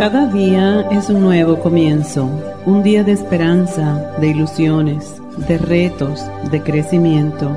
Cada 0.00 0.24
día 0.28 0.88
es 0.90 1.10
un 1.10 1.20
nuevo 1.20 1.58
comienzo, 1.58 2.26
un 2.64 2.82
día 2.82 3.04
de 3.04 3.12
esperanza, 3.12 4.14
de 4.18 4.28
ilusiones, 4.28 5.20
de 5.46 5.58
retos, 5.58 6.24
de 6.50 6.62
crecimiento. 6.62 7.54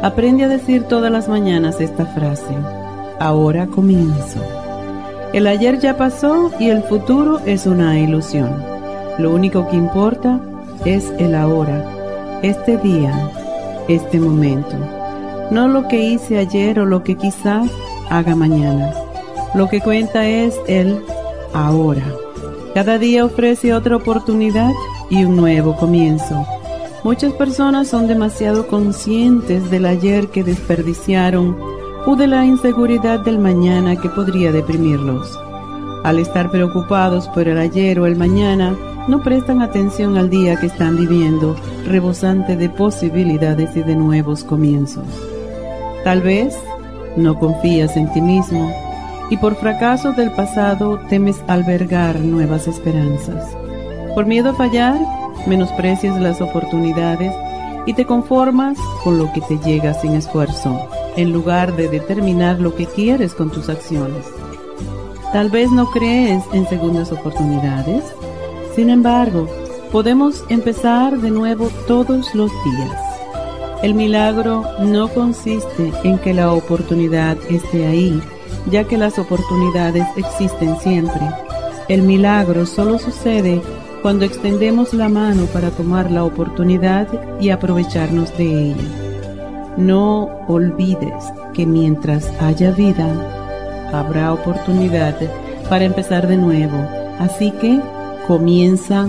Aprende 0.00 0.44
a 0.44 0.48
decir 0.48 0.84
todas 0.84 1.10
las 1.10 1.28
mañanas 1.28 1.80
esta 1.80 2.06
frase, 2.06 2.54
ahora 3.18 3.66
comienzo. 3.66 4.40
El 5.32 5.48
ayer 5.48 5.80
ya 5.80 5.96
pasó 5.96 6.52
y 6.60 6.68
el 6.68 6.84
futuro 6.84 7.40
es 7.46 7.66
una 7.66 7.98
ilusión. 7.98 8.62
Lo 9.18 9.34
único 9.34 9.68
que 9.68 9.74
importa 9.74 10.38
es 10.84 11.12
el 11.18 11.34
ahora, 11.34 11.84
este 12.42 12.76
día, 12.76 13.12
este 13.88 14.20
momento. 14.20 14.76
No 15.50 15.66
lo 15.66 15.88
que 15.88 15.98
hice 15.98 16.38
ayer 16.38 16.78
o 16.78 16.86
lo 16.86 17.02
que 17.02 17.16
quizás 17.16 17.68
haga 18.08 18.36
mañana. 18.36 18.92
Lo 19.56 19.68
que 19.68 19.80
cuenta 19.80 20.28
es 20.28 20.54
el 20.68 21.02
ahora. 21.56 22.04
Cada 22.74 22.98
día 22.98 23.24
ofrece 23.24 23.72
otra 23.72 23.96
oportunidad 23.96 24.72
y 25.08 25.24
un 25.24 25.36
nuevo 25.36 25.76
comienzo. 25.76 26.44
Muchas 27.04 27.32
personas 27.32 27.88
son 27.88 28.06
demasiado 28.06 28.66
conscientes 28.66 29.70
del 29.70 29.86
ayer 29.86 30.28
que 30.28 30.44
desperdiciaron 30.44 31.56
o 32.04 32.16
de 32.16 32.26
la 32.26 32.44
inseguridad 32.44 33.20
del 33.20 33.38
mañana 33.38 33.96
que 33.96 34.08
podría 34.08 34.52
deprimirlos. 34.52 35.38
Al 36.04 36.18
estar 36.18 36.50
preocupados 36.50 37.28
por 37.28 37.48
el 37.48 37.58
ayer 37.58 37.98
o 37.98 38.06
el 38.06 38.16
mañana, 38.16 38.76
no 39.08 39.22
prestan 39.22 39.62
atención 39.62 40.16
al 40.16 40.28
día 40.28 40.56
que 40.60 40.66
están 40.66 40.96
viviendo, 40.96 41.56
rebosante 41.86 42.56
de 42.56 42.68
posibilidades 42.68 43.76
y 43.76 43.82
de 43.82 43.96
nuevos 43.96 44.44
comienzos. 44.44 45.04
Tal 46.04 46.20
vez 46.20 46.56
no 47.16 47.38
confías 47.38 47.96
en 47.96 48.12
ti 48.12 48.20
mismo 48.20 48.85
y 49.30 49.36
por 49.36 49.56
fracaso 49.56 50.12
del 50.12 50.30
pasado 50.30 50.98
temes 51.08 51.42
albergar 51.48 52.20
nuevas 52.20 52.68
esperanzas. 52.68 53.56
Por 54.14 54.26
miedo 54.26 54.50
a 54.50 54.54
fallar, 54.54 54.98
menosprecias 55.46 56.20
las 56.20 56.40
oportunidades 56.40 57.32
y 57.86 57.94
te 57.94 58.04
conformas 58.04 58.78
con 59.04 59.18
lo 59.18 59.32
que 59.32 59.40
te 59.40 59.58
llega 59.58 59.94
sin 59.94 60.14
esfuerzo, 60.14 60.88
en 61.16 61.32
lugar 61.32 61.76
de 61.76 61.88
determinar 61.88 62.60
lo 62.60 62.74
que 62.74 62.86
quieres 62.86 63.34
con 63.34 63.50
tus 63.50 63.68
acciones. 63.68 64.26
Tal 65.32 65.50
vez 65.50 65.70
no 65.70 65.90
crees 65.90 66.42
en 66.52 66.68
segundas 66.68 67.12
oportunidades, 67.12 68.04
sin 68.74 68.90
embargo, 68.90 69.48
podemos 69.92 70.44
empezar 70.48 71.18
de 71.18 71.30
nuevo 71.30 71.68
todos 71.86 72.34
los 72.34 72.50
días. 72.64 73.02
El 73.82 73.94
milagro 73.94 74.64
no 74.80 75.08
consiste 75.08 75.92
en 76.02 76.18
que 76.18 76.34
la 76.34 76.52
oportunidad 76.52 77.36
esté 77.48 77.86
ahí, 77.86 78.20
ya 78.70 78.84
que 78.84 78.96
las 78.96 79.18
oportunidades 79.18 80.06
existen 80.16 80.78
siempre. 80.80 81.22
El 81.88 82.02
milagro 82.02 82.66
solo 82.66 82.98
sucede 82.98 83.62
cuando 84.02 84.24
extendemos 84.24 84.92
la 84.92 85.08
mano 85.08 85.46
para 85.46 85.70
tomar 85.70 86.10
la 86.10 86.24
oportunidad 86.24 87.08
y 87.40 87.50
aprovecharnos 87.50 88.36
de 88.36 88.70
ella. 88.70 89.76
No 89.76 90.24
olvides 90.48 91.32
que 91.54 91.66
mientras 91.66 92.30
haya 92.40 92.70
vida, 92.70 93.08
habrá 93.92 94.32
oportunidad 94.32 95.16
para 95.68 95.84
empezar 95.84 96.26
de 96.26 96.36
nuevo. 96.36 96.78
Así 97.18 97.50
que 97.52 97.80
comienza 98.26 99.06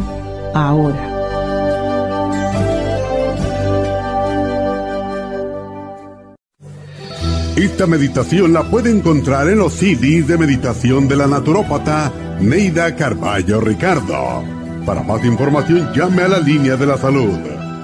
ahora. 0.54 1.17
Esta 7.58 7.86
meditación 7.88 8.54
la 8.54 8.70
puede 8.70 8.92
encontrar 8.92 9.50
en 9.50 9.58
los 9.58 9.74
CDs 9.74 10.28
de 10.28 10.38
meditación 10.38 11.08
de 11.08 11.16
la 11.16 11.26
naturópata 11.26 12.14
Neida 12.40 12.96
Carballo 12.96 13.60
Ricardo. 13.60 14.44
Para 14.86 15.02
más 15.02 15.26
información 15.26 15.92
llame 15.92 16.22
a 16.22 16.28
la 16.28 16.38
línea 16.38 16.76
de 16.76 16.86
la 16.86 17.00
salud 17.00 17.34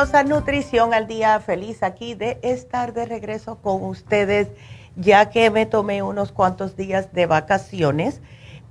Bienvenidos 0.00 0.14
a 0.14 0.24
Nutrición 0.24 0.94
al 0.94 1.06
Día. 1.06 1.40
Feliz 1.40 1.82
aquí 1.82 2.14
de 2.14 2.38
estar 2.40 2.94
de 2.94 3.04
regreso 3.04 3.58
con 3.60 3.84
ustedes, 3.84 4.48
ya 4.96 5.28
que 5.28 5.50
me 5.50 5.66
tomé 5.66 6.02
unos 6.02 6.32
cuantos 6.32 6.74
días 6.74 7.12
de 7.12 7.26
vacaciones 7.26 8.22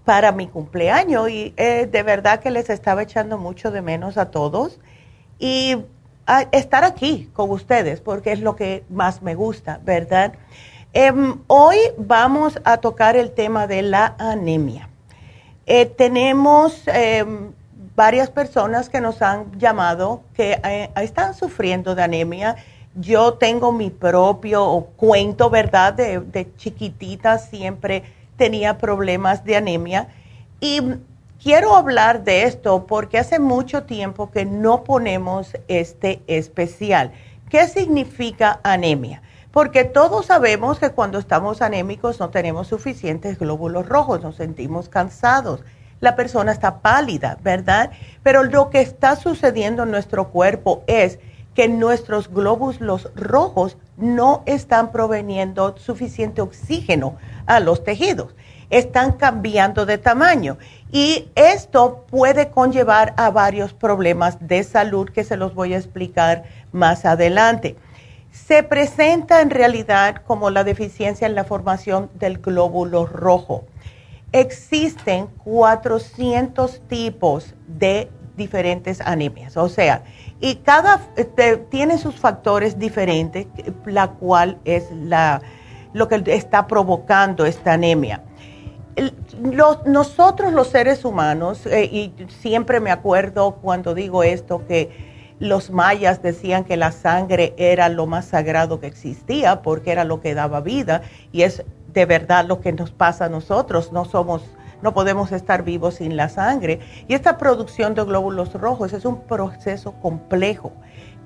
para 0.05 0.31
mi 0.31 0.47
cumpleaños 0.47 1.29
y 1.29 1.53
eh, 1.55 1.87
de 1.91 2.03
verdad 2.03 2.39
que 2.39 2.49
les 2.49 2.71
estaba 2.71 3.03
echando 3.03 3.37
mucho 3.37 3.69
de 3.69 3.83
menos 3.83 4.17
a 4.17 4.31
todos. 4.31 4.79
Y 5.37 5.77
estar 6.51 6.83
aquí 6.83 7.29
con 7.33 7.51
ustedes 7.51 8.01
porque 8.01 8.31
es 8.31 8.39
lo 8.39 8.55
que 8.55 8.83
más 8.89 9.21
me 9.21 9.35
gusta, 9.35 9.79
¿verdad? 9.83 10.33
Em, 10.93 11.41
hoy 11.45 11.77
vamos 11.97 12.59
a 12.63 12.77
tocar 12.77 13.15
el 13.15 13.33
tema 13.33 13.67
de 13.67 13.83
la 13.83 14.15
anemia. 14.17 14.89
Eh, 15.67 15.85
tenemos 15.85 16.87
em, 16.87 17.51
varias 18.00 18.30
personas 18.30 18.88
que 18.88 19.01
nos 19.01 19.22
han 19.22 19.60
llamado 19.60 20.24
que 20.34 20.57
eh, 20.63 20.90
están 20.96 21.34
sufriendo 21.34 21.96
de 21.96 22.04
anemia. 22.04 22.56
Yo 22.96 23.34
tengo 23.34 23.74
mi 23.74 23.90
propio 23.90 24.88
cuento, 24.96 25.50
¿verdad? 25.50 25.96
De, 25.96 26.22
de 26.22 26.56
chiquitita 26.56 27.40
siempre 27.40 28.04
tenía 28.38 28.78
problemas 28.78 29.44
de 29.44 29.57
anemia. 29.57 30.07
Y 30.62 30.80
quiero 31.44 31.75
hablar 31.75 32.24
de 32.24 32.44
esto 32.44 32.88
porque 32.88 33.18
hace 33.18 33.38
mucho 33.38 33.84
tiempo 33.84 34.31
que 34.31 34.46
no 34.46 34.86
ponemos 34.86 35.57
este 35.68 36.22
especial. 36.28 37.12
¿Qué 37.50 37.68
significa 37.68 38.62
anemia? 38.63 39.22
Porque 39.51 39.84
todos 39.84 40.28
sabemos 40.28 40.80
que 40.80 40.92
cuando 40.92 41.19
estamos 41.19 41.62
anémicos 41.62 42.18
no 42.22 42.30
tenemos 42.30 42.69
suficientes 42.69 43.38
glóbulos 43.38 43.90
rojos, 43.90 44.22
nos 44.24 44.38
sentimos 44.38 44.88
cansados, 44.88 45.66
la 46.00 46.16
persona 46.16 46.51
está 46.51 46.80
pálida, 46.80 47.38
¿verdad? 47.42 47.92
Pero 48.24 48.44
lo 48.44 48.69
que 48.69 48.81
está 48.81 49.16
sucediendo 49.16 49.84
en 49.84 49.92
nuestro 49.92 50.30
cuerpo 50.30 50.84
es 50.88 51.19
que 51.56 51.68
nuestros 51.68 52.30
glóbulos 52.30 53.10
rojos 53.16 53.78
no 53.98 54.44
están 54.46 54.92
proveniendo 54.92 55.78
suficiente 55.78 56.42
oxígeno 56.42 57.18
a 57.46 57.60
los 57.60 57.84
tejidos, 57.84 58.36
están 58.69 59.13
cambiando 59.13 59.86
de 59.86 59.98
tamaño 59.98 60.57
y 60.92 61.28
esto 61.36 62.06
puede 62.10 62.50
conllevar 62.50 63.13
a 63.18 63.30
varios 63.30 63.74
problemas 63.74 64.38
de 64.40 64.63
salud 64.63 65.10
que 65.10 65.24
se 65.24 65.38
los 65.38 65.54
voy 65.54 65.74
a 65.74 65.78
explicar 65.78 66.44
más 66.72 67.04
adelante 67.04 67.75
se 68.31 68.63
presenta 68.63 69.42
en 69.42 69.50
realidad 69.50 70.22
como 70.25 70.50
la 70.50 70.63
deficiencia 70.63 71.28
en 71.28 71.36
la 71.36 71.44
formación 71.44 72.10
del 72.16 72.40
glóbulo 72.40 73.06
rojo. 73.06 73.66
Existen 74.31 75.27
400 75.43 76.81
tipos 76.87 77.55
de 77.67 78.09
diferentes 78.35 79.01
anemias, 79.01 79.57
o 79.57 79.67
sea, 79.67 80.03
y 80.39 80.55
cada 80.55 81.01
este, 81.17 81.57
tiene 81.57 81.97
sus 81.97 82.15
factores 82.15 82.79
diferentes, 82.79 83.47
la 83.85 84.11
cual 84.11 84.57
es 84.63 84.89
la, 84.91 85.41
lo 85.93 86.07
que 86.07 86.23
está 86.27 86.67
provocando 86.67 87.45
esta 87.45 87.73
anemia. 87.73 88.23
nosotros 89.85 90.53
los 90.53 90.67
seres 90.69 91.03
humanos, 91.05 91.65
eh, 91.65 91.85
y 91.85 92.13
siempre 92.27 92.79
me 92.79 92.91
acuerdo 92.91 93.55
cuando 93.61 93.93
digo 93.93 94.23
esto, 94.23 94.65
que 94.65 95.09
los 95.39 95.71
mayas 95.71 96.21
decían 96.21 96.65
que 96.65 96.77
la 96.77 96.91
sangre 96.91 97.53
era 97.57 97.87
lo 97.89 98.05
más 98.05 98.25
sagrado 98.25 98.79
que 98.79 98.87
existía 98.87 99.61
porque 99.61 99.91
era 99.91 100.03
lo 100.03 100.19
que 100.19 100.33
daba 100.33 100.59
vida 100.59 101.01
y 101.31 101.43
es 101.43 101.63
de 102.00 102.06
verdad 102.06 102.46
lo 102.46 102.62
que 102.62 102.72
nos 102.72 102.92
pasa 102.92 103.25
a 103.25 103.30
nosotros. 103.30 103.92
No 103.92 104.06
somos, 104.06 104.42
no 104.81 104.94
podemos 104.94 105.34
estar 105.34 105.63
vivos 105.63 105.96
sin 105.96 106.16
la 106.16 106.30
sangre. 106.30 106.80
Y 107.10 107.13
esta 107.13 107.38
producción 107.38 107.94
de 107.94 108.06
glóbulos 108.06 108.54
rojos 108.54 108.94
es 108.94 109.04
un 109.04 109.24
proceso 109.24 109.92
complejo 110.01 110.72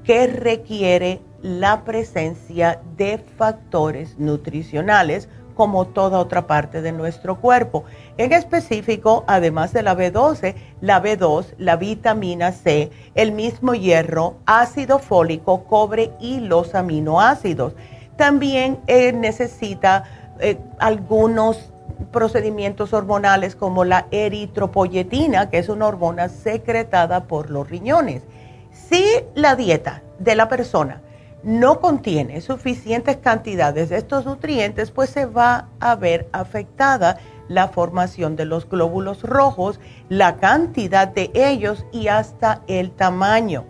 que 0.03 0.25
requiere 0.25 1.21
la 1.43 1.83
presencia 1.83 2.81
de 2.97 3.19
factores 3.19 4.17
nutricionales 4.17 5.29
como 5.53 5.85
toda 5.85 6.17
otra 6.17 6.47
parte 6.47 6.81
de 6.81 6.91
nuestro 6.91 7.39
cuerpo. 7.39 7.83
En 8.17 8.33
específico, 8.33 9.23
además 9.27 9.73
de 9.73 9.83
la 9.83 9.95
B12, 9.95 10.55
la 10.81 11.03
B2, 11.03 11.53
la 11.59 11.75
vitamina 11.75 12.51
C, 12.51 12.89
el 13.13 13.31
mismo 13.31 13.75
hierro, 13.75 14.37
ácido 14.47 14.97
fólico, 14.97 15.65
cobre 15.65 16.09
y 16.19 16.39
los 16.39 16.73
aminoácidos. 16.73 17.75
También 18.17 18.79
eh, 18.87 19.11
necesita 19.13 20.03
eh, 20.39 20.57
algunos 20.79 21.71
procedimientos 22.11 22.93
hormonales 22.93 23.55
como 23.55 23.85
la 23.85 24.07
eritropoyetina, 24.11 25.49
que 25.49 25.59
es 25.59 25.69
una 25.69 25.87
hormona 25.87 26.29
secretada 26.29 27.25
por 27.25 27.49
los 27.49 27.69
riñones. 27.69 28.23
Si 28.71 29.03
la 29.35 29.55
dieta 29.55 30.01
de 30.19 30.35
la 30.35 30.49
persona 30.49 31.01
no 31.43 31.81
contiene 31.81 32.39
suficientes 32.41 33.17
cantidades 33.17 33.89
de 33.89 33.97
estos 33.97 34.25
nutrientes, 34.25 34.91
pues 34.91 35.09
se 35.09 35.25
va 35.25 35.67
a 35.79 35.95
ver 35.95 36.27
afectada 36.31 37.17
la 37.49 37.67
formación 37.67 38.35
de 38.35 38.45
los 38.45 38.67
glóbulos 38.67 39.23
rojos, 39.23 39.79
la 40.09 40.37
cantidad 40.37 41.07
de 41.07 41.31
ellos 41.33 41.85
y 41.91 42.07
hasta 42.07 42.61
el 42.67 42.91
tamaño. 42.91 43.65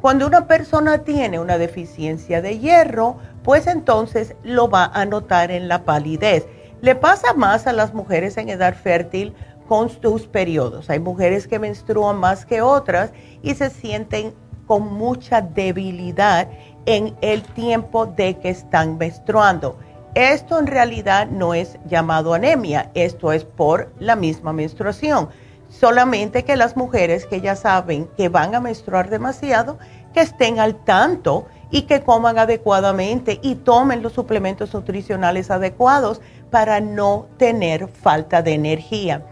Cuando 0.00 0.26
una 0.26 0.48
persona 0.48 0.98
tiene 0.98 1.38
una 1.38 1.58
deficiencia 1.58 2.42
de 2.42 2.58
hierro, 2.58 3.18
pues 3.42 3.66
entonces 3.66 4.34
lo 4.42 4.68
va 4.68 4.86
a 4.86 5.04
notar 5.04 5.50
en 5.50 5.68
la 5.68 5.84
palidez. 5.84 6.46
Le 6.80 6.94
pasa 6.94 7.34
más 7.34 7.66
a 7.66 7.72
las 7.72 7.94
mujeres 7.94 8.36
en 8.36 8.48
edad 8.48 8.74
fértil 8.74 9.34
con 9.68 9.88
sus 9.88 10.26
periodos. 10.26 10.90
Hay 10.90 10.98
mujeres 10.98 11.46
que 11.46 11.58
menstruan 11.58 12.16
más 12.16 12.44
que 12.44 12.60
otras 12.60 13.12
y 13.42 13.54
se 13.54 13.70
sienten 13.70 14.34
con 14.66 14.92
mucha 14.92 15.40
debilidad 15.40 16.48
en 16.86 17.16
el 17.20 17.42
tiempo 17.42 18.06
de 18.06 18.38
que 18.38 18.50
están 18.50 18.98
menstruando. 18.98 19.78
Esto 20.14 20.58
en 20.58 20.66
realidad 20.66 21.26
no 21.28 21.54
es 21.54 21.78
llamado 21.86 22.34
anemia, 22.34 22.90
esto 22.94 23.32
es 23.32 23.44
por 23.44 23.92
la 23.98 24.14
misma 24.14 24.52
menstruación. 24.52 25.30
Solamente 25.68 26.44
que 26.44 26.56
las 26.56 26.76
mujeres 26.76 27.24
que 27.24 27.40
ya 27.40 27.56
saben 27.56 28.08
que 28.16 28.28
van 28.28 28.54
a 28.54 28.60
menstruar 28.60 29.08
demasiado, 29.08 29.78
que 30.12 30.20
estén 30.20 30.60
al 30.60 30.84
tanto 30.84 31.46
y 31.72 31.82
que 31.82 32.02
coman 32.02 32.38
adecuadamente 32.38 33.40
y 33.42 33.56
tomen 33.56 34.02
los 34.02 34.12
suplementos 34.12 34.72
nutricionales 34.74 35.50
adecuados 35.50 36.20
para 36.50 36.80
no 36.80 37.26
tener 37.38 37.88
falta 37.88 38.42
de 38.42 38.52
energía. 38.52 39.26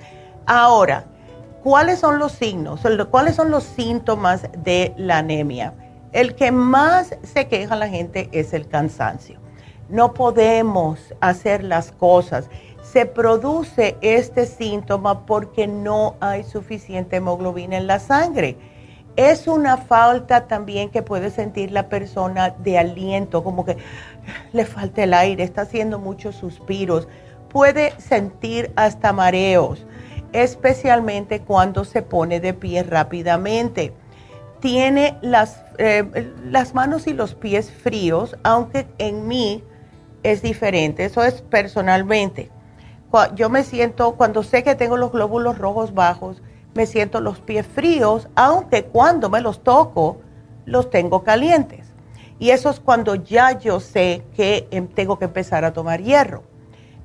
Ahora, 0.46 1.04
¿cuáles 1.62 2.00
son 2.00 2.18
los 2.18 2.32
signos? 2.32 2.80
¿Cuáles 3.10 3.36
son 3.36 3.50
los 3.50 3.62
síntomas 3.62 4.48
de 4.56 4.94
la 4.96 5.18
anemia? 5.18 5.74
El 6.12 6.34
que 6.34 6.50
más 6.50 7.14
se 7.22 7.46
queja 7.46 7.76
la 7.76 7.88
gente 7.88 8.28
es 8.32 8.54
el 8.54 8.66
cansancio. 8.66 9.38
No 9.90 10.14
podemos 10.14 10.98
hacer 11.20 11.62
las 11.62 11.92
cosas. 11.92 12.48
Se 12.82 13.04
produce 13.06 13.96
este 14.00 14.46
síntoma 14.46 15.26
porque 15.26 15.66
no 15.66 16.16
hay 16.20 16.42
suficiente 16.42 17.16
hemoglobina 17.16 17.76
en 17.76 17.86
la 17.86 18.00
sangre. 18.00 18.56
Es 19.20 19.46
una 19.48 19.76
falta 19.76 20.46
también 20.46 20.88
que 20.88 21.02
puede 21.02 21.28
sentir 21.30 21.72
la 21.72 21.90
persona 21.90 22.54
de 22.58 22.78
aliento, 22.78 23.44
como 23.44 23.66
que 23.66 23.76
le 24.54 24.64
falta 24.64 25.04
el 25.04 25.12
aire, 25.12 25.44
está 25.44 25.60
haciendo 25.60 25.98
muchos 25.98 26.36
suspiros. 26.36 27.06
Puede 27.50 27.92
sentir 28.00 28.72
hasta 28.76 29.12
mareos, 29.12 29.84
especialmente 30.32 31.40
cuando 31.40 31.84
se 31.84 32.00
pone 32.00 32.40
de 32.40 32.54
pie 32.54 32.82
rápidamente 32.82 33.92
tiene 34.60 35.18
las, 35.20 35.64
eh, 35.76 36.32
las 36.42 36.74
manos 36.74 37.06
y 37.06 37.12
los 37.12 37.34
pies 37.34 37.70
fríos, 37.70 38.38
aunque 38.42 38.86
en 38.96 39.28
mí 39.28 39.62
es 40.22 40.40
diferente, 40.40 41.04
eso 41.04 41.22
es 41.24 41.42
personalmente. 41.42 42.50
Yo 43.34 43.50
me 43.50 43.64
siento, 43.64 44.12
cuando 44.12 44.42
sé 44.42 44.62
que 44.62 44.76
tengo 44.76 44.96
los 44.96 45.12
glóbulos 45.12 45.58
rojos 45.58 45.92
bajos, 45.92 46.42
me 46.74 46.86
siento 46.86 47.20
los 47.20 47.40
pies 47.40 47.66
fríos, 47.66 48.28
aunque 48.34 48.84
cuando 48.84 49.28
me 49.28 49.40
los 49.40 49.62
toco, 49.62 50.18
los 50.66 50.90
tengo 50.90 51.24
calientes. 51.24 51.86
Y 52.38 52.50
eso 52.50 52.70
es 52.70 52.80
cuando 52.80 53.14
ya 53.14 53.58
yo 53.58 53.80
sé 53.80 54.24
que 54.34 54.66
em, 54.70 54.88
tengo 54.88 55.18
que 55.18 55.26
empezar 55.26 55.64
a 55.64 55.72
tomar 55.72 56.00
hierro. 56.02 56.42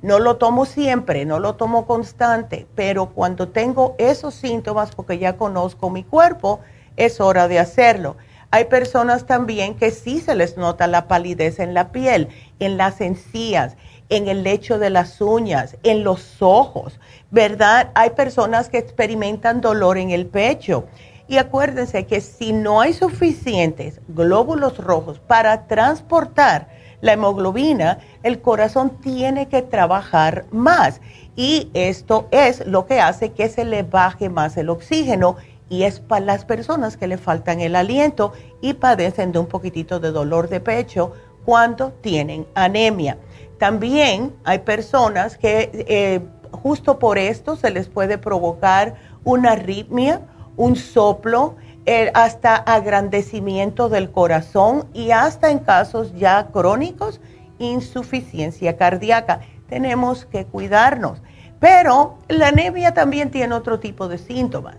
No 0.02 0.18
lo 0.18 0.36
tomo 0.36 0.66
siempre, 0.66 1.24
no 1.24 1.38
lo 1.40 1.56
tomo 1.56 1.86
constante, 1.86 2.66
pero 2.74 3.10
cuando 3.10 3.48
tengo 3.48 3.94
esos 3.98 4.34
síntomas, 4.34 4.94
porque 4.94 5.18
ya 5.18 5.36
conozco 5.36 5.90
mi 5.90 6.04
cuerpo, 6.04 6.60
es 6.96 7.20
hora 7.20 7.48
de 7.48 7.58
hacerlo. 7.58 8.16
Hay 8.50 8.66
personas 8.66 9.26
también 9.26 9.74
que 9.74 9.90
sí 9.90 10.20
se 10.20 10.34
les 10.34 10.56
nota 10.56 10.86
la 10.86 11.08
palidez 11.08 11.58
en 11.58 11.74
la 11.74 11.90
piel, 11.92 12.28
en 12.58 12.76
las 12.76 13.00
encías, 13.00 13.76
en 14.08 14.28
el 14.28 14.42
lecho 14.42 14.78
de 14.78 14.90
las 14.90 15.20
uñas, 15.20 15.76
en 15.82 16.04
los 16.04 16.40
ojos, 16.40 16.98
¿verdad? 17.30 17.90
Hay 17.94 18.10
personas 18.10 18.68
que 18.68 18.78
experimentan 18.78 19.60
dolor 19.60 19.98
en 19.98 20.10
el 20.10 20.26
pecho. 20.26 20.86
Y 21.28 21.38
acuérdense 21.38 22.06
que 22.06 22.20
si 22.20 22.52
no 22.52 22.80
hay 22.80 22.92
suficientes 22.92 24.00
glóbulos 24.08 24.78
rojos 24.78 25.18
para 25.18 25.66
transportar 25.66 26.68
la 27.00 27.14
hemoglobina, 27.14 27.98
el 28.22 28.40
corazón 28.40 29.00
tiene 29.00 29.48
que 29.48 29.62
trabajar 29.62 30.46
más. 30.50 31.00
Y 31.34 31.70
esto 31.74 32.28
es 32.30 32.64
lo 32.66 32.86
que 32.86 33.00
hace 33.00 33.32
que 33.32 33.48
se 33.48 33.64
le 33.64 33.82
baje 33.82 34.28
más 34.28 34.56
el 34.56 34.70
oxígeno 34.70 35.36
y 35.68 35.82
es 35.82 35.98
para 35.98 36.24
las 36.24 36.44
personas 36.44 36.96
que 36.96 37.08
le 37.08 37.18
faltan 37.18 37.60
el 37.60 37.74
aliento 37.74 38.32
y 38.60 38.74
padecen 38.74 39.32
de 39.32 39.40
un 39.40 39.46
poquitito 39.46 39.98
de 39.98 40.12
dolor 40.12 40.48
de 40.48 40.60
pecho 40.60 41.12
cuando 41.44 41.92
tienen 41.92 42.46
anemia. 42.54 43.18
También 43.58 44.34
hay 44.44 44.60
personas 44.60 45.38
que 45.38 45.70
eh, 45.88 46.20
justo 46.50 46.98
por 46.98 47.18
esto 47.18 47.56
se 47.56 47.70
les 47.70 47.88
puede 47.88 48.18
provocar 48.18 48.94
una 49.24 49.52
arritmia, 49.52 50.22
un 50.56 50.76
soplo, 50.76 51.56
eh, 51.86 52.10
hasta 52.14 52.56
agrandecimiento 52.56 53.88
del 53.88 54.10
corazón 54.10 54.86
y 54.92 55.12
hasta 55.12 55.50
en 55.50 55.60
casos 55.60 56.14
ya 56.16 56.48
crónicos, 56.52 57.20
insuficiencia 57.58 58.76
cardíaca. 58.76 59.40
Tenemos 59.68 60.26
que 60.26 60.44
cuidarnos. 60.44 61.22
Pero 61.60 62.18
la 62.28 62.48
anemia 62.48 62.92
también 62.92 63.30
tiene 63.30 63.54
otro 63.54 63.80
tipo 63.80 64.08
de 64.08 64.18
síntomas. 64.18 64.76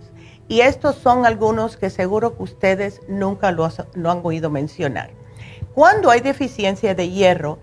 Y 0.48 0.60
estos 0.60 0.96
son 0.96 1.26
algunos 1.26 1.76
que 1.76 1.90
seguro 1.90 2.36
que 2.36 2.42
ustedes 2.44 3.00
nunca 3.08 3.52
lo, 3.52 3.68
lo 3.94 4.10
han 4.10 4.20
oído 4.22 4.50
mencionar. 4.50 5.10
Cuando 5.74 6.10
hay 6.10 6.20
deficiencia 6.20 6.94
de 6.94 7.10
hierro, 7.10 7.58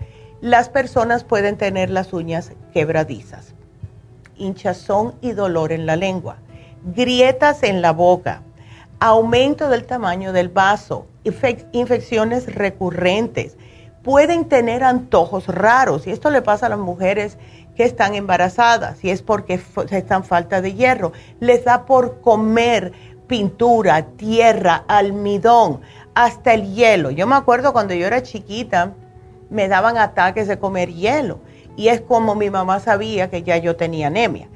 las 0.45 0.69
personas 0.69 1.23
pueden 1.23 1.57
tener 1.57 1.89
las 1.89 2.13
uñas 2.13 2.51
quebradizas, 2.71 3.55
hinchazón 4.37 5.15
y 5.19 5.31
dolor 5.31 5.71
en 5.71 5.87
la 5.87 5.95
lengua, 5.95 6.37
grietas 6.83 7.63
en 7.63 7.81
la 7.81 7.91
boca, 7.93 8.43
aumento 8.99 9.69
del 9.69 9.87
tamaño 9.87 10.33
del 10.33 10.49
vaso, 10.49 11.07
infecciones 11.71 12.53
recurrentes, 12.53 13.57
pueden 14.03 14.45
tener 14.45 14.83
antojos 14.83 15.47
raros 15.47 16.05
y 16.05 16.11
esto 16.11 16.29
le 16.29 16.43
pasa 16.43 16.67
a 16.67 16.69
las 16.69 16.77
mujeres 16.77 17.39
que 17.75 17.83
están 17.83 18.13
embarazadas 18.13 19.03
y 19.03 19.09
es 19.09 19.23
porque 19.23 19.59
están 19.89 20.23
falta 20.23 20.61
de 20.61 20.75
hierro. 20.75 21.11
Les 21.39 21.65
da 21.65 21.87
por 21.87 22.21
comer 22.21 22.93
pintura, 23.25 24.03
tierra, 24.15 24.85
almidón, 24.87 25.81
hasta 26.13 26.53
el 26.53 26.75
hielo. 26.75 27.09
Yo 27.09 27.25
me 27.25 27.33
acuerdo 27.33 27.73
cuando 27.73 27.95
yo 27.95 28.05
era 28.05 28.21
chiquita, 28.21 28.93
me 29.55 29.69
daban 29.69 29.97
ataques 29.97 30.47
de 30.47 30.59
comer 30.59 30.93
hielo 30.93 31.39
y 31.77 31.87
es 31.87 32.01
como 32.01 32.35
mi 32.35 32.49
mamá 32.49 32.79
sabía 32.79 33.29
que 33.29 33.41
ya 33.41 33.57
yo 33.57 33.75
tenía 33.75 34.07
anemia. 34.07 34.49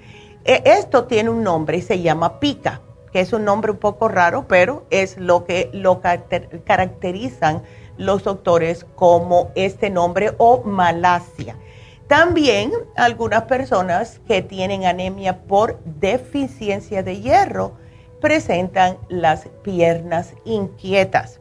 E, 0.44 0.62
esto 0.65 1.06
tiene 1.06 1.29
un 1.29 1.44
nombre 1.44 1.77
y 1.77 1.82
se 1.82 2.01
llama 2.01 2.39
pica, 2.39 2.82
que 3.12 3.22
es 3.22 3.34
un 3.34 3.46
nombre 3.46 3.72
un 3.72 3.77
poco 3.77 4.10
raro, 4.10 4.46
pero 4.48 4.86
es 4.89 5.18
lo 5.18 5.46
que 5.46 5.70
lo 5.74 6.01
caracterizan 6.01 7.63
los 7.98 8.24
doctores 8.24 8.86
como 8.96 9.51
este 9.56 9.89
nombre 9.89 10.34
o 10.38 10.63
malasia. 10.63 11.56
También 12.08 12.72
algunas 12.96 13.44
personas 13.44 14.20
que 14.27 14.41
tienen 14.41 14.86
anemia 14.86 15.44
por 15.44 15.79
deficiencia 15.86 17.03
de 17.03 17.22
hierro 17.22 17.74
presentan 18.20 18.98
las 19.08 19.48
piernas 19.63 20.34
inquietas. 20.44 21.39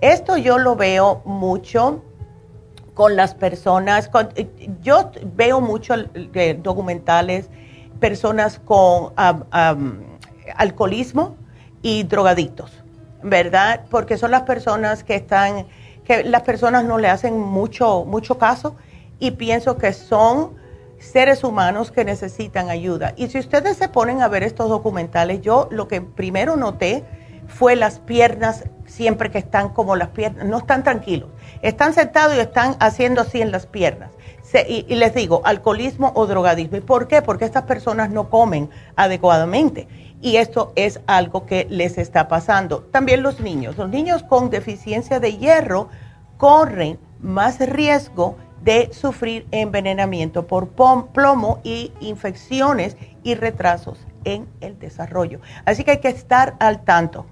Esto 0.00 0.36
yo 0.36 0.58
lo 0.58 0.76
veo 0.76 1.22
mucho 1.24 2.02
con 2.94 3.16
las 3.16 3.34
personas, 3.34 4.10
yo 4.82 5.10
veo 5.34 5.60
mucho 5.60 5.94
eh, 6.14 6.58
documentales, 6.60 7.48
personas 8.00 8.58
con 8.58 9.12
alcoholismo 10.56 11.36
y 11.82 12.02
drogadictos, 12.04 12.72
¿verdad? 13.22 13.84
Porque 13.90 14.16
son 14.16 14.30
las 14.30 14.42
personas 14.42 15.04
que 15.04 15.16
están, 15.16 15.66
que 16.04 16.24
las 16.24 16.42
personas 16.42 16.84
no 16.84 16.98
le 16.98 17.08
hacen 17.08 17.38
mucho, 17.38 18.04
mucho 18.04 18.38
caso 18.38 18.76
y 19.18 19.32
pienso 19.32 19.76
que 19.76 19.92
son 19.92 20.58
seres 20.98 21.44
humanos 21.44 21.90
que 21.90 22.04
necesitan 22.04 22.68
ayuda. 22.68 23.14
Y 23.16 23.28
si 23.28 23.38
ustedes 23.38 23.76
se 23.76 23.88
ponen 23.88 24.22
a 24.22 24.28
ver 24.28 24.42
estos 24.42 24.68
documentales, 24.68 25.40
yo 25.40 25.68
lo 25.70 25.88
que 25.88 26.00
primero 26.00 26.56
noté 26.56 27.04
fue 27.50 27.76
las 27.76 27.98
piernas, 27.98 28.64
siempre 28.86 29.30
que 29.30 29.38
están 29.38 29.70
como 29.70 29.96
las 29.96 30.08
piernas, 30.08 30.46
no 30.46 30.58
están 30.58 30.82
tranquilos, 30.82 31.28
están 31.62 31.92
sentados 31.92 32.36
y 32.36 32.40
están 32.40 32.76
haciendo 32.80 33.20
así 33.20 33.42
en 33.42 33.50
las 33.50 33.66
piernas. 33.66 34.10
y, 34.66 34.86
y, 34.88 34.94
les 34.96 35.14
digo, 35.14 35.42
alcoholismo 35.44 36.12
o 36.14 36.26
drogadismo. 36.26 36.78
¿Y 36.78 36.80
por 36.80 37.06
qué? 37.06 37.22
Porque 37.22 37.44
estas 37.44 37.64
personas 37.64 38.10
no 38.10 38.30
comen 38.30 38.70
adecuadamente. 38.96 39.86
Y 40.22 40.36
esto 40.36 40.72
es 40.74 41.00
algo 41.06 41.46
que 41.46 41.66
les 41.70 41.98
está 41.98 42.26
pasando. 42.26 42.80
También 42.90 43.22
los 43.22 43.40
niños. 43.40 43.76
Los 43.76 43.88
niños 43.90 44.22
con 44.22 44.50
deficiencia 44.50 45.20
de 45.20 45.36
hierro 45.36 45.88
corren 46.36 46.98
más 47.20 47.60
riesgo 47.60 48.36
de 48.62 48.92
sufrir 48.92 49.46
envenenamiento 49.50 50.46
por 50.46 50.68
plomo 50.68 51.60
y 51.62 51.92
infecciones 52.00 52.96
y 53.22 53.34
retrasos 53.34 54.06
en 54.24 54.48
el 54.60 54.78
desarrollo. 54.78 55.40
Así 55.64 55.84
que 55.84 55.92
hay 55.92 55.98
que 55.98 56.08
estar 56.08 56.56
al 56.60 56.84
tanto. 56.84 57.26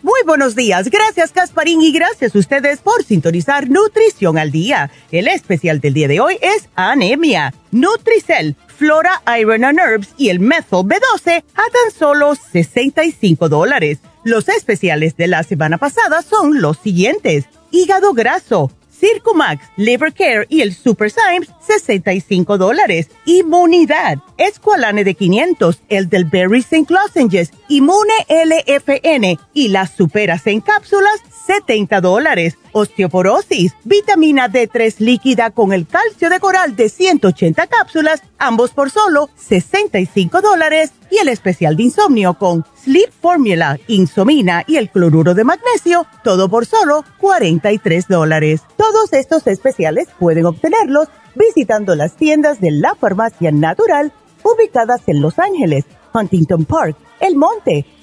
Muy 0.00 0.20
buenos 0.24 0.54
días, 0.54 0.90
gracias 0.90 1.32
Casparín 1.32 1.82
y 1.82 1.90
gracias 1.90 2.32
a 2.32 2.38
ustedes 2.38 2.78
por 2.78 3.02
sintonizar 3.02 3.68
Nutrición 3.68 4.38
al 4.38 4.52
Día. 4.52 4.92
El 5.10 5.26
especial 5.26 5.80
del 5.80 5.94
día 5.94 6.06
de 6.06 6.20
hoy 6.20 6.38
es 6.40 6.68
anemia, 6.76 7.52
Nutricel, 7.72 8.54
Flora 8.68 9.20
Iron 9.40 9.64
and 9.64 9.80
Herbs 9.80 10.10
y 10.16 10.28
el 10.28 10.38
Methyl 10.38 10.84
B12 10.84 11.42
a 11.52 11.62
tan 11.62 11.98
solo 11.98 12.36
65 12.36 13.48
dólares. 13.48 13.98
Los 14.22 14.48
especiales 14.48 15.16
de 15.16 15.26
la 15.26 15.42
semana 15.42 15.78
pasada 15.78 16.22
son 16.22 16.60
los 16.60 16.78
siguientes. 16.78 17.46
Hígado 17.72 18.12
graso, 18.12 18.70
Circumax, 18.98 19.64
Liver 19.76 20.12
Care 20.12 20.46
y 20.48 20.60
el 20.62 20.74
Super 20.74 21.10
Symes, 21.10 21.50
65 21.60 22.58
dólares. 22.58 23.08
Inmunidad, 23.24 24.18
Esqualane 24.36 25.04
de 25.04 25.14
500, 25.14 25.80
el 25.88 26.08
del 26.08 26.24
Berry 26.24 26.60
St. 26.60 26.86
Lozenges, 26.92 27.52
Inmune 27.68 28.12
LFN 28.28 29.38
y 29.54 29.68
las 29.68 29.90
superas 29.90 30.46
en 30.46 30.60
cápsulas, 30.60 31.20
70 31.48 32.02
dólares. 32.02 32.58
Osteoporosis, 32.72 33.74
vitamina 33.84 34.50
D3 34.50 34.96
líquida 34.98 35.50
con 35.50 35.72
el 35.72 35.86
calcio 35.86 36.28
de 36.28 36.40
coral 36.40 36.76
de 36.76 36.90
180 36.90 37.66
cápsulas, 37.68 38.22
ambos 38.38 38.72
por 38.72 38.90
solo 38.90 39.30
65 39.34 40.42
dólares. 40.42 40.92
Y 41.10 41.16
el 41.16 41.28
especial 41.28 41.74
de 41.76 41.84
insomnio 41.84 42.34
con 42.34 42.66
Sleep 42.84 43.10
Formula, 43.10 43.78
Insomina 43.86 44.62
y 44.66 44.76
el 44.76 44.90
cloruro 44.90 45.32
de 45.32 45.44
magnesio, 45.44 46.06
todo 46.22 46.50
por 46.50 46.66
solo 46.66 47.02
43 47.18 48.08
dólares. 48.08 48.60
Todos 48.76 49.14
estos 49.14 49.46
especiales 49.46 50.08
pueden 50.18 50.44
obtenerlos 50.44 51.08
visitando 51.34 51.94
las 51.94 52.14
tiendas 52.16 52.60
de 52.60 52.72
la 52.72 52.94
farmacia 52.94 53.50
natural 53.52 54.12
ubicadas 54.42 55.00
en 55.06 55.22
Los 55.22 55.38
Ángeles, 55.38 55.86
Huntington 56.12 56.66
Park, 56.66 56.96
El 57.20 57.36
Monte, 57.36 57.86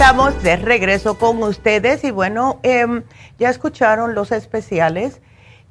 Estamos 0.00 0.40
de 0.44 0.54
regreso 0.54 1.18
con 1.18 1.42
ustedes 1.42 2.04
y 2.04 2.12
bueno, 2.12 2.60
em, 2.62 3.02
ya 3.36 3.50
escucharon 3.50 4.14
los 4.14 4.30
especiales 4.30 5.20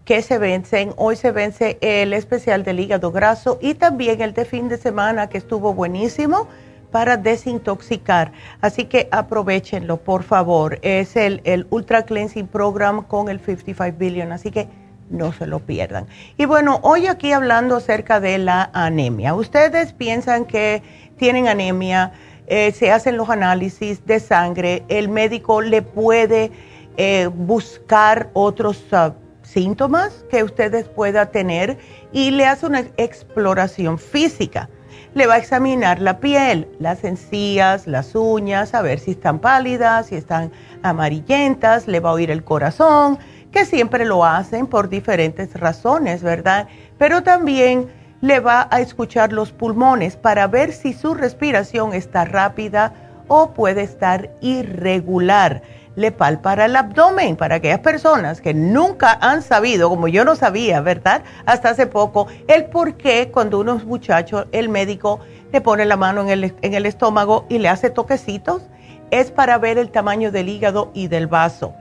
que 0.03 0.21
se 0.21 0.37
vencen. 0.37 0.91
Hoy 0.97 1.15
se 1.15 1.31
vence 1.31 1.77
el 1.79 2.11
especial 2.11 2.65
del 2.65 2.81
hígado 2.81 3.13
graso 3.13 3.57
y 3.61 3.75
también 3.75 4.19
el 4.19 4.33
de 4.33 4.43
fin 4.43 4.67
de 4.67 4.75
semana 4.75 5.29
que 5.29 5.37
estuvo 5.37 5.73
buenísimo 5.73 6.49
para 6.91 7.15
desintoxicar. 7.15 8.33
Así 8.59 8.83
que 8.83 9.07
aprovechenlo, 9.11 9.95
por 9.95 10.23
favor. 10.23 10.77
Es 10.81 11.15
el, 11.15 11.39
el 11.45 11.65
Ultra 11.69 12.03
Cleansing 12.03 12.47
Program 12.47 13.03
con 13.03 13.29
el 13.29 13.39
55 13.39 13.97
Billion, 13.97 14.33
así 14.33 14.51
que 14.51 14.67
no 15.09 15.31
se 15.31 15.47
lo 15.47 15.59
pierdan. 15.59 16.05
Y 16.35 16.43
bueno, 16.43 16.81
hoy 16.83 17.07
aquí 17.07 17.31
hablando 17.31 17.77
acerca 17.77 18.19
de 18.19 18.39
la 18.39 18.71
anemia. 18.73 19.33
Ustedes 19.35 19.93
piensan 19.93 20.43
que 20.43 20.83
tienen 21.15 21.47
anemia 21.47 22.11
eh, 22.47 22.71
se 22.71 22.91
hacen 22.91 23.17
los 23.17 23.29
análisis 23.29 24.05
de 24.05 24.19
sangre, 24.19 24.83
el 24.87 25.09
médico 25.09 25.61
le 25.61 25.81
puede 25.81 26.51
eh, 26.95 27.29
buscar 27.31 28.29
otros 28.33 28.83
ah, 28.93 29.13
síntomas 29.43 30.25
que 30.29 30.43
ustedes 30.43 30.87
puedan 30.87 31.29
tener 31.31 31.77
y 32.11 32.31
le 32.31 32.45
hace 32.45 32.65
una 32.65 32.79
exploración 32.97 33.99
física. 33.99 34.69
Le 35.13 35.27
va 35.27 35.35
a 35.35 35.37
examinar 35.37 35.99
la 35.99 36.19
piel, 36.19 36.69
las 36.79 37.03
encías, 37.03 37.85
las 37.85 38.15
uñas, 38.15 38.73
a 38.73 38.81
ver 38.81 38.99
si 38.99 39.11
están 39.11 39.39
pálidas, 39.39 40.07
si 40.07 40.15
están 40.15 40.51
amarillentas, 40.83 41.87
le 41.87 41.99
va 41.99 42.11
a 42.11 42.13
oír 42.13 42.31
el 42.31 42.43
corazón, 42.43 43.19
que 43.51 43.65
siempre 43.65 44.05
lo 44.05 44.23
hacen 44.23 44.67
por 44.67 44.89
diferentes 44.89 45.53
razones, 45.53 46.23
¿verdad? 46.23 46.67
Pero 46.97 47.23
también 47.23 47.87
le 48.21 48.39
va 48.39 48.67
a 48.71 48.81
escuchar 48.81 49.31
los 49.31 49.51
pulmones 49.51 50.15
para 50.15 50.47
ver 50.47 50.73
si 50.73 50.93
su 50.93 51.13
respiración 51.13 51.93
está 51.93 52.25
rápida 52.25 52.93
o 53.27 53.51
puede 53.51 53.83
estar 53.83 54.31
irregular. 54.41 55.61
Le 55.95 56.11
palpara 56.11 56.65
el 56.65 56.75
abdomen 56.75 57.35
para 57.35 57.55
aquellas 57.55 57.79
personas 57.79 58.39
que 58.39 58.53
nunca 58.53 59.17
han 59.19 59.41
sabido, 59.41 59.89
como 59.89 60.07
yo 60.07 60.23
no 60.23 60.35
sabía, 60.35 60.79
¿verdad? 60.81 61.23
Hasta 61.45 61.69
hace 61.69 61.87
poco, 61.87 62.27
el 62.47 62.65
por 62.65 62.95
qué 62.97 63.29
cuando 63.31 63.59
uno 63.59 63.75
es 63.75 63.85
muchacho, 63.85 64.45
el 64.51 64.69
médico 64.69 65.19
le 65.51 65.61
pone 65.61 65.85
la 65.85 65.97
mano 65.97 66.21
en 66.21 66.29
el, 66.29 66.55
en 66.61 66.73
el 66.73 66.85
estómago 66.85 67.45
y 67.49 67.57
le 67.57 67.69
hace 67.69 67.89
toquecitos, 67.89 68.63
es 69.09 69.31
para 69.31 69.57
ver 69.57 69.77
el 69.77 69.89
tamaño 69.89 70.31
del 70.31 70.49
hígado 70.49 70.91
y 70.93 71.07
del 71.07 71.27
vaso 71.27 71.73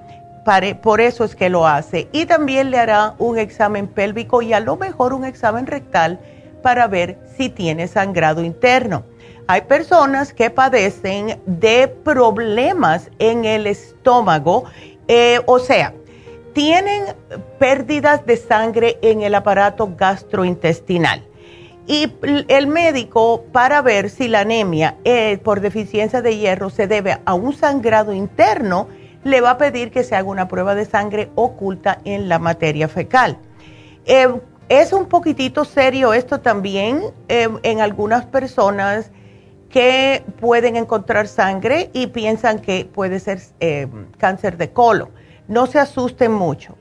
por 0.83 1.01
eso 1.01 1.25
es 1.25 1.35
que 1.35 1.51
lo 1.51 1.67
hace. 1.67 2.09
Y 2.13 2.27
también 2.27 2.71
le 2.71 2.79
hará 2.79 3.15
un 3.19 3.39
examen 3.39 3.89
pélvico 3.89 4.43
y 4.43 4.53
a 4.53 4.61
lo 4.61 4.77
mejor 4.77 5.13
un 5.13 5.25
examen 5.25 5.67
rectal 5.67 6.21
para 6.63 6.87
ver 6.87 7.19
si 7.37 7.49
tiene 7.49 7.89
sangrado 7.89 8.43
interno. 8.45 9.05
Hay 9.49 9.63
personas 9.63 10.33
que 10.33 10.51
padecen 10.51 11.41
de 11.47 11.89
problemas 11.89 13.11
en 13.19 13.45
el 13.45 13.67
estómago, 13.67 14.65
eh, 15.09 15.41
o 15.47 15.59
sea, 15.59 15.95
tienen 16.53 17.05
pérdidas 17.59 18.25
de 18.27 18.37
sangre 18.37 18.99
en 19.03 19.23
el 19.23 19.35
aparato 19.35 19.95
gastrointestinal. 19.97 21.23
Y 21.87 22.13
el 22.49 22.67
médico, 22.67 23.45
para 23.53 23.83
ver 23.83 24.11
si 24.11 24.27
la 24.27 24.41
anemia 24.41 24.97
eh, 25.05 25.39
por 25.45 25.61
deficiencia 25.61 26.23
de 26.23 26.37
hierro 26.37 26.71
se 26.71 26.89
debe 26.89 27.19
a 27.25 27.35
un 27.35 27.53
sangrado 27.53 28.13
interno, 28.13 28.89
le 29.27 29.41
va 29.41 29.51
a 29.51 29.59
pedir 29.59 29.91
que 29.91 30.05
se 30.05 30.15
haga 30.15 30.29
una 30.29 30.47
prueba 30.47 30.77
de 30.77 30.85
sangre 30.85 31.31
oculta 31.35 31.99
en 32.05 32.29
la 32.29 32.39
materia 32.39 32.87
fecal. 32.87 33.37
Eh, 34.05 34.29
es 34.69 34.93
un 34.93 35.07
poquitito 35.07 35.65
serio 35.65 36.13
esto 36.13 36.41
también 36.41 37.03
eh, 37.29 37.49
en 37.65 37.81
algunas 37.81 38.25
personas 38.25 39.11
que 39.69 40.23
pueden 40.41 40.77
encontrar 40.77 41.27
sangre 41.27 41.91
y 41.93 42.07
piensan 42.07 42.61
que 42.61 42.85
puede 42.85 43.19
ser 43.19 43.41
eh, 43.59 43.89
cáncer 44.17 44.57
de 44.57 44.71
colon. 44.71 45.11
No 45.49 45.67
se 45.67 45.81
asusten 45.81 46.33
mucho. 46.33 46.77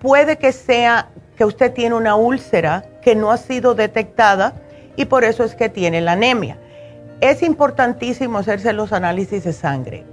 Puede 0.00 0.36
que 0.36 0.52
sea 0.52 1.08
que 1.34 1.46
usted 1.46 1.72
tiene 1.72 1.94
una 1.94 2.14
úlcera 2.14 2.84
que 3.00 3.14
no 3.14 3.30
ha 3.30 3.38
sido 3.38 3.74
detectada 3.74 4.52
y 4.96 5.06
por 5.06 5.24
eso 5.24 5.44
es 5.44 5.54
que 5.54 5.70
tiene 5.70 6.02
la 6.02 6.12
anemia 6.12 6.58
es 7.20 7.42
importantísimo 7.42 8.38
hacerse 8.38 8.72
los 8.72 8.92
análisis 8.92 9.44
de 9.44 9.52
sangre. 9.52 10.04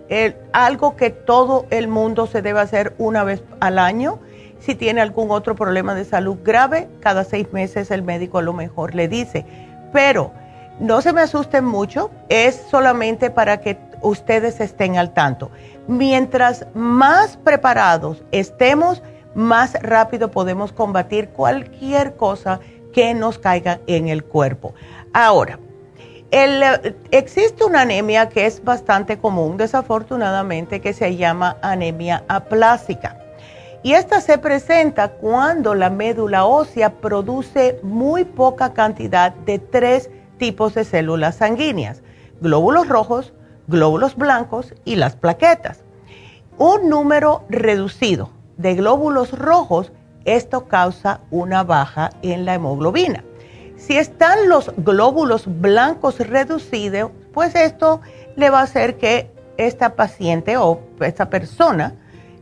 algo 0.53 0.95
que 0.95 1.09
todo 1.09 1.65
el 1.69 1.87
mundo 1.87 2.27
se 2.27 2.41
debe 2.41 2.59
hacer 2.59 2.93
una 2.97 3.23
vez 3.23 3.43
al 3.59 3.79
año. 3.79 4.19
Si 4.59 4.75
tiene 4.75 5.01
algún 5.01 5.31
otro 5.31 5.55
problema 5.55 5.95
de 5.95 6.05
salud 6.05 6.37
grave, 6.43 6.87
cada 6.99 7.23
seis 7.23 7.51
meses 7.51 7.91
el 7.91 8.03
médico 8.03 8.37
a 8.37 8.43
lo 8.43 8.53
mejor 8.53 8.93
le 8.93 9.07
dice. 9.07 9.45
Pero 9.91 10.31
no 10.79 11.01
se 11.01 11.13
me 11.13 11.21
asusten 11.21 11.65
mucho, 11.65 12.11
es 12.29 12.63
solamente 12.69 13.29
para 13.29 13.61
que 13.61 13.77
ustedes 14.01 14.59
estén 14.59 14.97
al 14.97 15.13
tanto. 15.13 15.51
Mientras 15.87 16.65
más 16.73 17.37
preparados 17.37 18.23
estemos, 18.31 19.01
más 19.35 19.73
rápido 19.81 20.31
podemos 20.31 20.71
combatir 20.71 21.29
cualquier 21.29 22.15
cosa 22.15 22.59
que 22.93 23.13
nos 23.13 23.39
caiga 23.39 23.79
en 23.87 24.07
el 24.07 24.23
cuerpo. 24.23 24.73
Ahora, 25.13 25.59
existe 26.31 27.65
una 27.65 27.81
anemia 27.81 28.29
que 28.29 28.45
es 28.45 28.63
bastante 28.63 29.17
común, 29.17 29.57
desafortunadamente, 29.57 30.79
que 30.79 30.93
se 30.93 31.17
llama 31.17 31.57
anemia 31.61 32.23
aplásica. 32.29 33.17
Y 33.83 33.93
esta 33.93 34.21
se 34.21 34.37
presenta 34.37 35.09
cuando 35.09 35.75
la 35.75 35.89
médula 35.89 36.45
ósea 36.45 37.01
produce 37.01 37.79
muy 37.83 38.23
poca 38.25 38.73
cantidad 38.73 39.33
de 39.33 39.59
tres 39.59 40.09
tipos 40.37 40.75
de 40.75 40.85
células 40.85 41.35
sanguíneas, 41.35 42.01
glóbulos 42.41 42.87
rojos, 42.87 43.33
glóbulos 43.67 44.15
blancos 44.15 44.73
y 44.85 44.95
las 44.95 45.15
plaquetas. 45.15 45.83
Un 46.57 46.89
número 46.89 47.43
reducido 47.49 48.29
de 48.57 48.75
glóbulos 48.75 49.37
rojos, 49.37 49.91
esto 50.25 50.67
causa 50.67 51.21
una 51.31 51.63
baja 51.63 52.11
en 52.21 52.45
la 52.45 52.53
hemoglobina. 52.53 53.23
Si 53.81 53.97
están 53.97 54.47
los 54.47 54.71
glóbulos 54.77 55.45
blancos 55.59 56.19
reducidos, 56.19 57.11
pues 57.33 57.55
esto 57.55 57.99
le 58.35 58.51
va 58.51 58.59
a 58.59 58.63
hacer 58.63 58.97
que 58.97 59.31
esta 59.57 59.95
paciente 59.95 60.55
o 60.55 60.79
esta 60.99 61.31
persona 61.31 61.95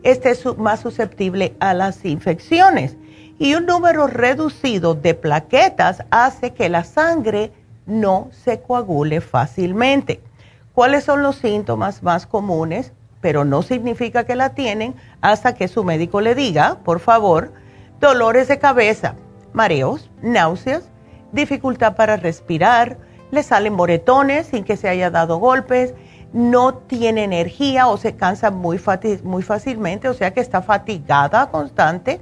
esté 0.03 0.33
más 0.57 0.81
susceptible 0.81 1.55
a 1.61 1.73
las 1.73 2.03
infecciones. 2.03 2.97
Y 3.39 3.55
un 3.55 3.65
número 3.65 4.05
reducido 4.07 4.95
de 4.95 5.13
plaquetas 5.13 6.03
hace 6.11 6.51
que 6.51 6.67
la 6.67 6.83
sangre 6.83 7.53
no 7.85 8.27
se 8.31 8.59
coagule 8.59 9.21
fácilmente. 9.21 10.19
¿Cuáles 10.73 11.05
son 11.05 11.23
los 11.23 11.37
síntomas 11.37 12.03
más 12.03 12.27
comunes? 12.27 12.91
Pero 13.21 13.45
no 13.45 13.61
significa 13.61 14.25
que 14.25 14.35
la 14.35 14.55
tienen 14.55 14.93
hasta 15.21 15.55
que 15.55 15.69
su 15.69 15.85
médico 15.85 16.19
le 16.19 16.35
diga, 16.35 16.79
por 16.83 16.99
favor, 16.99 17.53
dolores 18.01 18.49
de 18.49 18.59
cabeza, 18.59 19.15
mareos, 19.53 20.09
náuseas, 20.21 20.89
dificultad 21.31 21.95
para 21.95 22.17
respirar, 22.17 22.97
le 23.31 23.43
salen 23.43 23.73
moretones 23.73 24.47
sin 24.47 24.63
que 24.63 24.77
se 24.77 24.89
haya 24.89 25.09
dado 25.09 25.37
golpes, 25.37 25.93
no 26.33 26.75
tiene 26.75 27.23
energía 27.23 27.87
o 27.87 27.97
se 27.97 28.15
cansa 28.15 28.51
muy, 28.51 28.79
muy 29.23 29.43
fácilmente, 29.43 30.09
o 30.09 30.13
sea 30.13 30.33
que 30.33 30.41
está 30.41 30.61
fatigada 30.61 31.49
constante, 31.49 32.21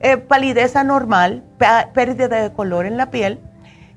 eh, 0.00 0.16
palidez 0.16 0.76
anormal, 0.76 1.44
pérdida 1.94 2.42
de 2.42 2.52
color 2.52 2.86
en 2.86 2.96
la 2.96 3.10
piel, 3.10 3.40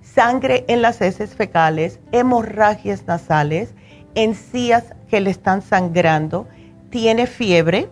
sangre 0.01 0.65
en 0.67 0.81
las 0.81 1.01
heces 1.01 1.35
fecales, 1.35 1.99
hemorragias 2.11 3.05
nasales, 3.05 3.73
encías 4.15 4.95
que 5.09 5.19
le 5.19 5.29
están 5.29 5.61
sangrando, 5.61 6.47
tiene 6.89 7.27
fiebre, 7.27 7.89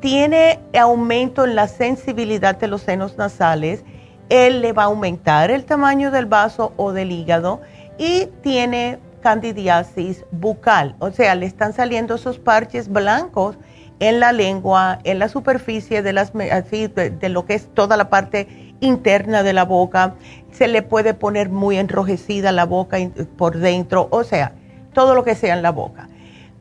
tiene 0.00 0.60
aumento 0.78 1.44
en 1.44 1.54
la 1.54 1.68
sensibilidad 1.68 2.56
de 2.56 2.68
los 2.68 2.82
senos 2.82 3.18
nasales, 3.18 3.84
él 4.30 4.62
le 4.62 4.72
va 4.72 4.84
a 4.84 4.86
aumentar 4.86 5.50
el 5.50 5.64
tamaño 5.64 6.10
del 6.10 6.24
vaso 6.24 6.72
o 6.76 6.92
del 6.92 7.12
hígado 7.12 7.60
y 7.98 8.26
tiene 8.42 8.98
candidiasis 9.20 10.24
bucal, 10.30 10.96
o 10.98 11.10
sea, 11.10 11.34
le 11.34 11.44
están 11.44 11.74
saliendo 11.74 12.14
esos 12.14 12.38
parches 12.38 12.88
blancos 12.88 13.58
en 13.98 14.18
la 14.18 14.32
lengua, 14.32 14.98
en 15.04 15.18
la 15.18 15.28
superficie 15.28 16.00
de, 16.02 16.14
las, 16.14 16.32
de, 16.32 17.28
lo 17.28 17.44
que 17.44 17.54
es 17.54 17.68
toda 17.74 17.98
la 17.98 18.08
parte 18.08 18.74
interna 18.80 19.42
de 19.42 19.52
la 19.52 19.64
boca, 19.64 20.14
se 20.52 20.68
le 20.68 20.80
puede 20.80 21.12
poner 21.12 21.50
muy 21.50 21.76
enrojecida 21.76 22.50
la 22.50 22.64
boca 22.64 22.96
por 23.36 23.58
dentro, 23.58 24.08
o 24.10 24.24
sea, 24.24 24.52
todo 24.94 25.14
lo 25.14 25.22
que 25.22 25.34
sea 25.34 25.54
en 25.54 25.62
la 25.62 25.70
boca. 25.70 26.08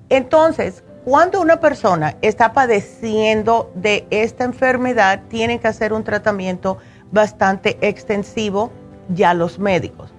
Entonces, 0.10 0.84
cuando 1.06 1.40
una 1.40 1.62
persona 1.62 2.18
está 2.22 2.52
padeciendo 2.52 3.72
de 3.74 4.06
esta 4.10 4.44
enfermedad, 4.44 5.22
tienen 5.30 5.60
que 5.60 5.70
hacer 5.70 5.94
un 5.94 6.04
tratamiento 6.04 6.78
bastante 7.12 7.78
extensivo 7.82 8.72
ya 9.10 9.34
los 9.34 9.60
médicos. 9.60 10.14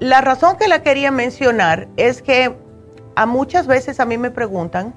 La 0.00 0.20
razón 0.20 0.56
que 0.56 0.68
la 0.68 0.82
quería 0.82 1.10
mencionar 1.10 1.88
es 1.96 2.22
que 2.22 2.54
a 3.14 3.26
muchas 3.26 3.66
veces 3.66 4.00
a 4.00 4.04
mí 4.04 4.18
me 4.18 4.30
preguntan 4.30 4.94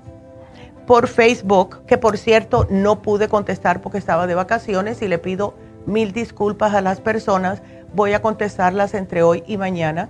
por 0.86 1.08
Facebook, 1.08 1.86
que 1.86 1.98
por 1.98 2.18
cierto 2.18 2.66
no 2.70 3.02
pude 3.02 3.28
contestar 3.28 3.82
porque 3.82 3.98
estaba 3.98 4.26
de 4.26 4.36
vacaciones 4.36 5.02
y 5.02 5.08
le 5.08 5.18
pido 5.18 5.54
mil 5.86 6.14
disculpas 6.14 6.74
a 6.74 6.82
las 6.82 7.02
personas, 7.02 7.62
voy 7.94 8.14
a 8.14 8.22
contestarlas 8.22 8.94
entre 8.94 9.22
hoy 9.22 9.44
y 9.48 9.58
mañana, 9.58 10.10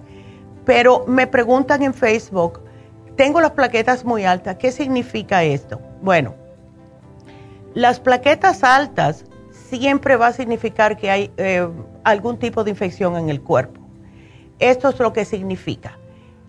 pero 0.66 1.06
me 1.08 1.28
preguntan 1.28 1.84
en 1.84 1.94
Facebook, 1.94 2.62
tengo 3.16 3.42
las 3.42 3.52
plaquetas 3.52 4.06
muy 4.06 4.26
altas, 4.26 4.58
¿qué 4.58 4.72
significa 4.72 5.44
esto? 5.44 5.82
Bueno, 6.02 6.36
las 7.74 8.00
plaquetas 8.00 8.64
altas 8.64 9.26
siempre 9.70 10.16
va 10.16 10.28
a 10.28 10.34
significar 10.34 10.98
que 10.98 11.12
hay 11.12 11.32
eh, 11.38 11.68
algún 12.04 12.38
tipo 12.38 12.64
de 12.64 12.72
infección 12.72 13.18
en 13.18 13.30
el 13.30 13.42
cuerpo. 13.42 13.82
Esto 14.60 14.90
es 14.90 15.00
lo 15.00 15.14
que 15.14 15.26
significa. 15.26 15.98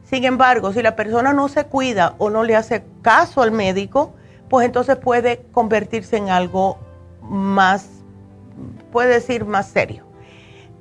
Sin 0.04 0.24
embargo, 0.24 0.72
si 0.72 0.82
la 0.82 0.96
persona 0.96 1.32
no 1.32 1.48
se 1.48 1.64
cuida 1.64 2.14
o 2.18 2.30
no 2.30 2.42
le 2.42 2.56
hace 2.56 2.84
caso 3.02 3.42
al 3.42 3.52
médico, 3.52 4.14
pues 4.48 4.64
entonces 4.64 4.96
puede 4.96 5.44
convertirse 5.52 6.16
en 6.16 6.30
algo 6.30 6.78
más, 7.22 7.88
puede 8.90 9.14
decir, 9.14 9.44
más 9.44 9.68
serio. 9.68 10.04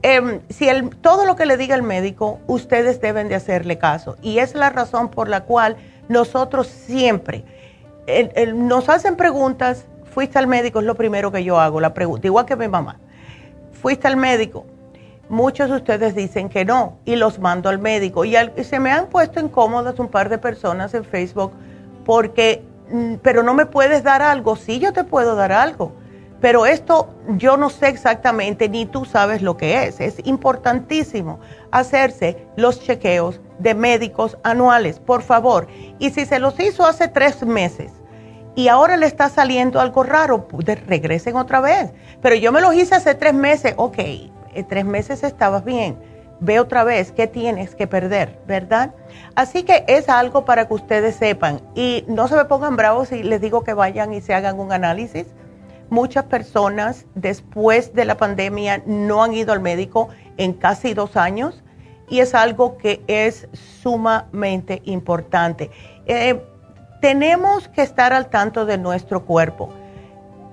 Em, 0.02 0.40
si 0.50 0.70
el, 0.70 0.90
todo 0.96 1.26
lo 1.26 1.36
que 1.36 1.46
le 1.46 1.58
diga 1.58 1.76
el 1.76 1.84
médico, 1.84 2.40
ustedes 2.48 3.02
deben 3.02 3.28
de 3.28 3.36
hacerle 3.36 3.78
caso. 3.78 4.16
Y 4.22 4.40
es 4.40 4.56
la 4.56 4.70
razón 4.70 5.10
por 5.10 5.28
la 5.28 5.44
cual 5.44 5.76
nosotros 6.08 6.68
siempre 6.68 7.44
nos 8.56 8.90
hacen 8.90 9.16
preguntas, 9.16 9.86
fuiste 10.18 10.40
al 10.40 10.48
médico, 10.48 10.80
es 10.80 10.86
lo 10.86 10.96
primero 10.96 11.32
que 11.32 11.44
yo 11.44 11.60
hago, 11.60 11.80
la 11.80 11.94
pregunta, 11.94 12.26
igual 12.26 12.48
que 12.48 12.56
mi 12.56 12.68
mamá. 12.68 12.98
Fuiste 13.72 14.08
al 14.08 14.18
médico, 14.18 14.66
Muchos 15.30 15.70
de 15.70 15.76
ustedes 15.76 16.16
dicen 16.16 16.50
que 16.50 16.66
no 16.66 16.98
y 17.06 17.18
los 17.18 17.38
mando 17.38 17.70
al 17.70 17.78
médico. 17.78 18.26
Y, 18.26 18.34
se 18.64 18.80
me 18.80 18.92
han 18.92 19.08
puesto 19.08 19.40
incómodas 19.40 20.00
un 20.00 20.08
par 20.08 20.30
de 20.30 20.40
personas 20.40 20.94
en 20.96 21.04
Facebook 21.04 21.52
porque, 22.04 22.64
mm, 22.90 23.16
pero 23.22 23.44
no 23.44 23.54
me 23.54 23.68
puedes 23.68 24.04
dar 24.04 24.24
algo. 24.24 24.56
Sí, 24.56 24.80
yo 24.80 24.92
te 24.92 25.04
puedo 25.04 25.36
dar 25.36 25.52
algo. 25.52 25.92
Pero 26.42 26.66
esto 26.66 27.10
yo 27.36 27.58
no 27.58 27.70
sé 27.70 27.90
exactamente, 27.90 28.70
ni 28.70 28.86
tú 28.86 29.06
sabes 29.06 29.44
lo 29.44 29.56
que 29.56 29.84
es. 29.84 30.00
Es 30.00 30.26
importantísimo 30.26 31.40
hacerse 31.72 32.48
los 32.56 32.80
chequeos 32.80 33.40
de 33.60 33.76
médicos 33.76 34.38
anuales, 34.44 34.98
por 35.00 35.22
favor. 35.22 35.68
Y 36.00 36.10
si 36.10 36.26
se 36.26 36.40
los 36.40 36.60
hizo 36.60 36.86
hace 36.86 37.08
tres 37.08 37.46
meses 37.46 37.97
y 38.58 38.68
ahora 38.68 38.98
le 38.98 39.06
está 39.06 39.30
saliendo 39.30 39.80
algo 39.80 40.04
raro, 40.04 40.48
regresen 40.88 41.38
otra 41.38 41.62
vez. 41.62 41.94
Pero 42.22 42.36
yo 42.36 42.52
me 42.52 42.60
los 42.60 42.74
hice 42.74 42.96
hace 42.96 43.16
tres 43.16 43.34
meses, 43.34 43.74
ok 43.78 44.00
tres 44.64 44.86
meses 44.86 45.24
estabas 45.24 45.64
bien, 45.64 45.98
ve 46.40 46.60
otra 46.60 46.84
vez 46.84 47.12
qué 47.12 47.28
tienes 47.28 47.76
que 47.76 47.88
perder, 47.88 48.40
¿verdad? 48.48 48.94
Así 49.36 49.64
que 49.64 49.84
es 49.88 50.10
algo 50.10 50.46
para 50.46 50.68
que 50.68 50.74
ustedes 50.74 51.16
sepan 51.16 51.62
y 51.76 52.04
no 52.08 52.28
se 52.28 52.36
me 52.36 52.46
pongan 52.46 52.76
bravos 52.76 53.10
si 53.10 53.24
les 53.24 53.42
digo 53.42 53.64
que 53.64 53.74
vayan 53.74 54.14
y 54.14 54.22
se 54.22 54.34
hagan 54.34 54.60
un 54.60 54.72
análisis. 54.72 55.28
Muchas 55.90 56.26
personas 56.26 57.06
después 57.16 57.94
de 57.94 58.06
la 58.06 58.18
pandemia 58.18 58.84
no 58.86 59.24
han 59.24 59.34
ido 59.34 59.54
al 59.54 59.62
médico 59.62 60.10
en 60.38 60.54
casi 60.54 60.94
dos 60.94 61.16
años 61.16 61.64
y 62.10 62.20
es 62.20 62.36
algo 62.36 62.78
que 62.78 63.04
es 63.08 63.48
sumamente 63.54 64.82
importante. 64.86 65.72
Eh, 66.06 66.42
tenemos 67.02 67.68
que 67.68 67.82
estar 67.82 68.14
al 68.14 68.30
tanto 68.30 68.66
de 68.66 68.78
nuestro 68.78 69.26
cuerpo. 69.26 69.70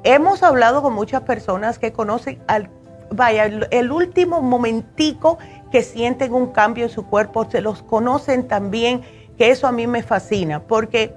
Hemos 0.02 0.42
hablado 0.42 0.82
con 0.82 0.92
muchas 0.92 1.22
personas 1.22 1.78
que 1.78 1.92
conocen 1.92 2.42
al 2.46 2.70
vaya, 3.10 3.44
el, 3.44 3.92
último 3.92 4.42
momentico 4.42 5.38
que 5.70 5.82
sienten 5.82 6.32
un 6.32 6.48
cambio 6.48 6.84
en 6.84 6.90
su 6.90 7.06
cuerpo, 7.06 7.48
se 7.50 7.60
los 7.60 7.82
conocen 7.82 8.48
también, 8.48 9.02
que 9.36 9.50
eso 9.50 9.66
a 9.66 9.72
mí 9.72 9.86
me 9.86 10.02
fascina, 10.02 10.60
porque 10.60 11.14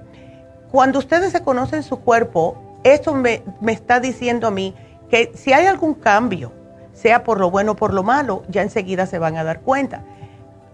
cuando 0.70 0.98
ustedes 0.98 1.32
se 1.32 1.42
conocen 1.42 1.82
su 1.82 2.00
cuerpo, 2.00 2.56
eso 2.84 3.14
me, 3.14 3.42
me 3.60 3.72
está 3.72 4.00
diciendo 4.00 4.46
a 4.48 4.50
mí 4.50 4.74
que 5.08 5.32
si 5.34 5.52
hay 5.52 5.66
algún 5.66 5.94
cambio, 5.94 6.52
sea 6.92 7.22
por 7.24 7.38
lo 7.38 7.50
bueno 7.50 7.72
o 7.72 7.76
por 7.76 7.94
lo 7.94 8.02
malo, 8.02 8.42
ya 8.48 8.62
enseguida 8.62 9.06
se 9.06 9.18
van 9.18 9.36
a 9.36 9.44
dar 9.44 9.60
cuenta. 9.60 10.04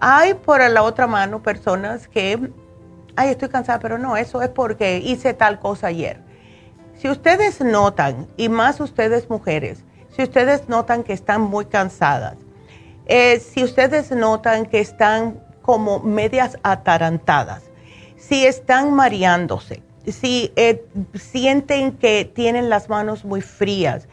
Hay 0.01 0.35
por 0.35 0.61
la 0.69 0.83
otra 0.83 1.07
mano 1.07 1.43
personas 1.43 2.09
que, 2.09 2.51
ay, 3.17 3.31
estoy 3.31 3.49
cansada, 3.49 3.79
pero 3.79 3.99
no, 3.99 4.17
eso 4.17 4.43
es 4.43 4.49
porque 4.49 4.99
hice 4.99 5.35
tal 5.35 5.61
cosa 5.61 5.89
ayer. 5.89 6.21
Si 6.97 7.09
ustedes 7.09 7.61
notan, 7.61 8.29
y 8.37 8.49
más 8.49 8.81
ustedes 8.81 9.29
mujeres, 9.29 9.85
si 10.11 10.23
ustedes 10.23 10.69
notan 10.69 11.03
que 11.03 11.13
están 11.13 11.43
muy 11.43 11.67
cansadas, 11.67 12.37
eh, 13.07 13.41
si 13.41 13.65
ustedes 13.65 14.11
notan 14.11 14.67
que 14.67 14.81
están 14.81 15.41
como 15.63 16.01
medias 16.01 16.59
atarantadas, 16.63 17.63
si 18.17 18.47
están 18.47 18.95
mareándose, 18.95 19.83
si 20.07 20.53
eh, 20.57 20.85
sienten 21.15 21.93
que 21.93 22.25
tienen 22.25 22.71
las 22.71 22.89
manos 22.89 23.25
muy 23.25 23.41
frías 23.41 24.09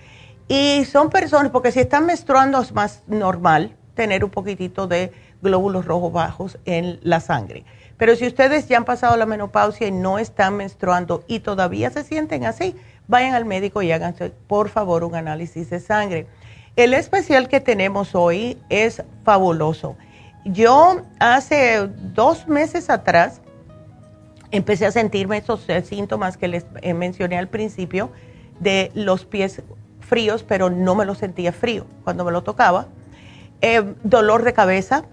y 0.47 0.85
son 0.85 1.09
personas, 1.09 1.51
porque 1.51 1.71
si 1.71 1.79
están 1.79 2.05
menstruando 2.05 2.61
es 2.61 2.73
más 2.73 3.03
normal 3.07 3.75
tener 3.93 4.23
un 4.23 4.31
poquitito 4.31 4.87
de 4.87 5.11
glóbulos 5.41 5.85
rojos 5.85 6.11
bajos 6.11 6.57
en 6.65 6.99
la 7.03 7.19
sangre. 7.19 7.65
Pero 8.01 8.15
si 8.15 8.25
ustedes 8.25 8.67
ya 8.67 8.77
han 8.77 8.83
pasado 8.83 9.15
la 9.15 9.27
menopausia 9.27 9.85
y 9.85 9.91
no 9.91 10.17
están 10.17 10.57
menstruando 10.57 11.23
y 11.27 11.41
todavía 11.41 11.91
se 11.91 12.03
sienten 12.03 12.45
así, 12.45 12.75
vayan 13.07 13.35
al 13.35 13.45
médico 13.45 13.83
y 13.83 13.91
háganse, 13.91 14.31
por 14.47 14.69
favor, 14.69 15.03
un 15.03 15.13
análisis 15.13 15.69
de 15.69 15.79
sangre. 15.79 16.25
El 16.75 16.95
especial 16.95 17.47
que 17.47 17.59
tenemos 17.59 18.15
hoy 18.15 18.57
es 18.69 19.03
fabuloso. 19.23 19.97
Yo 20.45 21.03
hace 21.19 21.87
dos 22.15 22.47
meses 22.47 22.89
atrás 22.89 23.39
empecé 24.49 24.87
a 24.87 24.91
sentirme 24.91 25.37
esos 25.37 25.67
síntomas 25.83 26.37
que 26.37 26.47
les 26.47 26.65
mencioné 26.95 27.37
al 27.37 27.49
principio 27.49 28.09
de 28.59 28.89
los 28.95 29.25
pies 29.25 29.61
fríos, 29.99 30.41
pero 30.41 30.71
no 30.71 30.95
me 30.95 31.05
los 31.05 31.19
sentía 31.19 31.51
frío 31.51 31.85
cuando 32.03 32.25
me 32.25 32.31
lo 32.31 32.41
tocaba. 32.41 32.87
Eh, 33.61 33.93
dolor 34.01 34.41
de 34.41 34.53
cabeza. 34.53 35.05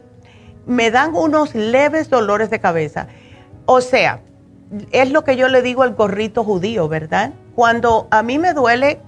Me 0.69 0.93
dan 0.93 1.17
unos 1.17 1.57
leves 1.57 2.09
dolores 2.11 2.51
de 2.51 2.61
cabeza. 2.61 3.09
O 3.67 3.81
sea, 3.81 4.21
es 4.93 5.11
lo 5.11 5.25
que 5.25 5.37
yo 5.37 5.49
le 5.49 5.63
digo 5.63 5.83
al 5.83 5.95
gorrito 5.95 6.45
judío, 6.45 6.89
¿verdad? 6.89 7.33
Cuando 7.55 8.07
a 8.11 8.23
mí 8.23 8.39
me 8.39 8.53
duele 8.53 9.01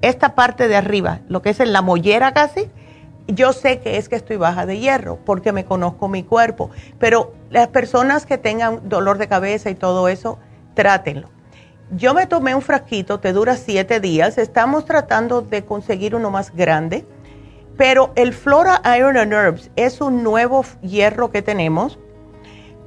esta 0.00 0.34
parte 0.34 0.68
de 0.68 0.76
arriba, 0.76 1.20
lo 1.28 1.42
que 1.42 1.50
es 1.50 1.60
en 1.60 1.72
la 1.72 1.82
mollera 1.82 2.32
casi, 2.32 2.70
yo 3.26 3.52
sé 3.52 3.80
que 3.80 3.98
es 3.98 4.08
que 4.08 4.16
estoy 4.16 4.36
baja 4.36 4.64
de 4.64 4.78
hierro 4.78 5.18
porque 5.24 5.52
me 5.52 5.64
conozco 5.64 6.08
mi 6.08 6.22
cuerpo. 6.22 6.70
Pero 6.98 7.34
las 7.50 7.68
personas 7.68 8.24
que 8.24 8.38
tengan 8.38 8.88
dolor 8.88 9.18
de 9.18 9.28
cabeza 9.28 9.70
y 9.70 9.74
todo 9.74 10.08
eso, 10.08 10.38
trátenlo. 10.74 11.28
Yo 11.90 12.14
me 12.14 12.26
tomé 12.26 12.54
un 12.54 12.62
frasquito, 12.62 13.20
te 13.20 13.32
dura 13.32 13.56
siete 13.56 14.00
días. 14.00 14.38
Estamos 14.38 14.84
tratando 14.84 15.42
de 15.42 15.64
conseguir 15.64 16.14
uno 16.14 16.30
más 16.30 16.54
grande. 16.54 17.06
Pero 17.78 18.12
el 18.16 18.34
Flora 18.34 18.82
Iron 18.98 19.16
and 19.16 19.32
Herbs 19.32 19.70
es 19.76 20.02
un 20.02 20.22
nuevo 20.22 20.64
hierro 20.82 21.30
que 21.30 21.40
tenemos 21.40 21.98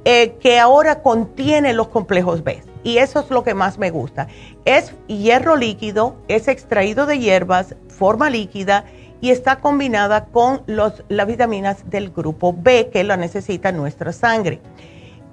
eh, 0.04 0.36
que 0.40 0.60
ahora 0.60 1.02
contiene 1.02 1.72
los 1.72 1.88
complejos 1.88 2.44
B 2.44 2.62
y 2.84 2.98
eso 2.98 3.20
es 3.20 3.30
lo 3.30 3.42
que 3.42 3.54
más 3.54 3.78
me 3.78 3.90
gusta. 3.90 4.28
Es 4.66 4.94
hierro 5.06 5.56
líquido, 5.56 6.16
es 6.28 6.46
extraído 6.46 7.06
de 7.06 7.18
hierbas, 7.18 7.74
forma 7.88 8.28
líquida 8.28 8.84
y 9.22 9.30
está 9.30 9.60
combinada 9.60 10.26
con 10.26 10.62
los, 10.66 11.04
las 11.08 11.26
vitaminas 11.26 11.88
del 11.88 12.10
grupo 12.10 12.54
B 12.56 12.90
que 12.92 13.02
la 13.02 13.16
necesita 13.16 13.72
nuestra 13.72 14.12
sangre. 14.12 14.60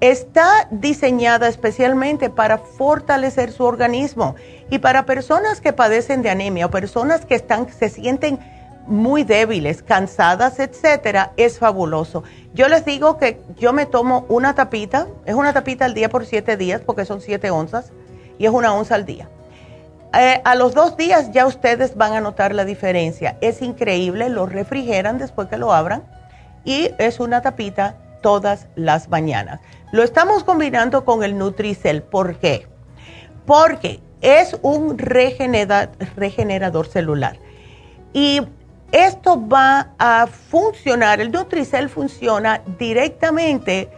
Está 0.00 0.68
diseñada 0.70 1.48
especialmente 1.48 2.30
para 2.30 2.56
fortalecer 2.56 3.52
su 3.52 3.64
organismo 3.64 4.36
y 4.70 4.78
para 4.78 5.04
personas 5.04 5.60
que 5.60 5.74
padecen 5.74 6.22
de 6.22 6.30
anemia 6.30 6.66
o 6.66 6.70
personas 6.70 7.26
que 7.26 7.34
están, 7.34 7.70
se 7.70 7.90
sienten 7.90 8.38
muy 8.90 9.24
débiles, 9.24 9.82
cansadas, 9.82 10.58
etcétera, 10.58 11.32
es 11.36 11.58
fabuloso. 11.58 12.24
Yo 12.52 12.68
les 12.68 12.84
digo 12.84 13.16
que 13.16 13.40
yo 13.56 13.72
me 13.72 13.86
tomo 13.86 14.26
una 14.28 14.54
tapita, 14.54 15.06
es 15.24 15.34
una 15.34 15.52
tapita 15.52 15.84
al 15.84 15.94
día 15.94 16.08
por 16.08 16.26
siete 16.26 16.56
días 16.56 16.82
porque 16.84 17.04
son 17.04 17.20
siete 17.20 17.50
onzas 17.50 17.92
y 18.38 18.46
es 18.46 18.50
una 18.50 18.74
onza 18.74 18.96
al 18.96 19.06
día. 19.06 19.28
Eh, 20.12 20.40
a 20.44 20.56
los 20.56 20.74
dos 20.74 20.96
días 20.96 21.30
ya 21.30 21.46
ustedes 21.46 21.96
van 21.96 22.14
a 22.14 22.20
notar 22.20 22.54
la 22.54 22.64
diferencia. 22.64 23.38
Es 23.40 23.62
increíble, 23.62 24.28
lo 24.28 24.46
refrigeran 24.46 25.18
después 25.18 25.48
que 25.48 25.56
lo 25.56 25.72
abran 25.72 26.02
y 26.64 26.90
es 26.98 27.20
una 27.20 27.42
tapita 27.42 27.94
todas 28.20 28.66
las 28.74 29.08
mañanas. 29.08 29.60
Lo 29.92 30.02
estamos 30.02 30.42
combinando 30.42 31.04
con 31.04 31.22
el 31.22 31.38
Nutricel. 31.38 32.02
¿Por 32.02 32.38
qué? 32.38 32.66
Porque 33.46 34.00
es 34.20 34.56
un 34.62 34.98
regenerador 34.98 36.86
celular. 36.86 37.38
Y 38.12 38.42
esto 38.92 39.48
va 39.48 39.92
a 39.98 40.26
funcionar, 40.26 41.20
el 41.20 41.30
Nutricel 41.30 41.88
funciona 41.88 42.62
directamente 42.78 43.90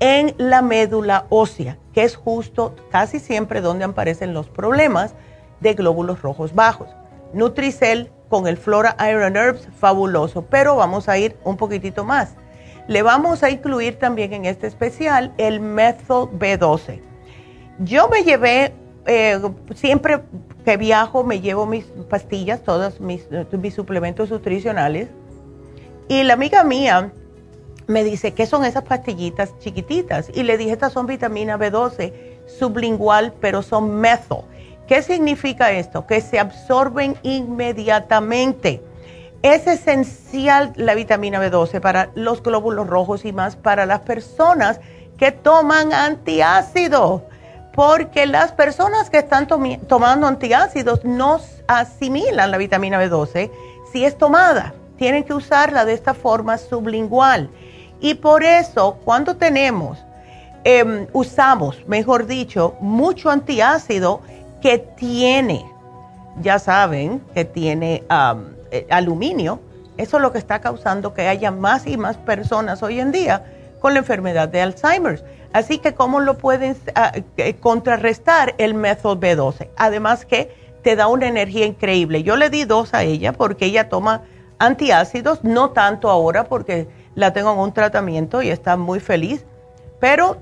en 0.00 0.34
la 0.38 0.62
médula 0.62 1.26
ósea, 1.28 1.78
que 1.92 2.04
es 2.04 2.16
justo 2.16 2.76
casi 2.90 3.18
siempre 3.18 3.60
donde 3.60 3.84
aparecen 3.84 4.34
los 4.34 4.48
problemas 4.48 5.14
de 5.60 5.74
glóbulos 5.74 6.22
rojos 6.22 6.54
bajos. 6.54 6.88
Nutricel 7.32 8.12
con 8.28 8.46
el 8.46 8.56
Flora 8.56 8.96
Iron 9.10 9.36
Herbs, 9.36 9.68
fabuloso, 9.78 10.42
pero 10.42 10.76
vamos 10.76 11.08
a 11.08 11.18
ir 11.18 11.36
un 11.44 11.56
poquitito 11.56 12.04
más 12.04 12.36
le 12.88 13.02
vamos 13.02 13.42
a 13.42 13.50
incluir 13.50 13.98
también 13.98 14.32
en 14.32 14.46
este 14.46 14.66
especial 14.66 15.32
el 15.36 15.60
Methyl 15.60 16.26
B12. 16.38 17.02
Yo 17.80 18.08
me 18.08 18.24
llevé, 18.24 18.72
eh, 19.08 19.40
siempre 19.74 20.20
que 20.64 20.76
viajo, 20.76 21.24
me 21.24 21.40
llevo 21.40 21.66
mis 21.66 21.86
pastillas, 22.08 22.62
todos 22.62 23.00
mis, 23.00 23.26
mis 23.50 23.74
suplementos 23.74 24.30
nutricionales. 24.30 25.08
Y 26.08 26.22
la 26.22 26.34
amiga 26.34 26.62
mía 26.62 27.10
me 27.86 28.04
dice, 28.04 28.34
¿qué 28.34 28.46
son 28.46 28.64
esas 28.64 28.84
pastillitas 28.84 29.58
chiquititas? 29.58 30.30
Y 30.34 30.42
le 30.42 30.58
dije, 30.58 30.72
estas 30.72 30.92
son 30.92 31.06
vitamina 31.06 31.58
B12 31.58 32.12
sublingual, 32.46 33.32
pero 33.40 33.62
son 33.62 33.96
methyl. 33.96 34.42
¿Qué 34.86 35.02
significa 35.02 35.72
esto? 35.72 36.06
Que 36.06 36.20
se 36.20 36.38
absorben 36.38 37.16
inmediatamente. 37.22 38.82
Es 39.42 39.66
esencial 39.66 40.72
la 40.76 40.94
vitamina 40.94 41.40
B12 41.40 41.80
para 41.80 42.10
los 42.14 42.42
glóbulos 42.42 42.86
rojos 42.86 43.24
y 43.24 43.32
más 43.32 43.56
para 43.56 43.86
las 43.86 44.00
personas 44.00 44.80
que 45.16 45.32
toman 45.32 45.92
antiácidos, 45.92 47.22
porque 47.78 48.26
las 48.26 48.50
personas 48.50 49.08
que 49.08 49.18
están 49.18 49.46
tomando 49.46 50.26
antiácidos 50.26 51.04
no 51.04 51.38
asimilan 51.68 52.50
la 52.50 52.58
vitamina 52.58 53.00
B12 53.00 53.52
si 53.92 54.04
es 54.04 54.18
tomada. 54.18 54.74
Tienen 54.96 55.22
que 55.22 55.32
usarla 55.32 55.84
de 55.84 55.92
esta 55.92 56.12
forma 56.12 56.58
sublingual. 56.58 57.50
Y 58.00 58.14
por 58.14 58.42
eso, 58.42 58.98
cuando 59.04 59.36
tenemos, 59.36 60.04
em, 60.64 61.06
usamos, 61.12 61.86
mejor 61.86 62.26
dicho, 62.26 62.74
mucho 62.80 63.30
antiácido 63.30 64.22
que 64.60 64.78
tiene, 64.78 65.64
ya 66.40 66.58
saben, 66.58 67.22
que 67.32 67.44
tiene... 67.44 68.02
Eh, 68.70 68.86
aluminio, 68.90 69.60
eso 69.96 70.16
es 70.16 70.22
lo 70.22 70.32
que 70.32 70.38
está 70.38 70.60
causando 70.60 71.14
que 71.14 71.28
haya 71.28 71.52
más 71.52 71.86
y 71.86 71.96
más 71.96 72.16
personas 72.16 72.82
hoy 72.82 72.98
en 72.98 73.12
día 73.12 73.44
con 73.80 73.94
la 73.94 74.00
enfermedad 74.00 74.48
de 74.48 74.62
Alzheimer. 74.62 75.37
Así 75.52 75.78
que, 75.78 75.94
¿cómo 75.94 76.20
lo 76.20 76.38
pueden 76.38 76.76
ah, 76.94 77.12
eh, 77.36 77.54
contrarrestar 77.54 78.54
el 78.58 78.74
método 78.74 79.18
B12? 79.18 79.68
Además 79.76 80.26
que 80.26 80.54
te 80.82 80.94
da 80.94 81.06
una 81.06 81.26
energía 81.26 81.66
increíble. 81.66 82.22
Yo 82.22 82.36
le 82.36 82.50
di 82.50 82.64
dos 82.64 82.94
a 82.94 83.02
ella 83.02 83.32
porque 83.32 83.66
ella 83.66 83.88
toma 83.88 84.22
antiácidos, 84.58 85.44
no 85.44 85.70
tanto 85.70 86.10
ahora 86.10 86.44
porque 86.44 86.88
la 87.14 87.32
tengo 87.32 87.52
en 87.52 87.58
un 87.58 87.72
tratamiento 87.72 88.42
y 88.42 88.50
está 88.50 88.76
muy 88.76 89.00
feliz, 89.00 89.44
pero 90.00 90.38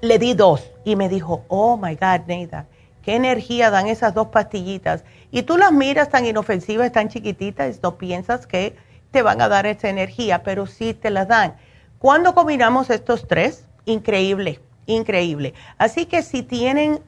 le 0.00 0.18
di 0.18 0.34
dos 0.34 0.70
y 0.84 0.96
me 0.96 1.08
dijo, 1.08 1.44
oh 1.48 1.76
my 1.76 1.94
God, 1.94 2.26
Neida, 2.26 2.66
qué 3.02 3.16
energía 3.16 3.70
dan 3.70 3.86
esas 3.86 4.14
dos 4.14 4.28
pastillitas 4.28 5.04
y 5.30 5.42
tú 5.42 5.56
las 5.56 5.72
miras 5.72 6.08
tan 6.08 6.26
inofensivas, 6.26 6.92
tan 6.92 7.08
chiquititas, 7.08 7.80
no 7.82 7.96
piensas 7.96 8.46
que 8.46 8.76
te 9.10 9.22
van 9.22 9.40
a 9.40 9.48
dar 9.48 9.66
esa 9.66 9.88
energía, 9.88 10.42
pero 10.42 10.66
sí 10.66 10.94
te 10.94 11.10
las 11.10 11.28
dan. 11.28 11.56
Cuando 11.98 12.34
combinamos 12.34 12.90
estos 12.90 13.26
tres, 13.26 13.67
increíble, 13.88 14.60
increíble. 14.86 15.54
Así 15.78 16.06
que 16.06 16.22
si 16.22 16.42
tienen 16.42 17.00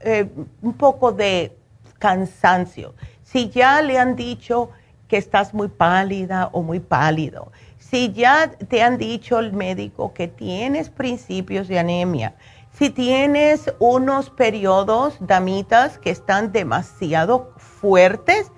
eh, 0.00 0.28
un 0.62 0.72
poco 0.74 1.12
de 1.12 1.56
cansancio, 1.98 2.94
si 3.22 3.48
ya 3.48 3.80
le 3.82 3.98
han 3.98 4.16
dicho 4.16 4.70
que 5.08 5.16
estás 5.16 5.54
muy 5.54 5.68
pálida 5.68 6.50
o 6.52 6.62
muy 6.62 6.80
pálido, 6.80 7.50
si 7.78 8.12
ya 8.12 8.50
te 8.50 8.82
han 8.82 8.98
dicho 8.98 9.38
el 9.38 9.52
médico 9.52 10.12
que 10.12 10.28
tienes 10.28 10.90
principios 10.90 11.68
de 11.68 11.78
anemia, 11.78 12.34
si 12.72 12.90
tienes 12.90 13.72
unos 13.78 14.30
periodos, 14.30 15.16
damitas, 15.20 15.98
que 15.98 16.10
están 16.10 16.50
demasiado 16.50 17.52
fuertes, 17.56 18.50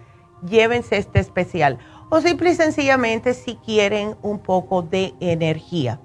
llévense 0.49 0.97
este 0.97 1.21
especial. 1.21 1.79
O 2.09 2.21
simple 2.21 2.51
y 2.51 2.55
sencillamente 2.55 3.35
si 3.35 3.57
quieren 3.57 4.17
un 4.23 4.39
poco 4.39 4.81
de 4.81 5.13
energía. 5.21 6.01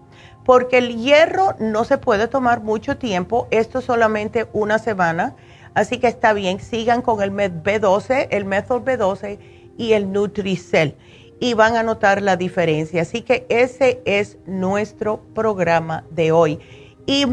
Porque 0.52 0.80
el 0.80 0.98
hierro 0.98 1.56
no 1.60 1.86
se 1.86 1.98
puede 1.98 2.28
tomar 2.28 2.62
mucho 2.62 2.98
tiempo, 2.98 3.48
esto 3.52 3.80
solamente 3.80 4.50
una 4.52 4.80
semana. 4.80 5.34
Así 5.76 5.98
que 5.98 6.08
está 6.08 6.34
bien, 6.34 6.60
sigan 6.60 7.02
con 7.02 7.24
el 7.24 7.32
Med 7.32 7.54
B12, 7.64 8.28
el 8.32 8.44
Method 8.44 8.82
B12 8.82 9.40
y 9.78 9.94
el 9.94 10.12
Nutricel. 10.12 10.98
Y 11.40 11.54
van 11.54 11.78
a 11.78 11.84
notar 11.84 12.22
la 12.22 12.36
diferencia. 12.36 13.04
Así 13.04 13.22
que 13.22 13.46
ese 13.48 14.02
es 14.04 14.40
nuestro 14.46 15.22
programa 15.34 16.04
de 16.12 16.34
hoy. 16.34 16.60
Y 17.06 17.28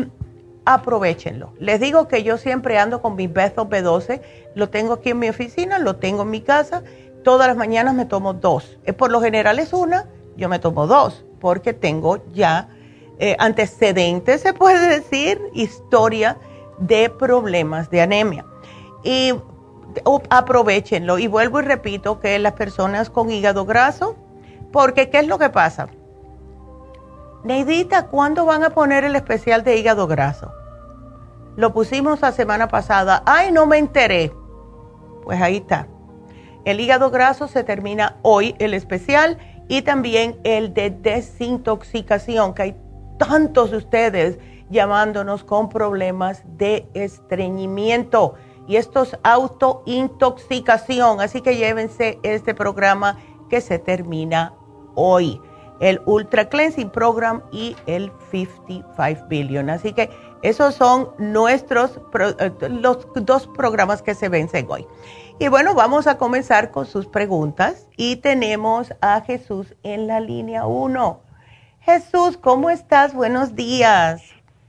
aprovechenlo. 0.65 1.55
Les 1.59 1.81
digo 1.81 2.07
que 2.07 2.23
yo 2.23 2.39
siempre 2.39 2.79
ando 2.79 3.03
con 3.03 3.17
mi 3.17 3.27
Bezo 3.27 3.69
B12, 3.69 4.21
lo 4.55 4.69
tengo 4.69 4.93
aquí 4.93 5.11
en 5.11 5.19
mi 5.19 5.29
oficina, 5.29 5.81
lo 5.81 5.97
tengo 5.97 6.23
en 6.23 6.31
mi 6.31 6.41
casa, 6.41 6.85
todas 7.25 7.49
las 7.49 7.57
mañanas 7.57 7.97
me 7.97 8.05
tomo 8.05 8.33
dos. 8.33 8.79
Eh, 8.85 8.93
por 8.93 9.11
lo 9.11 9.21
general 9.21 9.59
es 9.59 9.73
una, 9.73 10.07
yo 10.37 10.49
me 10.49 10.61
tomo 10.61 10.87
dos, 10.87 11.25
porque 11.41 11.73
tengo 11.73 12.23
ya 12.33 12.69
eh, 13.19 13.37
antecedentes, 13.39 14.41
se 14.41 14.53
puede 14.53 14.89
decir, 14.89 15.41
historia 15.53 16.39
de 16.79 17.11
problemas 17.11 17.91
de 17.91 18.01
anemia. 18.01 18.47
Y 19.03 19.35
aprovechenlo. 20.31 21.19
Y 21.19 21.27
vuelvo 21.27 21.61
y 21.61 21.63
repito 21.63 22.21
que 22.21 22.39
las 22.39 22.53
personas 22.53 23.11
con 23.11 23.31
hígado 23.31 23.65
graso, 23.65 24.17
porque 24.73 25.11
¿qué 25.11 25.21
es 25.21 25.27
lo 25.27 25.39
que 25.39 25.51
pasa? 25.51 25.89
Neidita, 27.45 28.07
¿cuándo 28.07 28.45
van 28.45 28.65
a 28.65 28.71
poner 28.71 29.05
el 29.05 29.17
especial 29.17 29.65
de 29.65 29.77
hígado 29.77 30.07
graso? 30.07 30.53
Lo 31.57 31.73
pusimos 31.73 32.21
la 32.21 32.33
semana 32.33 32.69
pasada. 32.69 33.23
Ay, 33.27 33.51
no 33.53 33.67
me 33.67 33.79
enteré. 33.79 34.33
Pues 35.25 35.41
ahí 35.41 35.57
está. 35.57 35.89
El 36.65 36.81
hígado 36.81 37.11
graso 37.11 37.49
se 37.49 37.65
termina 37.65 38.17
hoy, 38.23 38.55
el 38.59 38.75
especial, 38.75 39.39
y 39.69 39.83
también 39.83 40.39
el 40.45 40.75
de 40.75 40.91
desintoxicación, 40.91 42.55
que 42.55 42.63
hay 42.63 42.77
tantos 43.19 43.71
de 43.71 43.77
ustedes 43.77 44.39
llamándonos 44.71 45.45
con 45.45 45.69
problemas 45.69 46.43
de 46.47 46.89
estreñimiento. 46.95 48.35
Y 48.67 48.77
esto 48.77 49.03
es 49.03 49.19
autointoxicación. 49.23 51.21
Así 51.21 51.41
que 51.41 51.57
llévense 51.57 52.19
este 52.23 52.55
programa 52.55 53.19
que 53.49 53.61
se 53.61 53.79
termina 53.79 54.55
hoy. 54.95 55.41
El 55.81 56.03
Ultra 56.07 56.49
Cleansing 56.49 56.91
Program 56.91 57.43
y 57.53 57.77
el 57.87 58.13
55 58.31 59.27
Billion. 59.29 59.71
Así 59.71 59.93
que 59.93 60.11
esos 60.43 60.75
son 60.75 61.11
nuestros, 61.19 62.01
eh, 62.39 62.53
los 62.69 63.07
dos 63.15 63.47
programas 63.47 64.03
que 64.03 64.15
se 64.15 64.29
vencen 64.29 64.67
hoy. 64.69 64.87
Y 65.39 65.49
bueno, 65.49 65.75
vamos 65.75 66.07
a 66.09 66.19
comenzar 66.19 66.73
con 66.73 66.85
sus 66.85 67.07
preguntas 67.07 67.87
y 67.97 68.17
tenemos 68.17 68.93
a 69.01 69.21
Jesús 69.21 69.77
en 69.85 70.09
la 70.09 70.21
línea 70.21 70.67
1. 70.67 71.28
Jesús, 71.89 72.37
¿cómo 72.37 72.69
estás? 72.69 73.15
Buenos 73.15 73.57
días. 73.57 74.23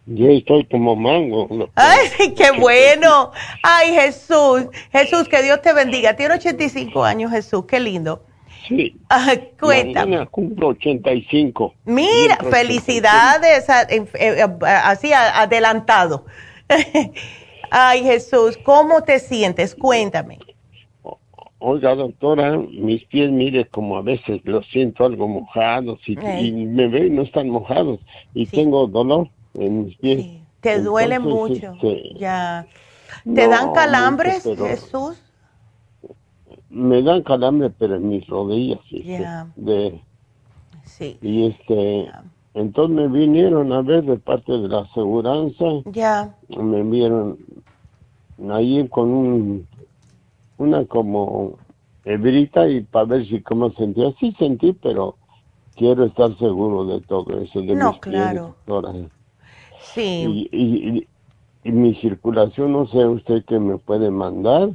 Yo 0.06 0.30
estoy 0.30 0.64
como 0.68 0.96
mango. 0.96 1.50
Ay, 1.76 2.34
qué 2.38 2.52
bueno. 2.58 3.32
Ay, 3.62 3.94
Jesús. 3.94 4.68
Jesús, 4.90 5.28
que 5.28 5.44
Dios 5.44 5.62
te 5.62 5.74
bendiga. 5.74 6.16
Tiene 6.16 6.36
85 6.36 7.04
años, 7.04 7.30
Jesús. 7.32 7.66
Qué 7.68 7.82
lindo. 7.82 8.24
Sí. 8.70 8.96
Ah, 9.10 9.36
cuéntame. 9.60 10.26
cumplo 10.28 10.70
85. 10.70 11.74
Mira, 11.84 12.38
felicidades, 12.38 13.68
eh, 13.68 14.06
eh, 14.14 14.46
así 14.64 15.12
adelantado. 15.12 16.26
Ay, 17.70 18.04
Jesús, 18.04 18.58
¿cómo 18.64 19.04
te 19.04 19.20
sientes? 19.20 19.76
Cuéntame. 19.76 20.40
Oiga, 21.62 21.94
doctora, 21.94 22.58
mis 22.58 23.04
pies, 23.06 23.30
mire, 23.30 23.66
como 23.66 23.98
a 23.98 24.02
veces 24.02 24.40
los 24.46 24.66
siento 24.68 25.06
algo 25.06 25.28
mojados 25.28 26.00
y, 26.08 26.18
Eh. 26.18 26.42
y 26.46 26.52
me 26.54 26.88
veo 26.88 27.06
y 27.06 27.10
no 27.10 27.24
están 27.24 27.50
mojados 27.50 28.00
y 28.34 28.46
Sí. 28.46 28.56
tengo 28.56 28.88
dolor 28.88 29.30
en 29.56 29.86
mis 29.86 29.98
pies. 29.98 30.22
Sí, 30.24 30.42
te 30.62 30.82
duele 30.82 31.16
Entonces, 31.16 31.62
mucho. 31.64 31.74
este, 31.74 32.14
Ya. 32.18 32.66
¿Te 33.26 33.44
no, 33.44 33.50
dan 33.50 33.74
calambres, 33.74 34.46
mucho, 34.46 34.56
pero 34.56 34.68
Jesús? 34.70 35.22
Me 36.70 37.02
dan 37.02 37.24
calambre, 37.24 37.70
pero 37.72 37.96
en 37.96 38.08
mis 38.08 38.26
rodillas. 38.28 38.80
este, 38.92 39.04
Ya. 39.20 39.48
de, 39.58 40.02
Sí. 40.86 41.18
y 41.22 41.48
este, 41.48 42.10
entonces 42.54 42.96
me 42.96 43.08
vinieron 43.08 43.74
a 43.74 43.82
ver 43.82 44.04
de 44.06 44.18
parte 44.18 44.52
de 44.54 44.68
la 44.70 44.80
aseguranza, 44.80 45.66
Ya. 45.86 46.36
me 46.48 46.84
vieron 46.84 47.38
ahí 48.50 48.88
con 48.88 49.10
un, 49.10 49.68
una 50.60 50.86
como 50.86 51.58
hebrita 52.06 52.68
y 52.68 52.82
para 52.82 53.06
ver 53.06 53.26
si 53.28 53.42
cómo 53.42 53.72
sentía. 53.72 54.14
Sí 54.20 54.36
sentí, 54.38 54.74
pero 54.74 55.18
quiero 55.76 56.06
estar 56.06 56.38
seguro 56.38 56.86
de 56.86 57.02
todo 57.02 57.40
eso. 57.42 57.62
De 57.62 57.76
No, 57.76 57.92
mis 57.94 58.02
claro. 58.02 58.56
Sí. 59.82 60.26
Y, 60.28 60.50
y, 60.52 60.90
y- 61.00 61.08
y 61.64 61.72
mi 61.72 61.96
circulación, 61.96 62.72
no 62.72 62.88
sé 62.88 63.06
usted 63.06 63.44
qué 63.46 63.60
me 63.60 63.78
puede 63.78 64.12
mandar. 64.12 64.70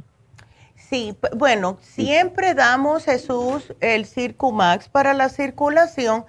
Sí, 0.75 1.15
bueno, 1.35 1.77
siempre 1.81 2.53
damos, 2.53 3.05
Jesús, 3.05 3.73
el 3.79 4.05
Circumax 4.05 4.89
para 4.89 5.13
la 5.13 5.29
circulación, 5.29 6.25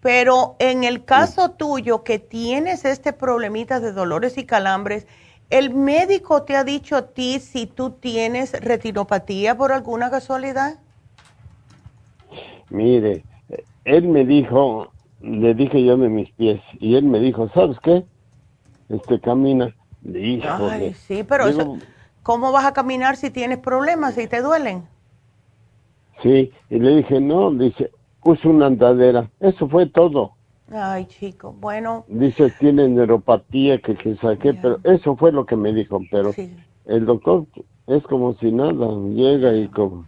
pero 0.00 0.56
en 0.58 0.84
el 0.84 1.04
caso 1.04 1.52
tuyo 1.52 2.04
que 2.04 2.18
tienes 2.18 2.84
este 2.84 3.12
problemita 3.12 3.80
de 3.80 3.92
dolores 3.92 4.36
y 4.36 4.44
calambres, 4.44 5.06
¿el 5.50 5.74
médico 5.74 6.42
te 6.42 6.56
ha 6.56 6.64
dicho 6.64 6.96
a 6.96 7.02
ti 7.02 7.40
si 7.40 7.66
tú 7.66 7.90
tienes 7.90 8.52
retinopatía 8.60 9.56
por 9.56 9.72
alguna 9.72 10.10
casualidad? 10.10 10.78
Mire, 12.70 13.24
él 13.84 14.08
me 14.08 14.24
dijo, 14.24 14.92
le 15.20 15.54
dije 15.54 15.82
yo 15.84 15.96
de 15.96 16.08
mis 16.08 16.30
pies, 16.32 16.60
y 16.78 16.96
él 16.96 17.04
me 17.04 17.20
dijo, 17.20 17.48
¿sabes 17.50 17.78
qué? 17.82 18.04
Este 18.88 19.20
camina. 19.20 19.74
Híjole. 20.04 20.70
Ay, 20.70 20.94
sí, 20.94 21.24
pero 21.24 21.46
Digo, 21.46 21.60
eso, 21.60 21.86
¿cómo 22.22 22.52
vas 22.52 22.66
a 22.66 22.72
caminar 22.72 23.16
si 23.16 23.30
tienes 23.30 23.58
problemas, 23.58 24.14
si 24.14 24.26
te 24.26 24.42
duelen? 24.42 24.84
Sí, 26.22 26.52
y 26.70 26.78
le 26.78 26.96
dije, 26.96 27.20
no, 27.20 27.50
dice, 27.52 27.90
usa 28.22 28.50
una 28.50 28.66
andadera. 28.66 29.30
Eso 29.40 29.68
fue 29.68 29.86
todo. 29.86 30.37
Ay, 30.70 31.06
chico, 31.06 31.52
bueno, 31.52 32.04
Dice, 32.08 32.50
tiene 32.58 32.88
neuropatía, 32.88 33.78
que 33.80 33.94
saqué, 34.16 34.52
Ya. 34.52 34.62
pero 34.62 34.80
eso 34.84 35.16
fue 35.16 35.32
lo 35.32 35.44
que 35.46 35.56
me 35.56 35.72
dijo. 35.72 36.00
Pero 36.10 36.32
sí, 36.32 36.50
el 36.86 37.06
doctor 37.06 37.46
es 37.86 38.02
como 38.04 38.34
si 38.34 38.52
nada, 38.52 38.88
llega 39.14 39.56
y 39.56 39.68
como 39.68 40.06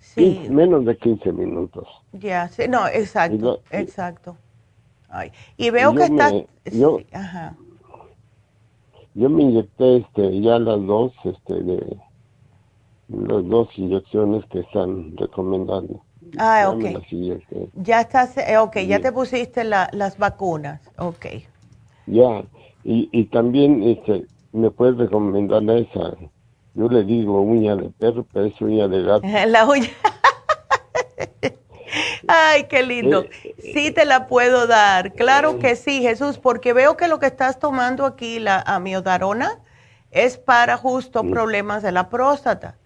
sí, 0.00 0.22
15 0.24 0.50
menos 0.52 0.84
de 0.84 0.96
15 0.96 1.32
minutos. 1.32 1.88
ya, 2.12 2.48
sí, 2.48 2.68
no, 2.68 2.86
exacto, 2.88 3.34
Y 3.34 3.38
lo- 3.38 3.54
y- 3.72 3.80
exacto. 3.80 4.36
Ay, 5.08 5.30
y 5.58 5.70
veo 5.70 5.94
que 5.94 6.10
me- 6.10 6.46
yo- 6.70 6.98
sí, 6.98 7.06
ajá, 7.12 7.54
Yo 9.14 9.28
me 9.28 9.42
inyecté 9.42 9.98
este, 9.98 10.40
ya 10.40 10.58
las 10.58 10.86
dos, 10.86 11.12
este, 11.24 11.62
de 11.62 12.00
las 13.08 13.46
dos 13.46 13.68
inyecciones 13.76 14.44
que 14.46 14.60
están 14.60 15.14
recomendando. 15.18 16.02
Ah, 16.38 16.60
Ya 16.62 16.70
ok. 16.70 16.84
Ya 17.74 18.00
estás, 18.00 18.36
eh, 18.36 18.58
ok, 18.58 18.76
ya 18.86 19.00
te 19.00 19.12
pusiste 19.12 19.64
la- 19.64 19.88
las 19.92 20.18
vacunas, 20.18 20.80
ok. 20.98 21.26
Ya, 22.06 22.44
y, 22.82 23.08
y 23.12 23.24
también 23.26 23.82
este, 23.82 24.26
me 24.52 24.70
puedes 24.70 24.96
recomendar 24.98 25.62
esa, 25.78 26.16
yo 26.74 26.88
le 26.88 27.04
digo 27.04 27.40
uña 27.40 27.76
de 27.76 27.90
perro, 27.90 28.26
pero 28.32 28.46
es 28.46 28.60
uña 28.60 28.88
de 28.88 29.02
gato. 29.02 29.26
La 29.46 29.64
uña. 29.66 29.88
Ay, 32.26 32.64
qué 32.68 32.82
lindo. 32.82 33.26
Eh, 33.44 33.54
Sí 33.72 33.90
te 33.90 34.04
la 34.04 34.26
puedo 34.26 34.66
dar. 34.66 35.14
Claro 35.14 35.58
que 35.58 35.76
sí, 35.76 36.02
Jesús, 36.02 36.38
porque 36.38 36.72
veo 36.72 36.96
que 36.96 37.08
lo 37.08 37.18
que 37.18 37.26
estás 37.26 37.58
tomando 37.58 38.04
aquí, 38.06 38.38
la 38.38 38.60
amiodarona, 38.60 39.60
es 40.10 40.36
para 40.38 40.76
justo 40.76 41.24
problemas 41.24 41.82
de 41.82 41.92
la 41.92 42.08
próstata. 42.10 42.76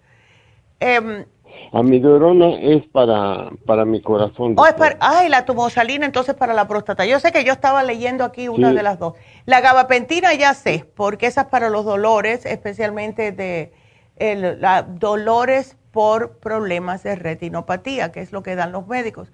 Em, 0.79 1.25
Amidorona 1.73 2.59
es 2.59 2.85
para, 2.87 3.49
para 3.65 3.85
mi 3.85 4.01
corazón. 4.01 4.55
oh, 4.57 4.65
es 4.65 4.73
para, 4.73 4.97
ay, 4.99 5.29
la 5.29 5.45
tumosalina 5.45 6.05
entonces 6.05 6.35
para 6.35 6.53
la 6.53 6.67
próstata. 6.67 7.05
Yo 7.05 7.19
sé 7.19 7.31
que 7.31 7.43
yo 7.43 7.53
estaba 7.53 7.83
leyendo 7.83 8.23
aquí 8.23 8.47
una 8.47 8.69
Sí. 8.69 8.75
de 8.75 8.83
las 8.83 8.99
dos. 8.99 9.13
La 9.45 9.61
gabapentina 9.61 10.33
ya 10.33 10.53
sé, 10.53 10.85
porque 10.95 11.27
esa 11.27 11.41
es 11.41 11.47
para 11.47 11.69
los 11.69 11.85
dolores, 11.85 12.45
especialmente 12.45 13.31
de 13.31 13.73
el, 14.17 14.59
la- 14.61 14.81
dolores 14.83 15.77
por 15.91 16.37
problemas 16.37 17.03
de 17.03 17.15
retinopatía, 17.15 18.11
que 18.11 18.21
es 18.21 18.31
lo 18.31 18.43
que 18.43 18.55
dan 18.55 18.71
los 18.71 18.87
médicos. 18.87 19.31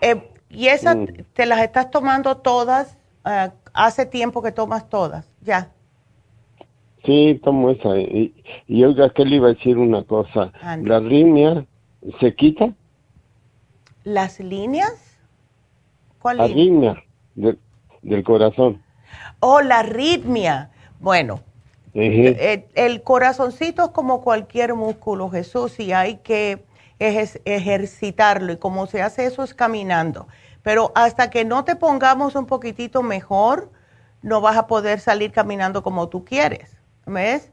Eh, 0.00 0.30
y 0.50 0.68
esas 0.68 0.96
Mm. 0.96 1.06
te 1.32 1.46
las 1.46 1.60
estás 1.60 1.90
tomando 1.90 2.36
todas, 2.38 2.96
ah, 3.24 3.50
hace 3.72 4.06
tiempo 4.06 4.42
que 4.42 4.52
tomas 4.52 4.88
todas, 4.88 5.30
ya. 5.40 5.70
Sí, 7.04 7.40
tomo 7.44 7.70
esa. 7.70 7.98
Y, 7.98 8.34
y 8.66 8.84
oiga, 8.84 9.10
que 9.10 9.24
le 9.24 9.36
iba 9.36 9.48
a 9.48 9.54
decir 9.54 9.76
una 9.76 10.02
cosa. 10.04 10.52
Ande. 10.62 10.88
¿La 10.88 10.96
arritmia 10.96 11.66
se 12.20 12.34
quita? 12.34 12.72
¿Las 14.04 14.40
líneas? 14.40 15.18
¿Cuál 16.20 16.38
línea? 16.38 16.92
Arritmia 16.92 17.58
del, 18.02 18.24
corazón. 18.24 18.82
Oh, 19.40 19.60
la 19.60 19.80
arritmia. 19.80 20.70
Bueno, 21.00 21.40
Ujú. 21.94 22.02
Eh, 22.02 22.66
el 22.74 23.02
corazoncito 23.02 23.84
es 23.84 23.90
como 23.90 24.20
cualquier 24.22 24.74
músculo, 24.74 25.30
Jesús, 25.30 25.78
y 25.78 25.92
hay 25.92 26.16
que 26.16 26.64
ejer- 26.98 27.40
ejercitarlo. 27.44 28.52
Y 28.52 28.56
como 28.56 28.86
se 28.86 29.00
hace 29.02 29.26
eso 29.26 29.44
es 29.44 29.54
caminando. 29.54 30.26
Pero 30.62 30.90
hasta 30.94 31.30
que 31.30 31.44
no 31.44 31.64
te 31.64 31.76
pongamos 31.76 32.34
un 32.34 32.46
poquitito 32.46 33.02
mejor, 33.02 33.70
no 34.22 34.40
vas 34.40 34.56
a 34.56 34.66
poder 34.66 34.98
salir 35.00 35.30
caminando 35.30 35.82
como 35.82 36.08
tú 36.08 36.24
quieres. 36.24 36.73
¿Ves? 37.06 37.50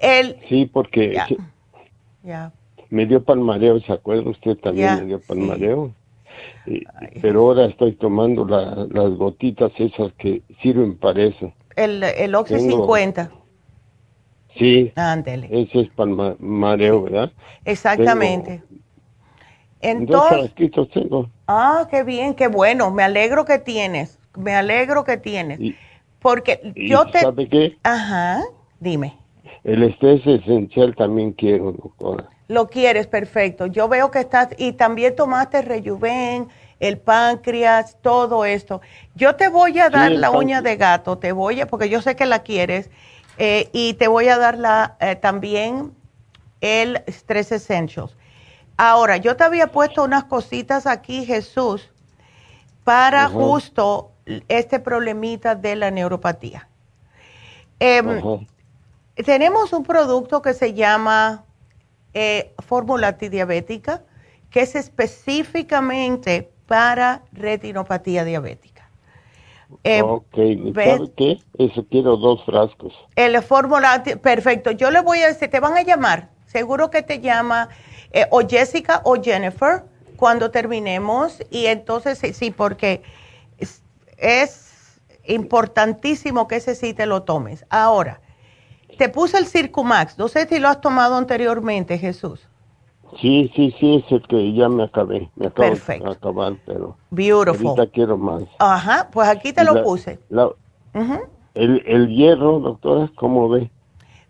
El, 0.00 0.36
Sí, 0.48 0.66
porque 0.66 1.12
Ya. 1.14 1.26
sí, 1.26 1.36
ya. 2.22 2.52
me 2.90 3.06
dio 3.06 3.22
palmareo, 3.24 3.80
¿se 3.80 3.92
acuerda 3.92 4.28
usted? 4.30 4.56
También 4.58 4.86
Ya, 4.88 4.96
me 4.96 5.06
dio 5.06 5.18
sí. 5.18 5.24
palmareo. 5.28 5.92
Y- 6.66 6.84
pero 7.22 7.40
ahora 7.40 7.64
estoy 7.66 7.92
tomando 7.92 8.44
la- 8.44 8.86
las 8.90 9.10
gotitas 9.16 9.72
esas 9.78 10.12
que 10.14 10.42
sirven 10.62 10.96
para 10.96 11.22
eso. 11.22 11.52
El, 11.76 12.02
el 12.02 12.34
Oxy 12.34 12.54
Tengo- 12.54 12.70
50. 12.70 13.30
Sí, 14.58 14.92
Ándele. 14.96 15.48
ese 15.50 15.80
es 15.82 15.88
palmareo, 15.90 17.02
¿verdad? 17.02 17.32
Exactamente. 17.64 18.62
Entonces, 19.80 20.52
tengo. 20.92 21.30
ah, 21.46 21.86
qué 21.90 22.02
bien, 22.02 22.34
qué 22.34 22.48
bueno. 22.48 22.90
Me 22.90 23.02
alegro 23.02 23.44
que 23.44 23.58
tienes. 23.58 24.18
Me 24.36 24.54
alegro 24.54 25.04
que 25.04 25.16
tienes. 25.18 25.60
Y, 25.60 25.76
Porque 26.26 26.72
yo 26.74 27.06
te... 27.06 27.20
¿sabe 27.20 27.48
qué? 27.48 27.78
Ajá, 27.84 28.42
dime. 28.80 29.16
El 29.62 29.84
estrés 29.84 30.26
esencial 30.26 30.96
también 30.96 31.30
quiero, 31.30 31.70
doctora. 31.70 32.28
Lo 32.48 32.66
quieres, 32.66 33.06
perfecto. 33.06 33.66
Yo 33.66 33.86
veo 33.86 34.10
que 34.10 34.18
estás, 34.18 34.48
y 34.58 34.72
también 34.72 35.14
tomaste 35.14 35.62
rejuven, 35.62 36.48
el 36.80 36.98
páncreas, 36.98 37.96
todo 38.02 38.44
esto. 38.44 38.80
Yo 39.14 39.36
te 39.36 39.48
voy 39.48 39.78
a 39.78 39.88
dar 39.88 40.10
la 40.10 40.32
uña 40.32 40.62
de 40.62 40.74
gato, 40.74 41.16
te 41.16 41.30
voy 41.30 41.60
a, 41.60 41.68
porque 41.68 41.88
yo 41.88 42.02
sé 42.02 42.16
que 42.16 42.26
la 42.26 42.40
quieres, 42.40 42.90
eh, 43.38 43.70
y 43.72 43.94
te 43.94 44.08
voy 44.08 44.26
a 44.26 44.36
dar 44.36 44.58
la, 44.58 44.96
eh, 44.98 45.14
también 45.14 45.92
el 46.60 47.04
Stress 47.06 47.52
Essentials. 47.52 48.16
Ahora, 48.76 49.16
yo 49.16 49.36
te 49.36 49.44
había 49.44 49.68
puesto 49.68 50.02
unas 50.02 50.24
cositas 50.24 50.88
aquí, 50.88 51.24
Jesús, 51.24 51.88
para 52.82 53.26
Ajá. 53.26 53.34
justo 53.34 54.10
este 54.48 54.80
problemita 54.80 55.54
de 55.54 55.76
la 55.76 55.90
neuropatía. 55.90 56.68
Em, 57.78 58.20
tenemos 59.24 59.72
un 59.72 59.84
producto 59.84 60.42
que 60.42 60.54
se 60.54 60.74
llama 60.74 61.44
eh, 62.14 62.52
fórmula 62.58 63.08
antidiabética, 63.08 64.02
que 64.50 64.60
es 64.62 64.74
específicamente 64.74 66.50
para 66.66 67.22
retinopatía 67.32 68.24
diabética. 68.24 68.88
Eh, 69.84 70.02
ok. 70.02 70.34
¿sabe 70.74 71.12
qué? 71.16 71.38
Eso 71.58 71.84
quiero 71.90 72.16
dos 72.16 72.44
frascos. 72.44 72.94
El 73.16 73.40
fórmula, 73.42 74.02
perfecto. 74.22 74.70
Yo 74.70 74.90
le 74.90 75.00
voy 75.00 75.20
a 75.20 75.28
decir, 75.28 75.50
te 75.50 75.60
van 75.60 75.76
a 75.76 75.82
llamar, 75.82 76.30
seguro 76.46 76.90
que 76.90 77.02
te 77.02 77.20
llama 77.20 77.68
eh, 78.12 78.26
o 78.30 78.40
Jessica 78.46 79.02
o 79.04 79.16
Jennifer 79.20 79.84
cuando 80.16 80.50
terminemos. 80.50 81.42
Y 81.50 81.66
entonces, 81.66 82.18
sí, 82.18 82.32
sí, 82.32 82.50
porque 82.50 83.02
es, 84.16 85.00
importantísimo 85.28 86.46
que 86.46 86.56
ese 86.56 86.74
sí 86.74 86.94
te 86.94 87.06
lo 87.06 87.22
tomes. 87.22 87.66
Ahora, 87.68 88.20
te 88.98 89.08
puse 89.08 89.38
el 89.38 89.46
Circumax. 89.46 90.18
No 90.18 90.28
sé 90.28 90.46
si 90.46 90.58
lo 90.58 90.68
has 90.68 90.80
tomado 90.80 91.16
anteriormente, 91.16 91.98
Jesús. 91.98 92.48
Sí, 93.20 93.50
sí, 93.54 93.74
sí, 93.78 93.96
es 94.04 94.12
el 94.12 94.26
que 94.26 94.52
ya 94.52 94.68
me 94.68 94.84
acabé. 94.84 95.30
Me 95.36 95.46
acabo 95.46 95.70
Perfecto. 95.70 96.04
de 96.04 96.12
acabar, 96.12 96.54
pero 96.66 96.96
Beautiful. 97.10 97.68
ahorita 97.68 97.90
quiero 97.92 98.16
más. 98.18 98.42
Ajá, 98.58 99.08
pues 99.12 99.28
aquí 99.28 99.52
te 99.52 99.64
lo 99.64 99.74
la- 99.74 99.82
puse. 99.82 100.18
la- 100.28 100.50
el, 101.54 101.82
el 101.86 102.08
hierro, 102.08 102.60
doctora, 102.60 103.10
¿cómo 103.16 103.48
ve? 103.48 103.70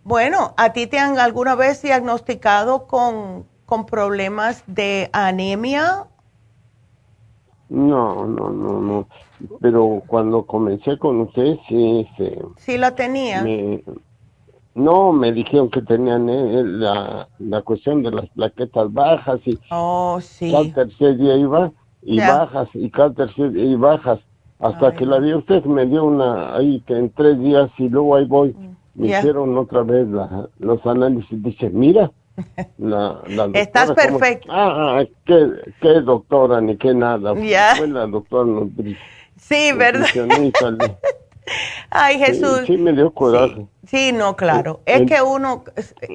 Bueno, 0.05 0.55
¿a 0.57 0.73
ti 0.73 0.87
te 0.87 0.99
han 0.99 1.19
alguna 1.19 1.57
vez 1.57 1.83
diagnosticado 1.83 2.87
con, 2.87 3.45
con 3.67 3.87
problemas 3.87 4.63
de 4.69 5.11
anemia? 5.13 6.07
No, 7.69 8.27
no, 8.27 8.51
no, 8.51 8.81
no. 8.81 9.09
Pero 9.61 10.03
cuando 10.07 10.47
comencé 10.47 10.99
con 10.99 11.21
usted, 11.23 11.57
sí, 11.69 12.07
sí. 12.17 12.31
Sí 12.59 12.79
la 12.79 12.95
tenía. 12.95 13.43
Me, 13.43 13.83
no, 14.75 15.13
me 15.13 15.33
dijeron 15.33 15.71
que 15.71 15.83
tenían 15.83 16.29
eh, 16.29 16.63
la, 16.65 17.29
la 17.39 17.63
cuestión 17.63 18.03
de 18.03 18.11
las 18.13 18.29
plaquetas 18.31 18.93
bajas 18.93 19.41
y 19.47 19.59
Oh, 19.71 20.19
sí. 20.21 20.51
cada 20.51 20.87
tercer 20.87 21.17
día 21.17 21.37
iba 21.37 21.73
y 22.03 22.19
Ya. 22.19 22.39
bajas 22.39 22.69
y 22.75 22.91
cada 22.91 23.13
tercer 23.15 23.53
día 23.53 23.65
y 23.65 23.75
bajas. 23.75 24.21
Hasta 24.59 24.89
Ay. 24.89 24.97
que 24.97 25.07
la 25.07 25.19
vi 25.19 25.35
usted, 25.35 25.65
me 25.65 25.87
dio 25.87 26.05
una 26.05 26.55
ahí 26.57 26.81
que 26.87 26.97
en 26.97 27.13
tres 27.13 27.39
días 27.41 27.71
y 27.79 27.89
luego 27.89 28.17
ahí 28.17 28.25
voy. 28.27 28.57
Me 28.95 29.09
Ya. 29.09 29.19
hicieron 29.19 29.57
otra 29.59 29.83
vez 29.83 30.07
la- 30.09 30.49
los 30.59 30.85
análisis. 30.87 31.43
Dice, 31.43 31.69
mira, 31.71 32.13
la, 32.79 33.21
la 33.27 33.43
doctora, 33.45 33.61
Estás 33.61 33.85
¿cómo- 33.87 33.95
perfecto. 33.97 34.49
Ah, 34.51 35.03
qué, 35.25 35.49
qué 35.81 36.01
doctora 36.01 36.61
ni 36.61 36.77
qué 36.77 36.95
nada. 36.95 37.35
Ya. 37.41 37.75
Fue 37.77 37.89
la 37.89 38.07
doctora 38.07 38.45
nutri- 38.45 38.97
Sí, 39.39 39.73
¿verdad? 39.73 40.07
Ay, 41.91 42.19
Jesús. 42.19 42.61
Sí, 42.67 42.75
sí 42.75 42.77
me 42.79 42.93
dio 42.93 43.11
coraje. 43.13 43.67
Sí, 43.87 44.13
no, 44.13 44.35
claro. 44.37 44.81
Es 44.85 45.03
que 45.07 45.23
uno, 45.23 45.63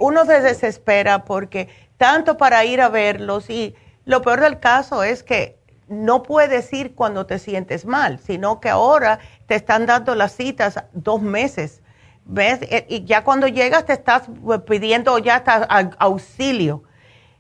uno 0.01 0.26
se 0.26 0.41
desespera 0.41 1.24
porque 1.24 1.69
tanto 1.97 2.36
para 2.38 2.65
ir 2.65 2.82
a 2.82 2.89
verlos 2.89 3.49
y 3.49 3.74
lo 4.05 4.22
peor 4.22 4.41
del 4.41 4.59
caso 4.59 5.03
es 5.03 5.24
que 5.24 5.57
no 5.88 6.24
puedes 6.24 6.72
ir 6.74 6.95
cuando 6.95 7.26
te 7.26 7.39
sientes 7.39 7.86
mal, 7.86 8.19
sino 8.19 8.59
que 8.59 8.69
ahora 8.69 9.19
te 9.45 9.55
están 9.55 9.86
dando 9.86 10.15
las 10.15 10.34
citas 10.36 10.84
dos 10.93 11.22
meses. 11.22 11.82
¿Ves? 12.26 12.61
E- 12.63 12.86
Y 12.89 13.05
ya 13.05 13.24
cuando 13.24 13.47
llegas 13.47 13.86
te 13.86 13.93
estás 13.93 14.30
pidiendo 14.67 15.17
ya 15.19 15.38
hasta 15.38 15.67
au- 15.67 15.95
auxilio. 15.99 16.84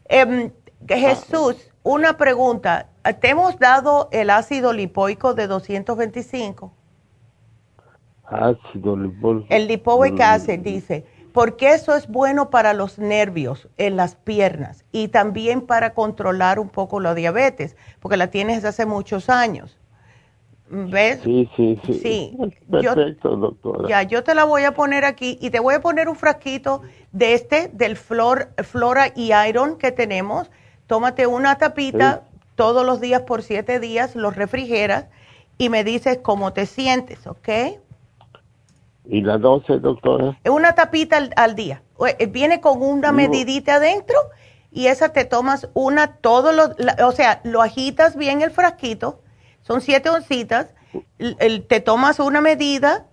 Em, 0.05 0.51
Jesús, 0.87 1.71
una 1.83 2.17
pregunta. 2.17 2.89
¿Te 3.21 3.29
hemos 3.29 3.59
dado 3.59 4.09
el 4.11 4.29
ácido 4.31 4.73
lipoico 4.73 5.33
de 5.33 5.47
225? 5.47 6.73
Ácido 8.25 8.95
lipoico. 8.97 9.47
El 9.49 9.67
lipoic 9.67 10.19
Mm, 10.19 10.21
acid 10.21 10.59
dice, 10.61 11.05
porque 11.33 11.73
eso 11.73 11.95
es 11.95 12.07
bueno 12.07 12.49
para 12.49 12.73
los 12.73 12.99
nervios 12.99 13.69
en 13.77 13.97
las 13.97 14.15
piernas 14.15 14.85
y 14.91 15.09
también 15.09 15.61
para 15.67 15.93
controlar 15.93 16.59
un 16.59 16.69
poco 16.69 16.99
la 17.01 17.13
diabetes, 17.15 17.77
porque 17.99 18.17
la 18.17 18.29
tienes 18.31 18.57
desde 18.57 18.69
hace 18.69 18.85
muchos 18.87 19.29
años. 19.29 19.79
¿Ves? 20.73 21.19
Sí, 21.23 21.49
sí, 21.57 21.77
sí. 21.85 21.93
Sí, 21.93 22.37
yo- 22.69 22.93
Perfecto, 22.95 23.35
doctora. 23.35 23.89
Ya, 23.89 24.03
yo 24.03 24.23
te 24.23 24.33
la 24.33 24.45
voy 24.45 24.63
a 24.63 24.71
poner 24.73 25.03
aquí 25.03 25.37
y 25.41 25.49
te 25.49 25.59
voy 25.59 25.75
a 25.75 25.81
poner 25.81 26.07
un 26.07 26.15
frasquito 26.15 26.81
de 27.11 27.33
este, 27.33 27.69
del 27.73 27.97
flor, 27.97 28.51
Flora 28.63 29.11
y 29.13 29.33
Iron 29.49 29.77
que 29.77 29.91
tenemos. 29.91 30.49
Tómate 30.87 31.27
una 31.27 31.57
tapita 31.57 32.23
todos 32.55 32.85
los 32.85 33.01
días 33.01 33.21
por 33.23 33.43
siete 33.43 33.81
días, 33.81 34.15
los 34.15 34.35
refrigeras 34.37 35.07
y 35.57 35.67
me 35.69 35.83
dices 35.83 36.19
cómo 36.23 36.53
te 36.53 36.65
sientes, 36.65 37.27
¿ok? 37.27 37.49
¿Y 39.05 39.21
la 39.21 39.37
12, 39.37 39.79
doctora? 39.79 40.37
Es 40.43 40.51
una 40.51 40.73
tapita 40.73 41.17
al, 41.17 41.31
al 41.35 41.55
día. 41.55 41.81
Eh, 42.17 42.27
Viene 42.27 42.61
con 42.61 42.81
una 42.81 43.11
medidita 43.11 43.75
adentro 43.75 44.15
y 44.71 44.87
esa 44.87 45.09
te 45.09 45.25
tomas 45.25 45.67
una 45.73 46.15
todos 46.17 46.55
los, 46.55 46.71
o 47.03 47.11
sea, 47.11 47.41
lo 47.43 47.61
agitas 47.61 48.15
bien 48.15 48.41
el 48.41 48.51
frasquito, 48.51 49.19
son 49.71 49.79
siete 49.81 50.09
oncitas, 50.09 50.67
te 51.69 51.79
tomas 51.79 52.19
una 52.19 52.41
medida 52.41 53.05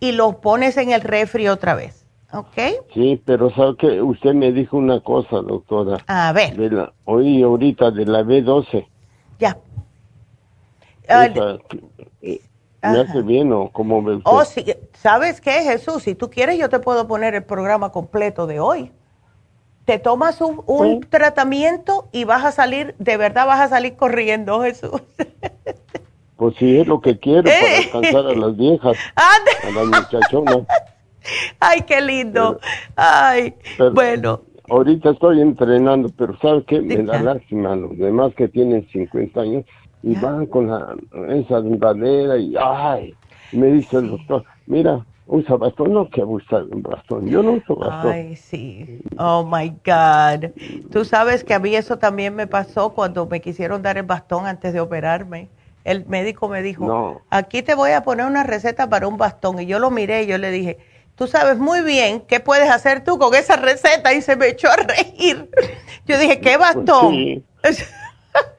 y 0.00 0.10
lo 0.12 0.40
pones 0.40 0.76
en 0.76 0.90
el 0.90 1.02
refri 1.02 1.46
otra 1.46 1.74
vez, 1.74 2.04
¿ok? 2.32 2.58
Sí, 2.92 3.22
pero 3.24 3.50
sabe 3.54 3.76
que 3.76 4.02
usted 4.02 4.34
me 4.34 4.50
dijo 4.50 4.76
una 4.76 5.00
cosa, 5.00 5.36
doctora. 5.36 5.98
A 6.08 6.32
ver, 6.32 6.56
De 6.56 6.68
la, 6.68 6.92
oí 7.04 7.42
ahorita 7.42 7.92
de 7.92 8.06
la 8.06 8.22
B12. 8.24 8.88
ya. 9.38 9.56
Esa, 11.04 11.58
eh, 12.22 12.40
¿Me 12.82 12.98
hace 13.00 13.22
bien 13.22 13.52
o 13.52 13.70
cómo 13.70 13.98
usted? 13.98 14.20
oh, 14.24 14.44
sí, 14.44 14.64
¿sabes 14.94 15.40
qué, 15.40 15.62
Jesús? 15.62 16.02
Si 16.02 16.16
tú 16.16 16.28
quieres, 16.28 16.58
yo 16.58 16.68
te 16.68 16.80
puedo 16.80 17.06
poner 17.06 17.36
el 17.36 17.44
programa 17.44 17.92
completo 17.92 18.48
de 18.48 18.58
hoy. 18.58 18.90
Te 19.84 19.98
tomas 19.98 20.40
un, 20.40 20.62
un 20.66 21.00
Sí. 21.00 21.06
tratamiento 21.08 22.08
y 22.12 22.24
vas 22.24 22.44
a 22.44 22.52
salir, 22.52 22.94
de 22.98 23.16
verdad 23.16 23.46
vas 23.46 23.60
a 23.60 23.68
salir 23.68 23.96
corriendo, 23.96 24.60
Jesús. 24.62 24.90
Pues 26.40 26.54
sí, 26.58 26.78
es 26.78 26.86
lo 26.86 27.02
que 27.02 27.18
quiero 27.18 27.46
Eh. 27.50 27.52
para 27.92 27.98
alcanzar 27.98 28.26
a 28.32 28.34
las 28.34 28.56
viejas, 28.56 28.96
Ande. 29.14 29.78
a 29.78 29.84
las 29.84 29.86
muchachonas. 30.02 30.58
Ay, 31.60 31.82
qué 31.82 32.00
lindo. 32.00 32.58
Ay, 32.96 33.54
Pero- 33.76 33.92
bueno. 33.92 34.40
Ahorita 34.70 35.10
estoy 35.10 35.42
entrenando, 35.42 36.08
pero 36.16 36.38
¿sabe 36.40 36.64
qué? 36.64 36.80
Me 36.80 36.96
da 37.02 37.20
lástima 37.20 37.72
a 37.74 37.76
los 37.76 37.98
demás 37.98 38.32
que 38.36 38.48
tienen 38.48 38.88
50 38.90 39.40
años 39.42 39.64
y 40.02 40.14
van 40.14 40.46
con 40.46 40.68
la, 40.68 40.94
esa 41.28 41.58
andadera 41.58 42.38
y 42.38 42.54
¡ay! 42.58 43.14
Me 43.52 43.66
dice 43.66 43.98
el 43.98 44.08
doctor, 44.12 44.44
mira, 44.66 45.04
usa 45.26 45.56
bastón, 45.56 45.92
no 45.92 46.08
que 46.08 46.22
un 46.22 46.40
bastón. 46.82 47.26
Yo 47.28 47.42
no 47.42 47.52
uso 47.52 47.76
bastón. 47.76 48.12
Ay, 48.12 48.34
sí. 48.36 49.00
Oh, 49.18 49.44
my 49.44 49.68
God. 49.84 50.52
Tú 50.90 51.04
sabes 51.04 51.44
que 51.44 51.52
a 51.52 51.58
mí 51.58 51.74
eso 51.74 51.98
también 51.98 52.34
me 52.34 52.46
pasó 52.46 52.94
cuando 52.94 53.26
me 53.26 53.42
quisieron 53.42 53.82
dar 53.82 53.98
el 53.98 54.04
bastón 54.06 54.46
antes 54.46 54.72
de 54.72 54.80
operarme. 54.80 55.50
El 55.84 56.06
médico 56.06 56.48
me 56.48 56.62
dijo, 56.62 56.86
No. 56.86 57.20
aquí 57.30 57.62
te 57.62 57.74
voy 57.74 57.92
a 57.92 58.02
poner 58.02 58.26
una 58.26 58.42
receta 58.44 58.88
para 58.88 59.08
un 59.08 59.16
bastón. 59.16 59.60
Y 59.60 59.66
yo 59.66 59.78
lo 59.78 59.90
miré 59.90 60.24
y 60.24 60.26
yo 60.26 60.38
le 60.38 60.50
dije, 60.50 60.78
tú 61.14 61.26
sabes 61.26 61.58
muy 61.58 61.82
bien 61.82 62.20
qué 62.20 62.40
puedes 62.40 62.70
hacer 62.70 63.02
tú 63.04 63.18
con 63.18 63.34
esa 63.34 63.56
receta. 63.56 64.12
Y 64.12 64.20
se 64.22 64.36
me 64.36 64.48
echó 64.48 64.68
a 64.68 64.76
reír. 64.76 65.50
Yo 66.06 66.18
dije, 66.18 66.40
¿qué 66.40 66.56
bastón? 66.56 67.12
sí. 67.12 67.44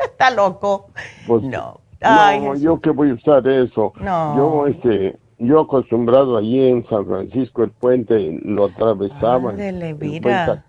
Está 0.03 0.31
loco. 0.31 0.89
Pues, 1.25 1.43
no. 1.43 1.79
Ay, 2.01 2.39
no, 2.39 2.47
Jesús. 2.51 2.61
yo 2.63 2.81
que 2.81 2.89
voy 2.89 3.11
a 3.11 3.13
usar 3.13 3.47
eso. 3.47 3.93
No. 3.99 4.35
Yo, 4.35 4.67
este, 4.67 5.17
yo 5.37 5.61
acostumbrado 5.61 6.37
allí 6.37 6.67
en 6.67 6.85
San 6.87 7.05
Francisco, 7.05 7.63
el 7.63 7.71
puente 7.71 8.39
lo 8.43 8.65
atravesaba. 8.65 9.51
Ándele, 9.51 9.89
el 9.89 9.95
mira. 9.95 10.63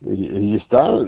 Y, 0.00 0.52
y 0.52 0.56
está, 0.56 0.98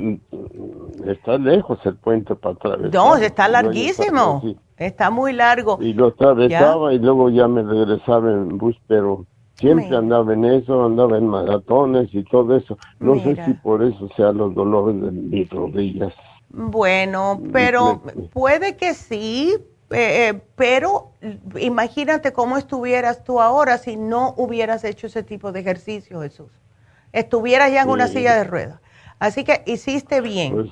está 1.07 1.39
lejos 1.39 1.79
el 1.85 1.97
puente 1.97 2.35
para 2.35 2.55
atravesar. 2.55 2.95
No, 2.95 3.17
está 3.17 3.49
larguísimo. 3.49 4.41
sí. 4.43 4.57
Está 4.81 5.11
muy 5.11 5.35
largo. 5.35 5.79
Y 5.81 5.93
lo 5.93 6.07
atravesaba 6.07 6.95
y 6.95 6.99
luego 6.99 7.29
ya 7.29 7.47
me 7.47 7.63
regresaba 7.63 8.31
en 8.31 8.57
bus, 8.57 8.75
pero 8.87 9.27
siempre 9.57 9.95
andaba 9.95 10.33
en 10.33 10.47
eso, 10.47 10.87
andaba 10.87 11.19
en 11.19 11.27
maratones 11.27 12.09
y 12.15 12.25
todo 12.25 12.57
eso. 12.57 12.79
No 12.99 13.15
Mira. 13.17 13.45
sé 13.45 13.45
si 13.45 13.53
por 13.59 13.83
eso 13.85 14.09
sean 14.17 14.39
los 14.39 14.55
dolores 14.55 14.99
de 15.03 15.11
mis 15.11 15.51
rodillas. 15.51 16.15
Bueno, 16.49 17.43
pero 17.53 18.01
puede 18.33 18.79
que 18.79 18.95
sí, 18.95 19.55
eh, 19.91 20.31
eh, 20.31 20.41
pero 20.57 21.13
imagínate 21.61 22.33
cómo 22.33 22.57
estuvieras 22.57 23.23
tú 23.23 23.39
ahora 23.39 23.77
si 23.77 23.99
no 23.99 24.35
hubieras 24.39 24.83
hecho 24.85 25.09
ese 25.09 25.23
tipo 25.23 25.53
de 25.53 25.61
ejercicio, 25.61 26.23
Jesús. 26.23 26.49
Estuvieras 27.13 27.73
ya 27.73 27.83
en 27.83 27.91
una 27.91 28.09
silla 28.09 28.37
de 28.37 28.45
ruedas. 28.45 28.81
Así 29.19 29.45
que 29.45 29.63
hiciste 29.67 30.21
bien, 30.21 30.55
Pues, 30.55 30.71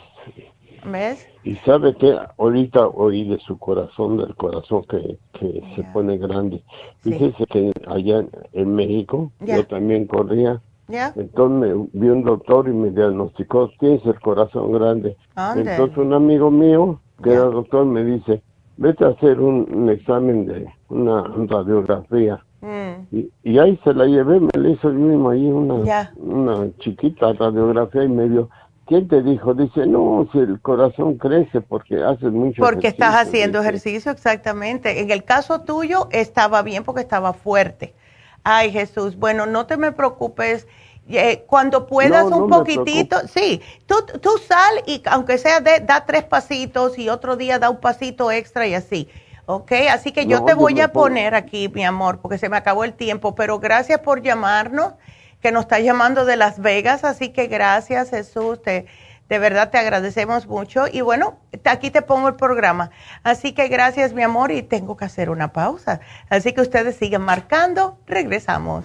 ¿ves? 0.84 1.28
y 1.44 1.56
sabe 1.56 1.94
que 1.96 2.16
ahorita 2.38 2.88
oí 2.88 3.28
de 3.28 3.38
su 3.40 3.58
corazón, 3.58 4.18
del 4.18 4.34
corazón 4.36 4.84
que, 4.84 5.18
que 5.38 5.62
se 5.76 5.82
pone 5.92 6.16
grande. 6.18 6.62
Sí. 7.02 7.12
Fíjese 7.12 7.46
que 7.46 7.72
allá 7.86 8.24
en, 8.52 8.74
México 8.74 9.30
yo 9.40 9.66
también 9.66 10.06
corría. 10.06 10.60
¿Ya? 10.88 11.12
Entonces 11.16 11.76
me 11.76 11.88
vi 11.92 12.08
un 12.08 12.22
doctor 12.22 12.66
y 12.68 12.72
me 12.72 12.90
diagnosticó, 12.90 13.70
tienes 13.78 14.04
el 14.06 14.18
corazón 14.20 14.72
grande. 14.72 15.16
Ande. 15.34 15.70
Entonces 15.70 15.98
un 15.98 16.14
amigo 16.14 16.50
mío, 16.50 17.00
que 17.22 17.32
era 17.34 17.44
doctor, 17.44 17.84
me 17.84 18.02
dice, 18.04 18.42
vete 18.78 19.04
a 19.04 19.08
hacer 19.08 19.38
un, 19.40 19.68
un 19.70 19.90
examen 19.90 20.46
de 20.46 20.66
una 20.88 21.22
radiografía. 21.46 22.42
Mm, 22.62 23.06
Y, 23.10 23.30
y 23.42 23.58
ahí 23.58 23.78
se 23.84 23.94
la 23.94 24.06
llevé, 24.06 24.40
me 24.40 24.50
la 24.54 24.68
hizo 24.70 24.90
yo 24.90 24.98
mismo 24.98 25.30
ahí 25.30 25.46
una, 25.46 25.90
una 26.16 26.70
chiquita 26.78 27.32
radiografía 27.34 28.04
y 28.04 28.08
me 28.08 28.28
dio, 28.28 28.50
¿quién 28.86 29.08
te 29.08 29.22
dijo? 29.22 29.54
Dice, 29.54 29.86
no, 29.86 30.28
si 30.32 30.38
el 30.38 30.60
corazón 30.60 31.16
crece 31.18 31.60
porque 31.62 32.02
haces 32.02 32.32
mucho 32.32 32.64
Porque 32.64 32.88
estás 32.88 33.14
ejercicio", 33.14 33.28
haciendo 33.28 33.58
dice. 33.58 33.60
ejercicio, 33.62 34.10
exactamente. 34.12 35.00
En 35.00 35.10
el 35.10 35.24
caso 35.24 35.60
tuyo 35.62 36.08
estaba 36.10 36.62
bien 36.62 36.84
porque 36.84 37.02
estaba 37.02 37.32
fuerte. 37.32 37.94
Ay, 38.42 38.70
Jesús, 38.72 39.16
bueno, 39.16 39.46
no 39.46 39.66
te 39.66 39.76
me 39.76 39.92
preocupes. 39.92 40.66
Eh, 41.08 41.44
cuando 41.46 41.86
puedas 41.86 42.30
No, 42.30 42.36
un 42.36 42.46
poquitito, 42.48 43.16
sí, 43.28 43.62
tú, 43.86 43.94
tú 44.20 44.30
sal 44.46 44.82
y 44.86 45.02
aunque 45.06 45.38
sea 45.38 45.60
de, 45.60 45.80
da 45.80 46.04
tres 46.04 46.24
pasitos 46.24 46.98
y 46.98 47.08
otro 47.08 47.36
día 47.36 47.58
da 47.58 47.70
un 47.70 47.80
pasito 47.80 48.30
extra 48.30 48.66
y 48.66 48.74
así. 48.74 49.08
¿Ok? 49.50 49.72
Así 49.90 50.12
que 50.12 50.26
yo 50.26 50.40
No, 50.40 50.44
te 50.44 50.52
voy 50.52 50.78
a 50.78 50.92
poner 50.92 51.34
aquí, 51.34 51.70
mi 51.70 51.82
amor, 51.82 52.20
porque 52.20 52.36
se 52.36 52.50
me 52.50 52.58
acabó 52.58 52.84
el 52.84 52.92
tiempo, 52.92 53.34
pero 53.34 53.58
gracias 53.58 53.98
por 54.00 54.20
llamarnos, 54.20 54.92
que 55.40 55.52
nos 55.52 55.62
está 55.62 55.80
llamando 55.80 56.26
de 56.26 56.36
Las 56.36 56.60
Vegas, 56.60 57.02
así 57.02 57.30
que 57.30 57.46
gracias 57.46 58.10
Jesús, 58.10 58.60
te, 58.60 58.84
de 59.30 59.38
verdad 59.38 59.70
te 59.70 59.78
agradecemos 59.78 60.46
mucho 60.46 60.84
y 60.86 61.00
bueno, 61.00 61.38
aquí 61.64 61.90
te 61.90 62.02
pongo 62.02 62.28
el 62.28 62.34
programa. 62.34 62.90
Así 63.22 63.52
que 63.52 63.68
gracias 63.68 64.12
mi 64.12 64.22
amor 64.22 64.52
y 64.52 64.62
tengo 64.62 64.98
que 64.98 65.06
hacer 65.06 65.30
una 65.30 65.50
pausa. 65.50 66.00
Así 66.28 66.52
que 66.52 66.60
ustedes 66.60 66.96
sigan 66.96 67.22
marcando, 67.22 67.98
regresamos. 68.06 68.84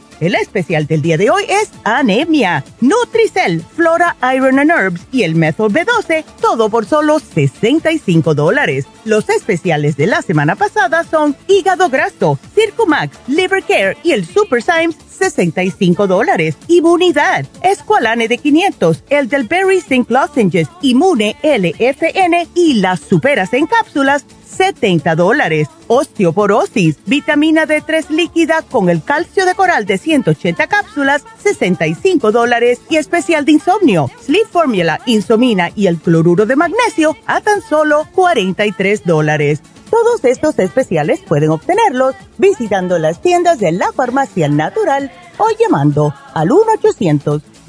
El 0.21 0.35
especial 0.35 0.85
del 0.85 1.01
día 1.01 1.17
de 1.17 1.31
hoy 1.31 1.45
es 1.49 1.71
anemia, 1.83 2.63
Nutricel, 2.79 3.65
Flora 3.75 4.15
Iron 4.35 4.59
and 4.59 4.69
Herbs 4.69 5.01
y 5.11 5.23
el 5.23 5.33
Method 5.33 5.71
B12, 5.71 6.23
todo 6.39 6.69
por 6.69 6.85
solo 6.85 7.17
65 7.17 8.35
dólares. 8.35 8.85
Los 9.03 9.29
especiales 9.29 9.97
de 9.97 10.05
la 10.05 10.21
semana 10.21 10.55
pasada 10.55 11.03
son 11.05 11.35
hígado 11.47 11.89
graso, 11.89 12.37
Circumax, 12.53 13.17
Liver 13.27 13.63
Care 13.63 13.97
y 14.03 14.11
el 14.11 14.27
Super 14.27 14.61
Symes, 14.61 14.95
65 15.09 16.05
dólares. 16.05 16.55
Inmunidad, 16.67 17.47
Esqualane 17.63 18.27
de 18.27 18.37
500, 18.37 19.03
el 19.09 19.27
del 19.27 19.47
Berry 19.47 19.81
Zinc 19.81 20.11
Lozenges, 20.11 20.67
Inmune 20.83 21.35
LFN 21.41 22.47
y 22.53 22.75
las 22.75 22.99
superas 22.99 23.53
en 23.53 23.65
cápsulas, 23.65 24.23
70 24.61 25.15
dólares. 25.15 25.69
Osteoporosis, 25.87 26.97
vitamina 27.07 27.65
D3 27.65 28.09
líquida 28.09 28.61
con 28.61 28.91
el 28.91 29.03
calcio 29.03 29.47
de 29.47 29.55
coral 29.55 29.87
de 29.87 29.97
180 29.97 30.67
cápsulas, 30.67 31.23
65 31.41 32.31
dólares. 32.31 32.79
Y 32.87 32.97
especial 32.97 33.43
de 33.43 33.53
insomnio, 33.53 34.11
Sleep 34.23 34.45
Formula, 34.47 35.01
Insomina 35.07 35.71
y 35.75 35.87
el 35.87 35.97
cloruro 35.97 36.45
de 36.45 36.55
magnesio 36.55 37.17
a 37.25 37.41
tan 37.41 37.63
solo 37.63 38.07
43 38.13 39.03
dólares. 39.03 39.63
Todos 39.89 40.23
estos 40.25 40.59
especiales 40.59 41.21
pueden 41.27 41.49
obtenerlos 41.49 42.13
visitando 42.37 42.99
las 42.99 43.19
tiendas 43.19 43.57
de 43.57 43.71
la 43.71 43.91
farmacia 43.91 44.47
natural 44.47 45.11
o 45.39 45.47
llamando 45.59 46.13
al 46.35 46.51
1 46.51 46.61
800 46.77 47.41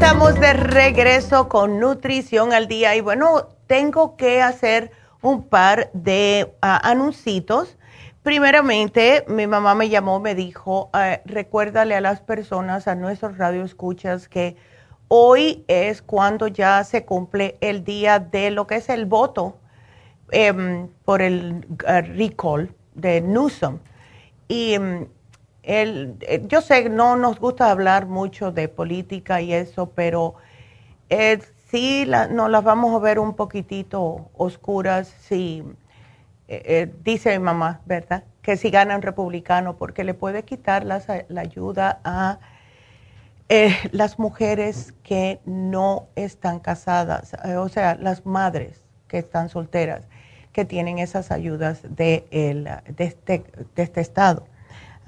Estamos 0.00 0.38
de 0.38 0.52
regreso 0.52 1.48
con 1.48 1.80
Nutrición 1.80 2.52
al 2.52 2.68
Día 2.68 2.94
y 2.94 3.00
bueno, 3.00 3.48
tengo 3.66 4.16
que 4.16 4.40
hacer 4.40 4.92
un 5.22 5.48
par 5.48 5.90
de 5.92 6.54
uh, 6.62 6.78
anuncios. 6.84 7.76
Primeramente, 8.22 9.24
mi 9.26 9.48
mamá 9.48 9.74
me 9.74 9.88
llamó, 9.88 10.20
me 10.20 10.36
dijo, 10.36 10.88
uh, 10.94 11.18
recuérdale 11.24 11.96
a 11.96 12.00
las 12.00 12.20
personas, 12.20 12.86
a 12.86 12.94
nuestros 12.94 13.38
radioescuchas, 13.38 14.28
que 14.28 14.54
hoy 15.08 15.64
es 15.66 16.00
cuando 16.00 16.46
ya 16.46 16.84
se 16.84 17.04
cumple 17.04 17.58
el 17.60 17.82
día 17.82 18.20
de 18.20 18.52
lo 18.52 18.68
que 18.68 18.76
es 18.76 18.88
el 18.90 19.04
voto 19.04 19.58
um, 20.32 20.88
por 21.04 21.22
el 21.22 21.66
uh, 21.70 22.16
recall 22.16 22.72
de 22.94 23.20
Newsom. 23.20 23.80
Y 24.46 24.78
um, 24.78 25.08
el, 25.68 26.16
eh, 26.22 26.42
yo 26.48 26.62
sé, 26.62 26.88
no 26.88 27.16
nos 27.16 27.38
gusta 27.38 27.70
hablar 27.70 28.06
mucho 28.06 28.52
de 28.52 28.68
política 28.68 29.42
y 29.42 29.52
eso, 29.52 29.90
pero 29.90 30.34
eh, 31.10 31.40
sí 31.70 32.06
la, 32.06 32.26
nos 32.26 32.50
las 32.50 32.64
vamos 32.64 32.94
a 32.94 32.98
ver 33.00 33.18
un 33.18 33.34
poquitito 33.34 34.30
oscuras 34.34 35.08
si, 35.20 35.62
eh, 36.48 36.90
dice 37.04 37.38
mi 37.38 37.44
mamá, 37.44 37.82
¿verdad? 37.84 38.24
Que 38.40 38.56
si 38.56 38.70
ganan 38.70 39.02
republicano, 39.02 39.76
porque 39.76 40.04
le 40.04 40.14
puede 40.14 40.42
quitar 40.42 40.86
la 40.86 41.02
ayuda 41.36 42.00
a 42.02 42.38
las 43.92 44.18
mujeres 44.18 44.94
que 45.02 45.40
no 45.44 46.08
están 46.16 46.60
casadas, 46.60 47.34
o 47.58 47.68
sea, 47.68 47.94
las 47.94 48.24
madres 48.24 48.84
que 49.06 49.18
están 49.18 49.50
solteras, 49.50 50.06
que 50.52 50.64
tienen 50.64 50.98
esas 50.98 51.30
ayudas 51.30 51.82
de, 51.88 52.26
el, 52.30 52.64
de, 52.64 53.04
este, 53.04 53.44
de 53.74 53.82
este 53.82 54.00
estado. 54.00 54.46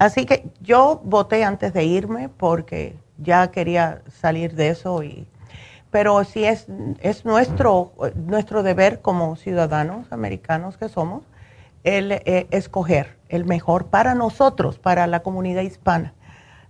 Así 0.01 0.25
que 0.25 0.49
yo 0.61 0.99
voté 1.03 1.43
antes 1.43 1.73
de 1.73 1.83
irme 1.83 2.27
porque 2.27 2.95
ya 3.19 3.51
quería 3.51 4.01
salir 4.09 4.55
de 4.55 4.69
eso 4.69 5.03
y 5.03 5.27
pero 5.91 6.23
sí 6.23 6.43
es, 6.43 6.65
es 7.01 7.23
nuestro, 7.23 7.93
nuestro 8.15 8.63
deber 8.63 9.01
como 9.01 9.35
ciudadanos 9.35 10.11
americanos 10.11 10.75
que 10.75 10.89
somos 10.89 11.21
el 11.83 12.13
eh, 12.13 12.47
escoger 12.49 13.15
el 13.29 13.45
mejor 13.45 13.91
para 13.91 14.15
nosotros, 14.15 14.79
para 14.79 15.05
la 15.05 15.19
comunidad 15.19 15.61
hispana. 15.61 16.15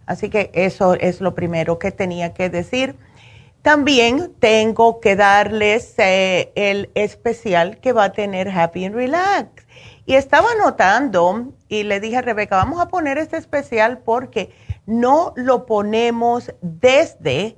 Así 0.05 0.29
que 0.29 0.51
eso 0.53 0.95
es 0.95 1.21
lo 1.21 1.33
primero 1.33 1.79
que 1.79 1.93
tenía 1.93 2.33
que 2.33 2.49
decir. 2.49 2.97
También 3.61 4.33
tengo 4.39 4.99
que 4.99 5.15
darles 5.15 5.93
eh, 5.99 6.51
el 6.55 6.89
especial 6.95 7.77
que 7.77 7.93
va 7.93 8.03
a 8.03 8.11
tener 8.11 8.49
Happy 8.49 8.83
and 8.83 8.95
Relax. 8.95 9.65
Y 10.05 10.15
estaba 10.15 10.49
notando 10.55 11.53
y 11.67 11.83
le 11.83 11.99
dije 11.99 12.17
a 12.17 12.21
Rebeca, 12.21 12.57
vamos 12.57 12.81
a 12.81 12.87
poner 12.87 13.17
este 13.17 13.37
especial 13.37 13.99
porque 13.99 14.51
no 14.85 15.33
lo 15.35 15.65
ponemos 15.65 16.51
desde 16.61 17.57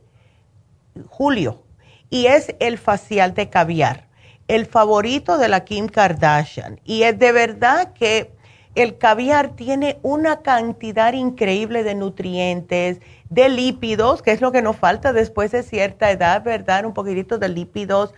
julio. 1.08 1.64
Y 2.10 2.28
es 2.28 2.54
el 2.60 2.78
facial 2.78 3.34
de 3.34 3.50
caviar, 3.50 4.08
el 4.48 4.66
favorito 4.66 5.38
de 5.38 5.48
la 5.48 5.64
Kim 5.64 5.88
Kardashian. 5.88 6.80
Y 6.84 7.04
es 7.04 7.18
de 7.18 7.32
verdad 7.32 7.94
que 7.94 8.34
el 8.76 8.98
caviar 8.98 9.56
tiene 9.56 10.00
una 10.02 10.42
cantidad 10.42 11.14
increíble 11.14 11.84
de 11.84 11.96
nutrientes, 11.96 13.00
de 13.34 13.50
lípidos, 13.50 14.22
que 14.22 14.32
es 14.32 14.42
lo 14.42 14.52
que 14.52 14.62
nos 14.62 14.76
falta 14.76 15.12
después 15.12 15.52
de 15.52 15.64
cierta 15.64 16.12
edad, 16.12 16.44
¿verdad? 16.44 16.86
Un 16.86 16.94
poquitito 16.94 17.40
de 17.40 17.50
lípidos, 17.50 18.14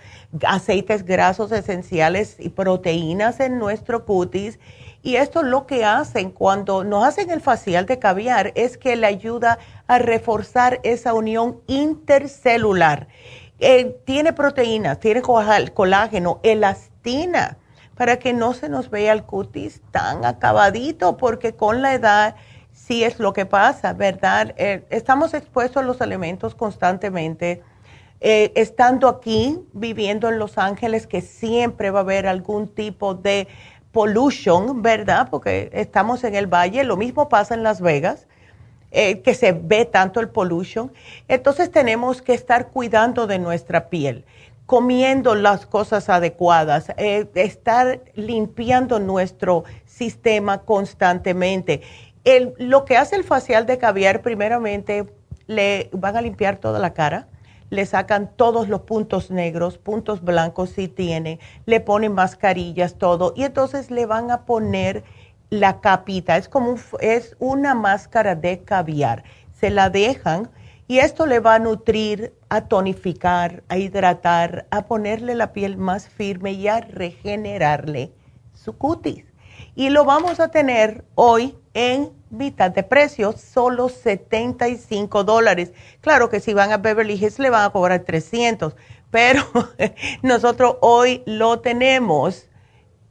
aceites 0.45 1.05
grasos 1.05 1.53
esenciales 1.53 2.35
y 2.37 2.49
proteínas 2.49 3.39
en 3.39 3.57
nuestro 3.57 4.05
cutis 4.05 4.59
y 5.05 5.17
esto 5.17 5.43
lo 5.43 5.67
que 5.67 5.85
hacen 5.85 6.31
cuando 6.31 6.83
nos 6.83 7.05
hacen 7.05 7.29
el 7.29 7.39
facial 7.39 7.85
de 7.85 7.99
caviar 7.99 8.51
es 8.55 8.77
que 8.77 8.95
le 8.95 9.05
ayuda 9.05 9.59
a 9.85 9.99
reforzar 9.99 10.79
esa 10.81 11.13
unión 11.13 11.61
intercelular. 11.67 13.07
Eh, 13.59 14.01
tiene 14.03 14.33
proteínas, 14.33 14.99
tiene 14.99 15.21
colágeno, 15.21 16.39
elastina, 16.41 17.57
para 17.95 18.17
que 18.17 18.33
no 18.33 18.53
se 18.53 18.67
nos 18.67 18.89
vea 18.89 19.13
el 19.13 19.23
cutis 19.23 19.81
tan 19.91 20.25
acabadito, 20.25 21.17
porque 21.17 21.53
con 21.53 21.83
la 21.83 21.93
edad 21.93 22.35
sí 22.85 23.03
es 23.03 23.19
lo 23.19 23.33
que 23.33 23.45
pasa, 23.45 23.93
¿verdad? 23.93 24.53
Eh, 24.57 24.83
estamos 24.89 25.33
expuestos 25.33 25.81
a 25.81 25.85
los 25.85 26.01
elementos 26.01 26.53
constantemente. 26.55 27.63
Eh, 28.21 28.51
estando 28.55 29.07
aquí, 29.07 29.59
viviendo 29.73 30.29
en 30.29 30.39
Los 30.39 30.57
Ángeles, 30.57 31.07
que 31.07 31.21
siempre 31.21 31.91
va 31.91 31.99
a 31.99 32.01
haber 32.03 32.27
algún 32.27 32.67
tipo 32.67 33.13
de 33.13 33.47
pollution, 33.91 34.81
¿verdad? 34.81 35.27
Porque 35.29 35.69
estamos 35.73 36.23
en 36.23 36.35
el 36.35 36.47
valle, 36.47 36.83
lo 36.83 36.97
mismo 36.97 37.27
pasa 37.27 37.55
en 37.55 37.63
Las 37.63 37.81
Vegas, 37.81 38.27
eh, 38.91 39.21
que 39.21 39.33
se 39.33 39.51
ve 39.51 39.85
tanto 39.85 40.19
el 40.19 40.29
pollution. 40.29 40.91
Entonces 41.27 41.71
tenemos 41.71 42.21
que 42.21 42.33
estar 42.33 42.69
cuidando 42.69 43.27
de 43.27 43.39
nuestra 43.39 43.89
piel, 43.89 44.25
comiendo 44.65 45.35
las 45.35 45.65
cosas 45.65 46.09
adecuadas, 46.09 46.87
estar 46.97 47.99
limpiando 48.15 48.99
nuestro 48.99 49.65
sistema 49.85 50.59
constantemente 50.59 51.81
lo 52.57 52.85
que 52.85 52.97
hace 52.97 53.15
el 53.15 53.23
facial 53.23 53.65
de 53.65 53.77
caviar, 53.77 54.21
primeramente, 54.21 55.05
le 55.47 55.89
van 55.93 56.17
a 56.17 56.21
limpiar 56.21 56.57
toda 56.57 56.79
la 56.79 56.93
cara, 56.93 57.27
le 57.69 57.85
sacan 57.85 58.31
todos 58.35 58.67
los 58.67 58.81
puntos 58.81 59.31
negros, 59.31 59.77
puntos 59.77 60.23
blancos 60.23 60.71
si 60.71 60.87
tiene, 60.87 61.39
le 61.65 61.79
ponen 61.79 62.13
mascarillas, 62.13 62.95
todo, 62.95 63.33
y 63.35 63.43
entonces 63.43 63.91
le 63.91 64.05
van 64.05 64.31
a 64.31 64.45
poner 64.45 65.03
la 65.49 65.81
capita, 65.81 66.37
es 66.37 66.49
como 66.49 66.75
es 66.99 67.35
una 67.39 67.75
máscara 67.75 68.35
de 68.35 68.63
caviar, 68.63 69.23
se 69.53 69.69
la 69.69 69.89
dejan 69.89 70.49
y 70.87 70.99
esto 70.99 71.25
le 71.25 71.39
va 71.39 71.55
a 71.55 71.59
nutrir, 71.59 72.33
a 72.49 72.61
tonificar, 72.61 73.63
a 73.69 73.77
hidratar, 73.77 74.67
a 74.69 74.85
ponerle 74.85 75.33
la 75.33 75.53
piel 75.53 75.77
más 75.77 76.09
firme 76.09 76.51
y 76.51 76.67
a 76.67 76.81
regenerarle 76.81 78.11
su 78.53 78.77
cutis. 78.77 79.25
Y 79.75 79.89
lo 79.89 80.05
vamos 80.05 80.39
a 80.39 80.49
tener 80.49 81.03
hoy 81.15 81.55
en 81.75 82.09
mitad 82.31 82.71
de 82.71 82.83
precio, 82.83 83.33
solo 83.33 83.89
75 83.89 85.23
dólares. 85.23 85.73
Claro 86.01 86.29
que 86.29 86.39
si 86.39 86.53
van 86.53 86.71
a 86.71 86.77
Beverly 86.77 87.13
Hills 87.13 87.37
le 87.37 87.51
van 87.51 87.65
a 87.65 87.69
cobrar 87.69 87.99
300, 87.99 88.75
pero 89.11 89.43
nosotros 90.23 90.77
hoy 90.81 91.21
lo 91.25 91.59
tenemos 91.59 92.49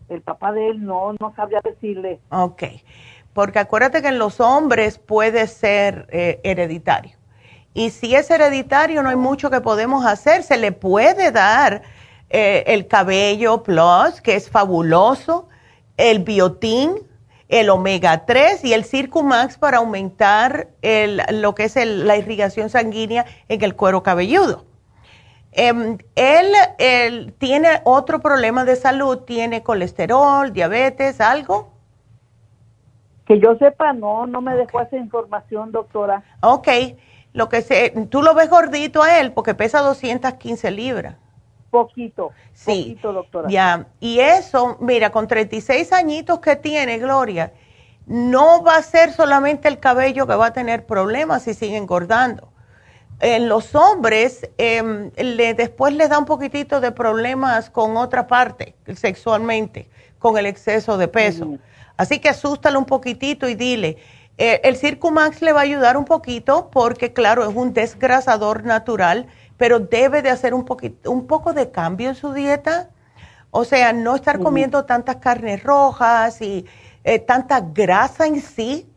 el 0.09 0.21
papá 0.21 0.51
de 0.51 0.69
él 0.69 0.85
no, 0.85 1.13
no 1.19 1.33
sabía 1.35 1.61
decirle. 1.63 2.19
Ok, 2.29 2.63
porque 3.33 3.59
acuérdate 3.59 4.01
que 4.01 4.09
en 4.09 4.19
los 4.19 4.39
hombres 4.39 4.97
puede 4.97 5.47
ser 5.47 6.07
eh, 6.11 6.39
hereditario. 6.43 7.17
Y 7.75 7.89
si 7.89 8.15
es 8.15 8.31
hereditario, 8.31 9.03
no 9.03 9.09
hay 9.09 9.17
mucho 9.17 9.51
que 9.51 9.59
podemos 9.59 10.05
hacer. 10.05 10.43
Se 10.43 10.57
le 10.57 10.71
puede 10.71 11.31
dar 11.31 11.83
eh, 12.29 12.63
el 12.67 12.87
cabello 12.87 13.63
plus, 13.63 14.21
que 14.23 14.35
es 14.35 14.49
fabuloso, 14.49 15.49
el 15.97 16.19
biotín, 16.19 16.95
el 17.49 17.69
omega 17.69 18.25
3 18.25 18.63
y 18.63 18.73
el 18.73 18.85
Circumax 18.85 19.57
para 19.57 19.77
aumentar 19.79 20.69
el, 20.81 21.21
lo 21.31 21.53
que 21.53 21.65
es 21.65 21.75
la 21.75 22.15
irrigación 22.15 22.69
sanguínea 22.69 23.25
en 23.49 23.61
el 23.61 23.75
cuero 23.75 24.03
cabelludo. 24.03 24.63
Em, 25.51 25.97
él, 26.15 27.33
tiene 27.37 27.81
otro 27.83 28.21
problema 28.21 28.63
de 28.63 28.77
salud, 28.77 29.19
tiene 29.19 29.63
colesterol, 29.63 30.53
diabetes, 30.53 31.19
algo. 31.19 31.73
Que 33.25 33.37
yo 33.39 33.57
sepa, 33.57 33.91
no, 33.91 34.27
no 34.27 34.39
me 34.39 34.55
dejó 34.55 34.79
esa 34.79 34.95
información, 34.95 35.73
doctora. 35.73 36.23
Ok, 36.41 36.67
lo 37.35 37.49
que 37.49 37.61
sé, 37.61 37.93
tú 38.09 38.23
lo 38.23 38.33
ves 38.33 38.49
gordito 38.49 39.03
a 39.03 39.19
él 39.19 39.31
porque 39.33 39.53
pesa 39.53 39.81
215 39.81 40.71
libras. 40.71 41.15
Poquito, 41.69 42.31
sí, 42.53 42.95
poquito, 42.95 43.13
doctora. 43.13 43.49
Ya, 43.49 43.87
y 43.99 44.19
eso, 44.19 44.77
mira, 44.79 45.11
con 45.11 45.27
36 45.27 45.91
añitos 45.93 46.39
que 46.39 46.55
tiene, 46.55 46.97
Gloria, 46.97 47.53
no 48.07 48.63
va 48.63 48.77
a 48.77 48.81
ser 48.81 49.11
solamente 49.11 49.67
el 49.67 49.79
cabello 49.79 50.25
que 50.25 50.35
va 50.35 50.47
a 50.47 50.53
tener 50.53 50.85
problemas 50.85 51.43
si 51.43 51.53
sigue 51.53 51.77
engordando 51.77 52.55
en 53.19 53.47
los 53.47 53.75
hombres 53.75 54.49
em, 54.57 55.11
le, 55.15 55.53
después 55.53 55.93
les 55.93 56.09
da 56.09 56.19
un 56.19 56.25
poquitito 56.25 56.81
de 56.81 56.91
problemas 56.91 57.69
con 57.69 57.97
otra 57.97 58.27
parte 58.27 58.75
sexualmente, 58.95 59.89
con 60.19 60.37
el 60.37 60.45
exceso 60.45 60.97
de 60.97 61.07
peso. 61.07 61.57
Así 61.97 62.19
que 62.19 62.29
asústalo 62.29 62.77
un 62.77 62.85
poquitito 62.85 63.47
y 63.47 63.55
dile, 63.55 63.97
eh, 64.37 64.61
el 64.63 64.75
Circumax 64.75 65.41
le 65.41 65.53
va 65.53 65.61
a 65.61 65.63
ayudar 65.63 65.97
un 65.97 66.05
poquito 66.05 66.69
porque 66.71 67.13
claro, 67.13 67.49
es 67.49 67.55
un 67.55 67.73
desgrasador 67.73 68.63
natural, 68.65 69.27
pero 69.57 69.79
debe 69.79 70.21
de 70.21 70.29
hacer 70.29 70.53
un, 70.53 70.65
poquito, 70.65 71.11
un 71.11 71.27
poco 71.27 71.53
de 71.53 71.71
cambio 71.71 72.09
en 72.09 72.15
su 72.15 72.33
dieta. 72.33 72.89
O 73.51 73.63
sea, 73.63 73.93
no 73.93 74.15
estar 74.15 74.39
comiendo 74.39 74.83
tantas 74.83 75.17
carnes 75.17 75.63
rojas 75.63 76.41
y 76.41 76.65
eh, 77.05 77.19
tanta 77.19 77.61
grasa 77.61 78.25
en 78.25 78.41
sí, 78.41 78.89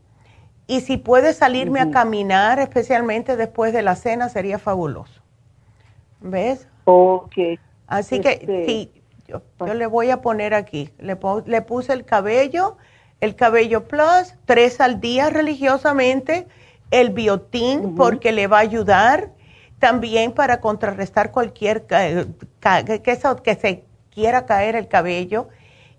y 0.69 0.81
si 0.81 0.97
puede 0.97 1.33
salirme 1.33 1.79
a 1.79 1.89
caminar, 1.89 2.59
especialmente 2.59 3.35
después 3.35 3.73
de 3.73 3.81
la 3.81 3.95
cena, 3.95 4.29
sería 4.29 4.59
fabuloso. 4.59 5.19
¿Ves? 6.19 6.67
Ok. 6.85 7.33
Así 7.87 8.19
que 8.19 8.33
este, 8.33 8.65
sí, 8.67 8.91
yo, 9.27 9.41
le 9.73 9.87
voy 9.87 10.11
a 10.11 10.21
poner 10.21 10.53
aquí. 10.53 10.91
Le, 10.99 11.17
le 11.45 11.61
puse 11.63 11.93
el 11.93 12.05
cabello, 12.05 12.77
el 13.21 13.35
cabello 13.35 13.87
plus, 13.87 14.35
tres 14.45 14.79
al 14.79 14.99
día 14.99 15.29
religiosamente, 15.29 16.47
el 16.91 17.11
biotín, 17.11 17.95
porque 17.95 18.31
le 18.31 18.47
va 18.47 18.57
a 18.57 18.61
ayudar 18.61 19.31
también 19.79 20.31
para 20.31 20.59
contrarrestar 20.59 21.31
cualquier 21.31 21.85
que, 21.85 22.27
que 23.03 23.55
se 23.55 23.83
quiera 24.09 24.45
caer 24.45 24.75
el 24.75 24.87
cabello, 24.87 25.47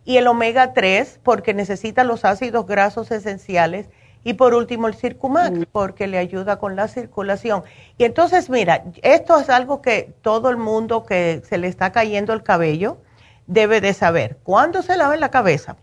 y 0.04 0.16
el 0.16 0.26
omega 0.26 0.72
3, 0.72 1.20
porque 1.22 1.54
necesita 1.54 2.04
los 2.04 2.24
ácidos 2.24 2.66
grasos 2.66 3.10
esenciales 3.10 3.88
y 4.24 4.34
por 4.34 4.54
último 4.54 4.88
el 4.88 4.94
Circumax, 4.94 5.60
mm. 5.60 5.62
porque 5.72 6.06
le 6.06 6.18
ayuda 6.18 6.58
con 6.58 6.76
la 6.76 6.88
circulación. 6.88 7.62
Y 7.96 8.04
entonces, 8.04 8.50
mira, 8.50 8.84
esto 9.02 9.38
es 9.38 9.48
algo 9.48 9.80
que 9.80 10.12
todo 10.22 10.50
el 10.50 10.56
mundo 10.56 11.04
que 11.04 11.42
se 11.48 11.58
le 11.58 11.68
está 11.68 11.92
cayendo 11.92 12.32
el 12.32 12.42
cabello 12.42 12.98
debe 13.46 13.80
de 13.80 13.94
saber. 13.94 14.38
Cuando 14.42 14.82
se 14.82 14.96
lava 14.96 15.16
la 15.16 15.30
cabeza, 15.30 15.76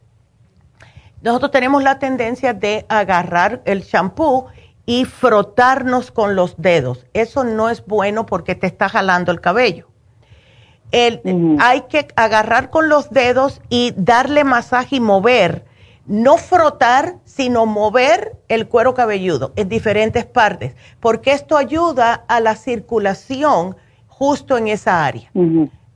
nosotros 1.21 1.51
tenemos 1.51 1.83
la 1.83 1.99
tendencia 1.99 2.53
de 2.53 2.85
agarrar 2.89 3.61
el 3.65 3.81
shampoo 3.81 4.47
y 4.85 5.05
frotarnos 5.05 6.11
con 6.11 6.35
los 6.35 6.55
dedos. 6.57 7.05
Eso 7.13 7.43
no 7.43 7.69
es 7.69 7.85
bueno 7.85 8.25
porque 8.25 8.55
te 8.55 8.67
está 8.67 8.87
jalando 8.89 9.31
el 9.31 9.41
cabello. 9.41 9.87
Hay 11.59 11.81
que 11.89 12.07
agarrar 12.15 12.69
con 12.69 12.87
los 12.87 13.09
dedos 13.09 13.61
y 13.69 13.93
darle 13.97 14.43
masaje 14.43 14.97
y 14.97 14.99
mover. 14.99 15.65
No 16.05 16.37
frotar, 16.37 17.17
sino 17.25 17.65
mover 17.65 18.37
el 18.47 18.69
cuero 18.69 18.93
cabelludo 18.93 19.51
en 19.57 19.67
diferentes 19.67 20.25
partes, 20.25 20.73
porque 21.01 21.33
esto 21.33 21.57
ayuda 21.57 22.23
a 22.29 22.39
la 22.39 22.55
circulación 22.55 23.75
justo 24.07 24.57
en 24.57 24.69
esa 24.69 25.05
área. 25.05 25.29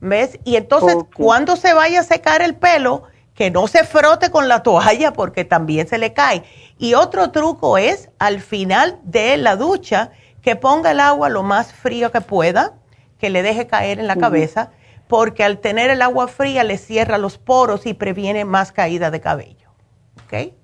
¿Ves? 0.00 0.38
Y 0.44 0.56
entonces, 0.56 0.96
cuando 1.16 1.56
se 1.56 1.72
vaya 1.72 2.00
a 2.00 2.04
secar 2.04 2.42
el 2.42 2.56
pelo, 2.56 3.04
que 3.34 3.50
no 3.50 3.66
se 3.66 3.84
frote 3.84 4.30
con 4.30 4.48
la 4.48 4.62
toalla 4.62 5.12
porque 5.12 5.44
también 5.44 5.86
se 5.88 5.98
le 5.98 6.12
cae. 6.12 6.44
Y 6.78 6.94
otro 6.94 7.30
truco 7.30 7.78
es, 7.78 8.10
al 8.18 8.40
final 8.40 8.98
de 9.04 9.36
la 9.36 9.56
ducha, 9.56 10.10
que 10.42 10.56
ponga 10.56 10.90
el 10.90 11.00
agua 11.00 11.28
lo 11.28 11.42
más 11.42 11.72
frío 11.72 12.10
que 12.12 12.20
pueda, 12.20 12.74
que 13.18 13.30
le 13.30 13.42
deje 13.42 13.66
caer 13.66 14.00
en 14.00 14.06
la 14.06 14.16
cabeza 14.16 14.70
porque 15.12 15.44
al 15.44 15.58
tener 15.58 15.90
el 15.90 16.00
agua 16.00 16.26
fría 16.26 16.64
le 16.64 16.78
cierra 16.78 17.18
los 17.18 17.36
poros 17.36 17.84
y 17.84 17.92
previene 17.92 18.46
más 18.46 18.72
caída 18.72 19.10
de 19.10 19.20
cabello. 19.20 19.68
¿Ok? 20.24 20.54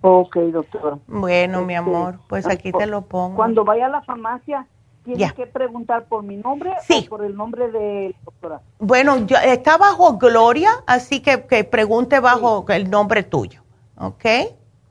Ok, 0.00 0.36
doctora. 0.36 0.98
Bueno, 1.06 1.60
mi 1.60 1.74
este, 1.74 1.76
amor, 1.76 2.18
pues 2.26 2.46
aquí 2.46 2.72
te 2.72 2.86
lo 2.86 3.02
pongo. 3.02 3.36
Cuando 3.36 3.62
vaya 3.62 3.86
a 3.86 3.88
la 3.90 4.00
farmacia, 4.00 4.66
¿tiene 5.04 5.32
que 5.34 5.46
preguntar 5.46 6.06
por 6.06 6.22
mi 6.22 6.36
nombre 6.36 6.72
o 6.72 7.08
por 7.08 7.24
el 7.24 7.36
nombre 7.36 7.70
de 7.70 8.10
la 8.10 8.24
doctora? 8.24 8.60
Bueno, 8.78 9.26
yo, 9.26 9.36
está 9.36 9.76
bajo 9.76 10.16
Gloria, 10.18 10.70
así 10.86 11.20
que, 11.20 11.44
que 11.46 11.64
pregunte 11.64 12.20
bajo 12.20 12.64
el 12.68 12.90
nombre 12.90 13.22
tuyo. 13.22 13.62
¿Ok? 13.96 14.24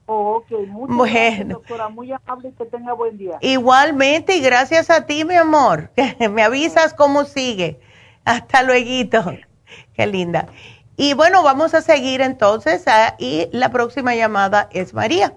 Oh, 0.06 0.36
ok, 0.36 0.52
muchas 0.68 0.98
bueno. 0.98 1.14
gracias, 1.14 1.48
doctora. 1.50 1.90
Muy 1.90 2.12
amable 2.12 2.50
y 2.50 2.52
que 2.52 2.66
tenga 2.66 2.94
buen 2.94 3.18
día. 3.18 3.38
Igualmente, 3.42 4.36
y 4.36 4.42
gracias 4.42 4.90
a 4.90 5.06
ti, 5.06 5.26
mi 5.26 5.36
amor. 5.36 5.92
Me 6.32 6.44
avisas 6.44 6.94
cómo 6.94 7.24
sigue. 7.24 7.80
Hasta 8.26 8.64
luego. 8.64 9.32
Qué 9.94 10.08
linda. 10.08 10.48
Y 10.96 11.14
bueno, 11.14 11.42
vamos 11.42 11.74
a 11.74 11.82
seguir 11.82 12.22
entonces 12.22 12.84
ah, 12.88 13.16
y 13.18 13.48
la 13.52 13.70
próxima 13.70 14.16
llamada 14.16 14.70
es 14.72 14.94
María. 14.94 15.34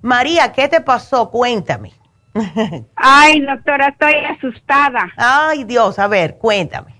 María, 0.00 0.52
¿qué 0.52 0.68
te 0.68 0.80
pasó? 0.80 1.30
Cuéntame. 1.30 1.92
Ay, 2.96 3.40
doctora, 3.40 3.88
estoy 3.88 4.14
asustada. 4.36 5.12
Ay, 5.16 5.64
Dios, 5.64 5.98
a 5.98 6.08
ver, 6.08 6.38
cuéntame. 6.38 6.94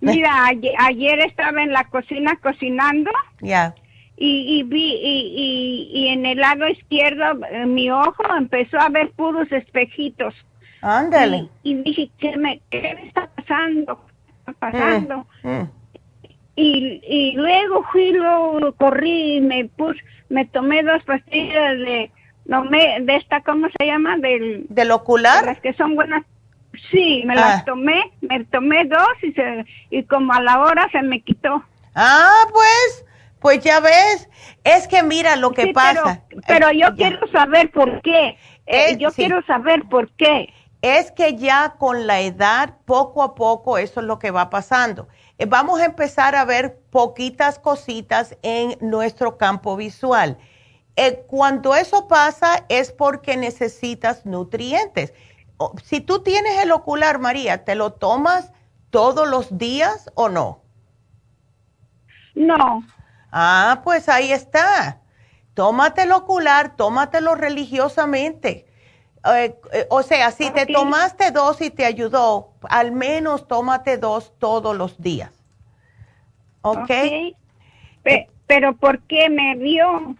Mira, 0.00 0.46
ayer, 0.46 1.20
estaba 1.20 1.62
en 1.62 1.72
la 1.72 1.84
cocina 1.84 2.36
cocinando. 2.42 3.10
Ya. 3.40 3.74
Y, 4.24 4.62
vi, 4.62 5.00
y, 5.02 5.90
y, 5.92 6.08
en 6.08 6.24
el 6.26 6.38
lado 6.38 6.68
izquierdo, 6.68 7.44
eh, 7.50 7.66
mi 7.66 7.90
ojo 7.90 8.22
empezó 8.38 8.78
a 8.78 8.88
ver 8.88 9.10
puros 9.12 9.50
espejitos. 9.50 10.32
Ándale. 10.80 11.48
Y, 11.64 11.74
dije, 11.82 12.08
¿qué 12.18 12.36
me, 12.36 12.60
¿qué 12.70 12.82
me 12.94 13.08
está 13.08 13.28
pasando? 13.34 13.98
pasando. 14.60 15.26
Mm, 15.42 15.48
mm. 15.48 15.70
Y, 16.54 17.00
y 17.04 17.32
luego 17.32 17.82
fui, 17.90 18.12
luego 18.12 18.72
corrí 18.76 19.36
y 19.36 19.40
me 19.40 19.64
puse, 19.64 20.00
me 20.28 20.44
tomé 20.46 20.82
dos 20.82 21.02
pastillas 21.04 21.78
de, 21.78 22.10
no 22.44 22.64
me, 22.64 23.00
de 23.00 23.16
esta, 23.16 23.40
¿cómo 23.42 23.68
se 23.78 23.86
llama? 23.86 24.16
Del, 24.18 24.66
¿Del 24.68 24.90
ocular? 24.90 25.44
las 25.44 25.60
que 25.60 25.72
son 25.74 25.94
buenas. 25.94 26.24
Sí, 26.90 27.22
me 27.26 27.34
las 27.34 27.60
ah. 27.60 27.64
tomé, 27.64 28.12
me 28.22 28.44
tomé 28.46 28.86
dos 28.86 29.08
y, 29.22 29.32
se, 29.32 29.66
y 29.90 30.04
como 30.04 30.32
a 30.32 30.40
la 30.40 30.60
hora 30.60 30.88
se 30.90 31.02
me 31.02 31.20
quitó. 31.20 31.62
Ah, 31.94 32.44
pues, 32.50 33.04
pues 33.40 33.60
ya 33.60 33.80
ves, 33.80 34.28
es 34.64 34.88
que 34.88 35.02
mira 35.02 35.36
lo 35.36 35.52
que 35.52 35.68
pasa. 35.74 36.22
Pero, 36.46 36.72
yo 36.72 36.94
quiero 36.96 37.26
saber 37.28 37.70
por 37.70 38.00
qué. 38.00 38.38
Eh, 38.66 38.96
yo 38.96 39.10
quiero 39.10 39.42
saber 39.42 39.82
por 39.90 40.10
qué 40.12 40.48
es 40.82 41.12
que 41.12 41.36
ya 41.36 41.76
con 41.78 42.08
la 42.08 42.20
edad, 42.20 42.74
poco 42.84 43.22
a 43.22 43.36
poco, 43.36 43.78
eso 43.78 44.00
es 44.00 44.06
lo 44.06 44.18
que 44.18 44.32
va 44.32 44.50
pasando. 44.50 45.08
Eh, 45.38 45.46
vamos 45.46 45.80
a 45.80 45.84
empezar 45.84 46.34
a 46.34 46.44
ver 46.44 46.80
poquitas 46.90 47.60
cositas 47.60 48.36
en 48.42 48.76
nuestro 48.80 49.38
campo 49.38 49.76
visual. 49.76 50.36
Eh, 50.96 51.24
cuando 51.26 51.74
eso 51.74 52.06
pasa 52.08 52.64
es 52.68 52.92
porque 52.92 53.36
necesitas 53.36 54.26
nutrientes. 54.26 55.14
Si 55.84 56.00
tú 56.00 56.22
tienes 56.22 56.58
el 56.62 56.72
ocular, 56.72 57.18
María, 57.18 57.64
¿te 57.64 57.74
lo 57.74 57.92
tomas 57.92 58.52
todos 58.90 59.28
los 59.28 59.56
días 59.58 60.10
o 60.14 60.28
no? 60.28 60.62
No. 62.34 62.84
Ah, 63.30 63.80
pues 63.84 64.08
ahí 64.08 64.32
está. 64.32 65.00
Tómate 65.54 66.02
el 66.02 66.12
ocular, 66.12 66.76
tómatelo 66.76 67.34
religiosamente 67.34 68.66
eh, 69.24 69.54
eh, 69.72 69.86
o 69.88 70.02
sea, 70.02 70.30
si 70.32 70.50
te 70.50 70.66
tomaste 70.66 71.30
dos 71.30 71.60
y 71.60 71.70
te 71.70 71.84
ayudó, 71.84 72.54
al 72.68 72.90
menos 72.90 73.46
tómate 73.46 73.96
dos 73.96 74.32
todos 74.38 74.76
los 74.76 75.00
días. 75.00 75.30
¿Ok? 76.62 76.78
okay. 76.80 77.36
pero 78.46 78.74
¿por 78.74 79.00
qué 79.02 79.30
me 79.30 79.56
dio? 79.56 80.16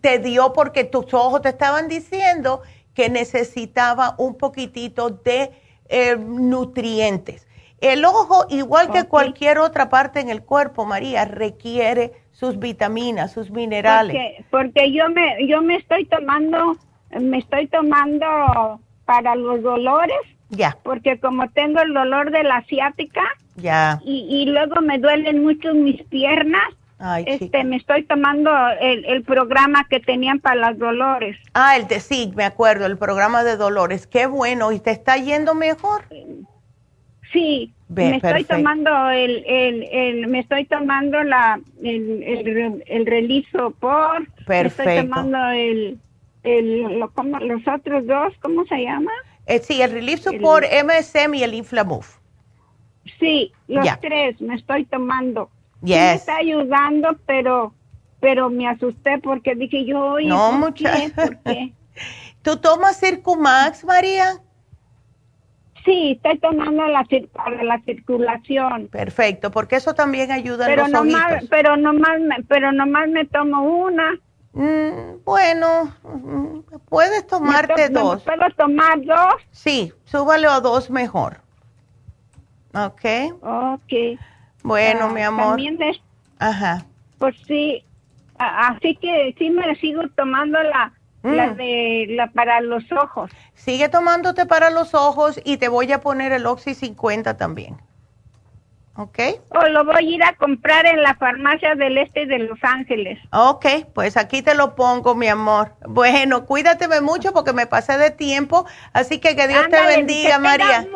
Te 0.00 0.18
dio 0.18 0.52
porque 0.52 0.84
tus 0.84 1.12
ojos 1.14 1.42
te 1.42 1.50
estaban 1.50 1.88
diciendo 1.88 2.62
que 2.94 3.08
necesitaba 3.08 4.14
un 4.18 4.36
poquitito 4.36 5.10
de 5.10 5.50
eh, 5.88 6.16
nutrientes. 6.16 7.46
El 7.80 8.04
ojo, 8.04 8.44
igual 8.50 8.92
que 8.92 9.04
cualquier 9.04 9.58
otra 9.58 9.88
parte 9.88 10.20
en 10.20 10.28
el 10.28 10.42
cuerpo, 10.42 10.84
María, 10.84 11.24
requiere 11.24 12.12
sus 12.30 12.58
vitaminas, 12.58 13.32
sus 13.32 13.50
minerales. 13.50 14.14
Porque, 14.14 14.44
porque 14.50 14.92
yo 14.92 15.08
me 15.08 15.46
yo 15.46 15.62
me 15.62 15.76
estoy 15.76 16.04
tomando 16.06 16.76
me 17.18 17.38
estoy 17.38 17.66
tomando 17.68 18.80
para 19.04 19.34
los 19.34 19.62
dolores. 19.62 20.18
Ya. 20.50 20.76
Porque 20.82 21.18
como 21.18 21.48
tengo 21.50 21.80
el 21.80 21.94
dolor 21.94 22.30
de 22.30 22.42
la 22.42 22.56
asiática. 22.56 23.22
Ya. 23.56 24.00
Y, 24.04 24.46
luego 24.46 24.80
me 24.80 24.98
duelen 24.98 25.42
mucho 25.42 25.74
mis 25.74 26.02
piernas. 26.04 26.62
Ay, 27.00 27.24
este, 27.26 27.64
me 27.64 27.76
estoy 27.76 28.04
tomando 28.04 28.50
el, 28.80 29.04
el, 29.06 29.22
programa 29.22 29.86
que 29.88 30.00
tenían 30.00 30.38
para 30.38 30.70
los 30.70 30.78
dolores. 30.78 31.38
Ah, 31.54 31.76
el 31.76 31.88
de 31.88 31.98
sí, 31.98 32.30
me 32.36 32.44
acuerdo, 32.44 32.84
el 32.86 32.98
programa 32.98 33.42
de 33.42 33.56
dolores. 33.56 34.06
Qué 34.06 34.26
bueno. 34.26 34.70
¿Y 34.70 34.80
te 34.80 34.90
está 34.90 35.16
yendo 35.16 35.54
mejor? 35.54 36.04
Sí, 37.32 37.72
me 37.88 38.16
estoy 38.16 38.44
tomando 38.44 39.08
el, 39.08 39.44
el, 39.46 39.82
el, 39.90 40.26
me 40.28 40.40
estoy 40.40 40.66
tomando 40.66 41.22
la, 41.22 41.58
el, 41.82 42.22
el, 42.22 42.84
el 42.86 43.06
relizo 43.06 43.70
por. 43.70 44.26
Perfecto. 44.44 44.84
Me 44.84 44.96
estoy 44.96 45.08
tomando 45.08 45.50
el 45.50 45.98
el, 46.42 46.98
lo, 46.98 47.10
como, 47.10 47.38
los 47.38 47.66
otros 47.66 48.06
dos, 48.06 48.32
¿cómo 48.40 48.64
se 48.66 48.82
llama? 48.82 49.10
Eh, 49.46 49.58
sí, 49.58 49.80
el 49.82 49.90
Relief 49.90 50.20
Support, 50.20 50.64
MSM 50.64 51.34
y 51.34 51.42
el 51.42 51.54
Inflamuf. 51.54 52.18
Sí, 53.18 53.52
los 53.68 53.86
tres 54.00 54.40
me 54.40 54.54
estoy 54.54 54.84
tomando. 54.84 55.50
Yes. 55.82 55.96
me 55.96 56.14
está 56.14 56.36
ayudando, 56.36 57.16
pero 57.26 57.74
pero 58.20 58.50
me 58.50 58.68
asusté 58.68 59.18
porque 59.18 59.54
dije 59.54 59.84
yo, 59.86 60.16
no, 60.20 60.52
mucha. 60.52 60.92
¿Tú 62.42 62.56
tomas 62.58 63.00
Circumax, 63.00 63.84
María? 63.84 64.40
Sí, 65.84 66.12
estoy 66.12 66.38
tomando 66.38 66.86
la, 66.86 67.06
para 67.32 67.64
la 67.64 67.80
circulación. 67.84 68.88
Perfecto, 68.88 69.50
porque 69.50 69.76
eso 69.76 69.94
también 69.94 70.30
ayuda 70.30 70.66
pero 70.66 70.84
en 70.84 70.92
los 70.92 71.04
nomás, 71.04 71.44
Pero 71.48 71.76
nomás, 71.76 72.20
me, 72.20 72.42
pero 72.44 72.72
nomás 72.72 73.08
me 73.08 73.24
tomo 73.26 73.62
una. 73.62 74.18
Mm, 74.52 75.24
bueno, 75.24 75.94
puedes 76.88 77.26
tomarte 77.26 77.88
dos. 77.88 78.22
¿Puedo 78.24 78.50
tomar 78.56 79.02
dos? 79.02 79.34
Sí, 79.50 79.92
súbale 80.04 80.46
a 80.46 80.60
dos 80.60 80.90
mejor. 80.90 81.40
¿Ok? 82.74 83.04
Ok. 83.42 84.20
Bueno, 84.62 85.10
mi 85.10 85.22
amor. 85.22 85.56
También 85.56 85.78
Ajá. 86.38 86.84
Pues 87.18 87.36
sí, 87.46 87.84
así 88.38 88.96
que 88.96 89.34
sí 89.38 89.50
me 89.50 89.74
sigo 89.76 90.02
tomando 90.16 90.62
la, 90.62 90.92
la 91.22 91.48
mm. 91.48 91.56
de 91.56 92.06
la 92.10 92.26
para 92.28 92.60
los 92.60 92.90
ojos. 92.92 93.30
Sigue 93.54 93.88
tomándote 93.88 94.46
para 94.46 94.70
los 94.70 94.94
ojos 94.94 95.40
y 95.44 95.58
te 95.58 95.68
voy 95.68 95.92
a 95.92 96.00
poner 96.00 96.32
el 96.32 96.46
Oxy 96.46 96.74
50 96.74 97.36
también. 97.36 97.76
¿Ok? 98.96 99.18
O 99.50 99.66
lo 99.68 99.84
voy 99.84 99.94
a 99.96 100.02
ir 100.02 100.22
a 100.24 100.34
comprar 100.34 100.84
en 100.84 101.02
la 101.02 101.14
farmacia 101.14 101.74
del 101.74 101.96
este 101.96 102.26
de 102.26 102.38
Los 102.40 102.58
Ángeles. 102.62 103.18
Ok, 103.32 103.66
pues 103.94 104.16
aquí 104.16 104.42
te 104.42 104.54
lo 104.54 104.74
pongo, 104.74 105.14
mi 105.14 105.28
amor. 105.28 105.72
Bueno, 105.86 106.44
cuídateme 106.44 107.00
mucho 107.00 107.32
porque 107.32 107.52
me 107.52 107.66
pasé 107.66 107.96
de 107.96 108.10
tiempo, 108.10 108.66
así 108.92 109.18
que 109.18 109.36
que 109.36 109.48
Dios 109.48 109.68
te 109.70 109.80
bendiga, 109.86 110.38
María. 110.38 110.86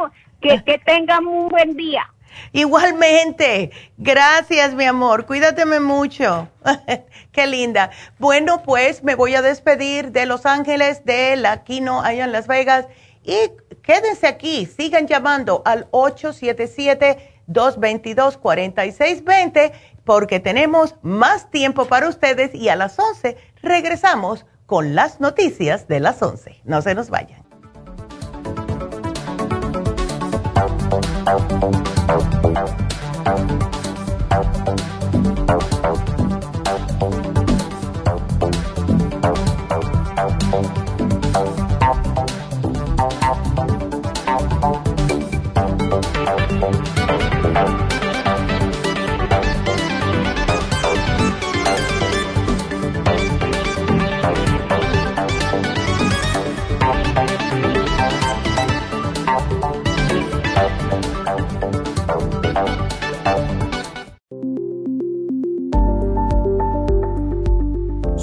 que, 0.40 0.62
que 0.64 0.78
tengan 0.78 1.26
un 1.26 1.48
buen 1.48 1.76
día. 1.76 2.13
Igualmente, 2.52 3.70
gracias 3.96 4.74
mi 4.74 4.84
amor, 4.84 5.26
cuídateme 5.26 5.80
mucho. 5.80 6.48
Qué 7.32 7.46
linda. 7.46 7.90
Bueno, 8.18 8.62
pues 8.62 9.02
me 9.02 9.14
voy 9.14 9.34
a 9.34 9.42
despedir 9.42 10.12
de 10.12 10.26
Los 10.26 10.46
Ángeles, 10.46 11.04
de 11.04 11.36
la 11.36 11.64
Kino 11.64 12.02
allá 12.02 12.24
en 12.24 12.32
Las 12.32 12.46
Vegas 12.46 12.86
y 13.22 13.36
quédense 13.82 14.26
aquí, 14.26 14.66
sigan 14.66 15.06
llamando 15.06 15.62
al 15.64 15.88
877 15.90 17.34
222-4620 17.48 19.72
porque 20.04 20.40
tenemos 20.40 20.96
más 21.02 21.50
tiempo 21.50 21.84
para 21.86 22.08
ustedes 22.08 22.54
y 22.54 22.68
a 22.68 22.76
las 22.76 22.96
11 22.98 23.36
regresamos 23.62 24.44
con 24.66 24.94
las 24.94 25.20
noticias 25.20 25.88
de 25.88 26.00
las 26.00 26.22
11. 26.22 26.60
No 26.64 26.82
se 26.82 26.94
nos 26.94 27.08
vayan. 27.10 27.43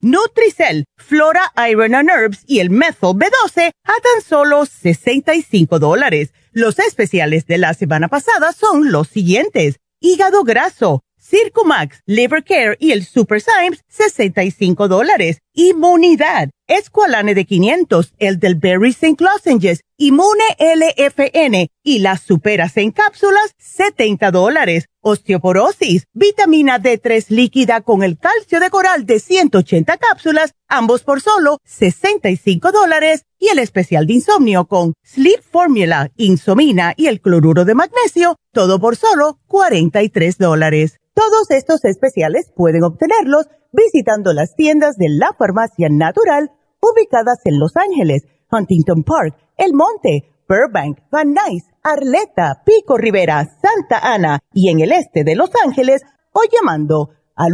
Nutricel, 0.00 0.84
Flora 0.96 1.52
Iron 1.68 1.92
and 1.96 2.08
Herbs 2.08 2.44
y 2.46 2.60
el 2.60 2.70
Methyl 2.70 3.16
B12 3.16 3.70
a 3.82 3.92
tan 4.00 4.22
solo 4.24 4.64
65 4.64 5.80
dólares. 5.80 6.32
Los 6.52 6.78
especiales 6.78 7.46
de 7.46 7.58
la 7.58 7.74
semana 7.74 8.06
pasada 8.06 8.52
son 8.52 8.92
los 8.92 9.08
siguientes. 9.08 9.80
Hígado 10.00 10.44
graso, 10.44 11.02
Circumax, 11.28 12.02
Liver 12.06 12.42
Care 12.42 12.76
y 12.80 12.92
el 12.92 13.04
Super 13.04 13.42
Symes, 13.42 13.84
65 13.88 14.88
dólares. 14.88 15.42
Inmunidad, 15.52 16.48
Esqualane 16.66 17.34
de 17.34 17.44
500, 17.44 18.14
el 18.18 18.38
del 18.38 18.54
Berry 18.54 18.90
St. 18.90 19.22
Lozenges, 19.22 19.82
Inmune 19.98 20.44
LFN 20.58 21.68
y 21.82 21.98
las 21.98 22.22
superas 22.22 22.76
en 22.78 22.92
cápsulas, 22.92 23.52
70 23.58 24.30
dólares. 24.30 24.86
Osteoporosis, 25.00 26.06
vitamina 26.12 26.78
D3 26.80 27.26
líquida 27.28 27.82
con 27.82 28.02
el 28.02 28.18
calcio 28.18 28.60
de 28.60 28.70
coral 28.70 29.04
de 29.04 29.20
180 29.20 29.96
cápsulas, 29.96 30.54
ambos 30.66 31.02
por 31.02 31.20
solo 31.20 31.58
65 31.64 32.72
dólares. 32.72 33.24
Y 33.38 33.48
el 33.48 33.60
especial 33.60 34.06
de 34.06 34.14
insomnio 34.14 34.66
con 34.66 34.94
Sleep 35.04 35.42
Formula, 35.42 36.10
Insomina 36.16 36.92
y 36.96 37.06
el 37.06 37.20
cloruro 37.20 37.64
de 37.64 37.74
magnesio, 37.74 38.36
todo 38.52 38.80
por 38.80 38.96
solo 38.96 39.38
43 39.46 40.38
dólares. 40.38 40.96
Todos 41.14 41.50
estos 41.50 41.84
especiales 41.84 42.52
pueden 42.54 42.84
obtenerlos 42.84 43.46
visitando 43.72 44.32
las 44.32 44.54
tiendas 44.56 44.96
de 44.96 45.08
la 45.08 45.34
farmacia 45.38 45.88
natural 45.90 46.50
ubicadas 46.80 47.38
en 47.44 47.58
Los 47.58 47.76
Ángeles, 47.76 48.22
Huntington 48.50 49.04
Park, 49.04 49.36
El 49.56 49.74
Monte, 49.74 50.32
Burbank, 50.48 50.98
Van 51.10 51.34
Nuys, 51.34 51.64
Arleta, 51.82 52.62
Pico 52.64 52.96
Rivera, 52.96 53.44
Santa 53.60 53.98
Ana 54.02 54.38
y 54.52 54.70
en 54.70 54.80
el 54.80 54.92
este 54.92 55.24
de 55.24 55.36
Los 55.36 55.50
Ángeles 55.64 56.02
o 56.32 56.40
llamando 56.50 57.10
al 57.34 57.52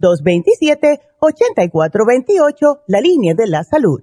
1-800-227-8428, 0.00 2.80
la 2.88 3.00
línea 3.00 3.34
de 3.34 3.46
la 3.46 3.62
salud. 3.64 4.02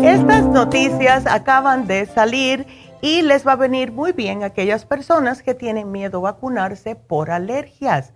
Estas 0.00 0.44
noticias 0.44 1.26
acaban 1.26 1.88
de 1.88 2.06
salir 2.06 2.68
y 3.02 3.22
les 3.22 3.44
va 3.44 3.50
a 3.52 3.56
venir 3.56 3.90
muy 3.90 4.12
bien 4.12 4.44
a 4.44 4.46
aquellas 4.46 4.84
personas 4.84 5.42
que 5.42 5.54
tienen 5.54 5.90
miedo 5.90 6.18
a 6.18 6.32
vacunarse 6.32 6.94
por 6.94 7.32
alergias 7.32 8.12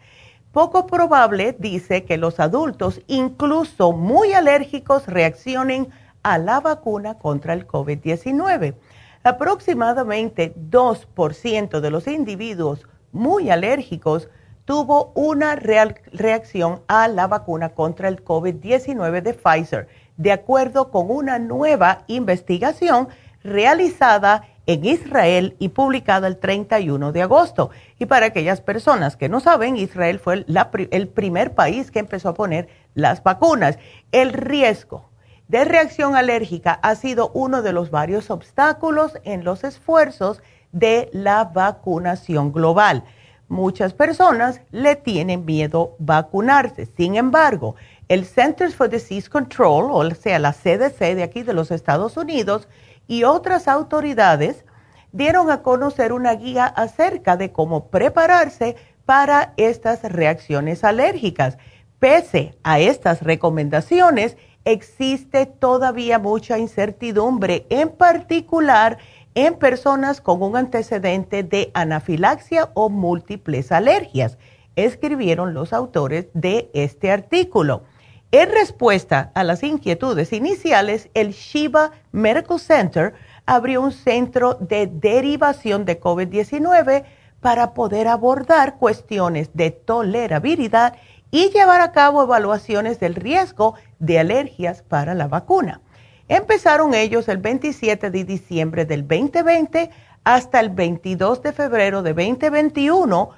Poco 0.53 0.87
probable 0.87 1.55
dice 1.59 2.05
que 2.05 2.17
los 2.17 2.41
adultos, 2.41 3.03
incluso 3.07 3.93
muy 3.93 4.33
alérgicos, 4.33 5.07
reaccionen 5.07 5.89
a 6.23 6.39
la 6.39 6.61
vacuna 6.61 7.19
contra 7.19 7.53
el 7.53 7.67
COVID-19. 7.67 8.75
Aproximadamente 9.23 10.55
2% 10.57 11.81
de 11.81 11.91
los 11.91 12.07
individuos 12.07 12.87
muy 13.13 13.51
alérgicos 13.51 14.29
tuvo 14.65 15.13
una 15.15 15.55
reacción 15.55 16.83
a 16.89 17.09
la 17.09 17.27
vacuna 17.27 17.71
contra 17.71 18.09
el 18.09 18.25
COVID-19 18.25 19.23
de 19.23 19.35
Pfizer, 19.35 19.89
de 20.17 20.33
acuerdo 20.33 20.91
con 20.91 21.11
una 21.11 21.39
nueva 21.39 22.05
investigación 22.07 23.09
realizada 23.43 24.45
en 24.69 24.85
Israel 24.85 25.57
y 25.59 25.71
publicada 25.71 26.29
el 26.29 26.37
31 26.37 27.11
de 27.13 27.23
agosto. 27.23 27.71
Y 27.99 28.05
para 28.05 28.27
aquellas 28.27 28.61
personas 28.61 29.17
que 29.17 29.31
no 29.31 29.41
saben, 29.41 29.79
Israel 29.79 30.19
fue 30.19 30.45
el 30.47 31.09
primer 31.09 31.55
país 31.55 31.91
que 31.91 32.01
empezó 32.01 32.29
a 32.29 32.35
poner 32.35 32.69
las 32.95 33.23
vacunas. 33.23 33.79
El 34.13 34.35
riesgo 34.35 35.09
de 35.49 35.65
reacción 35.65 36.17
alérgica 36.17 36.79
ha 36.83 36.95
sido 36.97 37.31
uno 37.33 37.63
de 37.63 37.73
los 37.73 37.91
varios 37.91 38.31
obstáculos 38.31 39.19
en 39.25 39.43
los 39.43 39.65
esfuerzos 39.65 40.43
de 40.71 41.09
la 41.15 41.45
vacunación 41.45 42.53
global. 42.53 43.05
Muchas 43.49 43.95
personas 43.95 44.61
le 44.71 44.97
tienen 44.97 45.47
miedo 45.47 45.97
vacunarse. 45.99 46.85
Sin 46.95 47.17
embargo, 47.17 47.75
el 48.09 48.27
Centers 48.27 48.75
for 48.75 48.91
Disease 48.91 49.31
Control, 49.31 49.91
o 49.91 50.15
sea, 50.15 50.39
la 50.39 50.53
CDC 50.53 51.15
de 51.15 51.23
aquí 51.23 51.43
de 51.43 51.55
los 51.55 51.71
Estados 51.71 52.19
Unidos, 52.19 52.69
y 53.09 53.25
otras 53.25 53.67
autoridades 53.67 54.65
dieron 55.11 55.51
a 55.51 55.63
conocer 55.63 56.13
una 56.13 56.35
guía 56.35 56.67
acerca 56.67 57.37
de 57.37 57.51
cómo 57.51 57.89
prepararse 57.89 58.77
para 59.05 59.55
estas 59.57 60.03
reacciones 60.03 60.85
alérgicas. 60.85 61.59
Pese 61.99 62.55
a 62.63 62.79
estas 62.79 63.23
recomendaciones, 63.23 64.37
existe 64.65 65.47
todavía 65.47 66.19
mucha 66.19 66.59
incertidumbre, 66.59 67.67
en 67.71 67.89
particular 67.89 68.99
en 69.35 69.55
personas 69.55 70.21
con 70.21 70.43
un 70.43 70.57
antecedente 70.57 71.43
de 71.43 71.71
anafilaxia 71.73 72.71
o 72.75 72.89
múltiples 72.89 73.73
alergias, 73.73 74.37
escribieron 74.77 75.55
los 75.55 75.73
autores 75.73 76.27
de 76.35 76.71
este 76.75 77.11
artículo. 77.11 77.83
En 78.31 78.51
respuesta 78.51 79.33
a 79.35 79.43
las 79.43 79.63
inquietudes 79.63 80.35
iniciales, 80.35 81.09
el 81.15 81.33
Shiva 81.33 81.93
Medical 82.13 82.61
Center 82.61 83.15
abrió 83.47 83.81
un 83.81 83.91
centro 83.91 84.55
de 84.61 84.87
derivación 84.87 85.87
de 85.87 85.99
COVID-19 85.99 87.05
para 87.41 87.73
poder 87.73 88.07
abordar 88.07 88.77
cuestiones 88.77 89.49
de 89.55 89.71
tolerabilidad 89.71 90.97
y 91.31 91.49
llevar 91.49 91.81
a 91.81 91.93
cabo 91.93 92.23
evaluaciones 92.23 93.01
del 93.01 93.15
riesgo 93.15 93.77
de 93.99 94.19
alergias 94.19 94.83
para 94.83 95.15
la 95.15 95.27
vacuna. 95.27 95.81
Empezaron 96.29 96.93
ellos 96.93 97.29
el 97.29 97.39
27 97.39 98.11
de 98.11 98.25
diciembre 98.25 98.85
del 98.85 99.09
2020 99.09 99.89
hasta 100.25 100.61
el 100.61 100.69
22 100.69 101.43
de 101.43 101.53
febrero 101.55 102.03
de 102.03 102.13
2021 102.13 103.31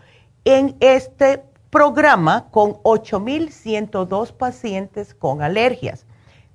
en 0.44 0.76
este 0.80 1.44
programa 1.70 2.48
con 2.50 2.74
8.102 2.82 4.32
pacientes 4.32 5.14
con 5.14 5.42
alergias. 5.42 6.04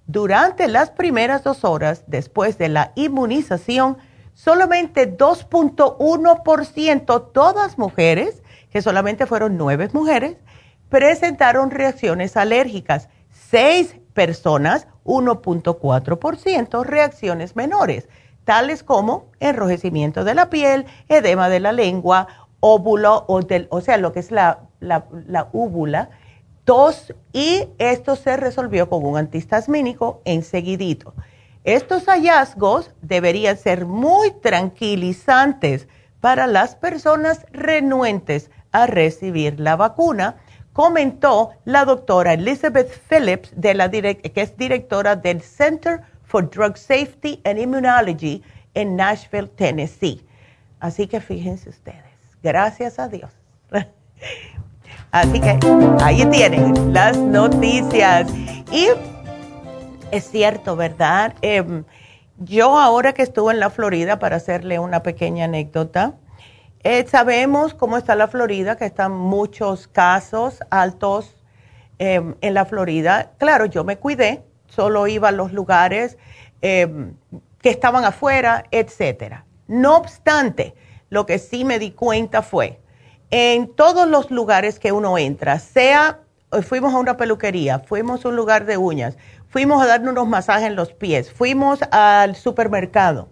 Durante 0.08 0.68
las 0.68 0.92
primeras 0.92 1.44
dos 1.44 1.64
horas 1.64 2.04
después 2.06 2.58
de 2.58 2.70
la 2.70 2.92
inmunización, 2.96 3.98
solamente 4.34 5.18
2.1%, 5.18 7.32
todas 7.32 7.80
mujeres, 7.80 8.44
que 8.70 8.82
solamente 8.82 9.26
fueron 9.26 9.58
nueve 9.58 9.90
mujeres, 9.94 10.38
presentaron 10.90 11.72
reacciones 11.72 12.38
alérgicas. 12.38 13.10
Seis 13.32 13.96
personas, 14.14 14.88
1.4%, 15.06 16.84
reacciones 16.84 17.56
menores, 17.56 18.08
tales 18.44 18.84
como 18.84 19.32
enrojecimiento 19.40 20.24
de 20.24 20.36
la 20.36 20.50
piel, 20.50 20.86
edema 21.08 21.50
de 21.50 21.62
la 21.62 21.72
lengua, 21.72 22.28
óvulo, 22.60 23.26
o, 23.28 23.42
del, 23.42 23.68
o 23.72 23.82
sea, 23.82 23.98
lo 23.98 24.12
que 24.12 24.20
es 24.20 24.32
la 24.32 24.65
la, 24.80 25.06
la 25.28 25.50
úvula, 25.54 26.10
tos 26.66 27.14
y 27.32 27.70
esto 27.78 28.16
se 28.16 28.38
resolvió 28.38 28.90
con 28.90 29.06
un 29.06 29.18
antihistamínico 29.18 30.22
enseguidito. 30.26 31.14
Estos 31.64 32.06
hallazgos 32.06 32.92
deberían 33.02 33.58
ser 33.58 33.86
muy 33.86 34.32
tranquilizantes 34.32 35.88
para 36.22 36.48
las 36.48 36.76
personas 36.76 37.46
renuentes 37.52 38.52
a 38.72 38.88
recibir 38.88 39.60
la 39.60 39.76
vacuna, 39.76 40.38
comentó 40.74 41.52
la 41.64 41.86
doctora 41.86 42.34
Elizabeth 42.34 42.92
Phillips, 43.10 43.54
que 43.62 44.42
es 44.42 44.58
directora 44.58 45.16
del 45.16 45.42
Center 45.42 46.02
for 46.24 46.50
Drug 46.50 46.78
Safety 46.78 47.40
and 47.46 47.58
Immunology 47.60 48.44
en 48.74 48.96
Nashville, 48.96 49.48
Tennessee. 49.48 50.26
Así 50.80 51.08
que 51.08 51.22
fíjense 51.22 51.70
ustedes, 51.70 52.04
gracias 52.44 53.00
a 53.00 53.08
Dios. 53.08 53.32
Así 55.16 55.40
que 55.40 55.58
ahí 56.04 56.26
tienen 56.26 56.94
las 56.94 57.18
noticias. 57.18 58.28
Y 58.70 58.90
es 60.12 60.30
cierto, 60.30 60.76
¿verdad? 60.76 61.36
Em, 61.42 61.86
yo 62.38 62.78
ahora 62.78 63.14
que 63.14 63.22
estuve 63.22 63.54
en 63.54 63.62
la 63.62 63.70
Florida, 63.70 64.20
para 64.20 64.36
hacerle 64.36 64.78
una 64.78 65.04
pequeña 65.04 65.46
anécdota, 65.46 66.16
eh, 66.84 67.06
sabemos 67.08 67.74
cómo 67.74 67.96
está 67.96 68.14
la 68.16 68.28
Florida, 68.28 68.76
que 68.76 68.84
están 68.84 69.14
muchos 69.14 69.88
casos 69.88 70.60
altos 70.70 71.38
em, 71.98 72.36
en 72.42 72.54
la 72.54 72.66
Florida. 72.66 73.32
Claro, 73.38 73.68
yo 73.68 73.86
me 73.86 73.96
cuidé, 73.96 74.44
solo 74.68 75.08
iba 75.08 75.30
a 75.30 75.32
los 75.32 75.54
lugares 75.54 76.18
em, 76.62 77.14
que 77.62 77.70
estaban 77.70 78.04
afuera, 78.04 78.66
etcétera. 78.70 79.46
No 79.70 79.96
obstante, 79.96 80.76
lo 81.10 81.26
que 81.26 81.40
sí 81.40 81.64
me 81.64 81.80
di 81.80 81.92
cuenta 81.92 82.42
fue 82.42 82.82
en 83.32 83.74
todos 83.74 84.08
los 84.08 84.32
lugares 84.32 84.80
que 84.80 84.92
uno 84.92 85.18
entra, 85.18 85.60
sea, 85.60 86.20
eh, 86.52 86.62
fuimos 86.62 86.94
a 86.94 86.98
una 86.98 87.18
peluquería, 87.18 87.80
fuimos 87.80 88.24
a 88.24 88.30
un 88.30 88.36
lugar 88.36 88.66
de 88.66 88.78
uñas, 88.78 89.18
fuimos 89.48 89.82
a 89.82 89.88
darnos 89.88 90.12
unos 90.12 90.28
masajes 90.28 90.68
en 90.68 90.76
los 90.76 90.94
pies, 90.94 91.32
fuimos 91.32 91.80
al 91.92 92.36
supermercado. 92.36 93.30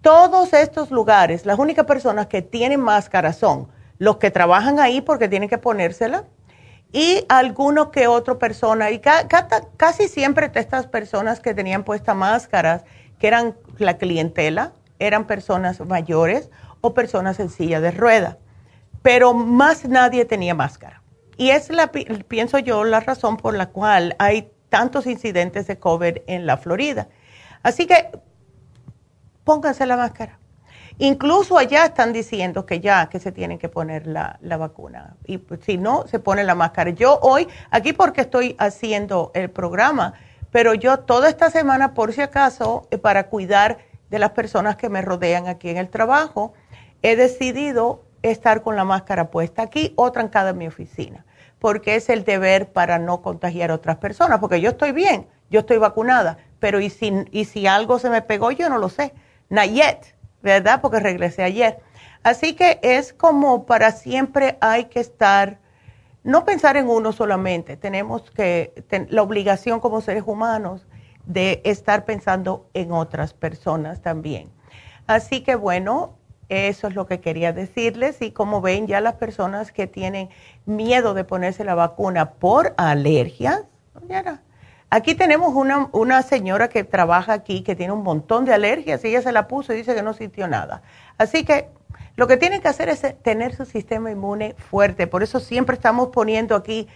Todos 0.00 0.52
estos 0.52 0.90
lugares, 0.90 1.46
las 1.46 1.58
únicas 1.58 1.86
personas 1.86 2.26
que 2.26 2.42
tienen 2.42 2.80
máscara 2.80 3.32
son 3.32 3.68
los 3.98 4.18
que 4.18 4.30
trabajan 4.30 4.78
ahí 4.78 5.00
porque 5.00 5.28
tienen 5.28 5.48
que 5.48 5.58
ponérsela 5.58 6.24
y 6.92 7.24
alguno 7.28 7.90
que 7.90 8.06
otra 8.06 8.38
persona, 8.38 8.90
y 8.90 9.00
casi 9.00 10.08
siempre 10.08 10.50
estas 10.54 10.86
personas 10.86 11.40
que 11.40 11.54
tenían 11.54 11.84
puestas 11.84 12.14
máscaras, 12.14 12.84
que 13.18 13.28
eran 13.28 13.56
la 13.78 13.96
clientela, 13.96 14.72
eran 14.98 15.26
personas 15.26 15.80
mayores 15.80 16.50
o 16.82 16.94
personas 16.94 17.40
en 17.40 17.48
silla 17.48 17.80
de 17.80 17.90
ruedas 17.90 18.36
pero 19.04 19.34
más 19.34 19.86
nadie 19.86 20.24
tenía 20.24 20.54
máscara. 20.54 21.02
Y 21.36 21.50
es 21.50 21.68
la, 21.68 21.92
pienso 21.92 22.58
yo, 22.58 22.84
la 22.84 23.00
razón 23.00 23.36
por 23.36 23.54
la 23.54 23.66
cual 23.66 24.16
hay 24.18 24.50
tantos 24.70 25.06
incidentes 25.06 25.66
de 25.66 25.78
COVID 25.78 26.22
en 26.26 26.46
la 26.46 26.56
Florida. 26.56 27.08
Así 27.62 27.86
que 27.86 28.08
pónganse 29.44 29.84
la 29.84 29.98
máscara. 29.98 30.38
Incluso 30.96 31.58
allá 31.58 31.84
están 31.84 32.14
diciendo 32.14 32.64
que 32.64 32.80
ya 32.80 33.10
que 33.10 33.20
se 33.20 33.30
tienen 33.30 33.58
que 33.58 33.68
poner 33.68 34.06
la, 34.06 34.38
la, 34.40 34.56
vacuna. 34.56 35.16
Y 35.26 35.36
pues, 35.36 35.60
si 35.66 35.76
no, 35.76 36.06
se 36.06 36.18
pone 36.18 36.42
la 36.42 36.54
máscara. 36.54 36.88
Yo 36.88 37.18
hoy, 37.20 37.46
aquí 37.70 37.92
porque 37.92 38.22
estoy 38.22 38.56
haciendo 38.58 39.32
el 39.34 39.50
programa, 39.50 40.14
pero 40.50 40.72
yo 40.72 41.00
toda 41.00 41.28
esta 41.28 41.50
semana, 41.50 41.92
por 41.92 42.14
si 42.14 42.22
acaso, 42.22 42.88
eh, 42.90 42.96
para 42.96 43.26
cuidar 43.26 43.76
de 44.08 44.18
las 44.18 44.30
personas 44.30 44.76
que 44.76 44.88
me 44.88 45.02
rodean 45.02 45.46
aquí 45.46 45.68
en 45.68 45.76
el 45.76 45.90
trabajo, 45.90 46.54
he 47.02 47.16
decidido 47.16 48.03
estar 48.30 48.62
con 48.62 48.74
la 48.74 48.84
máscara 48.84 49.30
puesta 49.30 49.62
aquí 49.62 49.92
o 49.96 50.10
trancada 50.10 50.50
en 50.50 50.58
mi 50.58 50.66
oficina, 50.66 51.24
porque 51.58 51.94
es 51.94 52.08
el 52.08 52.24
deber 52.24 52.72
para 52.72 52.98
no 52.98 53.22
contagiar 53.22 53.70
a 53.70 53.74
otras 53.74 53.96
personas, 53.96 54.38
porque 54.38 54.60
yo 54.60 54.70
estoy 54.70 54.92
bien, 54.92 55.26
yo 55.50 55.60
estoy 55.60 55.78
vacunada, 55.78 56.38
pero 56.58 56.80
y 56.80 56.90
si, 56.90 57.12
y 57.30 57.44
si 57.44 57.66
algo 57.66 57.98
se 57.98 58.10
me 58.10 58.22
pegó, 58.22 58.50
yo 58.50 58.68
no 58.68 58.78
lo 58.78 58.88
sé. 58.88 59.12
Not 59.50 59.66
yet, 59.66 60.16
¿verdad? 60.42 60.80
Porque 60.80 61.00
regresé 61.00 61.42
ayer. 61.42 61.78
Así 62.22 62.54
que 62.54 62.80
es 62.82 63.12
como 63.12 63.66
para 63.66 63.92
siempre 63.92 64.56
hay 64.62 64.86
que 64.86 65.00
estar, 65.00 65.58
no 66.22 66.46
pensar 66.46 66.78
en 66.78 66.88
uno 66.88 67.12
solamente, 67.12 67.76
tenemos 67.76 68.30
que, 68.30 68.72
la 69.10 69.22
obligación 69.22 69.80
como 69.80 70.00
seres 70.00 70.24
humanos 70.26 70.86
de 71.26 71.60
estar 71.64 72.06
pensando 72.06 72.70
en 72.72 72.92
otras 72.92 73.34
personas 73.34 74.00
también. 74.00 74.50
Así 75.06 75.42
que 75.42 75.54
bueno, 75.54 76.16
eso 76.48 76.88
es 76.88 76.94
lo 76.94 77.06
que 77.06 77.20
quería 77.20 77.52
decirles 77.52 78.20
y 78.20 78.30
como 78.32 78.60
ven 78.60 78.86
ya 78.86 79.00
las 79.00 79.14
personas 79.14 79.72
que 79.72 79.86
tienen 79.86 80.28
miedo 80.66 81.14
de 81.14 81.24
ponerse 81.24 81.64
la 81.64 81.74
vacuna 81.74 82.32
por 82.32 82.74
alergias, 82.76 83.62
aquí 84.90 85.14
tenemos 85.14 85.54
una, 85.54 85.88
una 85.92 86.22
señora 86.22 86.68
que 86.68 86.84
trabaja 86.84 87.32
aquí 87.32 87.62
que 87.62 87.74
tiene 87.74 87.92
un 87.92 88.02
montón 88.02 88.44
de 88.44 88.54
alergias 88.54 89.04
y 89.04 89.08
ella 89.08 89.22
se 89.22 89.32
la 89.32 89.48
puso 89.48 89.72
y 89.72 89.76
dice 89.76 89.94
que 89.94 90.02
no 90.02 90.12
sintió 90.14 90.46
nada. 90.48 90.82
Así 91.18 91.44
que 91.44 91.70
Lo 92.16 92.28
que 92.28 92.36
tienen 92.36 92.60
que 92.60 92.68
hacer 92.68 92.88
es 92.88 93.02
tener 93.22 93.56
su 93.56 93.64
sistema 93.64 94.10
inmune 94.10 94.54
fuerte. 94.56 95.06
Por 95.06 95.22
eso 95.22 95.40
siempre 95.40 95.74
estamos 95.74 96.08
poniendo 96.08 96.54
aquí 96.54 96.86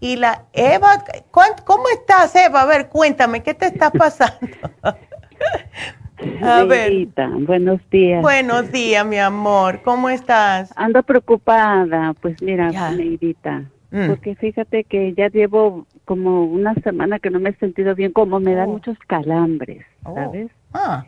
Y 0.00 0.16
la 0.16 0.46
Eva, 0.52 1.04
¿cómo 1.30 1.84
estás 1.92 2.34
Eva? 2.34 2.62
A 2.62 2.66
ver, 2.66 2.88
cuéntame, 2.88 3.42
¿qué 3.42 3.54
te 3.54 3.66
está 3.66 3.90
pasando? 3.90 4.48
A 6.42 6.64
ver. 6.64 7.08
Buenos 7.40 7.80
días. 7.90 8.22
Buenos 8.22 8.70
días, 8.72 9.06
mi 9.06 9.18
amor. 9.18 9.80
¿Cómo 9.82 10.08
estás? 10.08 10.72
Ando 10.76 11.02
preocupada. 11.02 12.14
Pues 12.20 12.40
mira, 12.42 12.70
Neidita, 12.92 13.64
mm. 13.90 14.08
porque 14.08 14.34
fíjate 14.34 14.84
que 14.84 15.14
ya 15.14 15.28
llevo 15.28 15.86
como 16.04 16.44
una 16.44 16.74
semana 16.74 17.18
que 17.18 17.30
no 17.30 17.40
me 17.40 17.50
he 17.50 17.54
sentido 17.56 17.94
bien, 17.94 18.12
como 18.12 18.40
me 18.40 18.54
dan 18.54 18.68
oh. 18.68 18.72
muchos 18.72 18.98
calambres, 19.06 19.84
oh. 20.04 20.14
¿sabes? 20.14 20.50
Ah. 20.72 21.06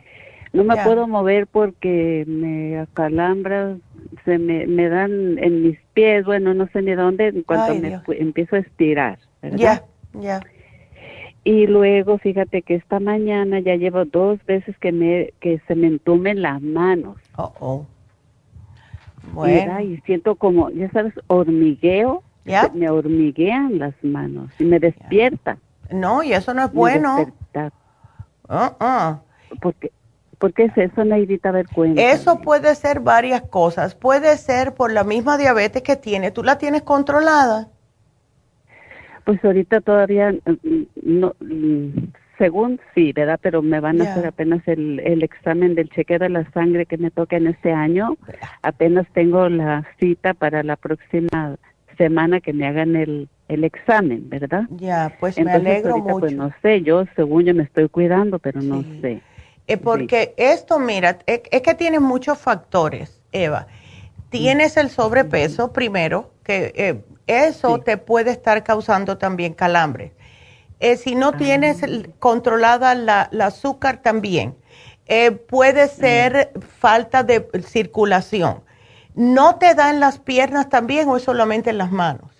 No 0.53 0.63
me 0.63 0.77
puedo 0.83 1.07
mover 1.07 1.47
porque 1.47 2.25
me 2.27 2.77
acalambra, 2.79 3.75
se 4.23 4.37
me, 4.37 4.67
me 4.67 4.87
dan 4.87 5.39
en 5.39 5.63
mis 5.63 5.79
pies, 5.95 6.23
bueno, 6.25 6.53
no 6.53 6.67
sé 6.67 6.83
ni 6.83 6.93
dónde, 6.93 7.29
en 7.29 7.41
cuanto 7.41 7.73
me 7.73 7.99
empiezo 8.19 8.57
a 8.57 8.59
estirar, 8.59 9.17
¿verdad? 9.41 9.57
Ya, 9.57 9.83
ya. 10.19 10.41
Y 11.43 11.67
luego, 11.67 12.17
fíjate 12.17 12.61
que 12.61 12.75
esta 12.75 12.99
mañana 12.99 13.59
ya 13.59 13.75
llevo 13.75 14.05
dos 14.05 14.43
veces 14.45 14.77
que 14.77 14.91
me 14.91 15.33
que 15.41 15.59
se 15.67 15.75
me 15.75 15.87
entumen 15.87 16.41
las 16.41 16.61
manos. 16.61 17.17
Oh, 17.35 17.53
oh. 17.59 17.85
Bueno. 19.33 19.79
Y, 19.81 19.97
siento 20.05 20.35
como, 20.35 20.69
ya 20.69 20.89
sabes, 20.91 21.13
hormigueo. 21.27 22.23
¿Ya? 22.45 22.69
Me 22.73 22.89
hormiguean 22.89 23.79
las 23.79 23.93
manos 24.03 24.51
y 24.59 24.65
me 24.65 24.77
despierta. 24.77 25.57
No, 25.89 26.23
y 26.23 26.33
eso 26.33 26.53
no 26.53 26.65
es 26.65 26.73
bueno. 26.73 27.33
Uh 28.49 28.49
-uh. 28.49 29.21
Porque 29.61 29.91
¿Por 30.43 30.53
qué 30.53 30.65
es 30.65 30.77
eso, 30.77 31.05
Neidita? 31.05 31.47
A 31.47 31.51
ver, 31.53 31.67
Eso 31.95 32.41
puede 32.41 32.75
ser 32.75 32.99
varias 32.99 33.43
cosas. 33.43 33.95
Puede 33.95 34.35
ser 34.35 34.73
por 34.73 34.91
la 34.91 35.05
misma 35.05 35.37
diabetes 35.37 35.83
que 35.83 35.95
tiene. 35.95 36.31
¿Tú 36.31 36.43
la 36.43 36.57
tienes 36.57 36.81
controlada? 36.81 37.69
Pues 39.25 39.43
ahorita 39.43 39.81
todavía 39.81 40.31
mm, 40.31 40.83
no, 41.03 41.35
mm, 41.39 41.89
según 42.37 42.79
sí, 42.93 43.13
¿verdad? 43.13 43.39
Pero 43.41 43.61
me 43.61 43.79
van 43.79 44.01
a 44.01 44.11
hacer 44.11 44.25
apenas 44.25 44.67
el, 44.67 44.99
el 44.99 45.23
examen 45.23 45.75
del 45.75 45.89
chequeo 45.89 46.19
de 46.19 46.29
la 46.29 46.49
sangre 46.51 46.85
que 46.85 46.97
me 46.97 47.11
toca 47.11 47.37
en 47.37 47.47
este 47.47 47.71
año. 47.71 48.17
Apenas 48.61 49.07
tengo 49.13 49.47
la 49.49 49.87
cita 49.99 50.33
para 50.33 50.63
la 50.63 50.75
próxima 50.75 51.57
semana 51.97 52.41
que 52.41 52.53
me 52.53 52.67
hagan 52.67 52.95
el, 52.95 53.29
el 53.47 53.63
examen, 53.63 54.29
¿verdad? 54.29 54.63
Ya, 54.71 55.15
pues 55.19 55.39
me 55.39 55.51
alegro 55.51 55.93
pues, 55.93 56.03
mucho. 56.03 56.19
Pues 56.19 56.35
no 56.35 56.51
sé, 56.61 56.81
yo 56.81 57.05
según 57.15 57.45
yo 57.45 57.53
me 57.53 57.63
estoy 57.63 57.87
cuidando, 57.89 58.39
pero 58.39 58.61
no 58.61 58.83
sé. 59.01 59.21
Eh, 59.67 59.77
porque 59.77 60.33
esto, 60.37 60.79
mira, 60.79 61.19
es, 61.25 61.41
es 61.49 61.61
que 61.61 61.73
tiene 61.75 61.99
muchos 61.99 62.37
factores, 62.37 63.21
Eva. 63.31 63.67
Tienes 64.29 64.77
el 64.77 64.89
sobrepeso 64.89 65.71
primero, 65.71 66.31
que 66.43 66.73
eh, 66.75 67.03
eso 67.27 67.79
te 67.79 67.97
puede 67.97 68.31
estar 68.31 68.63
causando 68.63 69.17
también 69.17 69.53
calambre. 69.53 70.13
Eh, 70.79 70.97
si 70.97 71.15
no 71.15 71.31
tienes 71.31 71.83
ah. 71.83 71.87
controlada 72.19 72.93
la, 72.95 73.29
azúcar 73.41 74.01
también, 74.01 74.55
eh, 75.05 75.31
puede 75.31 75.87
ser 75.87 76.51
falta 76.79 77.23
de 77.23 77.47
circulación. 77.65 78.61
¿No 79.15 79.55
te 79.55 79.75
da 79.75 79.89
en 79.89 79.99
las 79.99 80.19
piernas 80.19 80.69
también 80.69 81.07
o 81.07 81.17
es 81.17 81.23
solamente 81.23 81.69
en 81.69 81.77
las 81.77 81.91
manos? 81.91 82.31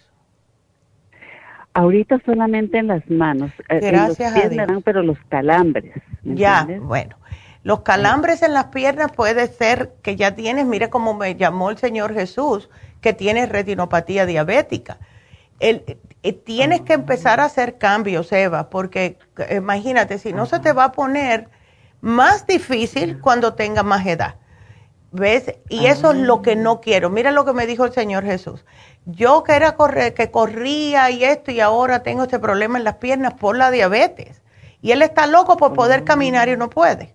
Ahorita 1.74 2.20
solamente 2.26 2.78
en 2.78 2.88
las 2.88 3.10
manos. 3.10 3.52
Eh, 3.70 3.80
Gracias 3.80 4.36
a 4.36 4.50
Dios. 4.50 4.68
pero 4.84 5.04
los 5.04 5.18
calambres. 5.30 5.94
Ya, 6.24 6.68
bueno. 6.82 7.16
Los 7.64 7.80
calambres 7.82 8.44
en 8.44 8.54
las 8.54 8.66
piernas 8.66 9.14
puede 9.14 9.48
ser 9.48 9.94
que 10.02 10.18
ya 10.18 10.36
tienes, 10.36 10.66
mire 10.66 10.90
cómo 10.90 11.14
me 11.14 11.36
llamó 11.36 11.70
el 11.70 11.78
Señor 11.78 12.14
Jesús, 12.14 12.70
que 13.04 13.14
tienes 13.14 13.50
retinopatía 13.50 14.26
diabética. 14.26 14.98
El, 15.60 15.84
eh, 16.24 16.34
tienes 16.34 16.82
que 16.82 16.94
empezar 16.94 17.40
a 17.40 17.46
hacer 17.46 17.78
cambios, 17.78 18.32
Eva, 18.32 18.72
porque 18.72 19.20
imagínate, 19.52 20.18
si 20.18 20.34
no 20.34 20.48
se 20.48 20.60
te 20.60 20.74
va 20.74 20.86
a 20.86 20.92
poner 20.94 21.50
más 22.02 22.48
difícil 22.48 23.20
cuando 23.22 23.54
tenga 23.54 23.84
más 23.84 24.08
edad. 24.08 24.36
¿Ves? 25.12 25.54
Y 25.70 25.86
eso 25.86 26.12
es 26.12 26.18
lo 26.18 26.42
que 26.42 26.56
no 26.56 26.82
quiero. 26.82 27.12
Mira 27.12 27.30
lo 27.30 27.46
que 27.46 27.54
me 27.54 27.68
dijo 27.68 27.86
el 27.86 27.94
Señor 27.94 28.24
Jesús. 28.24 28.66
Yo 29.06 29.44
que 29.44 29.54
era 29.54 29.76
correr, 29.76 30.16
que 30.16 30.32
corría 30.32 31.12
y 31.12 31.24
esto 31.24 31.52
y 31.52 31.60
ahora 31.60 32.02
tengo 32.02 32.24
este 32.24 32.40
problema 32.40 32.80
en 32.80 32.84
las 32.84 32.96
piernas 32.96 33.36
por 33.36 33.56
la 33.56 33.70
diabetes. 33.70 34.42
Y 34.82 34.92
él 34.92 35.04
está 35.04 35.28
loco 35.28 35.56
por 35.56 35.74
poder 35.74 36.04
caminar 36.04 36.50
y 36.50 36.58
no 36.58 36.70
puede. 36.70 37.14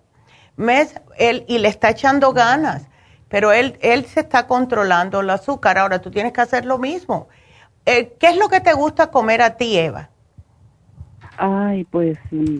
¿Ves? 0.55 0.95
Él, 1.17 1.43
y 1.49 1.57
le 1.57 1.67
está 1.67 1.89
echando 1.89 2.31
ganas 2.31 2.83
pero 3.29 3.51
él, 3.51 3.77
él 3.81 4.05
se 4.05 4.21
está 4.21 4.47
controlando 4.47 5.21
el 5.21 5.29
azúcar. 5.29 5.77
Ahora 5.77 5.99
tú 5.99 6.11
tienes 6.11 6.33
que 6.33 6.41
hacer 6.41 6.65
lo 6.65 6.77
mismo. 6.77 7.27
Eh, 7.85 8.13
¿Qué 8.19 8.27
es 8.27 8.37
lo 8.37 8.49
que 8.49 8.59
te 8.59 8.73
gusta 8.73 9.11
comer 9.11 9.41
a 9.41 9.55
ti, 9.55 9.77
Eva? 9.77 10.09
Ay, 11.37 11.85
pues 11.85 12.17
mm, 12.31 12.57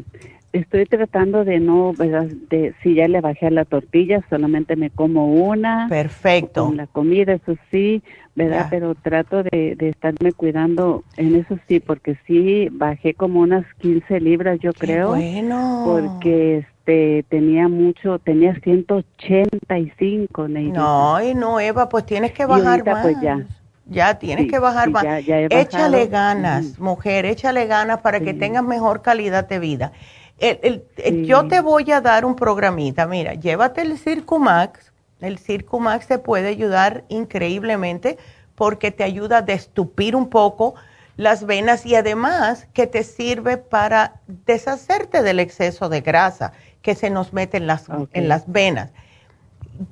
estoy 0.53 0.85
tratando 0.85 1.43
de 1.43 1.59
no, 1.59 1.93
¿verdad? 1.93 2.27
De, 2.49 2.73
si 2.81 2.95
ya 2.95 3.07
le 3.07 3.19
bajé 3.19 3.47
a 3.47 3.51
la 3.51 3.65
tortilla, 3.65 4.23
solamente 4.29 4.75
me 4.75 4.89
como 4.89 5.33
una. 5.33 5.87
Perfecto. 5.89 6.67
Con 6.67 6.77
la 6.77 6.87
comida, 6.87 7.33
eso 7.33 7.55
sí, 7.71 8.01
¿verdad? 8.35 8.67
Pero 8.69 8.95
trato 8.95 9.43
de, 9.43 9.75
de, 9.75 9.89
estarme 9.89 10.31
cuidando 10.31 11.03
en 11.17 11.35
eso 11.35 11.57
sí, 11.67 11.79
porque 11.79 12.17
sí 12.25 12.69
bajé 12.71 13.13
como 13.13 13.41
unas 13.41 13.65
15 13.79 14.19
libras, 14.19 14.59
yo 14.61 14.71
creo. 14.73 15.09
Bueno. 15.09 15.83
Porque 15.85 16.65
este, 16.89 17.25
tenía 17.29 17.67
mucho, 17.67 18.19
tenía 18.19 18.55
185. 18.63 20.47
No, 20.47 21.21
y 21.21 21.35
no, 21.35 21.59
Eva, 21.59 21.89
pues 21.89 22.05
tienes 22.05 22.31
que 22.31 22.45
bajar 22.45 22.85
más. 22.85 23.03
Pues 23.03 23.19
ya. 23.21 23.45
Ya 23.85 24.19
tienes 24.19 24.49
que 24.49 24.59
bajar 24.59 24.91
más. 24.91 25.03
échale 25.27 26.05
ganas, 26.07 26.77
mujer, 26.79 27.25
échale 27.25 27.65
ganas 27.65 28.01
para 28.01 28.19
que 28.19 28.35
tengas 28.35 28.63
mejor 28.63 29.01
calidad 29.01 29.47
de 29.47 29.57
vida. 29.59 29.91
El, 30.37 30.83
yo 31.25 31.47
te 31.47 31.59
voy 31.61 31.91
a 31.91 31.99
dar 31.99 32.23
un 32.23 32.35
programita, 32.35 33.07
mira, 33.07 33.33
llévate 33.33 33.81
el 33.81 33.97
Circumax. 33.97 34.91
El 35.21 35.39
Circumax 35.39 36.07
te 36.07 36.19
puede 36.19 36.49
ayudar 36.49 37.03
increíblemente 37.09 38.17
porque 38.55 38.91
te 38.91 39.03
ayuda 39.03 39.39
a 39.39 39.41
destupir 39.41 40.15
un 40.15 40.29
poco 40.29 40.75
las 41.17 41.45
venas 41.45 41.85
y 41.85 41.95
además 41.95 42.67
que 42.73 42.87
te 42.87 43.03
sirve 43.03 43.57
para 43.57 44.21
deshacerte 44.45 45.21
del 45.21 45.41
exceso 45.41 45.89
de 45.89 45.99
grasa 45.99 46.53
que 46.81 46.95
se 46.95 47.09
nos 47.09 47.33
mete 47.33 47.57
en 47.57 47.67
las, 47.67 47.85
en 48.13 48.27
las 48.27 48.51
venas. 48.51 48.91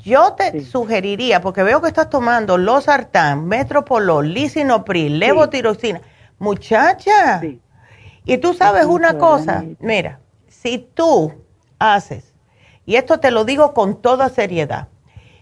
Yo 0.04 0.34
te 0.34 0.64
sugeriría, 0.66 1.42
porque 1.42 1.64
veo 1.64 1.82
que 1.82 1.88
estás 1.88 2.10
tomando 2.10 2.58
losartán, 2.58 3.46
metropolol, 3.46 4.34
lisinopril, 4.34 5.20
levotiroxina. 5.20 6.02
Muchacha, 6.40 7.42
y 8.26 8.38
tú 8.38 8.54
sabes 8.54 8.86
una 8.86 9.18
cosa, 9.18 9.64
mira, 9.80 10.20
si 10.48 10.78
tú 10.78 11.34
haces, 11.80 12.34
y 12.86 12.96
esto 12.96 13.20
te 13.20 13.32
lo 13.32 13.46
digo 13.46 13.74
con 13.74 14.02
toda 14.02 14.30
seriedad, 14.30 14.90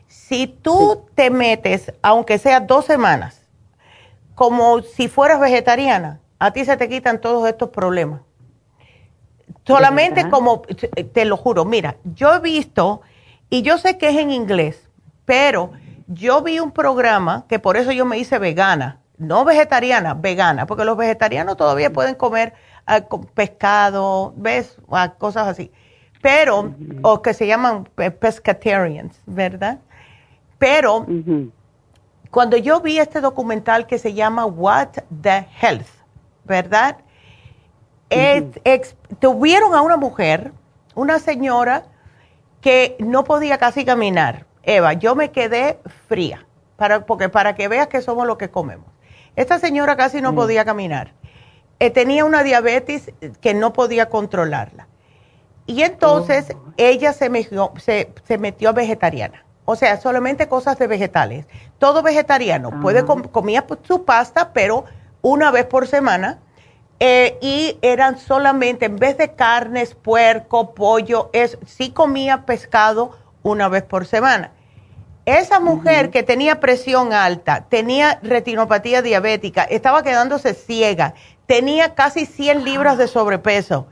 si 0.07 0.47
tú 0.47 1.05
te 1.15 1.31
metes, 1.31 1.91
aunque 2.01 2.37
sea 2.37 2.59
dos 2.59 2.85
semanas, 2.85 3.41
como 4.35 4.81
si 4.83 5.07
fueras 5.07 5.39
vegetariana, 5.39 6.19
a 6.37 6.51
ti 6.51 6.63
se 6.63 6.77
te 6.77 6.87
quitan 6.87 7.19
todos 7.19 7.47
estos 7.47 7.69
problemas. 7.69 8.21
Solamente 9.65 10.29
como, 10.29 10.61
te 10.61 11.25
lo 11.25 11.37
juro, 11.37 11.65
mira, 11.65 11.95
yo 12.03 12.35
he 12.35 12.39
visto, 12.39 13.01
y 13.49 13.63
yo 13.63 13.77
sé 13.77 13.97
que 13.97 14.09
es 14.09 14.17
en 14.17 14.31
inglés, 14.31 14.89
pero 15.25 15.71
yo 16.07 16.41
vi 16.41 16.59
un 16.59 16.71
programa 16.71 17.45
que 17.47 17.57
por 17.57 17.77
eso 17.77 17.91
yo 17.91 18.05
me 18.05 18.17
hice 18.17 18.37
vegana, 18.37 18.99
no 19.17 19.43
vegetariana, 19.43 20.13
vegana, 20.13 20.65
porque 20.67 20.85
los 20.85 20.97
vegetarianos 20.97 21.57
todavía 21.57 21.91
pueden 21.91 22.15
comer 22.15 22.53
ah, 22.85 23.01
pescado, 23.33 24.33
¿ves? 24.37 24.77
Ah, 24.91 25.13
cosas 25.17 25.47
así. 25.47 25.71
Pero, 26.21 26.73
o 27.03 27.21
que 27.21 27.33
se 27.33 27.45
llaman 27.45 27.87
pescatarians, 28.19 29.19
¿verdad? 29.25 29.79
Pero, 30.57 31.05
cuando 32.31 32.57
yo 32.57 32.81
vi 32.81 32.97
este 32.97 33.21
documental 33.21 33.85
que 33.85 33.99
se 33.99 34.13
llama 34.13 34.45
What 34.45 34.89
the 35.21 35.47
Health, 35.61 35.87
¿verdad? 36.43 36.97
Tuvieron 39.19 39.75
a 39.75 39.81
una 39.81 39.97
mujer, 39.97 40.51
una 40.95 41.19
señora 41.19 41.83
que 42.61 42.95
no 42.99 43.23
podía 43.23 43.57
casi 43.57 43.85
caminar. 43.85 44.45
Eva, 44.63 44.93
yo 44.93 45.15
me 45.15 45.31
quedé 45.31 45.79
fría, 46.07 46.45
para, 46.75 47.05
porque 47.05 47.29
para 47.29 47.55
que 47.55 47.67
veas 47.67 47.87
que 47.87 48.01
somos 48.01 48.25
lo 48.25 48.37
que 48.37 48.49
comemos. 48.49 48.87
Esta 49.35 49.59
señora 49.59 49.95
casi 49.95 50.21
no 50.21 50.31
mm. 50.31 50.35
podía 50.35 50.65
caminar. 50.65 51.13
Eh, 51.79 51.89
tenía 51.89 52.25
una 52.25 52.43
diabetes 52.43 53.11
que 53.41 53.53
no 53.53 53.73
podía 53.73 54.09
controlarla. 54.09 54.87
Y 55.67 55.81
entonces 55.81 56.47
oh. 56.53 56.73
ella 56.77 57.11
se 57.13 57.29
metió, 57.29 57.73
se, 57.77 58.37
metió 58.37 58.73
vegetariana. 58.73 59.43
O 59.65 59.75
sea, 59.75 59.99
solamente 59.99 60.47
cosas 60.47 60.77
de 60.77 60.87
vegetales. 60.87 61.47
Todo 61.79 62.03
vegetariano. 62.03 62.81
Puede 62.81 63.03
comía 63.03 63.65
su 63.83 64.05
pasta, 64.05 64.53
pero 64.53 64.85
una 65.21 65.51
vez 65.51 65.65
por 65.65 65.87
semana. 65.87 66.39
Eh, 66.99 67.37
y 67.41 67.77
eran 67.81 68.17
solamente, 68.17 68.85
en 68.85 68.95
vez 68.95 69.17
de 69.17 69.33
carnes, 69.33 69.95
puerco, 69.95 70.73
pollo, 70.73 71.29
es, 71.33 71.57
sí 71.65 71.91
comía 71.91 72.45
pescado 72.45 73.11
una 73.43 73.67
vez 73.67 73.83
por 73.83 74.05
semana. 74.05 74.51
Esa 75.25 75.59
mujer 75.59 76.11
que 76.11 76.23
tenía 76.23 76.59
presión 76.59 77.11
alta, 77.11 77.65
tenía 77.67 78.19
retinopatía 78.21 79.01
diabética, 79.01 79.63
estaba 79.63 80.03
quedándose 80.03 80.53
ciega, 80.53 81.15
tenía 81.47 81.95
casi 81.95 82.25
100 82.27 82.63
libras 82.63 82.97
de 82.97 83.07
sobrepeso. 83.07 83.87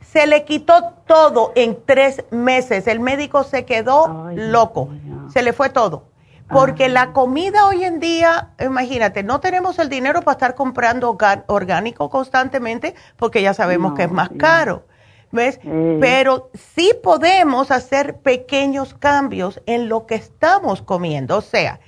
Se 0.00 0.26
le 0.26 0.44
quitó 0.44 0.92
todo 1.06 1.52
en 1.54 1.78
tres 1.86 2.24
meses. 2.30 2.86
El 2.86 3.00
médico 3.00 3.44
se 3.44 3.64
quedó 3.64 4.28
loco. 4.34 4.90
Se 5.32 5.42
le 5.42 5.52
fue 5.52 5.70
todo. 5.70 6.04
Porque 6.48 6.88
la 6.88 7.12
comida 7.12 7.66
hoy 7.66 7.84
en 7.84 7.98
día, 7.98 8.50
imagínate, 8.60 9.22
no 9.22 9.40
tenemos 9.40 9.78
el 9.78 9.88
dinero 9.88 10.20
para 10.22 10.32
estar 10.32 10.54
comprando 10.54 11.16
orgánico 11.46 12.10
constantemente 12.10 12.94
porque 13.16 13.42
ya 13.42 13.54
sabemos 13.54 13.94
que 13.94 14.04
es 14.04 14.10
más 14.10 14.30
caro. 14.38 14.86
¿Ves? 15.30 15.60
Pero 16.00 16.50
sí 16.52 16.92
podemos 17.02 17.70
hacer 17.70 18.18
pequeños 18.18 18.92
cambios 18.92 19.62
en 19.64 19.88
lo 19.88 20.04
que 20.06 20.14
estamos 20.14 20.82
comiendo. 20.82 21.38
O 21.38 21.40
sea, 21.40 21.80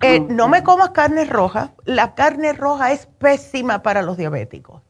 eh, 0.00 0.18
no 0.18 0.48
me 0.48 0.64
comas 0.64 0.90
carne 0.90 1.24
roja. 1.24 1.72
La 1.84 2.14
carne 2.14 2.52
roja 2.52 2.90
es 2.90 3.06
pésima 3.06 3.82
para 3.82 4.02
los 4.02 4.16
diabéticos. 4.16 4.82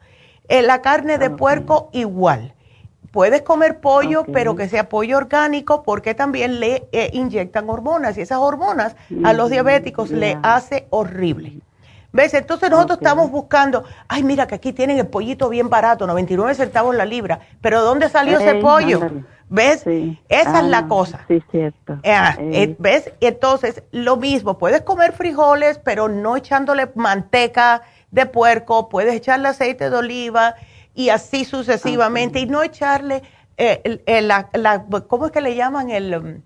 Eh, 0.48 0.62
la 0.62 0.80
carne 0.80 1.18
de 1.18 1.28
puerco 1.28 1.90
igual. 1.92 2.54
Puedes 3.10 3.42
comer 3.42 3.80
pollo, 3.80 4.24
pero 4.24 4.54
que 4.54 4.68
sea 4.68 4.88
pollo 4.88 5.16
orgánico 5.16 5.82
porque 5.82 6.14
también 6.14 6.60
le 6.60 6.88
eh, 6.92 7.10
inyectan 7.12 7.68
hormonas 7.68 8.16
y 8.16 8.20
esas 8.20 8.38
hormonas 8.38 8.94
a 9.24 9.32
los 9.32 9.50
diabéticos 9.50 10.10
le 10.10 10.38
hace 10.42 10.86
horrible. 10.90 11.60
¿Ves? 12.12 12.34
Entonces 12.34 12.70
nosotros 12.70 12.98
estamos 12.98 13.30
buscando, 13.30 13.84
ay, 14.08 14.24
mira 14.24 14.46
que 14.46 14.56
aquí 14.56 14.72
tienen 14.72 14.98
el 14.98 15.06
pollito 15.06 15.48
bien 15.48 15.68
barato, 15.68 16.06
99 16.06 16.54
centavos 16.54 16.94
la 16.94 17.04
libra, 17.04 17.40
pero 17.60 17.82
¿dónde 17.82 18.08
salió 18.08 18.38
ese 18.38 18.56
pollo? 18.56 19.00
¿Ves? 19.48 19.84
Esa 20.28 20.60
es 20.60 20.64
la 20.66 20.78
ah, 20.78 20.88
cosa. 20.88 21.24
Sí, 21.26 21.42
cierto. 21.50 21.98
Ah, 22.04 22.36
eh, 22.38 22.76
¿Ves? 22.78 23.12
Entonces, 23.20 23.82
lo 23.90 24.16
mismo, 24.16 24.58
puedes 24.58 24.82
comer 24.82 25.12
frijoles, 25.12 25.78
pero 25.78 26.08
no 26.08 26.36
echándole 26.36 26.88
manteca 26.94 27.82
de 28.12 28.26
puerco, 28.26 28.88
puedes 28.88 29.14
echarle 29.14 29.48
aceite 29.48 29.90
de 29.90 29.96
oliva 29.96 30.54
y 31.00 31.08
así 31.08 31.46
sucesivamente, 31.46 32.40
y 32.40 32.46
no 32.46 32.62
echarle, 32.62 33.22
eh, 33.56 33.98
la, 34.22 34.50
¿cómo 35.08 35.26
es 35.26 35.32
que 35.32 35.40
le 35.40 35.54
llaman? 35.54 35.88
el 35.90 36.14
um, 36.14 36.42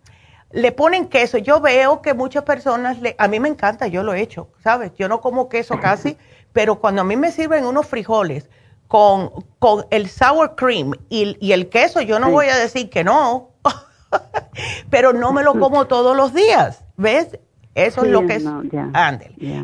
le 0.52 0.70
ponen 0.70 1.08
queso. 1.08 1.38
Yo 1.38 1.60
veo 1.60 2.00
que 2.02 2.14
muchas 2.14 2.44
personas, 2.44 3.00
le, 3.00 3.16
a 3.18 3.26
mí 3.26 3.40
me 3.40 3.48
encanta, 3.48 3.88
yo 3.88 4.04
lo 4.04 4.14
he 4.14 4.20
hecho, 4.20 4.50
¿sabes? 4.62 4.92
Yo 4.96 5.08
no 5.08 5.20
como 5.20 5.48
queso 5.48 5.80
casi, 5.80 6.16
pero 6.52 6.78
cuando 6.78 7.00
a 7.00 7.04
mí 7.04 7.16
me 7.16 7.32
sirven 7.32 7.66
unos 7.66 7.86
frijoles 7.86 8.48
con, 8.86 9.30
con 9.58 9.86
el 9.90 10.08
sour 10.08 10.54
cream 10.54 10.92
y, 11.08 11.50
el 11.50 11.68
queso, 11.68 12.00
yo 12.00 12.20
no 12.20 12.30
voy 12.30 12.46
a 12.46 12.56
decir 12.56 12.90
que 12.90 13.02
no, 13.02 13.50
pero 14.88 15.12
no 15.12 15.32
me 15.32 15.42
lo 15.42 15.58
como 15.58 15.88
todos 15.88 16.16
los 16.16 16.32
días, 16.32 16.84
¿ves? 16.96 17.40
Eso 17.74 18.04
es 18.04 18.10
lo 18.10 18.26
que 18.26 18.36
es. 18.36 18.44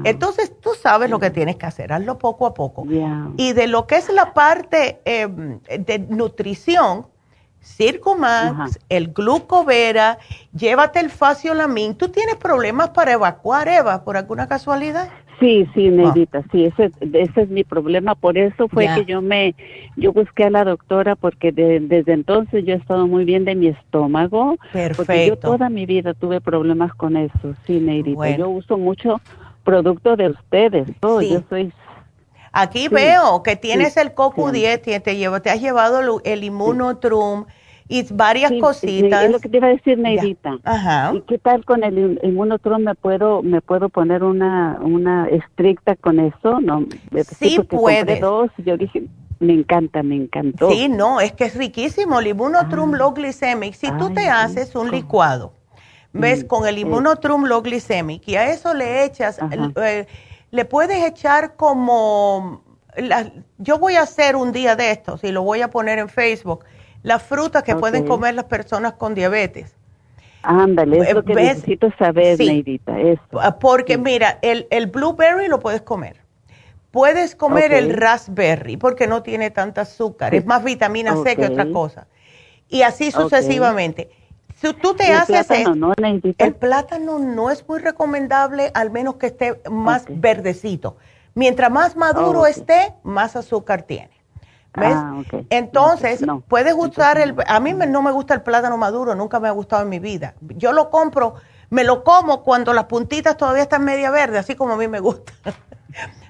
Entonces 0.05 0.53
tú 0.61 0.71
sabes 0.81 1.11
lo 1.11 1.19
que 1.21 1.31
tienes 1.31 1.57
que 1.57 1.67
hacer, 1.67 1.93
hazlo 1.93 2.19
poco 2.19 2.47
a 2.47 2.55
poco. 2.55 2.85
Y 3.37 3.53
de 3.53 3.67
lo 3.67 3.87
que 3.87 3.97
es 3.97 4.09
la 4.13 4.35
parte 4.35 5.01
em, 5.05 5.61
de 5.61 5.99
nutrición, 5.99 7.07
Circumax, 7.61 8.79
el 8.89 9.13
glucovera, 9.13 10.19
llévate 10.55 11.01
el 11.01 11.11
faciolamin. 11.11 11.95
¿Tú 11.95 12.09
tienes 12.09 12.37
problemas 12.37 12.91
para 12.91 13.13
evacuar, 13.13 13.69
Eva, 13.69 14.03
por 14.05 14.17
alguna 14.17 14.49
casualidad? 14.49 15.09
Sí, 15.41 15.67
sí, 15.75 15.89
ah. 15.89 15.91
Neidita, 15.91 16.43
sí, 16.53 16.67
ese, 16.67 16.91
ese 17.01 17.41
es 17.43 17.49
mi 17.49 17.65
problema. 17.65 18.15
Por 18.15 18.37
eso 18.37 18.69
fue 18.69 18.87
que 18.95 19.07
yo 19.07 19.23
me, 19.23 19.55
yo 19.97 20.13
busqué 20.13 20.45
a 20.45 20.51
la 20.51 20.65
doctora 20.65 21.17
porque 21.17 21.51
desde 21.51 22.13
entonces 22.13 22.65
yo 22.65 22.75
he 22.75 22.77
estado 22.77 23.07
muy 23.07 23.25
bien 23.25 23.45
de 23.45 23.55
mi 23.55 23.69
estómago. 23.69 24.57
Perfecto. 24.73 24.97
Porque 24.97 25.27
yo 25.27 25.37
toda 25.37 25.71
mi 25.71 25.87
vida 25.87 26.13
tuve 26.15 26.41
problemas 26.41 26.95
con 26.95 27.17
eso, 27.17 27.55
sí, 27.67 27.81
Neidita. 27.81 28.37
Yo 28.37 28.51
uso 28.51 28.77
mucho 28.77 29.21
producto 29.65 30.17
de 30.17 30.29
ustedes, 30.29 30.89
todo. 31.01 31.23
Yo 31.23 31.43
soy 31.49 31.73
Aquí 32.53 32.89
veo 32.89 33.43
que 33.43 33.57
tienes 33.57 33.97
el 33.97 34.15
CoQ10, 34.15 34.81
te, 34.83 35.01
te 35.01 35.51
has 35.51 35.61
llevado 35.61 36.21
el, 36.25 36.45
Immunotrum 36.45 37.47
y 37.89 38.07
varias 38.13 38.53
cositas. 38.61 39.25
Es 39.25 39.31
lo 39.31 39.39
que 39.39 39.49
te 39.49 39.57
iba 39.59 39.69
a 39.69 39.71
decir, 39.71 39.99
Neidita. 39.99 40.59
Ajá. 40.65 41.13
¿Y 41.15 41.21
qué 41.23 41.39
tal 41.39 41.65
con 41.65 41.85
el 41.85 42.19
Immunotrum? 42.23 42.83
¿Me 42.83 42.95
puedo, 42.95 43.43
me 43.43 43.61
puedo 43.61 43.89
poner 43.89 44.25
una, 44.25 44.79
una 44.81 45.29
estricta 45.29 45.95
con 45.97 46.19
eso? 46.19 46.61
No, 46.61 46.87
sí, 47.39 47.61
puedes. 47.69 48.21
dos, 48.21 48.51
yo 48.59 48.77
dije, 48.77 49.05
me 49.41 49.55
encanta, 49.55 50.03
me 50.03 50.17
encantó. 50.17 50.71
Sí, 50.71 50.89
no, 50.89 51.21
es 51.21 51.33
que 51.33 51.45
es 51.45 51.57
riquísimo. 51.57 52.21
El 52.21 52.29
Immunotrum 52.29 52.95
ah. 52.95 52.99
Low 52.99 53.15
Glycemic, 53.15 53.75
si 53.75 53.91
tú 53.93 54.11
te 54.11 54.29
haces 54.29 54.75
un 54.75 54.91
licuado, 54.91 55.55
¿ves? 56.13 56.45
Con 56.45 56.67
el 56.67 56.79
Immunotrum 56.79 57.45
Low 57.45 57.63
Glycemic 57.63 58.27
y 58.29 58.37
a 58.37 58.51
eso 58.51 58.75
le 58.75 59.05
echas 59.05 59.39
le 60.51 60.65
puedes 60.65 61.05
echar 61.05 61.57
como, 61.57 62.63
yo 63.59 63.79
voy 63.79 63.97
a 63.97 64.03
hacer 64.03 64.37
un 64.37 64.53
día 64.53 64.77
de 64.77 64.91
estos 64.91 65.23
y 65.25 65.33
lo 65.33 65.43
voy 65.43 65.63
a 65.63 65.71
poner 65.71 65.99
en 65.99 66.09
Facebook, 66.09 66.65
las 67.03 67.23
frutas 67.23 67.63
que 67.63 67.77
pueden 67.77 68.07
comer 68.07 68.35
las 68.35 68.45
personas 68.45 68.95
con 68.95 69.15
diabetes. 69.15 69.77
Ándale, 70.43 70.99
es 71.01 71.15
lo 71.15 71.23
que 71.23 71.35
necesito 71.35 71.93
saber, 71.99 72.39
Neidita. 72.39 72.95
Ah, 73.35 73.59
porque 73.59 73.99
mira, 73.99 74.39
el, 74.43 74.67
el, 74.71 74.87
blueberry 74.87 75.49
lo 75.49 75.61
puedes 75.61 75.83
comer. 75.83 76.17
Puedes 76.91 77.37
comer 77.37 77.73
el 77.73 77.95
raspberry 77.95 78.77
porque 78.77 79.07
no 79.07 79.23
tiene 79.23 79.51
tanta 79.51 79.83
azúcar, 79.83 80.35
es 80.35 80.45
más 80.47 80.65
vitamina 80.65 81.15
C 81.23 81.37
que 81.37 81.47
otra 81.47 81.71
cosa. 81.71 82.09
Y 82.69 82.83
así 82.83 83.11
sucesivamente. 83.11 84.11
Si 84.61 84.75
tú 84.75 84.95
te 84.95 85.13
haces 85.13 85.47
plátano, 85.47 85.93
el 85.97 86.55
plátano 86.55 87.19
no 87.19 87.51
es 87.51 87.67
muy 87.67 87.79
recomendable, 87.79 88.71
al 88.75 88.91
menos 88.91 89.15
que 89.17 89.29
esté 89.29 89.61
más 89.71 90.05
verdecito. 90.09 90.97
Mientras 91.35 91.71
más 91.71 91.97
maduro 91.97 92.47
esté, 92.47 92.93
más 93.03 93.37
azúcar 93.37 93.85
tiene. 93.85 94.11
¿Ves? 94.75 94.95
Ah, 94.95 95.23
entonces, 95.49 96.23
puedes 96.47 96.75
usar 96.77 97.19
el... 97.19 97.35
A 97.47 97.59
mí 97.59 97.73
no 97.73 98.03
me 98.03 98.13
gusta 98.13 98.35
el 98.35 98.43
plátano 98.43 98.77
maduro, 98.77 99.15
nunca 99.15 99.41
me 99.41 99.49
ha 99.49 99.53
gustado 99.53 99.83
en 99.83 99.89
mi 99.89 99.99
vida. 99.99 100.35
Yo 100.41 100.73
lo 100.73 100.91
compro, 100.91 101.37
me 101.71 101.83
lo 101.83 102.05
como 102.05 102.43
cuando 102.43 102.75
las 102.75 102.85
puntitas 102.85 103.37
todavía 103.37 103.63
están 103.63 103.85
media 103.85 104.11
verde, 104.11 104.39
así 104.39 104.55
como 104.57 104.75
a 104.75 104.77
mí 104.77 104.89
me 104.89 105.01
gusta. 105.01 105.33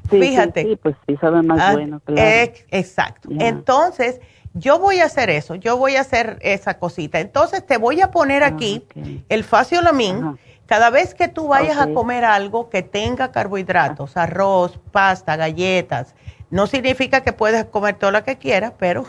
Fíjate. 0.08 0.62
Sí, 0.62 0.76
pues 0.76 0.96
sí, 1.06 1.16
sabe 1.20 1.42
más 1.42 1.60
ah, 1.60 1.72
bueno. 1.72 2.00
exacto. 2.06 3.28
Entonces 3.38 4.20
yo 4.54 4.78
voy 4.78 5.00
a 5.00 5.04
hacer 5.04 5.30
eso, 5.30 5.54
yo 5.54 5.76
voy 5.76 5.96
a 5.96 6.00
hacer 6.00 6.38
esa 6.42 6.78
cosita. 6.78 7.20
Entonces 7.20 7.64
te 7.64 7.76
voy 7.76 8.00
a 8.00 8.10
poner 8.10 8.42
ah, 8.42 8.48
aquí 8.48 8.84
el 9.28 9.44
faciolamin. 9.44 10.38
Cada 10.66 10.90
vez 10.90 11.14
que 11.14 11.28
tú 11.28 11.48
vayas 11.48 11.78
a 11.78 11.92
comer 11.92 12.24
algo 12.24 12.68
que 12.68 12.82
tenga 12.82 13.32
carbohidratos, 13.32 14.16
arroz, 14.16 14.78
pasta, 14.92 15.36
galletas, 15.36 16.14
no 16.50 16.66
significa 16.66 17.22
que 17.22 17.32
puedes 17.32 17.64
comer 17.64 17.96
todo 17.96 18.12
lo 18.12 18.22
que 18.22 18.38
quieras, 18.38 18.72
pero 18.78 19.04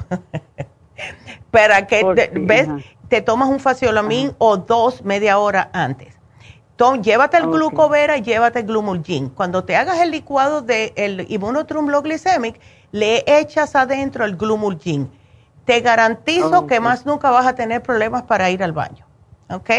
para 1.51 1.85
que, 1.85 2.03
te, 2.15 2.31
¿ves? 2.33 2.67
Te 3.09 3.21
tomas 3.21 3.49
un 3.49 3.59
faciolamin 3.59 4.33
o 4.39 4.57
dos 4.57 5.03
media 5.03 5.37
hora 5.37 5.69
antes. 5.73 6.15
Entonces, 6.71 7.05
llévate 7.05 7.37
el 7.37 7.45
glucovera 7.45 8.17
y 8.17 8.23
llévate 8.23 8.59
el 8.59 8.65
glumulgin. 8.65 9.29
Cuando 9.29 9.63
te 9.63 9.75
hagas 9.75 9.99
el 9.99 10.09
licuado 10.09 10.61
del 10.63 10.95
de 10.95 12.01
Glycemic, 12.03 12.59
le 12.91 13.23
echas 13.27 13.75
adentro 13.75 14.25
el 14.25 14.35
glumulgin 14.35 15.11
te 15.65 15.79
garantizo 15.81 16.67
que 16.67 16.79
más 16.79 17.05
nunca 17.05 17.29
vas 17.31 17.45
a 17.45 17.55
tener 17.55 17.81
problemas 17.81 18.23
para 18.23 18.49
ir 18.49 18.63
al 18.63 18.71
baño. 18.71 19.05
¿Ok? 19.49 19.69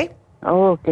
ok, 0.45 0.89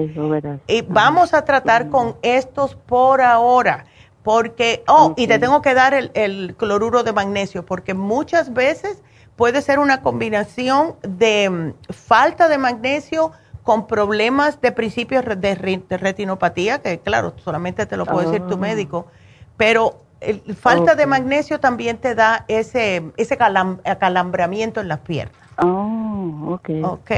Y 0.66 0.82
vamos 0.82 1.34
a 1.34 1.44
tratar 1.44 1.88
con 1.88 2.16
estos 2.22 2.74
por 2.74 3.20
ahora. 3.20 3.84
Porque, 4.22 4.84
oh, 4.86 5.14
y 5.16 5.26
te 5.26 5.38
tengo 5.38 5.62
que 5.62 5.72
dar 5.72 5.94
el, 5.94 6.54
cloruro 6.56 7.02
de 7.02 7.12
magnesio, 7.12 7.64
porque 7.64 7.94
muchas 7.94 8.52
veces 8.52 9.02
puede 9.34 9.62
ser 9.62 9.78
una 9.78 10.02
combinación 10.02 10.96
de 11.02 11.48
mm, 11.48 11.92
falta 11.92 12.48
de 12.48 12.58
magnesio 12.58 13.32
con 13.62 13.86
problemas 13.86 14.60
de 14.60 14.72
principios 14.72 15.24
de, 15.24 15.54
retinopatía, 15.88 16.82
que 16.82 16.98
claro, 16.98 17.32
solamente 17.42 17.86
te 17.86 17.96
lo 17.96 18.04
puede 18.04 18.26
decir 18.26 18.46
tu 18.46 18.54
ah. 18.54 18.58
médico, 18.58 19.06
pero 19.56 19.96
el, 20.20 20.54
falta 20.54 20.94
de 20.94 21.06
magnesio 21.06 21.60
también 21.60 21.98
te 21.98 22.14
da 22.14 22.44
ese, 22.48 23.02
ese 23.16 23.38
acalambramiento 23.84 24.80
en 24.80 24.88
las 24.88 25.00
piernas. 25.00 25.36
Oh, 25.62 26.54
ok. 26.54 26.70
Ok. 26.82 27.10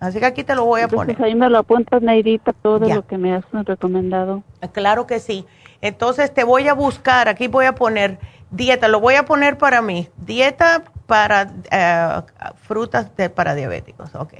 Así 0.00 0.18
que 0.18 0.26
aquí 0.26 0.42
te 0.42 0.56
lo 0.56 0.64
voy 0.64 0.80
a 0.80 0.84
Entonces, 0.84 1.14
poner. 1.14 1.28
ahí 1.30 1.34
me 1.36 1.48
lo 1.48 1.58
apuntas, 1.58 2.02
Neidita, 2.02 2.52
todo 2.52 2.88
lo 2.88 3.06
que 3.06 3.18
me 3.18 3.34
has 3.34 3.44
recomendado. 3.52 4.42
Claro 4.72 5.06
que 5.06 5.20
sí. 5.20 5.46
Entonces 5.80 6.34
te 6.34 6.42
voy 6.42 6.66
a 6.66 6.74
buscar, 6.74 7.28
aquí 7.28 7.46
voy 7.46 7.66
a 7.66 7.74
poner 7.76 8.18
dieta, 8.50 8.88
lo 8.88 8.98
voy 8.98 9.14
a 9.14 9.24
poner 9.24 9.58
para 9.58 9.80
mí. 9.80 10.08
Dieta 10.16 10.82
para 11.06 11.52
eh, 11.70 12.22
frutas 12.56 13.16
de, 13.16 13.30
para 13.30 13.54
diabéticos. 13.54 14.14
Ok. 14.16 14.34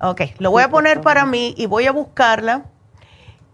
Ok, 0.00 0.22
lo 0.38 0.50
voy 0.50 0.62
a 0.62 0.68
poner 0.68 1.00
para 1.00 1.26
mí 1.26 1.54
y 1.56 1.66
voy 1.66 1.86
a 1.86 1.92
buscarla. 1.92 2.64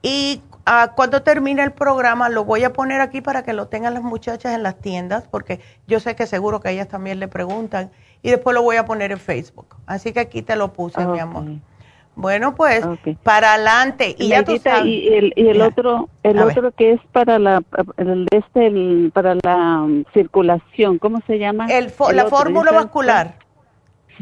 Y 0.02 0.40
uh, 0.68 0.94
cuando 0.94 1.22
termine 1.22 1.62
el 1.62 1.72
programa 1.72 2.28
lo 2.28 2.44
voy 2.44 2.64
a 2.64 2.72
poner 2.72 3.00
aquí 3.00 3.20
para 3.20 3.42
que 3.42 3.52
lo 3.52 3.68
tengan 3.68 3.94
las 3.94 4.02
muchachas 4.02 4.54
en 4.54 4.62
las 4.62 4.78
tiendas, 4.78 5.26
porque 5.28 5.60
yo 5.86 6.00
sé 6.00 6.14
que 6.14 6.26
seguro 6.26 6.60
que 6.60 6.70
ellas 6.70 6.88
también 6.88 7.18
le 7.18 7.28
preguntan. 7.28 7.90
Y 8.20 8.30
después 8.30 8.52
lo 8.54 8.62
voy 8.62 8.76
a 8.76 8.84
poner 8.84 9.12
en 9.12 9.18
Facebook. 9.18 9.76
Así 9.86 10.12
que 10.12 10.20
aquí 10.20 10.42
te 10.42 10.56
lo 10.56 10.72
puse, 10.72 11.06
mi 11.06 11.20
amor. 11.20 11.44
Bueno, 12.16 12.56
pues 12.56 12.84
para 13.22 13.54
adelante 13.54 14.16
y 14.18 14.30
ya 14.30 14.42
tú 14.42 14.58
sabes. 14.58 14.86
Y 14.86 15.14
el, 15.14 15.32
y 15.36 15.46
el 15.46 15.62
otro, 15.62 16.08
el 16.24 16.40
otro 16.40 16.72
que 16.72 16.94
es 16.94 17.00
para 17.12 17.38
la, 17.38 17.62
el, 17.96 18.26
este, 18.32 19.10
para 19.12 19.36
la 19.36 19.82
um, 19.82 20.02
circulación, 20.12 20.98
¿cómo 20.98 21.20
se 21.28 21.38
llama? 21.38 21.66
El, 21.66 21.92
la 22.12 22.26
fórmula 22.26 22.72
vascular. 22.72 23.36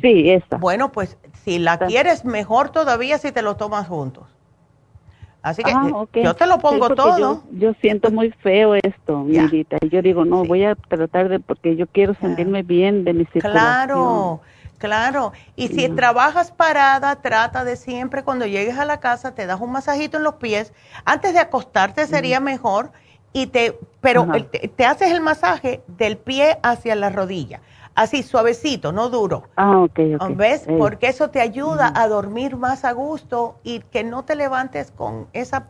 Sí, 0.03 0.29
esa. 0.31 0.59
Bueno, 0.59 0.93
pues 0.93 1.17
si 1.43 1.59
la 1.59 1.79
quieres 1.79 2.27
mejor 2.27 2.69
todavía 2.69 3.17
si 3.17 3.33
te 3.33 3.41
lo 3.41 3.57
tomas 3.57 3.89
juntos. 3.89 4.36
Así 5.47 5.63
que 5.63 5.71
ah, 5.73 5.89
yo 6.13 6.35
te 6.35 6.45
lo 6.45 6.59
pongo 6.59 6.93
todo. 6.97 7.45
Yo, 7.53 7.73
siento 7.81 8.11
muy 8.11 8.33
feo 8.33 8.75
esto, 8.75 9.21
mi 9.21 9.39
vida. 9.47 9.79
Y 9.81 9.91
yo 9.91 10.03
digo, 10.03 10.25
no, 10.25 10.45
voy 10.45 10.65
a 10.65 10.75
tratar 10.75 11.29
de, 11.29 11.39
porque 11.39 11.77
yo 11.77 11.87
quiero 11.87 12.15
sentirme 12.15 12.65
bien 12.65 13.05
de 13.05 13.13
mi 13.13 13.27
circulación. 13.27 13.53
Claro. 13.53 14.41
Claro, 14.79 15.33
y 15.55 15.69
si 15.69 15.89
trabajas 15.89 16.51
parada, 16.51 17.17
trata 17.23 17.65
de 17.65 17.77
siempre 17.77 18.25
cuando 18.25 18.45
llegues 18.45 18.77
a 18.77 18.85
la 18.85 19.01
casa 19.01 19.35
te 19.35 19.47
das 19.47 19.59
un 19.61 19.73
masajito 19.73 20.19
en 20.19 20.25
los 20.25 20.35
pies. 20.35 20.75
Antes 21.07 21.33
de 21.33 21.39
acostarte 21.39 22.07
sería 22.07 22.41
mejor 22.41 22.91
y 23.33 23.47
te 23.47 23.79
pero 24.01 24.27
te, 24.77 24.85
haces 24.85 25.13
el 25.13 25.21
masaje 25.21 25.81
del 25.87 26.19
pie 26.19 26.59
hacia 26.63 26.95
la 26.95 27.09
rodilla. 27.09 27.61
Así 27.97 28.23
suavecito, 28.23 28.93
no 28.93 29.09
duro. 29.09 29.49
Ah, 29.57 29.81
ok, 29.81 29.99
ok. 30.21 30.37
¿Ves? 30.37 30.69
Porque 30.79 31.09
eso 31.09 31.31
te 31.31 31.41
ayuda 31.41 31.93
a 31.97 32.07
dormir 32.09 32.57
más 32.57 32.85
a 32.85 32.93
gusto 32.93 33.59
y 33.65 33.81
que 33.81 34.05
no 34.05 34.23
te 34.23 34.37
levantes 34.37 34.91
con 34.91 35.27
esa 35.33 35.69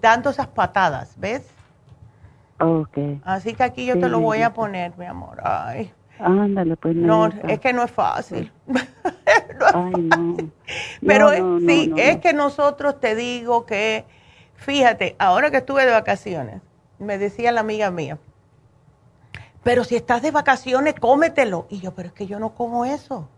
dando 0.00 0.30
esas 0.30 0.46
patadas, 0.46 1.14
¿ves? 1.16 1.48
Ok. 2.60 2.98
Así 3.24 3.54
que 3.54 3.62
aquí 3.62 3.84
yo 3.86 3.98
te 3.98 4.08
lo 4.08 4.20
voy 4.20 4.42
a 4.42 4.52
poner, 4.52 4.96
mi 4.96 5.06
amor. 5.06 5.38
Ay. 5.42 5.92
Ándale, 6.18 6.76
pues. 6.76 6.94
No, 6.94 7.26
es 7.48 7.60
que 7.60 7.72
no 7.72 7.82
es 7.82 7.90
fácil. 7.90 8.52
Pero 11.04 11.30
sí, 11.58 11.92
es 11.96 12.18
que 12.18 12.32
nosotros 12.32 13.00
te 13.00 13.14
digo 13.14 13.64
que, 13.66 14.04
fíjate, 14.54 15.16
ahora 15.18 15.50
que 15.50 15.56
estuve 15.58 15.84
de 15.86 15.92
vacaciones, 15.92 16.60
me 16.98 17.16
decía 17.16 17.50
la 17.52 17.60
amiga 17.60 17.90
mía, 17.90 18.18
pero 19.62 19.84
si 19.84 19.96
estás 19.96 20.22
de 20.22 20.30
vacaciones, 20.30 20.94
cómetelo. 20.94 21.66
Y 21.68 21.80
yo, 21.80 21.92
pero 21.92 22.08
es 22.08 22.14
que 22.14 22.26
yo 22.26 22.38
no 22.38 22.54
como 22.54 22.84
eso. 22.84 23.28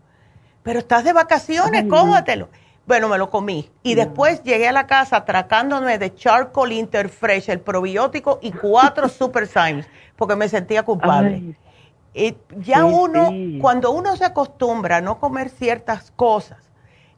Pero 0.63 0.79
estás 0.79 1.03
de 1.03 1.13
vacaciones, 1.13 1.85
cómetelo. 1.89 2.49
Bueno, 2.85 3.07
me 3.07 3.17
lo 3.17 3.29
comí. 3.29 3.69
Y 3.81 3.95
después 3.95 4.43
llegué 4.43 4.67
a 4.67 4.71
la 4.71 4.87
casa 4.87 5.17
atracándome 5.17 5.97
de 5.97 6.13
Charcoal 6.15 6.71
Interfresh, 6.71 7.49
el 7.49 7.59
probiótico 7.59 8.39
y 8.41 8.51
cuatro 8.51 9.07
Super 9.09 9.47
Symes, 9.47 9.87
porque 10.15 10.35
me 10.35 10.49
sentía 10.49 10.83
culpable. 10.83 11.55
Y 12.13 12.37
ya 12.57 12.85
uno, 12.85 13.31
cuando 13.59 13.91
uno 13.91 14.15
se 14.15 14.25
acostumbra 14.25 14.97
a 14.97 15.01
no 15.01 15.19
comer 15.19 15.49
ciertas 15.49 16.11
cosas, 16.11 16.59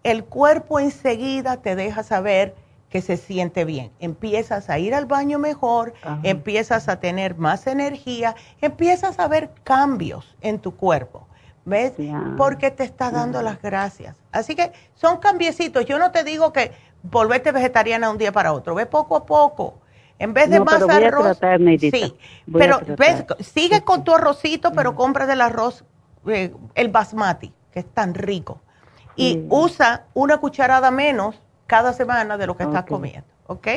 el 0.04 0.24
cuerpo 0.24 0.80
enseguida 0.80 1.58
te 1.58 1.76
deja 1.76 2.04
saber 2.04 2.56
que 2.96 3.02
se 3.02 3.18
siente 3.18 3.66
bien. 3.66 3.92
Empiezas 4.00 4.70
a 4.70 4.80
ir 4.80 4.96
al 4.96 5.06
baño 5.06 5.38
mejor, 5.38 5.94
empiezas 6.24 6.88
a 6.88 7.02
tener 7.02 7.36
más 7.36 7.68
energía, 7.68 8.38
empiezas 8.62 9.20
a 9.20 9.28
ver 9.28 9.52
cambios 9.66 10.38
en 10.40 10.60
tu 10.60 10.78
cuerpo. 10.78 11.28
¿Ves? 11.66 11.92
Porque 12.38 12.72
te 12.72 12.86
está 12.86 13.12
dando 13.12 13.42
las 13.42 13.62
gracias. 13.62 14.16
Así 14.32 14.56
que 14.56 14.72
son 14.94 15.18
cambiecitos. 15.18 15.86
Yo 15.86 16.00
no 16.00 16.12
te 16.12 16.24
digo 16.24 16.54
que 16.54 16.72
volverte 17.04 17.52
vegetariana 17.52 18.10
un 18.10 18.18
día 18.18 18.32
para 18.32 18.54
otro. 18.54 18.76
Ve 18.76 18.86
poco 18.86 19.18
a 19.18 19.26
poco. 19.26 19.74
En 20.18 20.34
vez 20.34 20.50
de 20.50 20.62
más 20.62 20.82
arroz. 20.82 21.38
sí, 21.82 22.16
pero 22.54 22.80
ves, 22.98 23.26
sigue 23.42 23.82
con 23.82 24.06
tu 24.06 24.14
arrocito, 24.14 24.72
pero 24.72 24.96
compra 24.96 25.26
del 25.26 25.42
arroz, 25.42 25.84
eh, 26.28 26.54
el 26.76 26.88
basmati, 26.88 27.52
que 27.74 27.82
es 27.82 27.94
tan 27.94 28.14
rico. 28.14 28.62
Y 29.18 29.46
usa 29.50 30.06
una 30.14 30.38
cucharada 30.38 30.92
menos 30.92 31.42
cada 31.68 31.94
semana 31.94 32.38
de 32.38 32.48
lo 32.48 32.56
que 32.58 32.64
estás 32.64 32.86
comiendo. 32.86 33.28
¿Ok? 33.48 33.68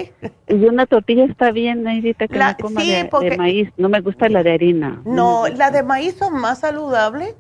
Y 0.49 0.65
una 0.65 0.87
tortilla 0.87 1.25
está 1.25 1.51
bien, 1.51 1.83
Neidita, 1.83 2.27
que 2.27 2.39
no 2.39 2.57
coma 2.59 2.83
de, 2.83 3.37
maíz. 3.37 3.71
No 3.77 3.91
me 3.91 4.01
gusta 4.01 4.29
la 4.29 4.43
de 4.43 4.55
harina. 4.55 5.03
No, 5.05 5.47
la 5.49 5.71
de 5.71 5.83
maíz 5.83 6.17
son 6.17 6.35
más 6.35 6.61
saludables 6.61 7.35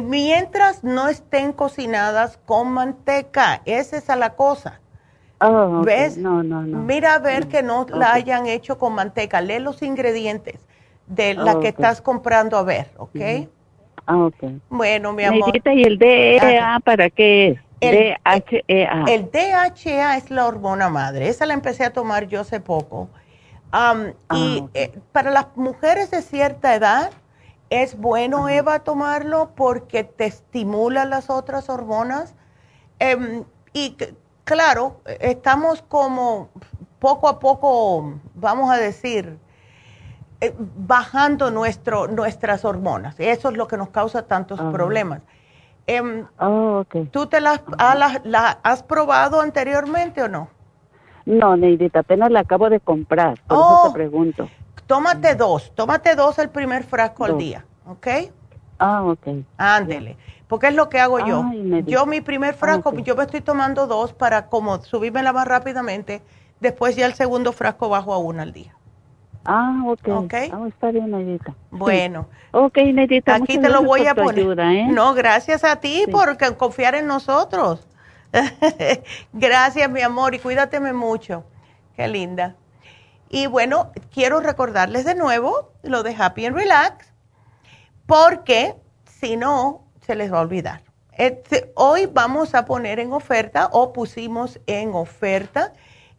mientras 0.00 0.84
no 0.84 1.08
estén 1.08 1.52
cocinadas 1.52 2.38
con 2.46 2.72
manteca. 2.72 3.60
Esa 3.66 3.98
es 3.98 4.08
la 4.08 4.34
cosa. 4.34 4.80
Oh, 5.40 5.82
¿Ves? 5.84 6.16
No, 6.16 6.42
no, 6.42 6.62
no. 6.62 6.78
Mira 6.78 7.14
a 7.14 7.18
ver 7.18 7.46
que 7.48 7.62
no 7.62 7.86
la 7.90 8.14
hayan 8.14 8.46
hecho 8.46 8.78
con 8.78 8.94
manteca. 8.94 9.40
Lee 9.40 9.60
los 9.60 9.82
ingredientes 9.82 10.66
de 11.06 11.34
la 11.34 11.60
que 11.60 11.68
estás 11.68 12.00
comprando 12.00 12.56
a 12.56 12.62
ver, 12.62 12.90
¿ok? 12.96 13.20
Ah, 14.06 14.16
ok. 14.16 14.44
Bueno, 14.70 15.12
mi 15.12 15.24
amor. 15.24 15.50
¿y 15.54 15.82
el 15.82 15.98
DHA 15.98 16.80
para 16.80 17.10
qué 17.10 17.48
es? 17.48 17.67
El, 17.80 18.16
DHEA. 18.24 19.04
El 19.08 19.30
DHEA 19.30 20.16
es 20.16 20.30
la 20.30 20.46
hormona 20.46 20.88
madre. 20.88 21.28
Esa 21.28 21.46
la 21.46 21.54
empecé 21.54 21.84
a 21.84 21.92
tomar 21.92 22.26
yo 22.26 22.40
hace 22.40 22.60
poco. 22.60 23.08
Um, 23.72 24.08
y 24.34 24.60
ah, 24.64 24.68
eh, 24.74 24.98
para 25.12 25.30
las 25.30 25.48
mujeres 25.56 26.10
de 26.10 26.22
cierta 26.22 26.74
edad 26.74 27.10
es 27.70 27.98
bueno, 27.98 28.48
Eva, 28.48 28.78
tomarlo 28.78 29.50
porque 29.54 30.04
te 30.04 30.24
estimula 30.24 31.04
las 31.04 31.28
otras 31.28 31.68
hormonas. 31.68 32.34
Um, 33.00 33.44
y 33.72 33.96
claro, 34.44 35.00
estamos 35.20 35.82
como 35.82 36.48
poco 36.98 37.28
a 37.28 37.38
poco, 37.38 38.14
vamos 38.34 38.70
a 38.70 38.76
decir, 38.76 39.38
eh, 40.40 40.54
bajando 40.56 41.50
nuestro, 41.50 42.06
nuestras 42.08 42.64
hormonas. 42.64 43.16
Eso 43.18 43.50
es 43.50 43.56
lo 43.56 43.68
que 43.68 43.76
nos 43.76 43.90
causa 43.90 44.22
tantos 44.22 44.60
problemas. 44.72 45.20
Em, 45.88 46.26
oh, 46.38 46.84
¿Tú 47.10 47.26
te 47.28 47.40
las, 47.40 47.62
has 48.62 48.82
probado 48.82 49.40
anteriormente 49.40 50.22
o 50.22 50.28
no? 50.28 50.50
No, 51.24 51.56
Neidita, 51.56 52.00
apenas 52.00 52.30
la 52.30 52.40
acabo 52.40 52.68
de 52.68 52.78
comprar, 52.78 53.40
por 53.46 53.56
eso 53.56 53.80
te 53.84 53.88
oh, 53.88 53.92
pregunto. 53.94 54.50
Tómate 54.86 55.34
dos, 55.34 55.72
tómate 55.74 56.14
dos 56.14 56.38
el 56.38 56.50
primer 56.50 56.84
frasco 56.84 57.24
al 57.24 57.38
día, 57.38 57.64
¿ok? 57.86 58.06
Ah, 58.78 59.02
ok. 59.02 59.28
Ándele. 59.56 60.18
Porque 60.46 60.68
es 60.68 60.74
lo 60.74 60.90
que 60.90 61.00
hago 61.00 61.20
yo. 61.20 61.42
yo 61.86 62.04
mi 62.04 62.20
primer 62.20 62.54
frasco, 62.54 62.94
yo 62.94 63.16
me 63.16 63.24
estoy 63.24 63.40
tomando 63.40 63.86
dos 63.86 64.12
para 64.12 64.48
como 64.48 64.82
subírmela 64.82 65.32
más 65.32 65.48
rápidamente. 65.48 66.20
Después 66.60 66.96
ya 66.96 67.06
el 67.06 67.14
segundo 67.14 67.52
frasco 67.52 67.88
bajo 67.88 68.12
a 68.12 68.18
uno 68.18 68.42
al 68.42 68.52
día. 68.52 68.74
Ah, 69.50 69.82
ok. 69.86 70.08
okay. 70.08 70.50
Ah, 70.52 70.62
está 70.68 70.90
bien, 70.90 71.10
Nedita. 71.10 71.54
Bueno. 71.70 72.28
Ok, 72.52 72.76
Nedita. 72.92 73.34
Aquí 73.34 73.56
te 73.56 73.70
lo 73.70 73.82
voy 73.82 74.06
a 74.06 74.14
poner. 74.14 74.60
¿eh? 74.60 74.88
No, 74.90 75.14
gracias 75.14 75.64
a 75.64 75.76
ti 75.76 76.04
por 76.12 76.36
confiar 76.58 76.94
en 76.94 77.06
nosotros. 77.06 77.88
gracias, 79.32 79.90
mi 79.90 80.02
amor, 80.02 80.34
y 80.34 80.38
cuídateme 80.38 80.92
mucho. 80.92 81.44
Qué 81.96 82.08
linda. 82.08 82.56
Y 83.30 83.46
bueno, 83.46 83.90
quiero 84.12 84.40
recordarles 84.40 85.06
de 85.06 85.14
nuevo 85.14 85.72
lo 85.82 86.02
de 86.02 86.14
Happy 86.14 86.44
and 86.44 86.54
Relax, 86.54 87.10
porque 88.04 88.74
si 89.06 89.38
no, 89.38 89.86
se 90.02 90.14
les 90.14 90.30
va 90.30 90.40
a 90.40 90.42
olvidar. 90.42 90.82
Este, 91.12 91.72
hoy 91.74 92.04
vamos 92.04 92.54
a 92.54 92.66
poner 92.66 93.00
en 93.00 93.14
oferta 93.14 93.70
o 93.72 93.94
pusimos 93.94 94.60
en 94.66 94.94
oferta 94.94 95.72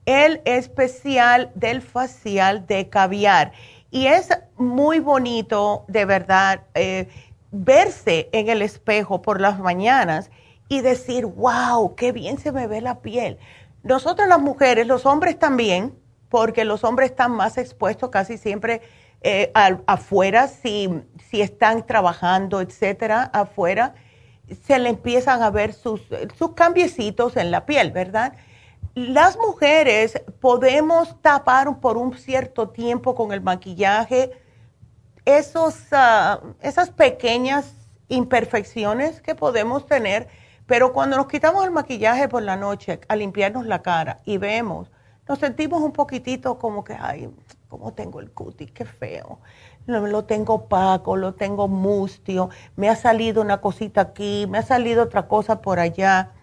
el 0.09 0.41
especial 0.45 1.51
del 1.53 1.83
facial 1.83 2.65
de 2.65 2.89
caviar. 2.89 3.51
Y 3.91 4.07
es 4.07 4.29
muy 4.57 4.99
bonito, 4.99 5.85
de 5.87 6.05
verdad, 6.05 6.63
eh, 6.73 7.07
verse 7.51 8.27
en 8.31 8.49
el 8.49 8.63
espejo 8.63 9.21
por 9.21 9.39
las 9.39 9.59
mañanas 9.59 10.31
y 10.67 10.81
decir, 10.81 11.27
wow, 11.27 11.93
qué 11.93 12.11
bien 12.11 12.39
se 12.39 12.51
me 12.51 12.65
ve 12.65 12.81
la 12.81 13.01
piel. 13.01 13.37
Nosotros 13.83 14.27
las 14.27 14.41
mujeres, 14.41 14.87
los 14.87 15.05
hombres 15.05 15.37
también, 15.37 15.95
porque 16.29 16.65
los 16.65 16.83
hombres 16.83 17.11
están 17.11 17.31
más 17.31 17.59
expuestos 17.59 18.09
casi 18.09 18.39
siempre 18.39 18.81
eh, 19.21 19.51
afuera, 19.85 20.47
si, 20.47 20.89
si 21.29 21.41
están 21.41 21.85
trabajando, 21.85 22.61
etcétera, 22.61 23.29
afuera, 23.31 23.93
se 24.65 24.79
le 24.79 24.89
empiezan 24.89 25.43
a 25.43 25.51
ver 25.51 25.73
sus, 25.73 26.01
sus 26.35 26.53
cambiecitos 26.53 27.37
en 27.37 27.51
la 27.51 27.67
piel, 27.67 27.91
¿verdad? 27.91 28.33
Las 29.07 29.37
mujeres 29.37 30.21
podemos 30.41 31.21
tapar 31.21 31.79
por 31.79 31.95
un 31.95 32.17
cierto 32.17 32.67
tiempo 32.67 33.15
con 33.15 33.31
el 33.31 33.39
maquillaje 33.39 34.31
esos, 35.23 35.77
ah, 35.93 36.41
esas 36.59 36.89
pequeñas 36.89 37.73
imperfecciones 38.09 39.21
que 39.21 39.35
podemos 39.35 39.85
tener, 39.85 40.27
pero 40.65 40.91
cuando 40.91 41.15
nos 41.15 41.27
quitamos 41.27 41.63
el 41.63 41.71
maquillaje 41.71 42.27
por 42.27 42.43
la 42.43 42.57
noche 42.57 42.99
a 43.07 43.15
limpiarnos 43.15 43.65
la 43.65 43.81
cara 43.81 44.19
y 44.25 44.37
vemos, 44.37 44.91
nos 45.29 45.39
sentimos 45.39 45.81
un 45.81 45.93
poquitito 45.93 46.59
como 46.59 46.83
que, 46.83 46.97
ay, 46.99 47.29
¿cómo 47.69 47.93
tengo 47.93 48.19
el 48.19 48.31
cutis? 48.31 48.69
Qué 48.73 48.83
feo. 48.83 49.39
lo 49.85 50.25
tengo 50.25 50.55
opaco, 50.55 51.15
lo 51.15 51.35
tengo 51.35 51.69
mustio, 51.69 52.49
me 52.75 52.89
ha 52.89 52.97
salido 52.97 53.41
una 53.41 53.61
cosita 53.61 54.01
aquí, 54.01 54.45
me 54.49 54.57
ha 54.57 54.63
salido 54.63 55.03
otra 55.03 55.29
cosa 55.29 55.61
por 55.61 55.79
allá. 55.79 56.33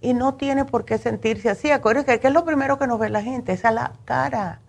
Y 0.00 0.14
no 0.14 0.34
tiene 0.34 0.64
por 0.64 0.84
qué 0.84 0.98
sentirse 0.98 1.50
así. 1.50 1.70
Acuérdense 1.70 2.20
que 2.20 2.28
es 2.28 2.32
lo 2.32 2.44
primero 2.44 2.78
que 2.78 2.86
nos 2.86 2.98
ve 2.98 3.10
la 3.10 3.22
gente, 3.22 3.52
es 3.52 3.64
a 3.64 3.72
la 3.72 3.92
cara, 4.04 4.60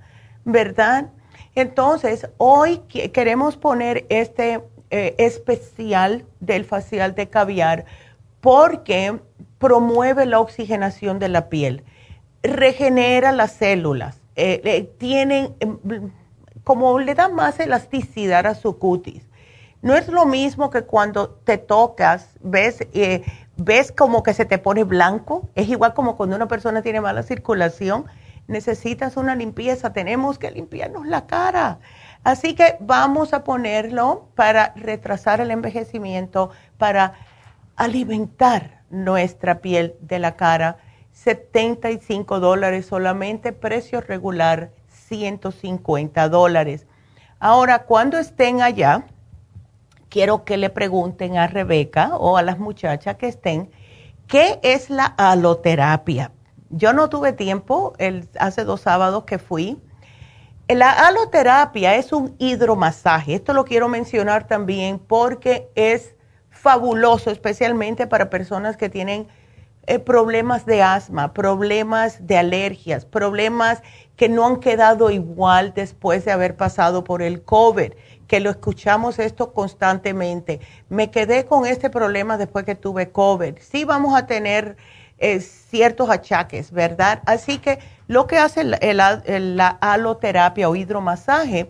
¿verdad? 0.43 1.09
Entonces, 1.55 2.29
hoy 2.37 2.79
queremos 3.13 3.57
poner 3.57 4.05
este 4.09 4.61
eh, 4.91 5.15
especial 5.17 6.25
del 6.39 6.65
facial 6.65 7.13
de 7.13 7.29
caviar 7.29 7.85
porque 8.41 9.19
promueve 9.59 10.25
la 10.25 10.39
oxigenación 10.39 11.19
de 11.19 11.29
la 11.29 11.49
piel, 11.49 11.83
regenera 12.41 13.31
las 13.31 13.51
células, 13.51 14.21
eh, 14.35 14.89
tienen 14.97 15.53
em, 15.59 16.11
como 16.63 16.99
le 16.99 17.13
da 17.13 17.29
más 17.29 17.59
elasticidad 17.59 18.45
a 18.45 18.55
su 18.55 18.77
cutis. 18.77 19.27
No 19.81 19.95
es 19.95 20.07
lo 20.07 20.25
mismo 20.25 20.69
que 20.69 20.83
cuando 20.83 21.29
te 21.29 21.57
tocas, 21.57 22.29
ves, 22.41 22.85
eh, 22.93 23.23
ves 23.59 23.91
como 23.91 24.23
que 24.23 24.33
se 24.33 24.45
te 24.45 24.57
pone 24.57 24.83
blanco. 24.83 25.49
Es 25.55 25.67
igual 25.69 25.93
como 25.93 26.17
cuando 26.17 26.35
una 26.35 26.47
persona 26.47 26.81
tiene 26.81 27.01
mala 27.01 27.23
circulación, 27.23 28.05
necesitas 28.47 29.17
una 29.17 29.35
limpieza, 29.35 29.93
tenemos 29.93 30.39
que 30.39 30.51
limpiarnos 30.51 31.05
la 31.05 31.27
cara. 31.27 31.79
Así 32.23 32.55
que 32.55 32.77
vamos 32.79 33.33
a 33.33 33.43
ponerlo 33.43 34.27
para 34.35 34.73
retrasar 34.75 35.39
el 35.39 35.51
envejecimiento, 35.51 36.49
para 36.77 37.13
alimentar 37.75 38.81
nuestra 38.89 39.61
piel 39.61 39.95
de 40.01 40.19
la 40.19 40.35
cara. 40.35 40.77
75 41.13 42.39
dólares 42.39 42.85
solamente, 42.87 43.53
precio 43.53 44.01
regular 44.01 44.71
150 44.89 46.29
dólares. 46.29 46.87
Ahora, 47.39 47.83
cuando 47.83 48.17
estén 48.17 48.61
allá, 48.61 49.05
quiero 50.09 50.43
que 50.43 50.57
le 50.57 50.69
pregunten 50.69 51.37
a 51.37 51.47
Rebeca 51.47 52.17
o 52.17 52.37
a 52.37 52.41
las 52.41 52.59
muchachas 52.59 53.15
que 53.15 53.27
estén, 53.27 53.71
¿qué 54.27 54.59
es 54.63 54.89
la 54.89 55.05
aloterapia? 55.05 56.31
Yo 56.69 56.93
no 56.93 57.09
tuve 57.09 57.33
tiempo, 57.33 57.93
el, 57.97 58.27
hace 58.39 58.63
dos 58.63 58.81
sábados 58.81 59.23
que 59.23 59.39
fui. 59.39 59.79
La 60.67 60.91
aloterapia 60.91 61.95
es 61.95 62.13
un 62.13 62.35
hidromasaje. 62.37 63.33
Esto 63.33 63.53
lo 63.53 63.65
quiero 63.65 63.87
mencionar 63.87 64.45
también 64.45 64.99
porque 64.99 65.69
es 65.73 66.15
fabuloso, 66.51 67.31
especialmente 67.31 68.05
para 68.05 68.29
personas 68.29 68.77
que 68.77 68.89
tienen 68.89 69.27
eh, 69.87 69.97
problemas 69.97 70.67
de 70.67 70.83
asma, 70.83 71.33
problemas 71.33 72.27
de 72.27 72.37
alergias, 72.37 73.05
problemas 73.05 73.81
que 74.15 74.29
no 74.29 74.45
han 74.45 74.57
quedado 74.57 75.09
igual 75.09 75.73
después 75.73 76.25
de 76.25 76.31
haber 76.31 76.55
pasado 76.55 77.03
por 77.03 77.23
el 77.23 77.41
COVID, 77.41 77.93
que 78.29 78.39
lo 78.39 78.49
escuchamos 78.49 79.19
esto 79.19 79.51
constantemente. 79.51 80.61
Me 80.87 81.11
quedé 81.11 81.45
con 81.45 81.65
este 81.65 81.89
problema 81.89 82.37
después 82.37 82.63
que 82.63 82.75
tuve 82.75 83.09
COVID. 83.09 83.55
Sí 83.59 83.83
vamos 83.83 84.17
a 84.17 84.25
tener 84.25 84.77
eh, 85.17 85.41
ciertos 85.41 86.09
achaques, 86.09 86.71
¿verdad? 86.71 87.21
Así 87.25 87.57
que 87.57 87.79
lo 88.07 88.25
que 88.27 88.37
hace 88.37 88.63
la 88.63 89.67
aloterapia 89.81 90.69
o 90.69 90.75
hidromasaje 90.77 91.69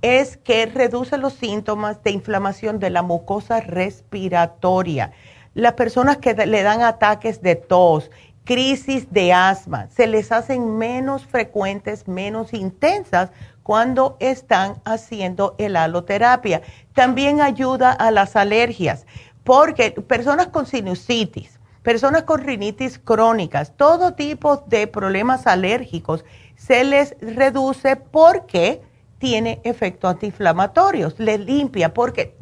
es 0.00 0.38
que 0.38 0.64
reduce 0.64 1.18
los 1.18 1.34
síntomas 1.34 2.02
de 2.02 2.12
inflamación 2.12 2.78
de 2.78 2.88
la 2.88 3.02
mucosa 3.02 3.60
respiratoria 3.60 5.12
las 5.56 5.72
personas 5.72 6.18
que 6.18 6.34
le 6.34 6.62
dan 6.62 6.82
ataques 6.82 7.40
de 7.40 7.56
tos, 7.56 8.10
crisis 8.44 9.10
de 9.10 9.32
asma, 9.32 9.88
se 9.88 10.06
les 10.06 10.30
hacen 10.30 10.76
menos 10.76 11.24
frecuentes, 11.24 12.06
menos 12.06 12.52
intensas 12.52 13.30
cuando 13.66 14.16
están 14.20 14.76
haciendo 14.84 15.56
el 15.58 15.74
aloterapia. 15.74 16.62
También 16.94 17.40
ayuda 17.40 17.90
a 17.90 18.12
las 18.12 18.36
alergias, 18.36 19.06
porque 19.42 19.90
personas 19.90 20.46
con 20.46 20.66
sinusitis, 20.66 21.58
personas 21.82 22.22
con 22.22 22.42
rinitis 22.42 23.00
crónicas, 23.00 23.72
todo 23.76 24.14
tipo 24.14 24.58
de 24.68 24.86
problemas 24.86 25.48
alérgicos 25.48 26.24
se 26.54 26.84
les 26.84 27.16
reduce 27.20 27.96
porque 27.96 28.82
tiene 29.18 29.60
efectos 29.64 30.12
antiinflamatorios, 30.12 31.18
les 31.18 31.40
limpia, 31.40 31.92
porque 31.92 32.36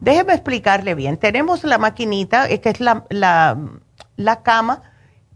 Déjeme 0.00 0.32
explicarle 0.34 0.94
bien. 0.94 1.16
Tenemos 1.16 1.64
la 1.64 1.76
maquinita, 1.76 2.46
que 2.46 2.68
es 2.68 2.78
la, 2.78 3.04
la, 3.08 4.42
cama, 4.44 4.82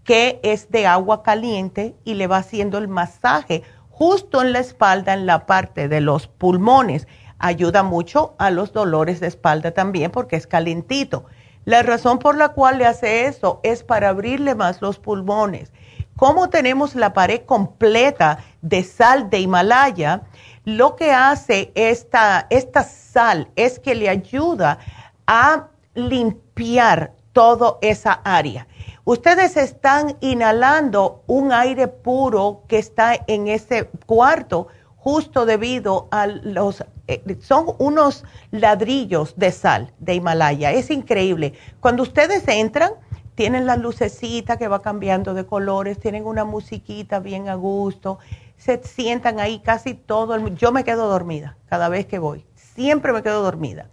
que 0.04 0.38
es 0.44 0.70
de 0.70 0.86
agua 0.86 1.24
caliente 1.24 1.96
y 2.04 2.14
le 2.14 2.28
va 2.28 2.36
haciendo 2.36 2.78
el 2.78 2.86
masaje 2.86 3.64
justo 4.02 4.42
en 4.42 4.52
la 4.52 4.58
espalda, 4.58 5.14
en 5.14 5.26
la 5.26 5.46
parte 5.46 5.86
de 5.86 6.00
los 6.00 6.26
pulmones. 6.26 7.06
Ayuda 7.38 7.84
mucho 7.84 8.34
a 8.36 8.50
los 8.50 8.72
dolores 8.72 9.20
de 9.20 9.28
espalda 9.28 9.70
también 9.70 10.10
porque 10.10 10.34
es 10.34 10.48
calentito. 10.48 11.26
La 11.66 11.84
razón 11.84 12.18
por 12.18 12.36
la 12.36 12.48
cual 12.48 12.78
le 12.78 12.86
hace 12.86 13.26
eso 13.26 13.60
es 13.62 13.84
para 13.84 14.08
abrirle 14.08 14.56
más 14.56 14.82
los 14.82 14.98
pulmones. 14.98 15.72
Como 16.16 16.50
tenemos 16.50 16.96
la 16.96 17.12
pared 17.12 17.42
completa 17.46 18.38
de 18.60 18.82
sal 18.82 19.30
de 19.30 19.38
Himalaya, 19.38 20.22
lo 20.64 20.96
que 20.96 21.12
hace 21.12 21.70
esta, 21.76 22.48
esta 22.50 22.82
sal 22.82 23.50
es 23.54 23.78
que 23.78 23.94
le 23.94 24.08
ayuda 24.08 24.80
a 25.28 25.68
limpiar 25.94 27.12
toda 27.32 27.76
esa 27.82 28.14
área. 28.24 28.66
Ustedes 29.04 29.56
están 29.56 30.16
inhalando 30.20 31.22
un 31.26 31.52
aire 31.52 31.88
puro 31.88 32.62
que 32.68 32.78
está 32.78 33.14
en 33.26 33.48
ese 33.48 33.90
cuarto 34.06 34.68
justo 34.96 35.44
debido 35.44 36.06
a 36.12 36.26
los, 36.28 36.84
eh, 37.08 37.36
son 37.40 37.66
unos 37.78 38.24
ladrillos 38.52 39.34
de 39.36 39.50
sal 39.50 39.92
de 39.98 40.14
Himalaya. 40.14 40.70
Es 40.70 40.90
increíble. 40.90 41.54
Cuando 41.80 42.04
ustedes 42.04 42.46
entran, 42.46 42.92
tienen 43.34 43.66
la 43.66 43.76
lucecita 43.76 44.56
que 44.56 44.68
va 44.68 44.82
cambiando 44.82 45.34
de 45.34 45.46
colores, 45.46 45.98
tienen 45.98 46.24
una 46.24 46.44
musiquita 46.44 47.18
bien 47.18 47.48
a 47.48 47.54
gusto 47.56 48.18
se 48.62 48.80
sientan 48.84 49.40
ahí 49.40 49.58
casi 49.58 49.94
todo 49.94 50.36
el 50.36 50.54
Yo 50.54 50.70
me 50.70 50.84
quedo 50.84 51.08
dormida 51.08 51.56
cada 51.68 51.88
vez 51.88 52.06
que 52.06 52.20
voy. 52.20 52.46
Siempre 52.54 53.12
me 53.12 53.20
quedo 53.20 53.42
dormida. 53.42 53.88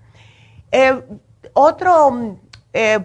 Eh, 0.72 1.02
otro 1.54 2.38
eh, 2.72 3.04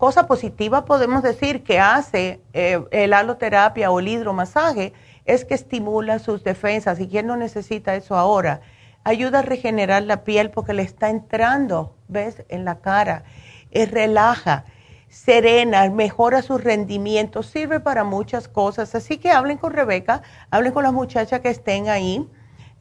cosa 0.00 0.26
positiva 0.26 0.86
podemos 0.86 1.22
decir 1.22 1.62
que 1.62 1.78
hace 1.78 2.40
eh, 2.54 2.82
el 2.90 3.12
aloterapia 3.12 3.90
o 3.90 4.00
el 4.00 4.08
hidromasaje 4.08 4.94
es 5.26 5.44
que 5.44 5.52
estimula 5.52 6.18
sus 6.18 6.42
defensas. 6.42 6.98
¿Y 7.00 7.06
quién 7.06 7.26
no 7.26 7.36
necesita 7.36 7.94
eso 7.94 8.16
ahora? 8.16 8.62
Ayuda 9.04 9.40
a 9.40 9.42
regenerar 9.42 10.02
la 10.04 10.24
piel 10.24 10.50
porque 10.50 10.72
le 10.72 10.82
está 10.82 11.10
entrando, 11.10 11.94
¿ves? 12.08 12.42
En 12.48 12.64
la 12.64 12.80
cara. 12.80 13.24
relaja 13.70 14.64
serena, 15.10 15.90
mejora 15.90 16.40
su 16.40 16.56
rendimiento, 16.56 17.42
sirve 17.42 17.78
para 17.78 18.02
muchas 18.02 18.48
cosas. 18.48 18.94
Así 18.94 19.18
que 19.18 19.30
hablen 19.30 19.58
con 19.58 19.74
Rebeca, 19.74 20.22
hablen 20.50 20.72
con 20.72 20.82
las 20.82 20.94
muchachas 20.94 21.40
que 21.40 21.50
estén 21.50 21.90
ahí, 21.90 22.26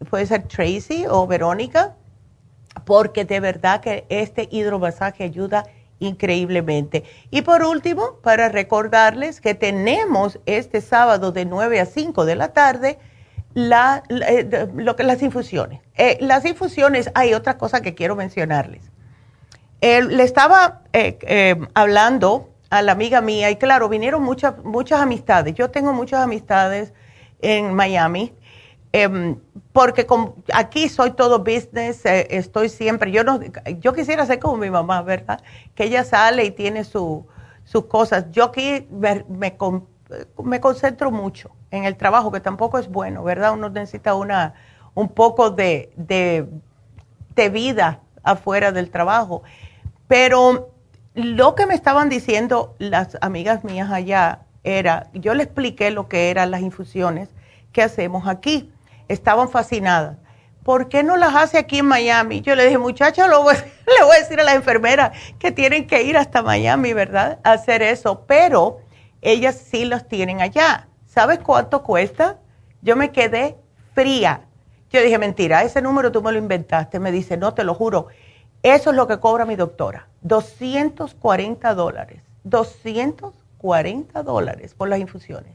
puede 0.09 0.25
ser 0.25 0.43
Tracy 0.43 1.05
o 1.09 1.27
Verónica, 1.27 1.97
porque 2.85 3.25
de 3.25 3.41
verdad 3.41 3.81
que 3.81 4.05
este 4.07 4.47
hidromasaje 4.51 5.25
ayuda 5.25 5.65
increíblemente. 5.99 7.03
Y 7.30 7.41
por 7.41 7.63
último, 7.63 8.17
para 8.23 8.49
recordarles 8.49 9.41
que 9.41 9.53
tenemos 9.53 10.39
este 10.45 10.81
sábado 10.81 11.31
de 11.31 11.45
9 11.45 11.80
a 11.80 11.85
5 11.85 12.26
de 12.26 12.35
la 12.35 12.53
tarde, 12.53 12.97
eh, 13.55 14.67
lo 14.76 14.95
que 14.95 15.03
las 15.03 15.21
infusiones. 15.21 15.81
Eh, 15.95 16.17
las 16.21 16.45
infusiones, 16.45 17.11
hay 17.15 17.34
otra 17.34 17.57
cosa 17.57 17.81
que 17.81 17.95
quiero 17.95 18.15
mencionarles 18.15 18.89
le 19.81 20.23
estaba 20.23 20.81
eh, 20.93 21.17
eh, 21.21 21.55
hablando 21.73 22.49
a 22.69 22.81
la 22.81 22.91
amiga 22.91 23.21
mía 23.21 23.49
y 23.49 23.55
claro, 23.55 23.89
vinieron 23.89 24.21
muchas, 24.23 24.63
muchas 24.63 25.01
amistades. 25.01 25.55
Yo 25.55 25.71
tengo 25.71 25.93
muchas 25.93 26.21
amistades 26.21 26.93
en 27.41 27.73
Miami 27.73 28.34
porque 29.80 30.06
aquí 30.53 30.89
soy 30.89 31.11
todo 31.11 31.39
business, 31.39 32.06
eh, 32.06 32.27
estoy 32.31 32.68
siempre, 32.68 33.14
yo 33.14 33.23
no, 33.23 33.39
yo 33.80 33.93
quisiera 33.93 34.26
ser 34.26 34.38
como 34.38 34.57
mi 34.57 34.69
mamá, 34.69 35.01
¿verdad? 35.03 35.41
Que 35.73 35.85
ella 35.85 36.03
sale 36.03 36.43
y 36.43 36.51
tiene 36.51 36.84
sus 36.84 37.23
cosas. 37.88 38.26
Yo 38.30 38.43
aquí 38.43 38.85
me, 38.91 39.23
me, 39.30 40.60
concentro 40.60 41.11
mucho 41.11 41.51
en 41.72 41.85
el 41.85 41.95
trabajo, 41.95 42.30
que 42.30 42.41
tampoco 42.41 42.77
es 42.77 42.89
bueno, 42.89 43.23
¿verdad? 43.23 43.53
Uno 43.53 43.69
necesita 43.69 44.15
una, 44.15 44.53
un 44.95 45.07
poco 45.07 45.49
de, 45.49 45.93
de 45.95 47.49
vida 47.49 48.01
afuera 48.22 48.73
del 48.73 48.89
trabajo. 48.89 49.43
Pero 50.10 50.72
lo 51.14 51.56
que 51.56 51.68
me 51.68 51.73
estaban 51.73 52.10
diciendo 52.10 52.76
las 52.80 53.18
amigas 53.22 53.64
mías 53.64 53.89
allá 53.89 54.41
era, 54.65 55.10
yo 55.14 55.34
le 55.35 55.43
expliqué 55.43 55.89
lo 55.89 56.10
que 56.10 56.31
eran 56.31 56.51
las 56.51 56.60
infusiones 56.60 57.30
que 57.72 57.81
hacemos 57.81 58.27
aquí. 58.27 58.73
Estaban 59.10 59.49
fascinadas. 59.49 60.18
¿Por 60.64 60.88
qué 60.88 61.03
no 61.03 61.18
las 61.18 61.36
hace 61.36 61.57
aquí 61.57 61.80
en 61.80 61.88
Miami? 61.88 62.41
Yo 62.41 62.56
le 62.56 62.64
dije, 62.64 62.77
muchacha, 62.77 63.27
le 63.27 63.36
voy 63.36 63.56
a 63.56 64.19
decir 64.19 64.40
a 64.40 64.44
la 64.44 64.53
enfermera 64.53 65.11
que 65.40 65.52
tienen 65.52 65.88
que 65.88 66.03
ir 66.03 66.15
hasta 66.15 66.41
Miami, 66.44 66.94
¿verdad? 66.94 67.40
A 67.44 67.53
hacer 67.53 67.81
eso. 67.81 68.26
Pero 68.27 68.80
ellas 69.22 69.56
sí 69.56 69.86
las 69.86 70.07
tienen 70.07 70.41
allá. 70.41 70.88
¿Sabes 71.07 71.40
cuánto 71.40 71.84
cuesta? 71.84 72.38
Yo 72.81 72.95
me 72.95 73.11
quedé 73.11 73.57
fría 73.94 74.45
Yo 74.91 75.02
dije, 75.02 75.18
mentira, 75.18 75.64
ese 75.64 75.81
número 75.81 76.11
tú 76.11 76.22
me 76.22 76.31
lo 76.31 76.38
inventaste. 76.38 76.99
Me 76.99 77.11
dice, 77.11 77.36
no, 77.36 77.53
te 77.53 77.64
lo 77.64 77.73
juro. 77.73 78.07
Eso 78.61 78.91
es 78.91 78.95
lo 78.95 79.07
que 79.07 79.19
cobra 79.19 79.45
mi 79.45 79.56
doctora. 79.56 80.07
240 80.22 81.73
dólares. 81.73 82.22
240 82.44 84.23
dólares 84.23 84.73
por 84.73 84.90
las 84.90 84.99
infusiones. 84.99 85.53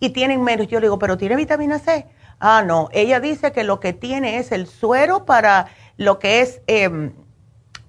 Y 0.00 0.10
tienen 0.10 0.42
menos. 0.42 0.66
Yo 0.68 0.80
le 0.80 0.86
digo, 0.86 0.98
pero 0.98 1.16
tiene 1.16 1.36
vitamina 1.36 1.78
C. 1.78 2.06
Ah, 2.40 2.62
no. 2.66 2.88
Ella 2.92 3.20
dice 3.20 3.52
que 3.52 3.64
lo 3.64 3.80
que 3.80 3.92
tiene 3.92 4.38
es 4.38 4.50
el 4.50 4.66
suero 4.66 5.26
para 5.26 5.66
lo 5.98 6.18
que 6.18 6.40
es 6.40 6.62
em, 6.66 7.12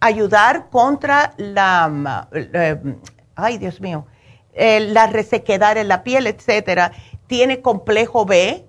ayudar 0.01 0.69
contra 0.69 1.33
la, 1.37 2.27
em, 2.33 2.97
ay 3.35 3.57
Dios 3.57 3.79
mío, 3.79 4.05
la 4.53 5.07
resequedad 5.07 5.77
en 5.77 5.87
la 5.87 6.03
piel, 6.03 6.27
etcétera. 6.27 6.91
Tiene 7.27 7.61
complejo 7.61 8.25
B 8.25 8.65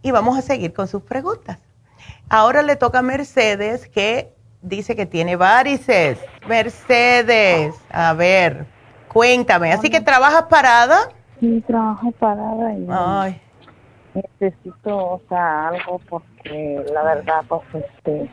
Y 0.03 0.11
vamos 0.11 0.37
a 0.37 0.43
seguir 0.43 0.75
con 0.75 0.87
sus 0.87 1.03
preguntas. 1.03 1.59
Ahora 2.29 2.61
le 2.61 2.77
toca 2.77 2.99
a 2.99 3.03
Mercedes 3.03 3.89
que 3.89 4.35
dice 4.61 4.95
que 4.95 5.07
tiene 5.07 5.37
varices. 5.37 6.19
Mercedes, 6.47 7.75
a 7.89 8.13
ver, 8.13 8.67
cuéntame. 9.11 9.73
Así 9.73 9.89
que 9.89 10.03
trabajas 10.03 10.43
parada. 10.51 11.15
Sí, 11.41 11.63
trabajo 11.67 12.11
parada 12.13 12.73
y 12.75 12.87
Ay. 12.91 13.41
necesito, 14.15 14.97
o 14.97 15.21
sea, 15.29 15.69
algo 15.69 16.01
porque 16.09 16.85
la 16.93 17.03
verdad, 17.05 17.43
pues, 17.49 17.63
este, 17.75 18.31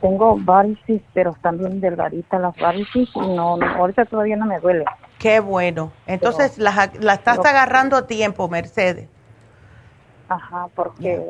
tengo 0.00 0.36
varices, 0.38 1.02
pero 1.12 1.36
también 1.42 1.80
delgadita 1.80 2.38
las 2.38 2.56
varices 2.56 3.08
y 3.14 3.20
no, 3.20 3.58
ahorita 3.76 4.06
todavía 4.06 4.36
no 4.36 4.46
me 4.46 4.58
duele. 4.60 4.84
Qué 5.18 5.40
bueno. 5.40 5.92
Entonces, 6.06 6.56
la, 6.58 6.90
estás 7.12 7.44
agarrando 7.44 7.96
a 7.96 8.06
tiempo, 8.06 8.48
Mercedes. 8.48 9.08
Ajá, 10.28 10.68
porque 10.74 11.22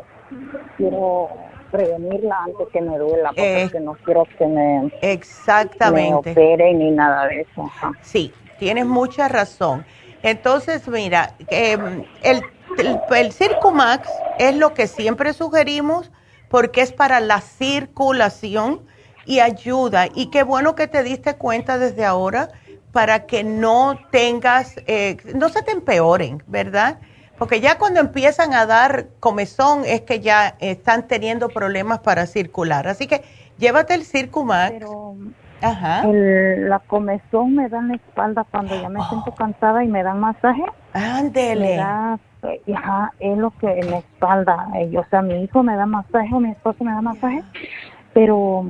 quiero 0.77 1.31
prevenirla 1.73 2.45
antes 2.45 2.69
que 2.73 2.81
me 2.81 2.99
duela, 2.99 3.31
porque 3.31 3.79
eh, 3.79 3.81
no 3.81 3.95
quiero 4.05 4.25
que 4.39 4.47
me, 4.47 4.91
exactamente. 5.03 6.31
me 6.31 6.43
opere 6.43 6.75
ni 6.75 6.91
nada 6.91 7.27
de 7.27 7.41
eso. 7.41 7.63
Ajá. 7.65 7.93
Sí, 8.03 8.33
tienes 8.59 8.87
mucha 8.87 9.27
razón. 9.27 9.85
Entonces, 10.23 10.87
mira, 10.89 11.35
em, 11.49 12.05
el, 12.23 12.43
el, 12.79 13.01
el 13.11 13.33
Circumax 13.33 14.09
es 14.39 14.55
lo 14.57 14.75
que 14.75 14.87
siempre 14.87 15.33
sugerimos 15.33 16.11
porque 16.49 16.83
es 16.83 16.93
para 16.93 17.21
la 17.21 17.41
circulación 17.41 18.83
y 19.25 19.41
ayuda. 19.41 20.09
Y 20.15 20.31
qué 20.31 20.43
bueno 20.43 20.75
que 20.75 20.89
te 20.89 21.03
diste 21.03 21.37
cuenta 21.37 21.79
desde 21.79 22.05
ahora 22.05 22.51
para 22.93 23.27
que 23.27 23.45
no 23.45 23.99
tengas, 24.11 24.75
eh, 24.87 25.17
no 25.35 25.49
se 25.49 25.63
te 25.63 25.71
empeoren, 25.71 26.43
¿verdad? 26.47 26.99
Porque 27.39 27.61
ya 27.61 27.79
cuando 27.79 28.01
empiezan 28.01 28.53
a 28.53 28.67
dar 28.67 29.09
comezón 29.21 29.85
es 29.85 30.03
que 30.03 30.21
ya 30.21 30.57
están 30.59 31.07
teniendo 31.07 31.49
problemas 31.49 32.01
para 32.01 32.27
circular. 32.27 32.89
Así 32.89 33.07
que 33.07 33.23
llévate 33.59 33.95
el 33.95 34.05
Circumax. 34.05 34.85
Ajá. 35.63 36.03
El, 36.03 36.69
la 36.69 36.79
comezón 36.81 37.55
me 37.55 37.69
da 37.69 37.79
en 37.79 37.89
la 37.89 37.95
espalda 37.95 38.45
cuando 38.51 38.81
ya 38.81 38.89
me 38.89 39.01
siento 39.09 39.33
cansada 39.33 39.85
y 39.85 39.89
me 39.89 40.03
dan 40.03 40.21
masaje. 40.21 40.65
Ándele. 40.93 41.77
Me 41.77 42.75
ajá, 42.75 43.13
es 43.19 43.37
lo 43.37 43.51
que 43.53 43.67
en 43.67 43.91
la 43.91 43.99
espalda. 43.99 44.69
Eh, 44.77 44.97
o 44.97 45.05
sea, 45.11 45.23
mi 45.23 45.43
hijo 45.43 45.63
me 45.63 45.77
da 45.77 45.87
masaje, 45.87 46.35
mi 46.35 46.51
esposo 46.51 46.85
me 46.85 46.93
da 46.93 47.03
masaje, 47.03 47.43
pero 48.15 48.67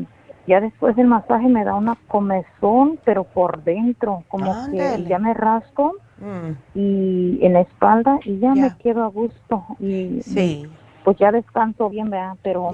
ya 0.47 0.61
después 0.61 0.97
del 0.97 1.07
masaje 1.07 1.49
me 1.49 1.65
da 1.65 1.75
una 1.75 1.97
comezón, 2.09 2.99
pero 3.05 3.25
por 3.25 3.63
dentro, 3.63 4.25
como 4.29 4.53
que 4.71 5.05
ya 5.05 5.19
me 5.19 5.35
rasco 5.35 5.95
mm. 6.19 6.79
y 6.79 7.39
en 7.43 7.53
la 7.53 7.61
espalda 7.61 8.19
y 8.25 8.39
ya, 8.39 8.55
me 8.55 8.77
quedo 8.79 9.05
a 9.05 9.09
gusto. 9.09 9.65
Y, 9.79 10.21
sí. 10.23 10.67
pues 11.05 11.17
ya 11.19 11.31
descanso 11.31 11.89
bien, 11.89 12.11
¿verdad? 12.11 12.37
Pero 12.43 12.73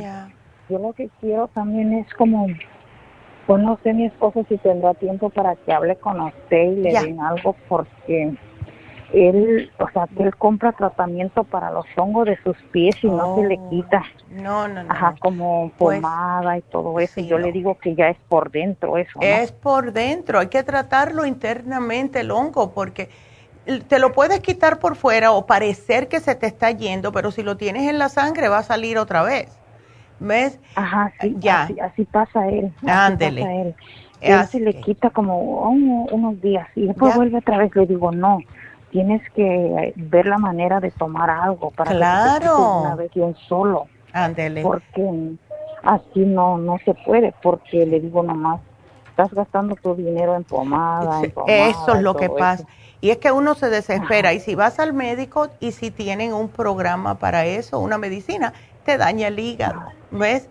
yo 0.68 0.78
lo 0.78 0.92
que 0.94 1.10
quiero 1.20 1.48
también 1.48 1.92
es 1.92 2.12
como 2.14 2.46
pues 3.46 3.62
no 3.62 3.78
sé 3.82 3.92
mi 3.92 4.06
esposo 4.06 4.44
si 4.48 4.58
tendrá 4.58 4.94
tiempo 4.94 5.30
para 5.30 5.54
que 5.54 5.72
hable 5.72 5.96
con 5.96 6.20
usted 6.20 6.72
y 6.72 6.76
le 6.76 6.92
den 6.92 7.20
algo 7.20 7.54
porque 7.68 8.34
él, 9.12 9.70
o 9.78 9.88
sea, 9.90 10.08
que 10.08 10.24
él 10.24 10.36
compra 10.36 10.72
tratamiento 10.72 11.44
para 11.44 11.70
los 11.70 11.86
hongos 11.96 12.26
de 12.26 12.36
sus 12.42 12.56
pies 12.72 12.96
y 13.02 13.06
no 13.06 13.36
se 13.36 13.46
le 13.46 13.58
oh. 13.58 13.70
quita. 13.70 14.02
No, 14.30 14.66
no, 14.66 14.82
no. 14.82 14.92
Ajá, 14.92 15.14
como 15.20 15.70
pues, 15.78 16.00
pomada 16.00 16.58
y 16.58 16.62
todo 16.62 16.98
eso. 16.98 17.20
y 17.20 17.28
yo 17.28 17.38
le 17.38 17.52
digo 17.52 17.78
que 17.78 17.94
ya 17.94 18.08
es 18.08 18.18
por 18.28 18.50
dentro 18.50 18.96
eso. 18.96 19.18
Es 19.20 19.52
por 19.52 19.92
dentro, 19.92 20.40
hay 20.40 20.48
que 20.48 20.62
tratarlo 20.64 21.24
internamente 21.24 22.20
el 22.20 22.30
hongo 22.30 22.72
porque 22.72 23.08
te 23.88 23.98
lo 23.98 24.12
puedes 24.12 24.40
quitar 24.40 24.78
por 24.78 24.96
fuera 24.96 25.32
o 25.32 25.46
parecer 25.46 26.08
que 26.08 26.20
se 26.20 26.34
te 26.34 26.46
está 26.46 26.70
yendo, 26.70 27.12
pero 27.12 27.30
si 27.30 27.42
lo 27.42 27.56
tienes 27.56 27.88
en 27.88 27.98
la 27.98 28.08
sangre 28.08 28.48
va 28.48 28.58
a 28.58 28.62
salir 28.62 28.98
otra 28.98 29.22
vez. 29.22 29.56
¿Ves? 30.18 30.58
Ajá, 30.74 31.12
sí, 31.20 31.36
ya. 31.38 31.68
Así, 31.82 32.04
pasa 32.04 32.48
él. 32.48 32.72
Ándele. 32.86 33.74
Él 34.20 34.46
se 34.46 34.60
le 34.60 34.74
quita 34.80 35.10
como 35.10 35.38
unos 35.70 36.40
días 36.40 36.68
y 36.74 36.86
después 36.86 37.14
vuelve 37.14 37.38
otra 37.38 37.58
vez. 37.58 37.74
Le 37.74 37.86
digo, 37.86 38.12
no, 38.12 38.38
tienes 38.90 39.22
que 39.32 39.92
ver 39.96 40.26
la 40.26 40.38
manera 40.38 40.80
de 40.80 40.90
tomar 40.90 41.30
algo 41.30 41.70
para 41.70 41.90
claro. 41.90 42.56
que 42.56 42.86
una 42.86 42.94
vez 42.96 43.14
bien 43.14 43.36
solo. 43.48 43.86
Ándele. 44.12 44.62
Porque 44.62 45.36
así 45.82 46.20
no 46.20 46.56
no 46.58 46.78
se 46.84 46.94
puede, 46.94 47.34
porque 47.42 47.84
le 47.84 48.00
digo 48.00 48.22
nomás, 48.22 48.60
estás 49.10 49.32
gastando 49.34 49.76
tu 49.76 49.94
dinero 49.94 50.34
en 50.34 50.44
pomada, 50.44 51.22
en 51.22 51.30
pomada 51.30 51.68
Eso 51.68 51.94
es 51.94 52.02
lo 52.02 52.16
que 52.16 52.30
pasa. 52.30 52.64
Y 53.00 53.10
es 53.10 53.18
que 53.18 53.30
uno 53.30 53.54
se 53.54 53.68
desespera. 53.68 54.32
Y 54.32 54.40
si 54.40 54.54
vas 54.54 54.78
al 54.78 54.94
médico 54.94 55.48
y 55.60 55.72
si 55.72 55.90
tienen 55.90 56.32
un 56.32 56.48
programa 56.48 57.16
para 57.16 57.44
eso, 57.44 57.78
una 57.78 57.98
medicina, 57.98 58.54
te 58.86 58.96
daña 58.96 59.28
el 59.28 59.38
hígado, 59.38 59.82
¿ves? 60.10 60.48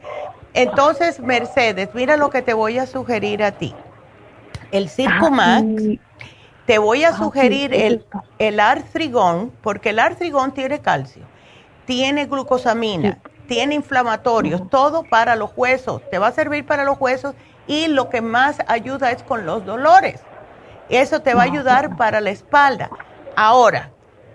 Entonces, 0.53 1.19
Mercedes, 1.19 1.89
mira 1.93 2.17
lo 2.17 2.29
que 2.29 2.41
te 2.41 2.53
voy 2.53 2.77
a 2.77 2.85
sugerir 2.85 3.43
a 3.43 3.51
ti. 3.53 3.73
El 4.71 4.89
Circumax, 4.89 5.99
te 6.65 6.77
voy 6.77 7.03
a 7.03 7.13
sugerir 7.13 7.73
el, 7.73 8.05
el 8.39 8.59
artrigón, 8.59 9.51
porque 9.61 9.89
el 9.89 9.99
artrigón 9.99 10.53
tiene 10.53 10.79
calcio, 10.79 11.23
tiene 11.85 12.25
glucosamina, 12.25 13.19
tiene 13.47 13.75
inflamatorios, 13.75 14.69
todo 14.69 15.03
para 15.03 15.35
los 15.35 15.51
huesos, 15.55 16.01
te 16.09 16.19
va 16.19 16.27
a 16.27 16.31
servir 16.31 16.65
para 16.65 16.83
los 16.83 16.99
huesos 16.99 17.35
y 17.67 17.87
lo 17.87 18.09
que 18.09 18.21
más 18.21 18.57
ayuda 18.67 19.11
es 19.11 19.23
con 19.23 19.45
los 19.45 19.65
dolores. 19.65 20.21
Eso 20.89 21.21
te 21.21 21.33
va 21.33 21.41
a 21.41 21.45
ayudar 21.45 21.95
para 21.95 22.21
la 22.21 22.29
espalda. 22.29 22.89
Ahora, 23.35 23.91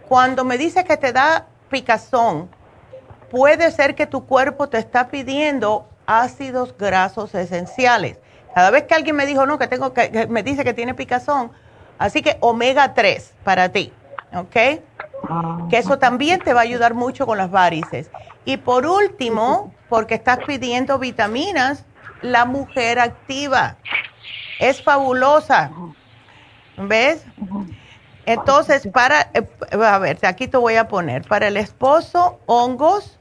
cuando 0.09 0.45
me 0.45 0.59
dice 0.59 0.85
que 0.85 0.97
te 0.97 1.13
da 1.13 1.47
picazón, 1.69 2.51
puede 3.31 3.71
ser 3.71 3.95
que 3.95 4.07
tu 4.07 4.27
cuerpo 4.27 4.69
te 4.69 4.79
está 4.79 5.09
pidiendo 5.09 5.89
ácidos 6.07 6.77
grasos 6.77 7.35
esenciales. 7.35 8.19
Cada 8.55 8.71
vez 8.71 8.85
que 8.85 8.95
alguien 8.95 9.17
me 9.17 9.27
dijo, 9.27 9.47
no, 9.47 9.59
que 9.59 9.69
tengo 9.69 9.93
que, 9.93 10.27
me 10.29 10.43
dice 10.43 10.65
que 10.65 10.75
tiene 10.75 10.95
picazón, 10.95 11.53
así 11.99 12.21
que 12.21 12.37
omega 12.41 12.95
3 12.95 13.35
para 13.45 13.69
ti, 13.69 13.93
¿ok? 14.35 14.81
Que 15.71 15.79
eso 15.79 15.99
también 15.99 16.41
te 16.41 16.53
va 16.53 16.61
a 16.61 16.65
ayudar 16.65 16.95
mucho 16.95 17.27
con 17.27 17.39
las 17.39 17.51
varices. 17.51 18.11
Y 18.45 18.57
por 18.57 18.87
último, 18.87 19.73
porque 19.89 20.15
estás 20.15 20.39
pidiendo 20.47 20.99
vitaminas, 20.99 21.85
la 22.23 22.45
mujer 22.45 22.99
activa 22.99 23.77
es 24.59 24.83
fabulosa. 24.83 25.71
¿Ves? 26.77 27.25
Entonces, 28.27 28.89
para, 28.93 29.31
eh, 29.35 29.47
a 29.83 29.99
ver, 29.99 30.19
aquí 30.25 30.49
te 30.49 30.57
voy 30.57 30.77
a 30.77 30.89
poner, 30.89 31.27
para 31.27 31.49
el 31.49 31.57
esposo, 31.57 32.39
hongos, 32.47 33.19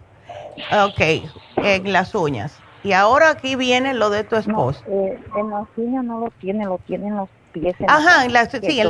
Ok, 0.86 1.30
en 1.58 1.94
las 1.94 2.14
uñas. 2.16 2.58
Y 2.84 2.94
ahora 2.94 3.32
aquí 3.32 3.56
viene 3.56 3.94
lo 3.94 4.10
de 4.10 4.24
tu 4.24 4.36
esposo. 4.36 4.82
Eh, 4.88 5.20
en 5.36 5.50
las 5.50 5.68
uñas 5.76 6.04
no 6.04 6.20
lo 6.20 6.32
tiene, 6.40 6.66
lo 6.66 6.78
tiene 6.80 7.08
en 7.08 7.18
los 7.18 7.30
pies. 7.52 7.76
Ajá, 7.88 8.26
en 8.26 8.34
las, 8.34 8.50
sí, 8.52 8.82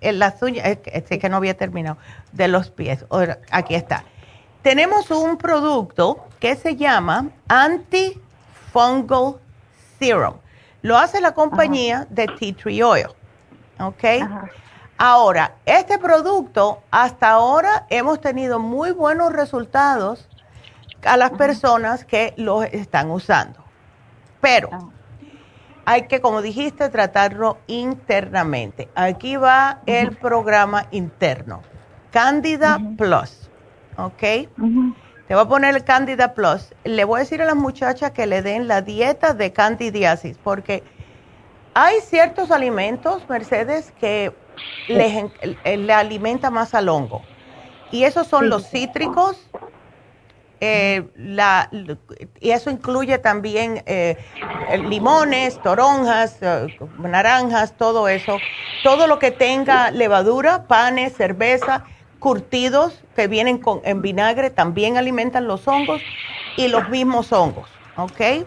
en 0.00 0.18
las 0.18 0.40
uñas, 0.42 0.78
es 0.84 1.04
que 1.04 1.28
no 1.28 1.36
había 1.36 1.56
terminado, 1.56 1.98
de 2.32 2.48
los 2.48 2.70
pies. 2.70 3.04
Aquí 3.50 3.74
está. 3.74 4.04
Tenemos 4.62 5.10
un 5.10 5.36
producto 5.36 6.24
que 6.40 6.56
se 6.56 6.76
llama 6.76 7.28
Antifungal 7.48 9.34
Serum. 9.98 10.36
Lo 10.80 10.96
hace 10.96 11.20
la 11.20 11.32
compañía 11.32 12.06
de 12.10 12.26
Tea 12.26 12.54
Tree 12.54 12.82
Oil. 12.82 13.08
¿Ok? 13.78 14.04
Ahora, 14.96 15.56
este 15.66 15.98
producto, 15.98 16.80
hasta 16.90 17.30
ahora 17.30 17.86
hemos 17.90 18.20
tenido 18.20 18.58
muy 18.58 18.92
buenos 18.92 19.32
resultados 19.32 20.28
a 21.04 21.16
las 21.16 21.30
personas 21.32 22.04
que 22.04 22.34
los 22.36 22.64
están 22.66 23.10
usando. 23.10 23.64
Pero 24.40 24.68
ah. 24.72 24.88
hay 25.84 26.06
que, 26.06 26.20
como 26.20 26.42
dijiste, 26.42 26.88
tratarlo 26.88 27.58
internamente. 27.66 28.88
Aquí 28.94 29.36
va 29.36 29.80
el 29.86 30.16
programa 30.16 30.86
interno, 30.90 31.62
Candida 32.10 32.78
Plus, 32.96 33.50
¿ok? 33.96 34.20
Te 35.26 35.34
voy 35.34 35.44
a 35.44 35.48
poner 35.48 35.74
el 35.74 35.84
Candida 35.84 36.34
Plus. 36.34 36.74
Le 36.84 37.04
voy 37.04 37.18
a 37.18 37.20
decir 37.20 37.40
a 37.40 37.46
las 37.46 37.56
muchachas 37.56 38.10
que 38.10 38.26
le 38.26 38.42
den 38.42 38.68
la 38.68 38.82
dieta 38.82 39.32
de 39.32 39.52
candidiasis, 39.52 40.36
porque 40.42 40.82
hay 41.72 42.00
ciertos 42.02 42.50
alimentos, 42.50 43.28
Mercedes, 43.28 43.92
que 43.98 44.34
les, 44.88 45.24
le 45.64 45.92
alimenta 45.92 46.50
más 46.50 46.74
al 46.74 46.88
hongo. 46.88 47.22
Y 47.90 48.04
esos 48.04 48.26
son 48.26 48.48
los 48.48 48.68
cítricos, 48.68 49.48
eh, 50.60 51.08
la, 51.16 51.68
y 52.40 52.50
eso 52.50 52.70
incluye 52.70 53.18
también 53.18 53.82
eh, 53.86 54.16
limones, 54.88 55.60
toronjas, 55.62 56.38
eh, 56.40 56.68
naranjas, 56.98 57.76
todo 57.76 58.08
eso. 58.08 58.38
Todo 58.82 59.06
lo 59.06 59.18
que 59.18 59.30
tenga 59.30 59.90
levadura, 59.90 60.66
panes, 60.66 61.14
cerveza, 61.16 61.84
curtidos 62.18 63.04
que 63.14 63.28
vienen 63.28 63.58
con, 63.58 63.80
en 63.84 64.02
vinagre 64.02 64.50
también 64.50 64.96
alimentan 64.96 65.46
los 65.46 65.66
hongos 65.68 66.02
y 66.56 66.68
los 66.68 66.88
mismos 66.88 67.32
hongos, 67.32 67.68
¿ok? 67.96 68.46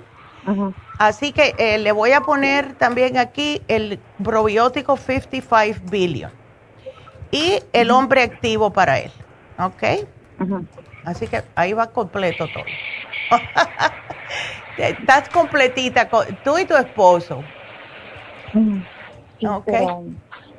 Así 0.98 1.32
que 1.34 1.78
le 1.80 1.92
voy 1.92 2.12
a 2.14 2.22
poner 2.22 2.74
también 2.76 3.18
aquí 3.18 3.62
el 3.68 4.00
probiótico 4.24 4.98
55 4.98 5.80
billion 5.84 6.32
y 7.32 7.60
el 7.74 7.92
hombre 7.92 8.24
activo 8.24 8.72
para 8.74 9.00
él, 9.00 9.12
¿ok? 9.60 9.84
Así 11.08 11.26
que 11.26 11.42
ahí 11.56 11.72
va 11.72 11.88
completo 11.88 12.48
todo. 12.48 12.66
Estás 14.78 15.30
completita, 15.30 16.10
tú 16.44 16.58
y 16.58 16.66
tu 16.66 16.76
esposo. 16.76 17.46
ok. 19.42 19.70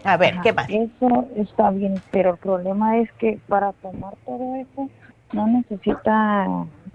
A 0.05 0.17
ver, 0.17 0.41
¿qué 0.43 0.55
más? 0.55 0.71
Eso 0.71 1.27
está 1.37 1.69
bien, 1.71 2.01
pero 2.11 2.31
el 2.31 2.39
problema 2.39 2.97
es 2.97 3.13
que 3.19 3.39
para 3.47 3.73
tomar 3.75 4.15
todo 4.25 4.57
eso 4.57 4.89
no 5.33 5.47
necesita 5.49 6.47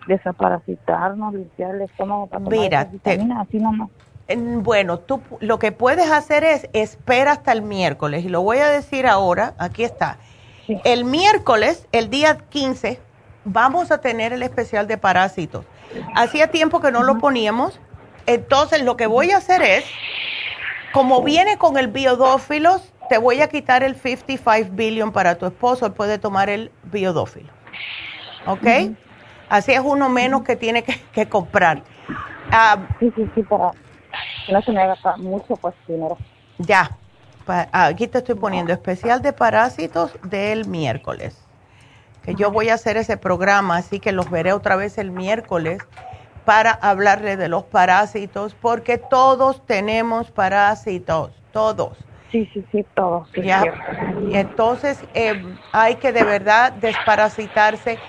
desaparasitarnos, 0.07 1.35
limpiar 1.35 1.75
el 1.75 1.81
estómago 1.83 2.25
para 2.25 2.45
Mira, 2.45 2.89
así 3.37 3.59
nomás. 3.59 3.89
Bueno, 4.63 4.97
tú 4.97 5.21
lo 5.41 5.59
que 5.59 5.71
puedes 5.71 6.09
hacer 6.09 6.43
es 6.43 6.67
espera 6.73 7.33
hasta 7.33 7.51
el 7.51 7.61
miércoles 7.61 8.25
y 8.25 8.29
lo 8.29 8.41
voy 8.41 8.57
a 8.57 8.67
decir 8.67 9.05
ahora, 9.05 9.53
aquí 9.59 9.83
está. 9.83 10.17
El 10.67 11.05
miércoles, 11.05 11.87
el 11.91 12.09
día 12.09 12.37
15, 12.49 12.99
vamos 13.45 13.91
a 13.91 13.99
tener 13.99 14.33
el 14.33 14.43
especial 14.43 14.87
de 14.87 14.97
parásitos. 14.97 15.65
Hacía 16.15 16.47
tiempo 16.47 16.81
que 16.81 16.91
no 16.91 17.03
lo 17.03 17.19
poníamos, 17.19 17.79
entonces 18.25 18.83
lo 18.83 18.97
que 18.97 19.07
voy 19.07 19.31
a 19.31 19.37
hacer 19.37 19.61
es, 19.61 19.85
como 20.91 21.21
viene 21.21 21.57
con 21.57 21.77
el 21.77 21.87
biodófilos, 21.87 22.93
te 23.09 23.17
voy 23.17 23.41
a 23.41 23.49
quitar 23.49 23.83
el 23.83 23.95
55 23.95 24.69
billion 24.71 25.11
para 25.11 25.35
tu 25.35 25.45
esposo, 25.45 25.85
él 25.85 25.93
puede 25.93 26.17
tomar 26.17 26.49
el 26.49 26.71
biodófilo. 26.83 27.49
¿Ok? 28.45 28.95
Así 29.49 29.71
es 29.71 29.81
uno 29.83 30.09
menos 30.09 30.43
que 30.43 30.55
tiene 30.55 30.83
que, 30.83 31.27
comprar. 31.27 31.83
Ah, 32.51 32.77
sí, 32.99 33.11
sí, 33.15 33.29
sí, 33.35 33.43
para 33.43 33.71
no 34.51 34.61
se 34.61 34.71
me 34.71 34.81
haga 34.81 35.17
mucho 35.17 35.55
pues 35.55 35.73
dinero. 35.87 36.17
Ya, 36.57 36.89
aquí 37.71 38.07
te 38.07 38.19
estoy 38.19 38.35
poniendo 38.35 38.73
especial 38.73 39.21
de 39.21 39.33
parásitos 39.33 40.11
del 40.23 40.67
miércoles. 40.67 41.42
Que 42.23 42.35
yo 42.35 42.51
voy 42.51 42.69
a 42.69 42.75
hacer 42.75 42.97
ese 42.97 43.17
programa, 43.17 43.77
así 43.77 43.99
que 43.99 44.11
los 44.11 44.29
veré 44.29 44.53
otra 44.53 44.75
vez 44.75 44.97
el 44.97 45.11
miércoles 45.11 45.81
para 46.45 46.71
hablarle 46.71 47.37
de 47.37 47.47
los 47.47 47.63
parásitos, 47.63 48.55
porque 48.55 48.97
todos 48.97 49.65
tenemos 49.65 50.31
parásitos, 50.31 51.31
todos. 51.51 51.97
Sí, 52.31 52.49
sí, 52.53 52.65
sí, 52.71 52.85
todos. 52.95 53.29
ya. 53.35 53.63
Y 54.29 54.35
entonces 54.35 54.99
eh, 55.13 55.35
hay 55.71 55.95
que 55.95 56.11
de 56.11 56.23
verdad 56.23 56.73
desparasitarse 56.73 57.99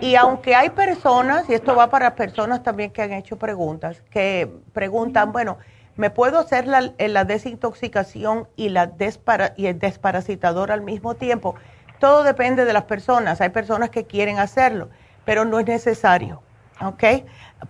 y 0.00 0.14
aunque 0.16 0.54
hay 0.54 0.70
personas, 0.70 1.48
y 1.48 1.54
esto 1.54 1.74
va 1.74 1.88
para 1.88 2.14
personas 2.14 2.62
también 2.62 2.90
que 2.90 3.02
han 3.02 3.12
hecho 3.12 3.38
preguntas, 3.38 4.02
que 4.10 4.50
preguntan, 4.72 5.32
bueno, 5.32 5.58
¿me 5.96 6.10
puedo 6.10 6.38
hacer 6.38 6.66
la, 6.66 6.92
la 6.98 7.24
desintoxicación 7.24 8.48
y, 8.56 8.70
la 8.70 8.92
y 9.56 9.66
el 9.66 9.78
desparasitador 9.78 10.70
al 10.70 10.82
mismo 10.82 11.14
tiempo? 11.14 11.54
Todo 12.00 12.24
depende 12.24 12.64
de 12.64 12.72
las 12.72 12.84
personas. 12.84 13.40
Hay 13.40 13.50
personas 13.50 13.90
que 13.90 14.04
quieren 14.04 14.38
hacerlo, 14.38 14.88
pero 15.24 15.44
no 15.44 15.60
es 15.60 15.66
necesario, 15.66 16.42
¿ok? 16.80 17.04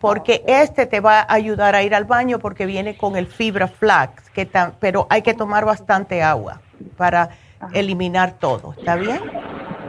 Porque 0.01 0.43
este 0.47 0.87
te 0.87 1.01
va 1.01 1.21
a 1.21 1.35
ayudar 1.35 1.75
a 1.75 1.83
ir 1.83 1.95
al 1.95 2.05
baño 2.05 2.39
porque 2.39 2.65
viene 2.65 2.97
con 2.97 3.17
el 3.17 3.27
fibra 3.27 3.69
flax, 3.69 4.31
que 4.31 4.49
pero 4.79 5.07
hay 5.11 5.21
que 5.21 5.35
tomar 5.35 5.67
bastante 5.67 6.23
agua 6.23 6.63
para 6.97 7.31
eliminar 7.75 8.33
todo, 8.33 8.73
¿está 8.79 8.97
bien? 8.97 9.21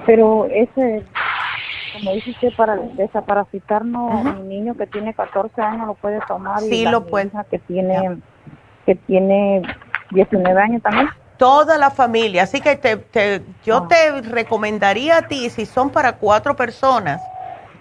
Pero 0.06 0.48
ese 0.48 1.06
como 1.94 2.14
dice 2.14 2.32
usted, 2.32 2.50
para 2.56 2.78
desaparasitarnos, 2.78 4.24
mi 4.40 4.44
niño 4.44 4.76
que 4.76 4.88
tiene 4.88 5.14
14 5.14 5.62
años 5.62 5.88
lo 5.88 5.94
puede 5.96 6.20
tomar. 6.28 6.60
Sí, 6.60 6.82
y 6.82 6.86
lo 6.86 7.06
puede. 7.06 7.32
Que 7.50 7.60
tiene, 7.60 8.18
que 8.86 8.96
tiene 8.96 9.62
19 10.12 10.62
años 10.62 10.82
también. 10.82 11.10
Toda 11.42 11.80
la 11.80 11.90
familia. 11.90 12.44
Así 12.44 12.62
que 12.62 12.76
te, 12.76 13.42
yo 13.66 13.78
ah. 13.78 13.88
te 13.90 14.22
recomendaría 14.22 15.18
a 15.18 15.22
ti, 15.24 15.50
si 15.50 15.66
son 15.66 15.90
para 15.90 16.18
cuatro 16.18 16.56
personas, 16.56 17.20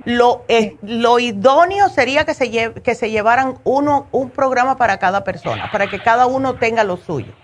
lo, 0.07 0.47
lo 0.81 1.19
idóneo 1.19 1.91
sería 1.91 2.25
que 2.25 2.33
se, 2.33 2.73
que 2.73 2.95
se 2.95 3.11
llevaran 3.11 3.59
uno, 3.65 4.07
un 4.13 4.31
programa 4.31 4.79
para 4.79 4.97
cada 4.97 5.25
persona, 5.25 5.71
para 5.71 5.89
que 5.89 6.03
cada 6.03 6.27
uno 6.27 6.55
tenga 6.55 6.85
lo 6.85 6.97
suyo. 6.97 7.35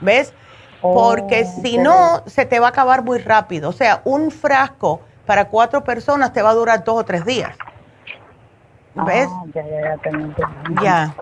¿Ves? 0.00 0.32
Porque 0.80 1.44
oh, 1.46 1.60
si 1.60 1.76
no, 1.76 2.22
se 2.24 2.46
te 2.46 2.58
va 2.58 2.68
a 2.68 2.70
acabar 2.70 3.04
muy 3.04 3.18
rápido. 3.18 3.68
O 3.68 3.72
sea, 3.72 4.00
un 4.04 4.30
frasco 4.30 5.02
para 5.26 5.48
cuatro 5.48 5.84
personas 5.84 6.32
te 6.32 6.40
va 6.40 6.48
a 6.48 6.54
durar 6.54 6.84
dos 6.84 7.00
o 7.00 7.04
tres 7.04 7.26
días. 7.26 7.54
¿Ves? 8.94 9.28
Ah, 9.30 9.44
ya, 9.54 9.62
ya, 9.62 9.98
ya, 10.02 10.82
ya. 10.82 11.14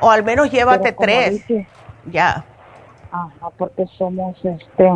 O 0.00 0.10
al 0.10 0.24
menos 0.24 0.50
llévate 0.50 0.92
tres. 0.92 1.44
ya. 2.06 2.42
Ajá, 3.16 3.50
porque 3.56 3.86
somos, 3.96 4.36
este, 4.44 4.90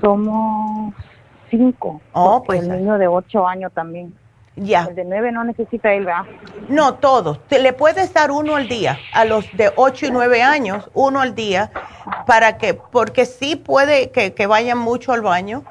somos 0.00 0.94
cinco. 1.50 2.00
Oh, 2.12 2.42
pues. 2.42 2.62
El 2.62 2.70
niño 2.78 2.98
de 2.98 3.06
ocho 3.06 3.46
años 3.46 3.72
también. 3.72 4.14
Ya. 4.56 4.84
El 4.84 4.94
de 4.94 5.04
nueve 5.04 5.32
no 5.32 5.44
necesita 5.44 5.94
ir, 5.94 6.04
¿verdad? 6.04 6.24
No, 6.68 6.94
todos. 6.94 7.40
Te, 7.48 7.58
le 7.58 7.72
puedes 7.72 8.12
dar 8.12 8.30
uno 8.30 8.56
al 8.56 8.68
día. 8.68 8.98
A 9.14 9.24
los 9.24 9.46
de 9.56 9.72
ocho 9.76 10.06
y 10.06 10.10
nueve 10.10 10.42
años, 10.42 10.90
uno 10.94 11.20
al 11.20 11.34
día, 11.34 11.70
para 12.26 12.58
que, 12.58 12.74
porque 12.74 13.24
sí 13.24 13.56
puede 13.56 14.10
que, 14.10 14.34
que 14.34 14.46
vayan 14.46 14.78
mucho 14.78 15.12
al 15.12 15.22
baño, 15.22 15.64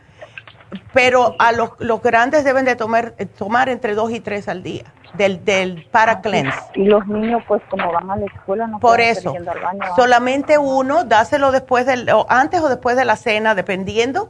pero 0.93 1.35
a 1.37 1.51
los, 1.51 1.71
los 1.79 2.01
grandes 2.01 2.43
deben 2.43 2.65
de 2.65 2.75
tomar, 2.75 3.13
tomar 3.37 3.69
entre 3.69 3.93
dos 3.93 4.11
y 4.11 4.19
tres 4.19 4.47
al 4.47 4.63
día 4.63 4.85
del, 5.13 5.43
del 5.45 5.85
para 5.91 6.21
cleanse. 6.21 6.59
Y 6.75 6.85
los 6.85 7.05
niños, 7.07 7.43
pues 7.47 7.61
como 7.69 7.91
van 7.91 8.09
a 8.09 8.15
la 8.15 8.25
escuela, 8.25 8.67
no 8.67 8.79
Por 8.79 9.01
eso, 9.01 9.33
solamente 9.95 10.57
uno, 10.57 11.03
dáselo 11.03 11.51
después 11.51 11.85
del, 11.85 12.09
o 12.09 12.25
antes 12.29 12.61
o 12.61 12.69
después 12.69 12.95
de 12.95 13.05
la 13.05 13.15
cena, 13.15 13.55
dependiendo 13.55 14.29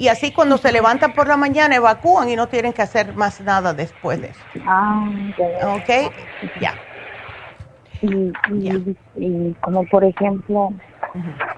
y 0.00 0.08
así 0.08 0.32
cuando 0.32 0.56
se 0.56 0.72
levantan 0.72 1.12
por 1.12 1.28
la 1.28 1.36
mañana 1.36 1.76
evacúan 1.76 2.30
y 2.30 2.34
no 2.34 2.48
tienen 2.48 2.72
que 2.72 2.80
hacer 2.80 3.14
más 3.14 3.38
nada 3.42 3.74
después 3.74 4.18
de 4.22 4.28
eso. 4.28 4.40
Ah, 4.64 5.06
¿Ok? 5.76 6.10
Ya. 6.58 6.74
Y, 8.00 9.52
como 9.60 9.84
por 9.84 10.02
ejemplo, 10.02 10.72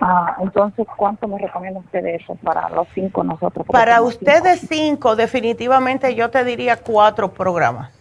ah, 0.00 0.36
entonces, 0.40 0.88
¿cuánto 0.96 1.28
me 1.28 1.38
recomienda 1.38 1.78
usted 1.78 2.02
de 2.02 2.16
eso 2.16 2.34
para 2.42 2.68
los 2.70 2.88
cinco 2.96 3.22
nosotros? 3.22 3.64
Para 3.68 4.02
ustedes 4.02 4.66
cinco. 4.68 5.14
definitivamente 5.14 6.12
yo 6.16 6.30
te 6.30 6.42
diría 6.42 6.78
cuatro 6.78 7.32
programas. 7.32 7.92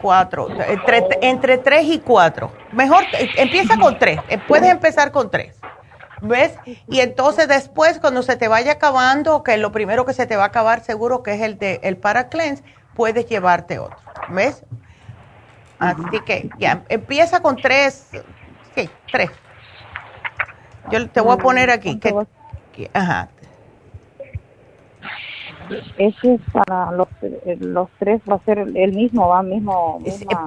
Cuatro, 0.00 0.48
entre, 0.66 1.06
entre 1.20 1.58
tres 1.58 1.84
y 1.84 1.98
cuatro. 1.98 2.52
Mejor, 2.72 3.04
empieza 3.36 3.76
con 3.78 3.98
tres, 3.98 4.18
puedes 4.48 4.70
empezar 4.70 5.12
con 5.12 5.30
tres. 5.30 5.56
¿Ves? 6.22 6.52
Y 6.86 7.00
entonces 7.00 7.48
después, 7.48 7.98
cuando 7.98 8.22
se 8.22 8.36
te 8.36 8.48
vaya 8.48 8.72
acabando, 8.72 9.42
que 9.42 9.56
lo 9.56 9.72
primero 9.72 10.04
que 10.04 10.12
se 10.12 10.26
te 10.26 10.36
va 10.36 10.44
a 10.44 10.46
acabar 10.46 10.82
seguro 10.82 11.22
que 11.22 11.34
es 11.34 11.40
el 11.40 11.58
de 11.58 11.80
el 11.82 11.96
para 11.96 12.28
cleanse, 12.28 12.62
puedes 12.94 13.26
llevarte 13.26 13.78
otro. 13.78 13.96
¿Ves? 14.28 14.64
Así 15.78 16.02
que 16.26 16.50
ya, 16.58 16.84
empieza 16.90 17.40
con 17.40 17.56
tres, 17.56 18.10
sí, 18.74 18.90
tres. 19.10 19.30
Yo 20.90 21.08
te 21.08 21.20
voy 21.20 21.34
a 21.34 21.38
poner 21.38 21.70
aquí. 21.70 21.98
Que, 21.98 22.90
ajá. 22.92 23.28
Ese 25.96 26.34
es 26.34 26.40
para 26.52 26.92
los, 26.92 27.08
eh, 27.22 27.56
los 27.60 27.88
tres, 27.98 28.20
va 28.28 28.36
a 28.36 28.44
ser 28.44 28.58
el 28.58 28.92
mismo, 28.92 29.28
va 29.28 29.42
mismo. 29.42 30.00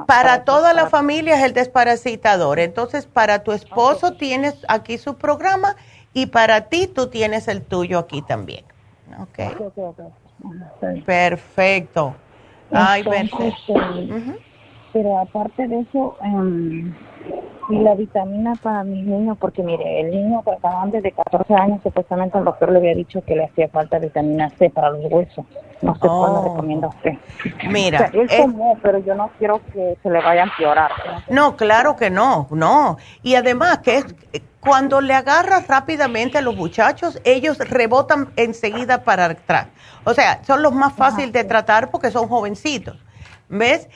para, 0.07 0.43
toda 0.43 0.73
la 0.73 0.87
familia 0.87 1.35
es 1.35 1.43
el 1.43 1.53
desparasitador. 1.53 2.59
Entonces, 2.59 3.05
para 3.05 3.43
tu 3.43 3.51
esposo 3.51 4.13
tienes 4.13 4.65
aquí 4.67 4.97
su 4.97 5.15
programa 5.17 5.75
y 6.13 6.27
para 6.27 6.69
ti 6.69 6.87
tú 6.87 7.07
tienes 7.07 7.47
el 7.47 7.61
tuyo 7.61 7.99
aquí 7.99 8.21
también. 8.21 8.65
Ok. 9.19 9.39
Perfecto. 11.05 12.15
Ay, 12.71 13.03
Entonces, 13.05 13.53
eh, 13.67 14.39
Pero 14.91 15.19
aparte 15.19 15.67
de 15.67 15.81
eso, 15.81 16.17
um, 16.21 16.93
y 17.69 17.79
la 17.79 17.95
vitamina 17.95 18.53
para 18.61 18.83
mis 18.83 19.05
niños, 19.05 19.37
porque 19.39 19.63
mire, 19.63 20.01
el 20.01 20.11
niño 20.11 20.41
pues, 20.43 20.57
antes 20.63 21.01
de 21.01 21.11
14 21.11 21.53
años 21.55 21.79
supuestamente 21.81 22.37
el 22.37 22.43
doctor 22.43 22.71
le 22.71 22.79
había 22.79 22.95
dicho 22.95 23.23
que 23.25 23.35
le 23.35 23.45
hacía 23.45 23.69
falta 23.69 23.99
vitamina 23.99 24.49
C 24.51 24.69
para 24.69 24.89
los 24.89 25.11
huesos. 25.11 25.45
No 25.81 25.93
sé 25.95 26.01
cuál 26.01 26.33
le 26.33 26.39
oh. 26.39 26.43
recomienda 26.49 26.87
usted. 26.87 27.13
Mira. 27.69 28.09
él 28.13 28.29
tomó, 28.37 28.77
pero 28.81 28.99
yo 28.99 29.15
no 29.15 29.29
quiero 29.37 29.61
que 29.73 29.97
se 30.01 30.09
le 30.09 30.21
vaya 30.21 30.41
a 30.41 30.45
empeorar. 30.45 30.91
No, 31.29 31.55
claro 31.55 31.95
que 31.95 32.09
no, 32.09 32.47
no. 32.51 32.97
Y 33.21 33.35
además 33.35 33.79
que 33.79 33.97
es, 33.97 34.15
cuando 34.59 35.01
le 35.01 35.13
agarras 35.13 35.67
rápidamente 35.67 36.37
a 36.37 36.41
los 36.41 36.55
muchachos, 36.55 37.19
ellos 37.25 37.57
rebotan 37.57 38.29
enseguida 38.37 39.03
para 39.03 39.25
atrás. 39.25 39.67
O 40.05 40.13
sea, 40.13 40.43
son 40.43 40.63
los 40.63 40.73
más 40.73 40.93
fáciles 40.93 41.33
de 41.33 41.43
tratar 41.43 41.91
porque 41.91 42.11
son 42.11 42.27
jovencitos. 42.27 42.97
¿Ves? 43.49 43.87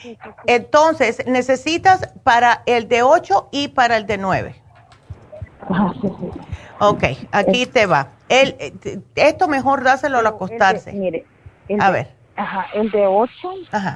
Entonces, 0.45 1.26
necesitas 1.26 2.14
para 2.24 2.64
el 2.65 2.88
de 2.88 3.03
8 3.03 3.49
y 3.52 3.69
para 3.69 3.98
el 3.98 4.06
de 4.06 4.18
9. 4.18 4.56
Ok, 6.80 7.03
aquí 7.32 7.65
te 7.65 7.86
va. 7.86 8.10
El, 8.30 8.56
esto 9.15 9.48
mejor 9.48 9.84
dáselo 9.84 10.19
al 10.19 10.28
acostarse. 10.28 10.94
mire, 10.94 11.26
a 11.80 11.91
ver. 11.91 12.15
Ajá, 12.36 12.68
el 12.76 12.91
de 12.91 13.07
8, 13.07 13.49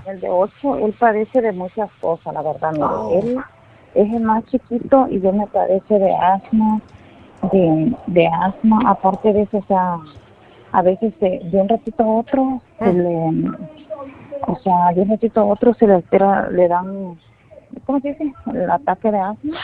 el 0.07 0.19
de 0.19 0.29
8, 0.29 0.77
él 0.77 0.95
padece 0.99 1.41
de 1.41 1.51
muchas 1.51 1.91
cosas, 2.01 2.33
la 2.33 2.41
verdad. 2.41 2.71
Mire, 2.71 2.85
oh. 2.85 3.19
él 3.19 3.37
es 3.93 4.13
el 4.13 4.21
más 4.21 4.43
chiquito 4.45 5.07
y 5.11 5.21
yo 5.21 5.31
me 5.31 5.45
padece 5.47 5.99
de 5.99 6.15
asma, 6.15 6.81
de, 7.51 7.95
de 8.07 8.27
asma, 8.27 8.79
aparte 8.87 9.31
de 9.31 9.43
eso, 9.43 9.59
o 9.59 9.65
sea, 9.67 9.97
a 10.71 10.81
veces 10.81 11.13
de, 11.19 11.39
de 11.43 11.61
un 11.61 11.69
ratito 11.69 12.03
a 12.03 12.07
otro 12.07 12.61
se 12.79 12.85
ah. 12.85 12.91
le 12.91 13.31
o 14.47 14.59
sea, 14.63 14.91
yo 14.95 15.05
necesito 15.05 15.47
otro, 15.47 15.73
se 15.75 15.87
le 15.87 15.97
espera, 15.97 16.49
le 16.49 16.67
dan, 16.67 17.19
¿cómo 17.85 17.99
se 17.99 18.09
dice? 18.09 18.33
El 18.53 18.69
ataque 18.69 19.11
de 19.11 19.19
asma. 19.19 19.57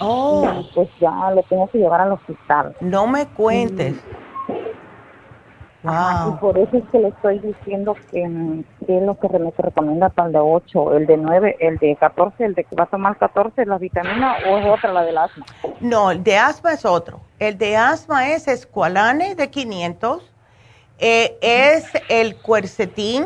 Oh. 0.00 0.64
pues 0.74 0.88
ya 1.00 1.30
lo 1.30 1.42
tengo 1.44 1.68
que 1.68 1.78
llevar 1.78 2.00
al 2.00 2.12
hospital. 2.12 2.74
No 2.80 3.06
me 3.06 3.26
cuentes. 3.26 3.94
wow. 5.82 6.34
y 6.34 6.40
por 6.40 6.58
eso 6.58 6.76
es 6.76 6.84
que 6.90 6.98
le 6.98 7.08
estoy 7.08 7.38
diciendo 7.38 7.94
que, 8.10 8.24
es 8.24 9.02
lo 9.02 9.18
que 9.18 9.28
me 9.28 9.52
recomienda 9.56 10.08
para 10.08 10.28
el 10.28 10.32
de 10.32 10.38
8, 10.40 10.96
el 10.96 11.06
de 11.06 11.16
9, 11.16 11.56
el 11.60 11.78
de 11.78 11.96
14, 11.96 12.44
el 12.44 12.54
de 12.54 12.64
que 12.64 12.74
va 12.74 12.84
a 12.84 12.86
tomar 12.86 13.16
14, 13.16 13.66
la 13.66 13.78
vitamina 13.78 14.36
o 14.48 14.58
es 14.58 14.66
otra, 14.66 14.92
la 14.92 15.04
del 15.04 15.18
asma. 15.18 15.44
No, 15.80 16.10
el 16.10 16.24
de 16.24 16.38
asma 16.38 16.72
es 16.72 16.84
otro. 16.84 17.20
El 17.38 17.58
de 17.58 17.76
asma 17.76 18.30
es 18.30 18.48
escualane 18.48 19.34
de 19.34 19.50
500, 19.50 20.32
eh, 20.98 21.36
es 21.40 21.92
el 22.08 22.36
cuercetín 22.36 23.24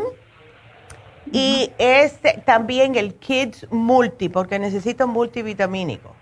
y 1.32 1.72
es 1.78 2.18
también 2.44 2.94
el 2.94 3.14
Kids 3.14 3.66
Multi, 3.70 4.28
porque 4.28 4.58
necesito 4.58 5.06
multivitamínico. 5.06 6.14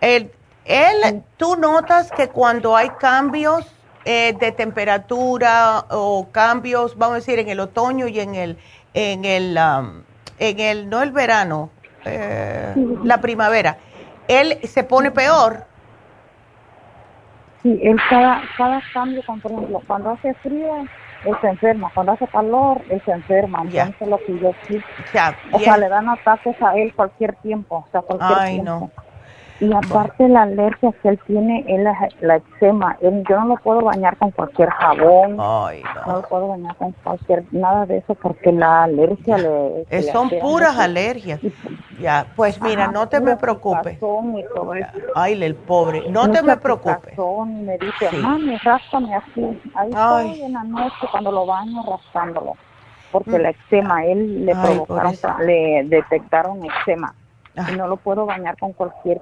El, 0.00 0.30
él, 0.64 1.22
tú 1.36 1.56
notas 1.56 2.10
que 2.12 2.28
cuando 2.28 2.76
hay 2.76 2.90
cambios 3.00 3.66
eh, 4.04 4.34
de 4.38 4.52
temperatura 4.52 5.84
o 5.90 6.28
cambios, 6.30 6.96
vamos 6.96 7.12
a 7.12 7.16
decir, 7.16 7.38
en 7.38 7.48
el 7.48 7.60
otoño 7.60 8.06
y 8.08 8.20
en 8.20 8.34
el, 8.34 8.58
en 8.94 9.24
el, 9.24 9.58
um, 9.58 10.02
en 10.38 10.60
el 10.60 10.88
no 10.88 11.02
el 11.02 11.12
verano, 11.12 11.70
eh, 12.04 12.74
la 13.04 13.20
primavera, 13.20 13.78
él 14.28 14.58
se 14.64 14.84
pone 14.84 15.10
peor. 15.10 15.64
Sí, 17.62 17.78
él 17.82 17.96
cada, 18.08 18.42
cada 18.56 18.80
cambio, 18.92 19.22
por 19.26 19.52
ejemplo, 19.52 19.82
cuando 19.86 20.10
hace 20.10 20.32
frío, 20.34 20.86
él 21.24 21.34
se 21.40 21.48
enferma. 21.48 21.90
Cuando 21.94 22.12
hace 22.12 22.26
calor, 22.28 22.82
él 22.90 23.02
se 23.04 23.12
enferma. 23.12 23.62
Entonces 23.62 24.08
lo 24.08 24.18
que 24.18 24.38
yo 24.38 24.54
sí. 24.66 24.82
o 25.52 25.58
sea, 25.58 25.76
le 25.76 25.88
dan 25.88 26.08
ataques 26.08 26.60
a 26.62 26.76
él 26.76 26.92
cualquier 26.94 27.36
tiempo. 27.36 27.84
O 27.86 27.90
sea, 27.90 28.02
cualquier 28.02 28.38
Ay, 28.38 28.60
No. 28.60 28.90
Y 29.60 29.72
aparte 29.72 30.28
la 30.28 30.42
alergia 30.42 30.92
que 31.02 31.08
él 31.08 31.18
tiene 31.26 31.64
es 31.66 31.80
la, 31.80 32.08
la 32.20 32.36
eczema. 32.36 32.96
Él, 33.00 33.24
yo 33.28 33.40
no 33.40 33.46
lo 33.46 33.56
puedo 33.56 33.80
bañar 33.80 34.16
con 34.16 34.30
cualquier 34.30 34.70
jabón. 34.70 35.36
Ay, 35.40 35.82
no. 35.82 36.06
no. 36.06 36.12
lo 36.20 36.28
puedo 36.28 36.48
bañar 36.48 36.76
con 36.76 36.92
cualquier 37.02 37.44
nada 37.50 37.84
de 37.86 37.98
eso 37.98 38.14
porque 38.14 38.52
la 38.52 38.84
alergia 38.84 39.36
le... 39.36 39.84
Eh, 39.90 40.02
son 40.12 40.30
puras 40.40 40.78
alergias. 40.78 41.40
ya, 42.00 42.26
pues 42.36 42.60
mira, 42.62 42.86
no 42.86 43.08
te 43.08 43.20
me 43.20 43.36
preocupes. 43.36 43.98
Ay, 45.16 45.42
el 45.42 45.56
pobre. 45.56 46.08
No 46.08 46.30
te 46.30 46.40
me 46.40 46.56
preocupes. 46.56 47.18
me 47.46 47.78
dice, 47.78 48.16
mami, 48.22 48.56
ráspame 48.58 49.14
así. 49.16 49.60
Ahí 49.74 49.90
estoy 49.90 50.42
en 50.42 50.52
la 50.52 50.62
noche 50.62 51.06
cuando 51.10 51.32
lo 51.32 51.46
baño 51.46 51.82
raspándolo. 51.82 52.54
Porque 53.10 53.38
mm. 53.38 53.42
la 53.42 53.50
eczema, 53.50 54.04
él 54.04 54.46
le 54.46 54.54
provocaron, 54.54 55.14
le 55.44 55.82
detectaron 55.86 56.60
eczema. 56.64 57.12
Y 57.72 57.76
no 57.76 57.88
lo 57.88 57.96
puedo 57.96 58.24
bañar 58.24 58.56
con 58.56 58.72
cualquier 58.72 59.20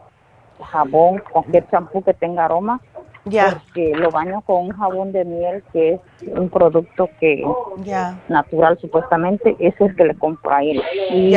jabón, 0.64 1.22
cualquier 1.30 1.68
champú 1.70 2.02
que 2.02 2.14
tenga 2.14 2.44
aroma, 2.44 2.80
ya. 3.24 3.60
porque 3.64 3.92
lo 3.94 4.10
baño 4.10 4.40
con 4.42 4.66
un 4.66 4.72
jabón 4.72 5.12
de 5.12 5.24
miel 5.24 5.62
que 5.72 5.94
es 5.94 6.00
un 6.28 6.48
producto 6.48 7.08
que 7.20 7.44
ya. 7.78 8.18
natural 8.28 8.78
supuestamente, 8.80 9.56
ese 9.58 9.84
es 9.84 9.90
el 9.90 9.96
que 9.96 10.04
le 10.04 10.14
compro 10.14 10.52
a 10.52 10.62
él. 10.62 10.82
Y, 11.10 11.34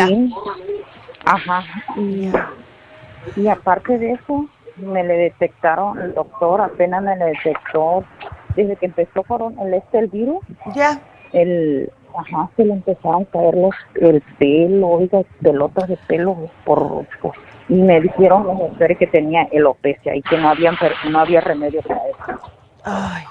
ajá, 1.26 1.64
y, 3.36 3.48
aparte 3.48 3.98
de 3.98 4.14
eso, 4.14 4.46
me 4.78 5.04
le 5.04 5.16
detectaron, 5.16 6.00
el 6.00 6.14
doctor 6.14 6.62
apenas 6.62 7.04
me 7.04 7.16
le 7.18 7.26
detectó, 7.26 8.04
desde 8.56 8.76
que 8.78 8.86
empezó 8.86 9.24
con 9.24 9.60
el, 9.60 9.74
este, 9.74 10.00
el 10.00 10.08
virus, 10.08 10.40
ya. 10.74 11.02
el, 11.34 11.92
ajá, 12.18 12.50
se 12.56 12.66
le 12.66 12.74
empezaron 12.74 13.24
a 13.24 13.26
caer 13.26 13.56
los, 13.56 13.76
el 13.96 14.22
pelo, 14.38 14.88
oiga, 14.88 15.22
pelotas 15.42 15.90
de 15.90 15.98
pelo 16.08 16.50
por, 16.66 17.06
por 17.22 17.34
y 17.70 17.76
me 17.76 18.02
dijeron 18.02 18.46
los 18.46 18.58
doctores 18.58 18.98
que 18.98 19.08
tenía 19.08 19.48
alopecia 19.54 20.16
y 20.16 20.22
que 20.24 20.38
no 20.38 20.50
había, 20.50 20.74
no 21.10 21.20
había 21.20 21.40
remedio 21.40 21.82
para 21.84 22.02
eso. 22.08 22.42
Ay, 22.84 23.24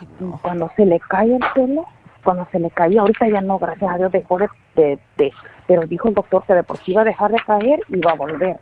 Cuando 0.43 0.71
se 0.77 0.87
le 0.87 1.01
cae 1.01 1.35
el 1.35 1.45
pelo, 1.55 1.85
cuando 2.23 2.47
se 2.53 2.61
le 2.61 2.71
caía, 2.71 3.01
ahorita 3.01 3.29
ya 3.29 3.41
no, 3.41 3.59
gracias 3.59 3.91
a 3.91 3.99
Dios 3.99 4.13
dejó 4.13 4.39
de, 4.39 4.49
de, 4.77 5.33
pero 5.67 5.87
dijo 5.87 6.09
el 6.09 6.15
doctor 6.15 6.45
que 6.47 6.55
de 6.55 6.63
por 6.63 6.77
sí 6.79 6.93
iba 6.93 7.03
a 7.03 7.05
dejar 7.05 7.33
de 7.33 7.39
caer 7.39 7.81
y 7.89 8.01
va 8.01 8.13
a 8.13 8.15
volver. 8.15 8.59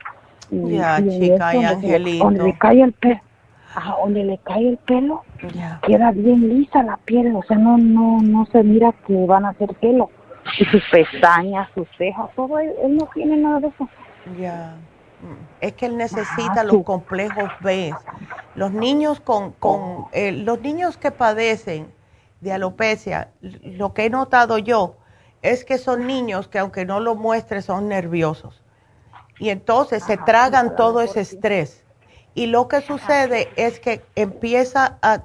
ya, 0.51 0.99
chica, 0.99 1.57
y 1.57 1.65
angelito. 1.65 2.25
Donde 2.25 2.45
le 2.45 2.53
cae 2.55 2.83
el 2.83 2.93
pelo, 2.95 3.21
donde 4.01 4.25
le 4.25 4.39
cae 4.39 4.69
el 4.69 4.79
pelo, 4.79 5.25
queda 5.83 6.11
bien 6.13 6.49
lisa 6.49 6.83
la 6.83 6.97
piel, 6.97 7.37
o 7.37 7.43
sea, 7.43 7.59
no, 7.59 7.77
no, 7.77 8.23
no 8.23 8.47
se 8.47 8.63
mira 8.63 8.93
que 9.07 9.27
van 9.27 9.45
a 9.45 9.51
hacer 9.51 9.75
pelo. 9.75 10.11
Y 10.59 10.65
sus 10.67 10.83
pestañas, 10.91 11.69
sus 11.75 11.89
cejas, 11.99 12.31
todo, 12.35 12.59
él, 12.61 12.73
él 12.83 12.97
no 12.97 13.09
tiene 13.13 13.37
nada 13.37 13.61
de 13.61 13.67
eso. 13.67 13.89
Ya. 14.39 14.77
Es 15.61 15.75
que 15.75 15.87
él 15.87 15.97
necesita 15.97 16.65
los 16.65 16.83
complejos 16.85 17.51
B. 17.61 17.95
Los 18.55 18.73
niños 18.73 19.21
con, 19.21 19.53
con 19.53 20.07
eh, 20.13 20.33
los 20.33 20.61
niños 20.61 20.97
que 20.97 21.11
padecen 21.11 21.93
de 22.41 22.53
alopecia, 22.53 23.31
lo 23.41 23.93
que 23.95 24.07
he 24.07 24.11
notado 24.11 24.59
yo 24.59 24.97
es 25.43 25.65
que 25.65 25.79
son 25.79 26.07
niños 26.07 26.49
que 26.49 26.59
aunque 26.59 26.85
no 26.85 27.01
lo 27.01 27.15
muestre 27.15 27.63
son 27.63 27.89
nerviosos. 27.89 28.63
Y 29.39 29.51
entonces 29.51 30.03
se 30.03 30.17
tragan 30.17 30.77
todo 30.77 31.01
ese 31.01 31.21
estrés. 31.21 31.85
Y 32.35 32.47
lo 32.47 32.69
que 32.69 32.81
sucede 32.81 33.49
es 33.57 33.81
que 33.81 34.05
empieza 34.15 34.99
a, 35.03 35.23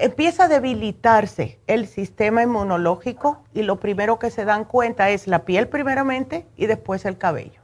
empieza 0.00 0.44
a 0.44 0.48
debilitarse 0.48 1.58
el 1.66 1.86
sistema 1.86 2.42
inmunológico 2.42 3.42
y 3.54 3.62
lo 3.62 3.80
primero 3.80 4.18
que 4.18 4.30
se 4.30 4.44
dan 4.44 4.64
cuenta 4.64 5.10
es 5.10 5.26
la 5.26 5.44
piel 5.44 5.68
primeramente 5.68 6.46
y 6.56 6.66
después 6.66 7.04
el 7.04 7.18
cabello. 7.18 7.60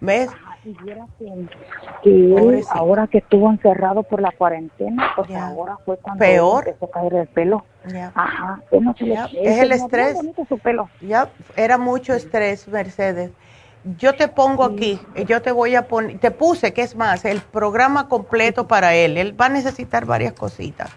¿Ves? 0.00 0.30
que 2.02 2.64
ahora 2.70 3.06
que 3.06 3.18
estuvo 3.18 3.50
encerrado 3.50 4.02
por 4.02 4.20
la 4.20 4.32
cuarentena, 4.32 5.12
pues 5.14 5.30
ahora 5.30 5.78
fue 5.84 5.96
cuando 5.98 6.18
Peor. 6.18 6.66
empezó 6.66 6.86
a 6.86 6.90
caer 6.90 7.14
el 7.14 7.28
pelo. 7.28 7.64
Ajá, 8.14 8.60
es 8.70 9.58
el 9.58 9.72
estrés. 9.72 10.18
Su 10.48 10.58
pelo. 10.58 10.88
Ya, 11.00 11.30
era 11.56 11.78
mucho 11.78 12.14
estrés, 12.14 12.66
Mercedes. 12.68 13.30
Yo 13.96 14.16
te 14.16 14.26
pongo 14.26 14.64
aquí, 14.64 14.98
yo 15.28 15.40
te 15.40 15.52
voy 15.52 15.76
a 15.76 15.86
poner, 15.86 16.18
te 16.18 16.32
puse, 16.32 16.72
que 16.72 16.82
es 16.82 16.96
más, 16.96 17.24
el 17.24 17.40
programa 17.40 18.08
completo 18.08 18.66
para 18.66 18.94
él. 18.94 19.16
Él 19.16 19.40
va 19.40 19.46
a 19.46 19.50
necesitar 19.50 20.04
varias 20.06 20.32
cositas. 20.32 20.90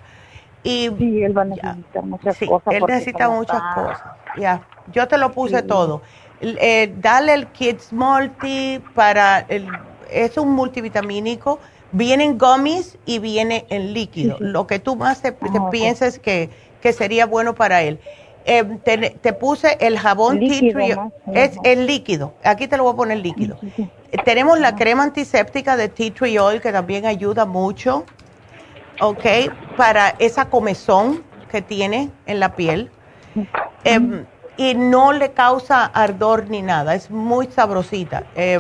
Y, 0.64 0.90
sí, 0.98 1.24
él 1.24 1.38
va 1.38 1.44
a 1.44 1.46
necesitar 1.46 2.04
muchas 2.04 2.38
cosas. 2.38 2.74
Él 2.74 2.84
necesita 2.88 3.30
muchas 3.30 3.62
cosas. 3.76 4.04
Ya, 4.38 4.62
yo 4.92 5.08
te 5.08 5.18
lo 5.18 5.32
puse 5.32 5.64
todo. 5.64 6.02
Eh, 6.42 6.94
dale 6.98 7.34
el 7.34 7.48
Kids 7.48 7.92
Multi 7.92 8.82
para 8.94 9.40
el, 9.40 9.68
es 10.10 10.38
un 10.38 10.52
multivitamínico, 10.52 11.60
viene 11.92 12.24
en 12.24 12.38
gummies 12.38 12.98
y 13.06 13.20
viene 13.20 13.66
en 13.70 13.94
líquido, 13.94 14.38
lo 14.40 14.68
que 14.68 14.80
tú 14.80 14.96
más 14.96 15.22
te, 15.22 15.30
ah, 15.30 15.70
pienses 15.70 16.20
que, 16.20 16.50
sería 16.94 17.26
bueno 17.26 17.56
para 17.56 17.82
él. 17.82 18.00
Eh, 18.46 18.64
te, 19.22 19.34
puse 19.34 19.78
el 19.80 20.00
jabón 20.00 20.40
tea 20.40 20.72
tree, 20.72 20.98
es 21.34 21.58
el 21.64 21.86
líquido, 21.86 22.34
aquí 22.44 22.68
te 22.68 22.78
lo 22.78 22.84
voy 22.84 22.94
a 22.94 22.96
poner 22.96 23.18
líquido. 23.20 23.58
Tenemos 24.24 24.60
la 24.60 24.76
crema 24.76 25.04
antiséptica 25.04 25.76
de 25.76 25.90
tea 25.90 26.14
tree 26.14 26.40
oil 26.40 26.62
que 26.62 26.72
también 26.72 27.06
ayuda 27.06 27.46
mucho, 27.46 28.06
¿ok? 29.00 29.26
Para 29.78 30.10
esa 30.20 30.50
comezón 30.50 31.24
que 31.50 31.62
tiene 31.62 32.12
en 32.26 32.40
la 32.40 32.56
piel. 32.56 32.92
y 34.58 34.76
no 34.76 35.14
le 35.14 35.32
causa 35.32 35.86
ardor 35.86 36.50
ni 36.50 36.62
nada, 36.62 36.96
es 36.96 37.10
muy 37.10 37.48
sabrosita. 37.48 38.24
Eh, 38.36 38.60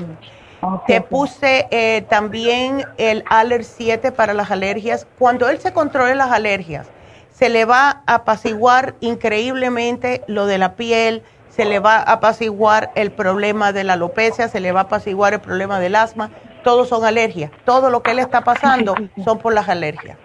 te 0.87 1.01
puse 1.01 1.67
eh, 1.71 2.05
también 2.09 2.85
el 2.97 3.23
Aller 3.29 3.63
7 3.63 4.11
para 4.11 4.33
las 4.33 4.51
alergias. 4.51 5.07
Cuando 5.17 5.47
él 5.49 5.59
se 5.59 5.71
controle 5.71 6.15
las 6.15 6.31
alergias, 6.31 6.87
se 7.31 7.49
le 7.49 7.65
va 7.65 8.01
a 8.05 8.15
apaciguar 8.15 8.95
increíblemente 8.99 10.23
lo 10.27 10.45
de 10.45 10.57
la 10.57 10.75
piel, 10.75 11.23
se 11.49 11.65
le 11.65 11.79
va 11.79 11.97
a 11.97 12.13
apaciguar 12.13 12.91
el 12.95 13.11
problema 13.11 13.71
de 13.71 13.83
la 13.83 13.93
alopecia, 13.93 14.49
se 14.49 14.59
le 14.59 14.71
va 14.71 14.81
a 14.81 14.83
apaciguar 14.83 15.33
el 15.33 15.39
problema 15.39 15.79
del 15.79 15.95
asma. 15.95 16.29
Todos 16.63 16.89
son 16.89 17.05
alergias. 17.05 17.51
Todo 17.65 17.89
lo 17.89 18.03
que 18.03 18.13
le 18.13 18.21
está 18.21 18.41
pasando 18.43 18.95
son 19.23 19.39
por 19.39 19.53
las 19.53 19.69
alergias. 19.69 20.17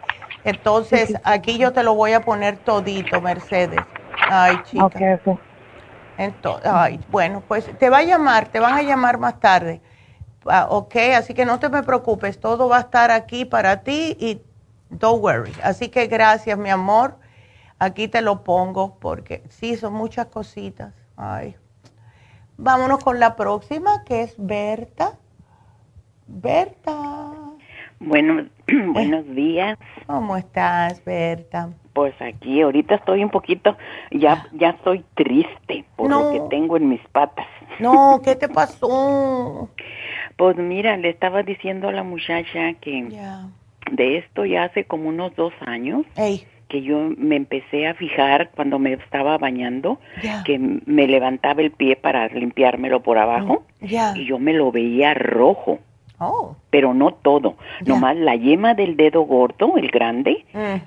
Entonces, 0.45 1.15
aquí 1.25 1.59
yo 1.59 1.73
te 1.73 1.83
lo 1.83 1.95
voy 1.95 2.13
a 2.13 2.21
poner 2.21 2.59
todito, 2.59 3.21
Mercedes. 3.21 3.81
Ay, 4.31 4.61
chica. 4.65 5.21
Entonces, 6.17 6.71
ay, 6.73 7.01
bueno, 7.09 7.43
pues 7.47 7.69
te 7.79 7.91
va 7.91 7.99
a 7.99 8.03
llamar, 8.05 8.49
te 8.49 8.61
van 8.61 8.75
a 8.75 8.83
llamar 8.83 9.19
más 9.19 9.41
tarde. 9.41 9.81
Ah, 10.47 10.67
ok, 10.71 10.95
así 11.17 11.35
que 11.35 11.45
no 11.45 11.59
te 11.59 11.69
me 11.69 11.83
preocupes, 11.83 12.39
todo 12.39 12.69
va 12.69 12.77
a 12.77 12.81
estar 12.81 13.11
aquí 13.11 13.45
para 13.45 13.83
ti 13.83 14.17
y 14.21 14.43
don't 14.91 15.23
worry. 15.23 15.53
Así 15.63 15.89
que 15.89 16.07
gracias, 16.07 16.57
mi 16.59 16.71
amor. 16.71 17.17
Aquí 17.79 18.09
te 18.09 18.21
lo 18.21 18.45
pongo 18.45 18.99
porque 18.99 19.43
sí, 19.49 19.77
son 19.77 19.95
muchas 19.95 20.27
cositas. 20.27 20.95
Ay. 21.17 21.57
Vámonos 22.57 23.03
con 23.03 23.19
la 23.19 23.35
próxima, 23.35 24.05
que 24.05 24.23
es 24.23 24.35
Berta. 24.39 25.19
Berta. 26.27 27.34
Bueno, 28.01 28.47
buenos 28.93 29.27
días. 29.35 29.79
¿Cómo 30.07 30.37
estás, 30.37 31.05
Berta? 31.05 31.71
Pues 31.93 32.15
aquí 32.21 32.61
ahorita 32.61 32.97
estoy 32.97 33.23
un 33.23 33.31
poquito, 33.31 33.77
ya 34.11 34.33
ah. 34.33 34.49
ya 34.53 34.71
estoy 34.71 35.05
triste 35.15 35.85
por 35.97 36.11
lo 36.11 36.33
que 36.33 36.41
tengo 36.51 36.77
en 36.77 36.89
mis 36.89 37.01
patas. 37.13 37.47
No, 37.79 38.21
¿qué 38.25 38.35
te 38.35 38.49
pasó? 38.51 39.69
Pues 40.37 40.57
mira, 40.57 40.97
le 40.97 41.11
estaba 41.11 41.43
diciendo 41.43 41.89
a 41.89 41.93
la 41.93 42.03
muchacha 42.03 42.75
que 42.81 43.09
de 43.93 44.19
esto 44.19 44.45
ya 44.45 44.65
hace 44.65 44.85
como 44.85 45.09
unos 45.09 45.35
dos 45.37 45.53
años 45.61 46.05
que 46.69 46.83
yo 46.83 47.11
me 47.17 47.37
empecé 47.37 47.87
a 47.87 47.95
fijar 47.95 48.51
cuando 48.51 48.79
me 48.79 48.95
estaba 48.95 49.39
bañando 49.39 50.01
que 50.45 50.59
me 50.59 51.07
levantaba 51.07 51.63
el 51.63 51.71
pie 51.71 51.95
para 51.95 52.27
limpiármelo 52.29 53.03
por 53.03 53.19
abajo 53.19 53.65
y 53.81 54.25
yo 54.27 54.39
me 54.39 54.53
lo 54.53 54.73
veía 54.73 55.15
rojo. 55.15 55.79
Oh. 56.19 56.57
Pero 56.71 56.95
no 56.95 57.13
todo, 57.13 57.57
nomás 57.85 58.17
la 58.17 58.37
yema 58.37 58.75
del 58.75 58.97
dedo 58.97 59.23
gordo, 59.23 59.77
el 59.77 59.91
grande, 59.91 60.45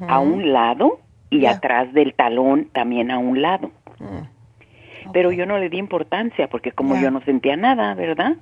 a 0.07 0.19
un 0.19 0.53
lado 0.53 0.99
y 1.29 1.45
atrás 1.45 1.93
del 1.93 2.13
talón 2.13 2.69
también 2.71 3.11
a 3.11 3.17
un 3.17 3.41
lado. 3.41 3.71
Mm. 3.99 5.11
Pero 5.11 5.31
yo 5.31 5.45
no 5.45 5.57
le 5.57 5.69
di 5.69 5.77
importancia 5.77 6.47
porque 6.47 6.71
como 6.71 6.99
yo 6.99 7.11
no 7.11 7.21
sentía 7.21 7.55
nada, 7.55 7.93
¿verdad? 7.93 8.35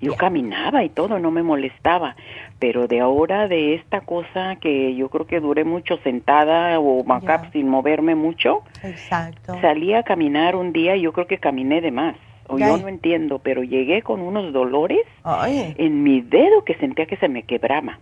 Yo 0.00 0.16
caminaba 0.16 0.82
y 0.82 0.88
todo, 0.88 1.18
no 1.18 1.30
me 1.30 1.42
molestaba, 1.42 2.16
pero 2.58 2.86
de 2.86 3.00
ahora 3.00 3.48
de 3.48 3.74
esta 3.74 4.00
cosa 4.00 4.56
que 4.56 4.94
yo 4.94 5.10
creo 5.10 5.26
que 5.26 5.40
duré 5.40 5.64
mucho 5.64 5.98
sentada 5.98 6.80
o 6.80 7.04
macap 7.04 7.52
sin 7.52 7.68
moverme 7.68 8.14
mucho, 8.14 8.62
Exacto. 8.82 9.58
salí 9.60 9.92
a 9.92 10.02
caminar 10.02 10.56
un 10.56 10.72
día 10.72 10.96
y 10.96 11.02
yo 11.02 11.12
creo 11.12 11.26
que 11.26 11.36
caminé 11.36 11.82
de 11.82 11.90
más 11.90 12.16
o 12.50 12.58
yo 12.58 12.78
no 12.78 12.88
entiendo, 12.88 13.38
pero 13.38 13.62
llegué 13.62 14.02
con 14.02 14.20
unos 14.20 14.52
dolores 14.52 15.06
en 15.24 16.02
mi 16.02 16.20
dedo 16.20 16.64
que 16.64 16.74
sentía 16.74 17.06
que 17.06 17.16
se 17.16 17.28
me 17.28 17.44
quebraba. 17.44 17.98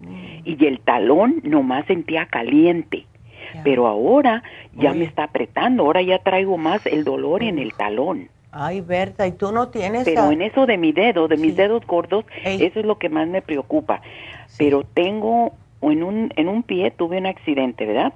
Mm. 0.00 0.42
Y 0.44 0.66
el 0.66 0.80
talón 0.80 1.40
nomás 1.44 1.86
sentía 1.86 2.26
caliente. 2.26 3.06
Pero 3.64 3.86
ahora 3.86 4.42
ya 4.74 4.94
me 4.94 5.04
está 5.04 5.24
apretando, 5.24 5.84
ahora 5.84 6.00
ya 6.00 6.18
traigo 6.18 6.56
más 6.56 6.86
el 6.86 7.04
dolor 7.04 7.42
en 7.42 7.58
el 7.58 7.74
talón. 7.74 8.28
Ay, 8.50 8.80
Berta, 8.80 9.26
¿y 9.26 9.32
tú 9.32 9.52
no 9.52 9.68
tienes...? 9.68 10.04
Pero 10.04 10.30
en 10.30 10.42
eso 10.42 10.66
de 10.66 10.78
mi 10.78 10.92
dedo, 10.92 11.28
de 11.28 11.36
mis 11.36 11.56
dedos 11.56 11.86
gordos, 11.86 12.24
eso 12.44 12.80
es 12.80 12.86
lo 12.86 12.98
que 12.98 13.08
más 13.08 13.28
me 13.28 13.42
preocupa. 13.42 14.00
Pero 14.58 14.84
tengo 14.84 15.52
en 15.90 16.02
un 16.04 16.32
en 16.36 16.48
un 16.48 16.62
pie 16.62 16.90
tuve 16.92 17.18
un 17.18 17.26
accidente, 17.26 17.84
¿verdad? 17.86 18.12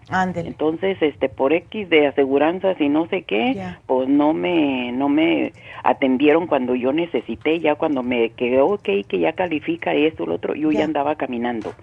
Entonces, 0.47 0.97
este 1.01 1.29
por 1.29 1.53
X 1.53 1.89
de 1.91 2.07
aseguranzas 2.07 2.81
y 2.81 2.89
no 2.89 3.09
sé 3.09 3.23
qué, 3.23 3.61
pues 3.87 4.09
no 4.09 4.33
me 4.33 4.93
no 4.93 5.09
me 5.09 5.53
atendieron 5.83 6.47
cuando 6.47 6.75
yo 6.75 6.93
necesité, 6.93 7.59
ya 7.59 7.75
cuando 7.75 8.03
me 8.03 8.31
quedó 8.31 8.67
ok, 8.67 8.89
que 9.09 9.19
ya 9.19 9.33
califica 9.33 9.93
esto 9.95 10.27
lo 10.27 10.35
otro, 10.37 10.55
yo 10.55 10.71
ya 10.71 10.85
andaba 10.85 11.17
caminando 11.17 11.75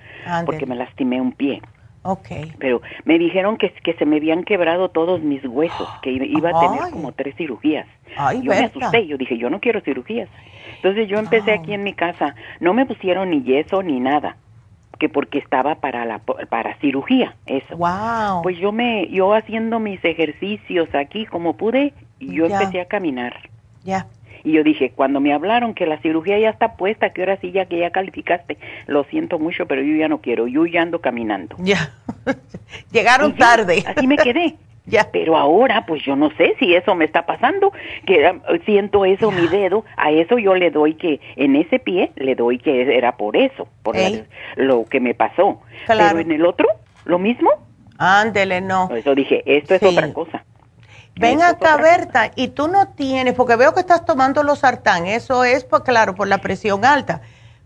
porque 0.46 0.66
me 0.66 0.76
lastimé 0.76 1.20
un 1.20 1.34
pie. 1.34 1.62
Okay. 2.06 2.52
Pero 2.60 2.82
me 3.06 3.18
dijeron 3.18 3.56
que, 3.56 3.70
que 3.70 3.94
se 3.94 4.06
me 4.06 4.18
habían 4.18 4.44
quebrado 4.44 4.90
todos 4.90 5.22
mis 5.22 5.44
huesos, 5.46 5.88
que 6.02 6.12
iba 6.12 6.50
a 6.50 6.60
tener 6.60 6.92
como 6.92 7.14
tres 7.14 7.34
cirugías. 7.38 7.88
yo 8.42 8.52
me 8.52 8.58
asusté, 8.58 9.08
yo 9.08 9.18
dije, 9.18 9.38
yo 9.38 9.50
no 9.50 9.62
quiero 9.62 9.80
cirugías. 9.80 10.28
Entonces 10.76 11.08
yo 11.08 11.18
empecé 11.18 11.54
aquí 11.54 11.74
en 11.74 11.84
mi 11.84 11.94
casa, 11.94 12.36
no 12.60 12.74
me 12.74 12.86
pusieron 12.86 13.30
ni 13.30 13.42
yeso 13.44 13.82
ni 13.84 14.02
nada 14.02 14.36
que 15.04 15.10
porque 15.10 15.38
estaba 15.40 15.76
para 15.76 16.06
la 16.06 16.20
para 16.20 16.78
cirugía 16.80 17.36
eso. 17.46 17.76
Wow. 17.76 18.42
pues 18.42 18.58
yo 18.58 18.72
me 18.72 19.10
yo 19.10 19.34
haciendo 19.34 19.78
mis 19.78 20.00
ejercicios 20.06 20.88
aquí 20.96 21.26
como 21.26 21.58
pude 21.58 21.94
yo 22.22 22.46
empecé 22.46 22.80
a 22.80 22.86
caminar. 22.86 23.36
Ya 23.84 24.08
y 24.44 24.52
yo 24.54 24.64
dije 24.64 24.92
cuando 24.96 25.20
me 25.20 25.34
hablaron 25.34 25.74
que 25.74 25.86
la 25.86 26.00
cirugía 26.00 26.40
ya 26.40 26.50
está 26.50 26.76
puesta 26.76 27.12
que 27.12 27.22
ahora 27.22 27.38
sí 27.38 27.52
ya 27.52 27.66
que 27.66 27.80
ya 27.80 27.92
calificaste 27.92 28.58
lo 28.88 29.04
siento 29.06 29.40
mucho 29.40 29.66
pero 29.68 29.82
yo 29.82 29.96
ya 29.96 30.08
no 30.08 30.20
quiero 30.20 30.48
yo 30.48 30.66
ya 30.66 30.82
ando 30.82 31.00
caminando 31.02 31.56
ya 31.60 31.94
llegaron 32.92 33.36
tarde 33.36 33.84
así 33.86 34.08
me 34.08 34.18
quedé 34.18 34.56
Ya. 34.86 35.10
Pero 35.12 35.38
ahora, 35.38 35.86
pues 35.86 36.04
yo 36.04 36.16
no 36.16 36.30
sé 36.32 36.56
si 36.60 36.76
eso 36.76 36.94
me 36.96 37.06
está 37.06 37.26
pasando, 37.26 37.72
que 38.06 38.26
eh, 38.26 38.42
siento 38.66 39.06
eso, 39.06 39.32
mi 39.32 39.48
dedo, 39.48 39.86
a 39.96 40.12
eso 40.12 40.38
yo 40.38 40.56
le 40.56 40.72
doy 40.72 40.96
que, 40.96 41.22
en 41.36 41.56
ese 41.56 41.80
pie, 41.80 42.12
le 42.16 42.36
doy 42.36 42.60
que 42.60 42.96
era 42.96 43.16
por 43.16 43.38
eso, 43.38 43.68
por 43.82 43.96
lo 44.56 44.86
que 44.86 45.00
me 45.00 45.14
pasó. 45.14 45.62
Pero 45.88 46.20
en 46.20 46.32
el 46.32 46.46
otro, 46.46 46.68
lo 47.06 47.18
mismo. 47.18 47.50
Ándele, 47.98 48.60
no. 48.60 48.90
Eso 48.94 49.16
dije, 49.16 49.44
esto 49.46 49.76
es 49.76 49.84
otra 49.84 50.12
cosa. 50.12 50.44
Ven 51.16 51.42
acá, 51.42 51.78
Berta, 51.78 52.32
y 52.36 52.50
tú 52.50 52.68
no 52.68 52.90
tienes, 52.90 53.36
porque 53.36 53.56
veo 53.56 53.74
que 53.74 53.82
estás 53.82 54.06
tomando 54.06 54.42
los 54.44 54.60
sartán, 54.60 55.06
eso 55.06 55.44
es, 55.44 55.64
pues 55.64 55.84
claro, 55.84 56.16
por 56.16 56.28
la 56.28 56.40
presión 56.40 56.86
alta. 56.86 57.22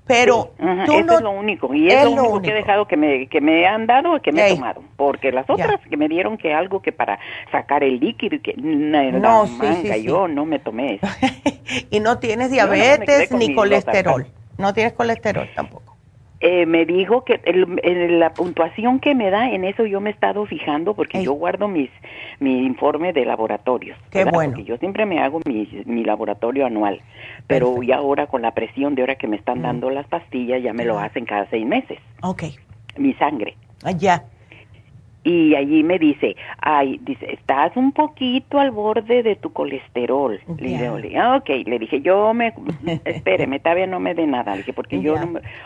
Pero 0.08 0.54
tú 0.86 0.94
eso 0.94 1.14
es 1.16 1.22
lo 1.22 1.32
único 1.32 1.74
y 1.74 1.90
es, 1.90 2.06
lo, 2.06 2.12
único, 2.12 2.42
que 2.42 2.52
he 2.52 2.54
dejado 2.54 2.88
que 2.88 2.96
me 2.96 3.28
que 3.28 3.42
me 3.42 3.68
han 3.68 3.88
dado 3.88 4.22
que 4.22 4.32
me 4.32 4.48
he 4.48 4.56
tomado 4.56 4.82
porque 4.96 5.34
las 5.34 5.50
otras 5.50 5.82
que 5.82 5.98
me 5.98 6.08
dieron 6.08 6.38
que 6.38 6.54
algo 6.54 6.82
que 6.82 6.94
para 6.94 7.20
sacar 7.52 7.84
el 7.84 8.00
líquido 8.00 8.42
que 8.42 8.54
no, 8.56 9.46
manga, 9.46 9.98
yo 9.98 10.30
no 10.30 10.46
me 10.46 10.60
tomé. 10.60 10.96
Eso. 11.02 11.08
y 11.92 12.00
no 12.00 12.20
tienes 12.20 12.52
diabetes 12.52 13.34
ni 13.34 13.54
colesterol 13.54 14.26
no 14.58 14.74
tienes 14.74 14.94
colesterol 14.94 15.50
tampoco 15.54 15.87
eh, 16.40 16.66
me 16.66 16.86
dijo 16.86 17.24
que 17.24 17.40
la 18.10 18.34
puntuación 18.34 19.00
que 19.00 19.16
me 19.16 19.30
da, 19.30 19.50
en 19.50 19.64
eso 19.64 19.86
yo 19.86 20.00
me 20.02 20.12
he 20.12 20.14
estado 20.14 20.46
fijando 20.46 20.94
porque 20.94 21.24
yo 21.24 21.34
guardo 21.34 21.68
mis 21.68 21.90
mi 22.40 22.66
informe 22.66 23.14
de 23.14 23.26
laboratorios. 23.26 23.98
Qué 24.12 24.26
bueno. 24.26 24.54
Porque 24.54 24.64
yo 24.64 24.78
siempre 24.78 25.06
me 25.06 25.20
hago 25.20 25.40
mi, 25.46 25.68
mi 25.86 26.04
laboratorio 26.04 26.66
anual, 26.66 27.02
pero 27.48 27.82
ya 27.82 27.98
ahora 27.98 28.28
con 28.28 28.42
la 28.42 28.52
presión 28.52 28.96
de 28.96 29.02
ahora 29.02 29.16
que 29.16 29.28
me 29.28 29.36
están 29.36 29.60
mm. 29.60 29.64
dando 29.64 29.90
las 29.90 30.08
pastillas, 30.08 30.62
ya 30.62 30.74
me 30.74 30.86
lo 30.86 31.00
hacen 31.00 31.26
cada 31.26 31.50
seis 31.50 31.66
meses. 31.66 32.00
Ok. 32.22 32.44
Mi 32.98 33.14
sangre. 33.16 33.56
Ah, 33.84 33.92
ya 33.92 34.24
y 35.24 35.56
allí 35.56 35.84
me 35.84 36.00
dice, 36.00 36.36
ay, 36.60 37.00
dice, 37.04 37.34
estás 37.34 37.76
un 37.76 37.92
poquito 37.92 38.60
al 38.60 38.72
borde 38.72 39.24
de 39.24 39.36
tu 39.36 39.52
colesterol. 39.52 40.40
Le 40.58 40.70
dije, 41.02 41.18
ah, 41.18 41.36
ok, 41.36 41.50
le 41.66 41.80
dije, 41.80 42.02
yo 42.02 42.34
me, 42.34 42.54
espéreme, 43.06 43.60
todavía 43.60 43.88
no 43.88 44.00
me 44.00 44.14
dé 44.14 44.26
nada, 44.26 44.52
le 44.52 44.60
dije, 44.60 44.74
porque 44.74 45.02
yo 45.02 45.16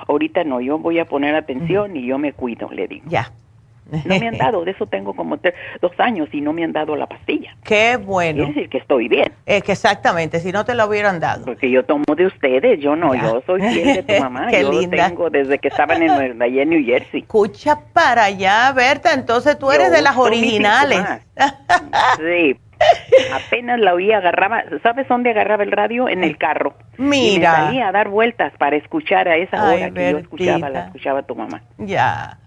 ahorita 0.07 0.43
no, 0.43 0.61
yo 0.61 0.79
voy 0.79 0.99
a 0.99 1.05
poner 1.05 1.35
atención 1.35 1.95
y 1.95 2.05
yo 2.05 2.17
me 2.17 2.33
cuido, 2.33 2.69
le 2.71 2.87
digo. 2.87 3.05
Ya. 3.07 3.31
No 4.05 4.19
me 4.19 4.27
han 4.27 4.37
dado, 4.37 4.63
de 4.63 4.71
eso 4.71 4.85
tengo 4.87 5.13
como 5.13 5.37
dos 5.81 5.91
años 5.99 6.29
y 6.31 6.41
no 6.41 6.53
me 6.53 6.63
han 6.63 6.71
dado 6.71 6.95
la 6.95 7.07
pastilla. 7.07 7.55
Qué 7.63 7.97
bueno. 7.97 8.45
Quiere 8.45 8.53
decir 8.53 8.69
que 8.69 8.77
estoy 8.77 9.07
bien. 9.07 9.31
Es 9.45 9.63
que 9.63 9.73
exactamente, 9.73 10.39
si 10.39 10.51
no 10.51 10.63
te 10.65 10.73
lo 10.75 10.85
hubieran 10.87 11.19
dado. 11.19 11.45
Porque 11.45 11.69
yo 11.69 11.83
tomo 11.83 12.03
de 12.15 12.25
ustedes, 12.25 12.79
yo 12.79 12.95
no, 12.95 13.13
yo 13.13 13.43
soy 13.45 13.61
fiel 13.61 13.95
de 13.95 14.03
tu 14.03 14.13
mamá. 14.23 14.47
Qué 14.49 14.61
yo 14.61 14.71
linda. 14.71 15.07
tengo 15.07 15.29
desde 15.29 15.59
que 15.59 15.67
estaban 15.67 16.01
en, 16.01 16.41
en 16.41 16.69
New 16.69 16.83
Jersey. 16.85 17.21
Escucha 17.21 17.79
para 17.93 18.25
allá, 18.25 18.71
Berta, 18.73 19.13
entonces 19.13 19.59
tú 19.59 19.71
eres 19.71 19.91
de 19.91 20.01
las 20.01 20.17
originales. 20.17 21.01
sí. 22.17 22.57
Apenas 23.33 23.79
la 23.79 23.93
oí, 23.93 24.11
agarraba, 24.11 24.63
¿sabes 24.81 25.07
dónde 25.07 25.29
agarraba 25.29 25.63
el 25.63 25.71
radio? 25.71 26.09
En 26.09 26.23
el 26.23 26.37
carro. 26.37 26.73
Mira. 26.97 27.35
Y 27.35 27.39
me 27.39 27.45
salía 27.45 27.87
a 27.89 27.91
dar 27.91 28.09
vueltas 28.09 28.53
para 28.57 28.75
escuchar 28.75 29.27
a 29.27 29.35
esa 29.35 29.71
hora 29.71 29.91
que 29.91 30.11
yo 30.11 30.17
escuchaba, 30.17 30.69
la 30.69 30.85
escuchaba 30.85 31.21
tu 31.23 31.35
mamá. 31.35 31.61
Ya. 31.77 32.37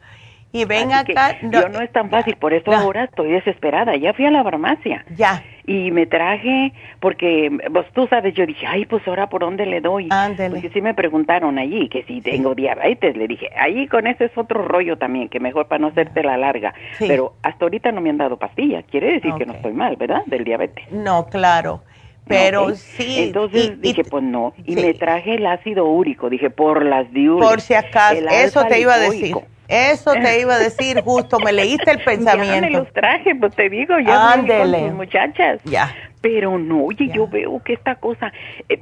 Y 0.54 0.66
ven 0.66 0.92
acá. 0.92 1.36
No, 1.42 1.62
yo 1.62 1.68
no 1.68 1.80
es 1.80 1.90
tan 1.90 2.08
fácil, 2.10 2.36
por 2.36 2.54
eso 2.54 2.72
ahora 2.72 3.04
estoy 3.04 3.32
desesperada. 3.32 3.96
Ya 3.96 4.14
fui 4.14 4.24
a 4.24 4.30
la 4.30 4.44
farmacia. 4.44 5.04
Ya. 5.16 5.42
Y 5.66 5.90
me 5.90 6.06
traje, 6.06 6.72
porque 7.00 7.50
pues 7.72 7.86
tú 7.92 8.06
sabes, 8.06 8.34
yo 8.34 8.46
dije, 8.46 8.64
ay, 8.64 8.84
pues 8.84 9.02
ahora 9.08 9.28
por 9.28 9.40
dónde 9.40 9.66
le 9.66 9.80
doy. 9.80 10.06
Ándele. 10.12 10.50
Porque 10.50 10.70
sí 10.70 10.80
me 10.80 10.94
preguntaron 10.94 11.58
allí 11.58 11.88
que 11.88 12.04
si 12.04 12.20
tengo 12.20 12.54
diabetes. 12.54 13.16
Le 13.16 13.26
dije, 13.26 13.50
ahí 13.58 13.88
con 13.88 14.06
ese 14.06 14.26
es 14.26 14.38
otro 14.38 14.62
rollo 14.62 14.96
también, 14.96 15.28
que 15.28 15.40
mejor 15.40 15.66
para 15.66 15.80
no 15.80 15.88
hacerte 15.88 16.22
la 16.22 16.36
larga. 16.36 16.72
Pero 17.00 17.34
hasta 17.42 17.64
ahorita 17.64 17.90
no 17.90 18.00
me 18.00 18.10
han 18.10 18.18
dado 18.18 18.36
pastillas. 18.36 18.84
Quiere 18.88 19.14
decir 19.14 19.34
que 19.34 19.46
no 19.46 19.54
estoy 19.54 19.72
mal, 19.72 19.96
¿verdad? 19.96 20.22
Del 20.26 20.44
diabetes. 20.44 20.88
No, 20.92 21.26
claro. 21.26 21.82
Pero 22.28 22.76
sí. 22.76 23.24
Entonces 23.24 23.80
dije, 23.80 24.04
pues 24.04 24.22
no. 24.22 24.54
Y 24.64 24.76
me 24.76 24.94
traje 24.94 25.34
el 25.34 25.46
ácido 25.46 25.86
úrico. 25.86 26.30
Dije, 26.30 26.48
por 26.50 26.84
las 26.84 27.12
diuresis. 27.12 27.50
Por 27.50 27.60
si 27.60 27.74
acaso, 27.74 28.24
eso 28.30 28.64
te 28.66 28.78
iba 28.78 28.94
a 28.94 28.98
decir. 28.98 29.34
Eso 29.68 30.12
te 30.12 30.40
iba 30.40 30.54
a 30.54 30.58
decir 30.58 31.00
justo, 31.02 31.38
me 31.40 31.52
leíste 31.52 31.90
el 31.90 32.02
pensamiento. 32.02 32.54
Ya 32.54 32.60
me 32.60 32.70
los 32.70 32.92
traje, 32.92 33.34
pues 33.34 33.54
te 33.54 33.68
digo, 33.68 33.98
ya 33.98 34.32
Ándele. 34.32 34.80
con 34.80 34.96
muchachas. 34.96 35.60
Ya. 35.64 35.94
Pero 36.20 36.58
no, 36.58 36.84
oye, 36.84 37.10
yo 37.12 37.28
veo 37.28 37.62
que 37.62 37.74
esta 37.74 37.96
cosa, 37.96 38.32
eh, 38.70 38.80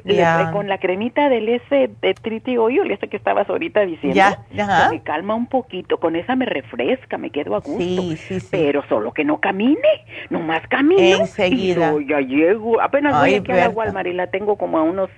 con 0.52 0.68
la 0.68 0.78
cremita 0.78 1.28
del 1.28 1.48
ese 1.48 1.90
de 2.00 2.14
triti 2.14 2.56
oil, 2.56 2.88
ese 2.88 3.08
que 3.08 3.16
estabas 3.16 3.50
ahorita 3.50 3.80
diciendo, 3.80 4.14
ya. 4.52 4.88
me 4.92 5.02
calma 5.02 5.34
un 5.34 5.48
poquito, 5.48 5.98
con 5.98 6.14
esa 6.14 6.36
me 6.36 6.46
refresca, 6.46 7.18
me 7.18 7.30
quedo 7.30 7.56
a 7.56 7.58
gusto. 7.58 7.80
Sí, 7.80 8.16
sí, 8.16 8.38
sí. 8.38 8.48
Pero 8.48 8.84
solo 8.88 9.10
que 9.10 9.24
no 9.24 9.40
camine, 9.40 10.04
nomás 10.30 10.62
camino. 10.68 11.16
Enseguida. 11.18 11.88
Y 11.88 12.06
yo 12.06 12.20
ya 12.20 12.20
llego, 12.20 12.80
apenas 12.80 13.18
voy 13.18 13.34
aquí 13.34 13.50
a 13.50 13.56
la 13.56 13.70
Walmart 13.70 14.06
y 14.06 14.12
la 14.12 14.28
tengo 14.28 14.56
como 14.56 14.78
a 14.78 14.82
unos 14.82 15.10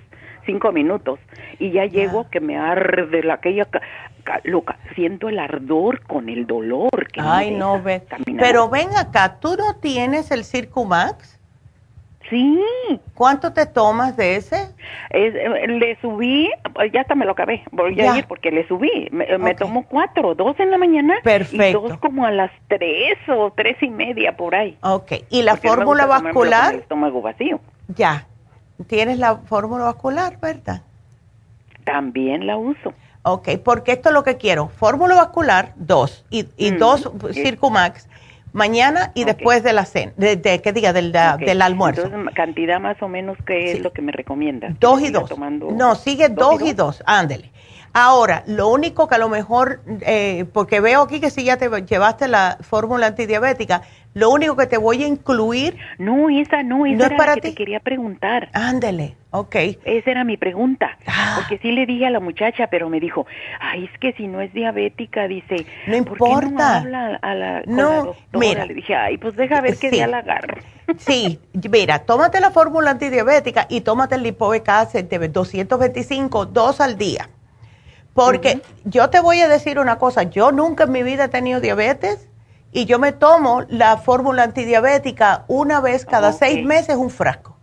cinco 0.44 0.72
minutos 0.72 1.18
y 1.58 1.70
ya 1.70 1.86
llego 1.86 2.28
que 2.30 2.40
me 2.40 2.56
arde 2.56 3.22
la 3.22 3.34
aquella 3.34 3.66
loca, 4.44 4.78
siento 4.94 5.28
el 5.28 5.38
ardor 5.38 6.02
con 6.02 6.28
el 6.28 6.46
dolor 6.46 7.08
que 7.12 7.20
Ay, 7.20 7.50
no 7.50 7.82
ve. 7.82 8.02
Pero 8.38 8.68
ven 8.68 8.88
acá, 8.96 9.38
¿tú 9.40 9.56
no 9.56 9.76
tienes 9.80 10.30
el 10.30 10.44
Circumax? 10.44 11.34
Sí. 12.30 12.58
¿Cuánto 13.14 13.52
te 13.52 13.66
tomas 13.66 14.16
de 14.16 14.36
ese? 14.36 14.74
Eh, 15.10 15.66
le 15.68 16.00
subí, 16.00 16.50
pues, 16.72 16.90
ya 16.90 17.02
hasta 17.02 17.14
me 17.14 17.26
lo 17.26 17.32
acabé, 17.32 17.62
voy 17.70 18.00
a 18.00 18.16
ir 18.16 18.26
porque 18.26 18.50
le 18.50 18.66
subí. 18.66 19.08
Me, 19.10 19.54
tomo 19.54 19.84
cuatro, 19.86 20.34
dos 20.34 20.58
en 20.58 20.70
la 20.70 20.78
mañana 20.78 21.16
Perfecto. 21.22 21.66
y 21.66 21.72
dos 21.90 21.98
como 21.98 22.24
a 22.24 22.30
las 22.30 22.50
tres 22.68 23.18
o 23.28 23.52
tres 23.54 23.76
y 23.82 23.88
media 23.88 24.36
por 24.36 24.54
ahí. 24.54 24.76
Ok, 24.82 25.12
¿y 25.28 25.42
la 25.42 25.56
fórmula 25.56 26.06
vascular? 26.06 26.74
el 26.74 26.80
estómago 26.80 27.20
vacío. 27.20 27.60
Ya, 27.88 28.26
tienes 28.86 29.18
la 29.18 29.36
fórmula 29.36 29.84
vascular, 29.84 30.38
¿verdad? 30.40 30.82
También 31.84 32.46
la 32.46 32.56
uso. 32.56 32.92
Ok, 33.22 33.48
porque 33.64 33.92
esto 33.92 34.10
es 34.10 34.14
lo 34.14 34.22
que 34.22 34.36
quiero. 34.36 34.68
Fórmula 34.68 35.14
vascular, 35.14 35.72
dos. 35.76 36.24
Y, 36.30 36.46
y 36.56 36.72
mm, 36.72 36.78
dos 36.78 37.10
Circumax. 37.32 38.08
Mañana 38.52 39.10
y 39.14 39.24
después 39.24 39.64
de 39.64 39.72
la 39.72 39.84
cena. 39.84 40.12
De, 40.16 40.60
¿Qué 40.62 40.72
diga? 40.72 40.92
Del, 40.92 41.10
del 41.10 41.62
almuerzo. 41.62 42.04
Entonces, 42.04 42.34
cantidad 42.34 42.78
más 42.78 43.02
o 43.02 43.08
menos, 43.08 43.36
¿qué 43.44 43.72
es 43.72 43.80
lo 43.80 43.92
que 43.92 44.00
me 44.00 44.12
recomienda? 44.12 44.68
Dos 44.78 45.00
y 45.00 45.10
dos. 45.10 45.28
No, 45.38 45.96
sigue 45.96 46.28
dos, 46.28 46.62
y 46.62 46.72
dos. 46.72 47.02
Ándele. 47.04 47.50
Ahora, 47.96 48.44
lo 48.46 48.68
único 48.68 49.08
que 49.08 49.14
a 49.14 49.18
lo 49.18 49.28
mejor, 49.28 49.80
eh, 50.02 50.44
porque 50.52 50.80
veo 50.80 51.02
aquí 51.02 51.20
que 51.20 51.30
si 51.30 51.44
ya 51.44 51.56
te 51.56 51.68
llevaste 51.82 52.28
la 52.28 52.58
fórmula 52.60 53.06
antidiabética, 53.06 53.82
lo 54.14 54.30
único 54.30 54.56
que 54.56 54.66
te 54.66 54.78
voy 54.78 55.02
a 55.02 55.06
incluir. 55.08 55.76
No, 55.98 56.30
esa 56.30 56.62
no, 56.62 56.86
esa 56.86 57.06
era 57.06 57.16
para 57.16 57.32
la 57.32 57.34
que 57.34 57.50
te 57.50 57.54
quería 57.54 57.80
preguntar. 57.80 58.48
Ándele, 58.52 59.16
ok. 59.30 59.56
Esa 59.84 60.10
era 60.10 60.24
mi 60.24 60.36
pregunta. 60.36 60.96
Ah. 61.06 61.34
Porque 61.36 61.58
sí 61.58 61.72
le 61.72 61.84
dije 61.84 62.06
a 62.06 62.10
la 62.10 62.20
muchacha, 62.20 62.68
pero 62.68 62.88
me 62.88 63.00
dijo, 63.00 63.26
ay, 63.60 63.90
es 63.92 63.98
que 63.98 64.12
si 64.12 64.28
no 64.28 64.40
es 64.40 64.52
diabética, 64.54 65.26
dice. 65.26 65.66
No 65.88 65.96
importa. 65.96 66.48
no 66.48 66.62
habla 66.62 67.18
a 67.20 67.34
la, 67.34 67.62
no, 67.66 68.14
mira. 68.32 68.66
Le 68.66 68.74
dije, 68.74 68.94
ay, 68.94 69.18
pues 69.18 69.34
deja 69.34 69.60
ver 69.60 69.76
qué 69.78 69.90
día 69.90 70.06
la 70.06 70.18
agarro. 70.18 70.56
Sí, 70.98 71.40
mira, 71.70 72.00
tómate 72.00 72.40
la 72.40 72.50
fórmula 72.50 72.90
antidiabética 72.90 73.66
y 73.70 73.80
tómate 73.80 74.16
el 74.16 74.22
lipoic 74.22 74.68
acid 74.68 75.04
de 75.04 75.28
225, 75.28 76.44
dos 76.44 76.82
al 76.82 76.98
día. 76.98 77.30
Porque 78.12 78.60
yo 78.84 79.08
te 79.08 79.18
voy 79.20 79.40
a 79.40 79.48
decir 79.48 79.78
una 79.78 79.96
cosa, 79.96 80.24
yo 80.24 80.52
nunca 80.52 80.84
en 80.84 80.92
mi 80.92 81.02
vida 81.02 81.24
he 81.24 81.28
tenido 81.28 81.60
diabetes 81.60 82.28
y 82.74 82.86
yo 82.86 82.98
me 82.98 83.12
tomo 83.12 83.62
la 83.68 83.96
fórmula 83.96 84.42
antidiabética 84.42 85.44
una 85.46 85.80
vez 85.80 86.04
cada 86.04 86.32
seis 86.32 86.66
meses 86.66 86.96
un 86.96 87.08
frasco. 87.08 87.56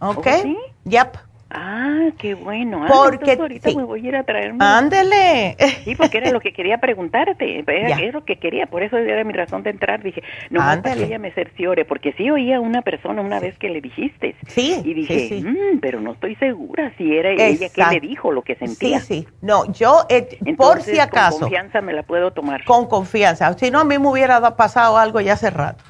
¿Ok? 0.00 0.26
¿Sí? 0.42 0.58
Yep. 0.86 1.16
Ah, 1.56 2.08
qué 2.18 2.34
bueno. 2.34 2.84
Ah, 2.84 2.88
porque 2.88 3.32
ahorita 3.32 3.70
me 3.76 3.84
voy 3.84 4.04
a 4.04 4.08
ir 4.08 4.16
a 4.16 4.24
traerme. 4.24 4.64
Ándele. 4.64 5.56
Sí, 5.84 5.94
porque 5.94 6.18
era 6.18 6.32
lo 6.32 6.40
que 6.40 6.52
quería 6.52 6.78
preguntarte. 6.78 7.64
Era, 7.64 7.96
lo 8.10 8.24
que 8.24 8.36
quería. 8.36 8.66
Por 8.66 8.82
eso 8.82 8.98
era 8.98 9.22
mi 9.22 9.32
razón 9.32 9.62
de 9.62 9.70
entrar. 9.70 10.02
Dije, 10.02 10.22
no, 10.50 10.58
para 10.58 10.82
que 10.82 11.04
ella 11.04 11.20
me 11.20 11.30
cerciore. 11.30 11.84
Porque 11.84 12.12
sí 12.14 12.28
oía 12.28 12.56
a 12.56 12.60
una 12.60 12.82
persona 12.82 13.22
una 13.22 13.38
vez 13.38 13.56
que 13.56 13.68
le 13.68 13.80
dijiste. 13.80 14.34
Sí. 14.48 14.82
Y 14.84 14.94
dije, 14.94 15.42
mm, 15.42 15.78
pero 15.80 16.00
no 16.00 16.14
estoy 16.14 16.34
segura 16.36 16.92
si 16.98 17.16
era 17.16 17.30
ella 17.30 17.68
que 17.68 17.84
le 17.84 18.00
dijo 18.00 18.32
lo 18.32 18.42
que 18.42 18.56
sentía. 18.56 18.98
Sí, 18.98 19.22
sí. 19.22 19.28
No, 19.40 19.72
yo, 19.72 20.06
eh, 20.08 20.26
por 20.56 20.82
si 20.82 20.98
acaso. 20.98 21.38
Con 21.38 21.40
confianza 21.42 21.80
me 21.80 21.92
la 21.92 22.02
puedo 22.02 22.32
tomar. 22.32 22.64
Con 22.64 22.86
confianza. 22.88 23.52
Si 23.56 23.70
no, 23.70 23.80
a 23.80 23.84
mí 23.84 23.96
me 23.96 24.08
hubiera 24.08 24.56
pasado 24.56 24.98
algo 24.98 25.20
ya 25.20 25.34
hace 25.34 25.50
rato. 25.50 25.84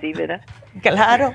Sí, 0.00 0.12
¿verdad? 0.12 0.40
claro. 0.82 1.34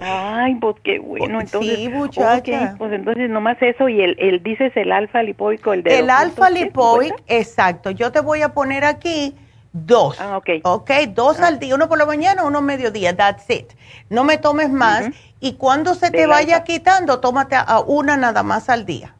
Ay, 0.00 0.56
pues 0.56 0.76
qué 0.82 0.98
bueno. 0.98 1.40
Entonces, 1.40 1.78
sí, 1.78 1.88
muchacha. 1.88 2.74
pues 2.76 2.92
entonces 2.92 3.30
nomás 3.30 3.56
eso 3.60 3.88
y 3.88 4.00
el, 4.00 4.16
el 4.18 4.42
dices 4.42 4.72
el 4.76 4.90
alfa 4.90 5.22
lipoico, 5.22 5.72
el 5.72 5.82
de 5.82 6.00
El 6.00 6.10
alfa 6.10 6.50
lipoic, 6.50 7.14
exacto. 7.28 7.90
Yo 7.90 8.10
te 8.10 8.20
voy 8.20 8.42
a 8.42 8.50
poner 8.50 8.84
aquí 8.84 9.36
dos. 9.72 10.20
Ah, 10.20 10.36
ok. 10.38 10.50
Ok, 10.64 10.90
dos 11.10 11.40
al 11.40 11.58
día, 11.58 11.74
uno 11.74 11.88
por 11.88 11.98
la 11.98 12.06
mañana, 12.06 12.44
uno 12.44 12.60
mediodía, 12.60 13.16
that's 13.16 13.48
it. 13.48 13.72
No 14.10 14.24
me 14.24 14.38
tomes 14.38 14.70
más 14.70 15.10
y 15.40 15.54
cuando 15.54 15.94
se 15.94 16.10
te 16.10 16.26
vaya 16.26 16.64
quitando, 16.64 17.20
tómate 17.20 17.56
a 17.56 17.80
una 17.80 18.16
nada 18.16 18.42
más 18.42 18.68
al 18.68 18.86
día. 18.86 19.14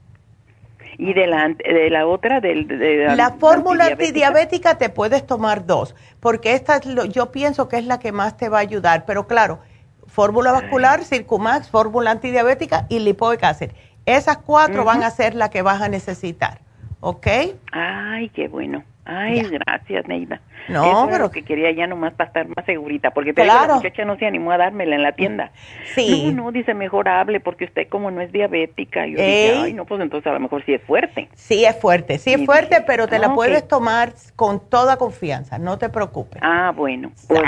Y 0.98 1.14
de 1.14 1.28
la, 1.28 1.48
de 1.48 1.90
la 1.90 2.06
otra, 2.06 2.40
del, 2.40 2.66
de 2.66 3.14
la, 3.14 3.30
fórmula 3.30 3.86
antidiabética 3.86 4.78
te 4.78 4.88
puedes 4.88 5.24
tomar 5.24 5.64
dos, 5.64 5.94
porque 6.18 6.54
esta 6.54 6.80
yo 6.80 7.30
pienso 7.30 7.68
que 7.68 7.76
es 7.78 7.86
la 7.86 8.00
que 8.00 8.10
más 8.10 8.36
te 8.36 8.48
va 8.48 8.58
a 8.58 8.62
ayudar. 8.62 9.04
Pero 9.06 9.28
claro, 9.28 9.60
fórmula 10.08 10.50
vascular, 10.50 11.04
Circumax, 11.04 11.70
fórmula 11.70 12.10
antidiabética 12.10 12.86
y 12.88 12.98
lipoic 12.98 13.44
acid. 13.44 13.70
Esas 14.06 14.38
cuatro 14.38 14.84
van 14.84 15.04
a 15.04 15.10
ser 15.10 15.36
las 15.36 15.50
que 15.50 15.62
vas 15.62 15.80
a 15.80 15.88
necesitar, 15.88 16.62
¿ok? 17.00 17.26
Ay, 17.70 18.30
qué 18.30 18.48
bueno. 18.48 18.82
Ay, 19.10 19.40
gracias, 19.40 20.06
Neida. 20.06 20.38
No, 20.68 21.08
pero 21.10 21.24
lo 21.24 21.30
que 21.30 21.42
quería 21.42 21.70
ya 21.70 21.86
nomás 21.86 22.12
para 22.12 22.28
estar 22.28 22.46
más 22.46 22.66
segurita, 22.66 23.10
porque 23.10 23.32
la 23.32 23.66
muchacha 23.66 24.04
no 24.04 24.18
se 24.18 24.26
animó 24.26 24.52
a 24.52 24.58
dármela 24.58 24.96
en 24.96 25.02
la 25.02 25.12
tienda. 25.12 25.50
Sí. 25.94 26.30
No, 26.30 26.44
no, 26.44 26.52
dice 26.52 26.74
mejor 26.74 27.08
hable 27.08 27.40
porque 27.40 27.64
usted 27.64 27.88
como 27.88 28.10
no 28.10 28.20
es 28.20 28.30
diabética. 28.32 29.06
yo 29.06 29.16
dije, 29.16 29.54
ay, 29.56 29.72
no, 29.72 29.86
pues 29.86 30.02
entonces 30.02 30.26
a 30.26 30.34
lo 30.34 30.40
mejor 30.40 30.62
sí 30.66 30.74
es 30.74 30.82
fuerte. 30.82 31.28
Sí 31.34 31.64
es 31.64 31.74
fuerte, 31.80 32.18
sí 32.18 32.34
es 32.34 32.44
fuerte, 32.44 32.84
pero 32.86 33.08
te 33.08 33.18
la 33.18 33.32
puedes 33.32 33.66
tomar 33.66 34.12
con 34.36 34.68
toda 34.68 34.98
confianza, 34.98 35.58
no 35.58 35.78
te 35.78 35.88
preocupes. 35.88 36.42
Ah, 36.44 36.74
bueno. 36.76 37.12
Pues 37.26 37.42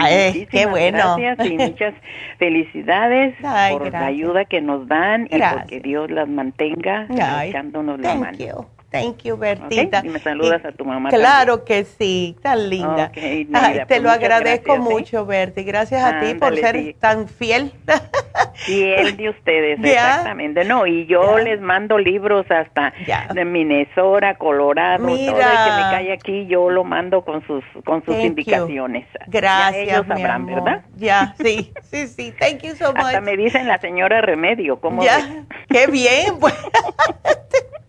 qué 0.50 0.64
bueno. 0.64 1.16
Gracias 1.18 1.46
y 1.46 1.58
muchas 1.58 1.94
felicidades 2.38 3.34
por 3.70 3.92
la 3.92 4.06
ayuda 4.06 4.46
que 4.46 4.62
nos 4.62 4.88
dan 4.88 5.28
y 5.30 5.38
porque 5.38 5.80
Dios 5.80 6.10
las 6.10 6.26
mantenga 6.26 7.06
echándonos 7.44 8.00
la 8.00 8.14
mano. 8.14 8.79
Thank 8.90 9.22
you, 9.22 9.36
Bertita. 9.36 10.02
Y 10.04 10.08
me 10.08 10.18
saludas 10.18 10.64
a 10.64 10.72
tu 10.72 10.84
mamá. 10.84 11.10
Claro 11.10 11.64
que 11.64 11.84
sí, 11.84 12.36
tan 12.42 12.68
linda. 12.68 13.12
te 13.12 13.46
pues 13.86 14.02
lo 14.02 14.10
agradezco 14.10 14.74
¿eh? 14.74 14.78
mucho, 14.80 15.26
Berti. 15.26 15.62
Gracias 15.62 16.02
a 16.02 16.20
ti 16.20 16.34
por 16.34 16.56
ser 16.56 16.94
tan 16.98 17.28
fiel. 17.28 17.72
Fiel 18.54 19.16
de 19.16 19.30
ustedes, 19.30 19.78
exactamente. 19.82 20.64
No, 20.64 20.86
y 20.86 21.06
yo 21.06 21.38
les 21.38 21.60
mando 21.60 21.98
libros 21.98 22.46
hasta 22.50 22.92
de 23.32 23.44
Minnesota, 23.44 24.34
Colorado, 24.34 25.06
todo 25.06 25.16
el 25.16 25.24
que 25.24 25.30
me 25.30 25.82
cae 25.90 26.12
aquí, 26.12 26.46
yo 26.46 26.68
lo 26.68 26.84
mando 26.84 27.24
con 27.24 27.46
sus 27.46 27.64
con 27.84 28.04
sus 28.04 28.16
indicaciones. 28.16 29.06
Gracias, 29.28 29.86
ya 29.86 29.94
ellos 29.94 30.06
sabrán, 30.06 30.46
¿verdad? 30.46 30.84
Ya, 30.96 31.34
sí, 31.38 31.72
sí, 31.82 32.06
sí. 32.08 32.34
Thank 32.38 32.62
you 32.62 32.74
so 32.74 32.92
much. 32.92 33.04
Hasta 33.04 33.20
me 33.20 33.36
dicen 33.36 33.66
la 33.66 33.78
señora 33.78 34.20
Remedio, 34.20 34.80
¿cómo 34.80 35.02
ya, 35.02 35.44
Qué 35.68 35.86
bien, 35.86 36.38
pues. 36.38 36.54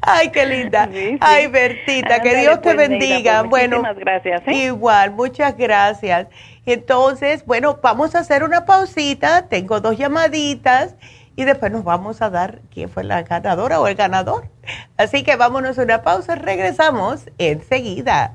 Ay, 0.00 0.30
qué 0.30 0.46
linda. 0.46 0.88
Ay, 1.20 1.46
Bertita, 1.46 2.20
que 2.20 2.36
Dios 2.36 2.60
te 2.60 2.74
pues, 2.74 2.88
bendiga. 2.88 3.40
Pues, 3.40 3.50
bueno, 3.50 3.82
gracias. 3.96 4.42
¿eh? 4.46 4.52
Igual, 4.52 5.12
muchas 5.12 5.56
gracias. 5.56 6.28
Entonces, 6.66 7.44
bueno, 7.46 7.78
vamos 7.82 8.14
a 8.14 8.20
hacer 8.20 8.42
una 8.42 8.64
pausita. 8.64 9.48
Tengo 9.48 9.80
dos 9.80 9.96
llamaditas 9.96 10.94
y 11.36 11.44
después 11.44 11.72
nos 11.72 11.84
vamos 11.84 12.22
a 12.22 12.30
dar 12.30 12.60
quién 12.72 12.88
fue 12.88 13.04
la 13.04 13.22
ganadora 13.22 13.80
o 13.80 13.86
el 13.86 13.94
ganador. 13.94 14.48
Así 14.96 15.22
que 15.22 15.36
vámonos 15.36 15.78
a 15.78 15.82
una 15.82 16.02
pausa. 16.02 16.34
Regresamos 16.34 17.30
enseguida. 17.38 18.34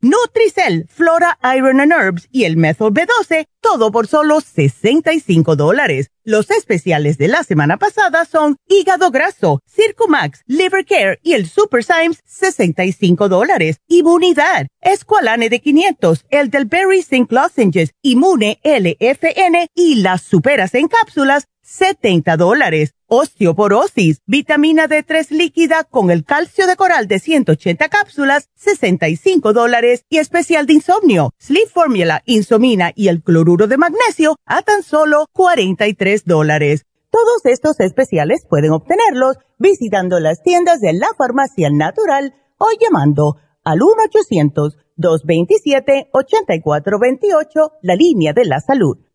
Nutricel, 0.00 0.86
Flora, 0.88 1.38
Iron 1.56 1.80
and 1.80 1.92
Herbs 1.92 2.28
y 2.30 2.44
el 2.44 2.56
Methyl 2.56 2.92
B12, 2.92 3.46
todo 3.60 3.90
por 3.90 4.06
solo 4.06 4.40
65 4.40 5.56
dólares. 5.56 6.12
Los 6.22 6.52
especiales 6.52 7.18
de 7.18 7.26
la 7.26 7.42
semana 7.42 7.78
pasada 7.78 8.24
son 8.24 8.58
hígado 8.68 9.10
graso, 9.10 9.60
Circumax, 9.66 10.42
Liver 10.46 10.86
Care 10.86 11.18
y 11.24 11.32
el 11.32 11.48
Super 11.48 11.82
Symes, 11.82 12.20
65 12.26 13.28
dólares. 13.28 13.78
Inmunidad, 13.88 14.68
Esqualane 14.80 15.48
de 15.48 15.60
500, 15.60 16.26
el 16.30 16.50
del 16.50 16.66
Berry 16.66 17.02
Zinc 17.02 17.32
Lozenges, 17.32 17.90
Inmune 18.02 18.60
LFN 18.62 19.68
y 19.74 19.96
las 19.96 20.22
superas 20.22 20.74
en 20.74 20.86
cápsulas, 20.86 21.48
70 21.62 22.36
dólares. 22.36 22.94
Osteoporosis, 23.10 24.20
vitamina 24.26 24.86
D3 24.86 25.30
líquida 25.30 25.84
con 25.84 26.10
el 26.10 26.26
calcio 26.26 26.66
de 26.66 26.76
coral 26.76 27.08
de 27.08 27.18
180 27.18 27.88
cápsulas, 27.88 28.50
65 28.56 29.54
dólares. 29.54 30.04
Y 30.10 30.18
especial 30.18 30.66
de 30.66 30.74
insomnio, 30.74 31.32
Sleep 31.38 31.70
Formula, 31.70 32.22
Insomina 32.26 32.92
y 32.94 33.08
el 33.08 33.22
cloruro 33.22 33.66
de 33.66 33.78
magnesio 33.78 34.36
a 34.44 34.60
tan 34.60 34.82
solo 34.82 35.24
43 35.32 36.26
dólares. 36.26 36.84
Todos 37.10 37.46
estos 37.46 37.80
especiales 37.80 38.44
pueden 38.46 38.72
obtenerlos 38.72 39.38
visitando 39.58 40.20
las 40.20 40.42
tiendas 40.42 40.80
de 40.80 40.92
la 40.92 41.08
farmacia 41.16 41.70
natural 41.70 42.34
o 42.58 42.66
llamando 42.78 43.38
al 43.64 43.78
1-800-227-8428, 44.98 47.72
la 47.80 47.94
línea 47.94 48.34
de 48.34 48.44
la 48.44 48.60
salud 48.60 48.98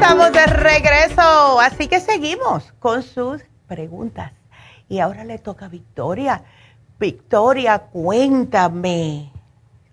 Estamos 0.00 0.32
de 0.32 0.46
regreso, 0.46 1.60
así 1.60 1.86
que 1.86 2.00
seguimos 2.00 2.72
con 2.78 3.02
sus 3.02 3.44
preguntas. 3.68 4.32
Y 4.88 4.98
ahora 5.00 5.24
le 5.24 5.38
toca 5.38 5.66
a 5.66 5.68
Victoria. 5.68 6.42
Victoria, 6.98 7.78
cuéntame. 7.78 9.30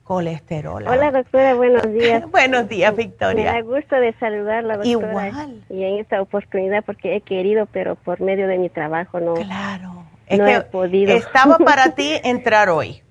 Colesterol. 0.03 0.87
Hola 0.87 1.11
doctora, 1.11 1.55
buenos 1.55 1.91
días. 1.91 2.23
buenos 2.31 2.69
días 2.69 2.95
Victoria. 2.95 3.51
Me 3.51 3.57
da 3.57 3.61
gusto 3.61 3.97
de 3.97 4.13
saludarla 4.13 4.77
doctora. 4.77 5.27
Igual. 5.27 5.61
Y 5.69 5.83
en 5.83 5.99
esta 5.99 6.21
oportunidad 6.21 6.85
porque 6.85 7.17
he 7.17 7.21
querido, 7.21 7.65
pero 7.65 7.95
por 7.95 8.21
medio 8.21 8.47
de 8.47 8.57
mi 8.57 8.69
trabajo 8.69 9.19
no. 9.19 9.33
Claro. 9.33 10.05
no 10.29 10.47
he 10.47 10.61
podido. 10.61 11.13
Estaba 11.13 11.57
para 11.65 11.93
ti 11.95 12.13
entrar 12.23 12.69
hoy. 12.69 13.03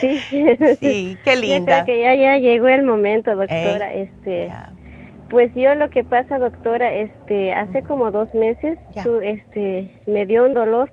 sí. 0.00 0.18
sí, 0.80 1.18
qué 1.22 1.36
linda. 1.36 1.84
creo 1.84 1.96
que 1.96 2.02
ya, 2.02 2.14
ya 2.14 2.38
llegó 2.38 2.68
el 2.68 2.84
momento, 2.84 3.36
doctora. 3.36 3.92
este, 3.92 4.50
pues 5.30 5.52
yo 5.54 5.74
lo 5.74 5.90
que 5.90 6.04
pasa, 6.04 6.38
doctora, 6.38 6.92
este, 6.94 7.52
hace 7.52 7.82
como 7.82 8.10
dos 8.10 8.32
meses, 8.34 8.78
este, 9.22 9.90
me 10.06 10.26
dio 10.26 10.44
un 10.44 10.54
dolor 10.54 10.90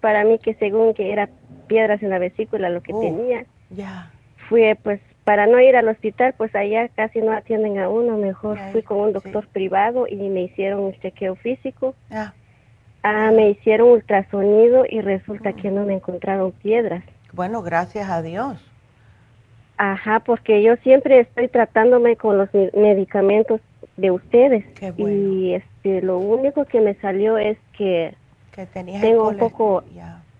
para 0.00 0.24
mí 0.24 0.38
que 0.38 0.54
según 0.54 0.94
que 0.94 1.12
era 1.12 1.28
piedras 1.66 2.02
en 2.02 2.10
la 2.10 2.18
vesícula 2.18 2.68
lo 2.68 2.82
que 2.82 2.92
oh, 2.92 3.00
tenía. 3.00 3.46
Ya. 3.70 4.10
Fui, 4.48 4.62
pues, 4.82 5.00
para 5.24 5.46
no 5.46 5.58
ir 5.58 5.74
al 5.74 5.88
hospital, 5.88 6.34
pues 6.36 6.54
allá 6.54 6.88
casi 6.88 7.20
no 7.20 7.32
atienden 7.32 7.78
a 7.78 7.88
uno, 7.88 8.18
mejor 8.18 8.58
fui 8.72 8.82
con 8.82 8.98
un 8.98 9.12
doctor 9.12 9.46
privado 9.48 10.06
y 10.06 10.16
me 10.16 10.42
hicieron 10.42 10.80
un 10.80 10.92
chequeo 11.00 11.34
físico. 11.36 11.94
Ah, 13.02 13.30
me 13.32 13.50
hicieron 13.50 13.90
ultrasonido 13.90 14.84
y 14.88 15.00
resulta 15.00 15.52
que 15.52 15.70
no 15.70 15.84
me 15.84 15.94
encontraron 15.94 16.52
piedras. 16.52 17.04
Bueno, 17.32 17.62
gracias 17.62 18.08
a 18.08 18.22
Dios. 18.22 18.62
Ajá, 19.76 20.20
porque 20.20 20.62
yo 20.62 20.76
siempre 20.76 21.20
estoy 21.20 21.48
tratándome 21.48 22.16
con 22.16 22.38
los 22.38 22.48
medicamentos 22.74 23.60
de 23.96 24.10
ustedes 24.10 24.64
y 24.96 25.54
este 25.54 26.02
lo 26.02 26.18
único 26.18 26.64
que 26.64 26.80
me 26.80 26.94
salió 26.94 27.38
es 27.38 27.58
que, 27.76 28.14
tengo 29.00 29.28
un 29.28 29.36
poco 29.36 29.84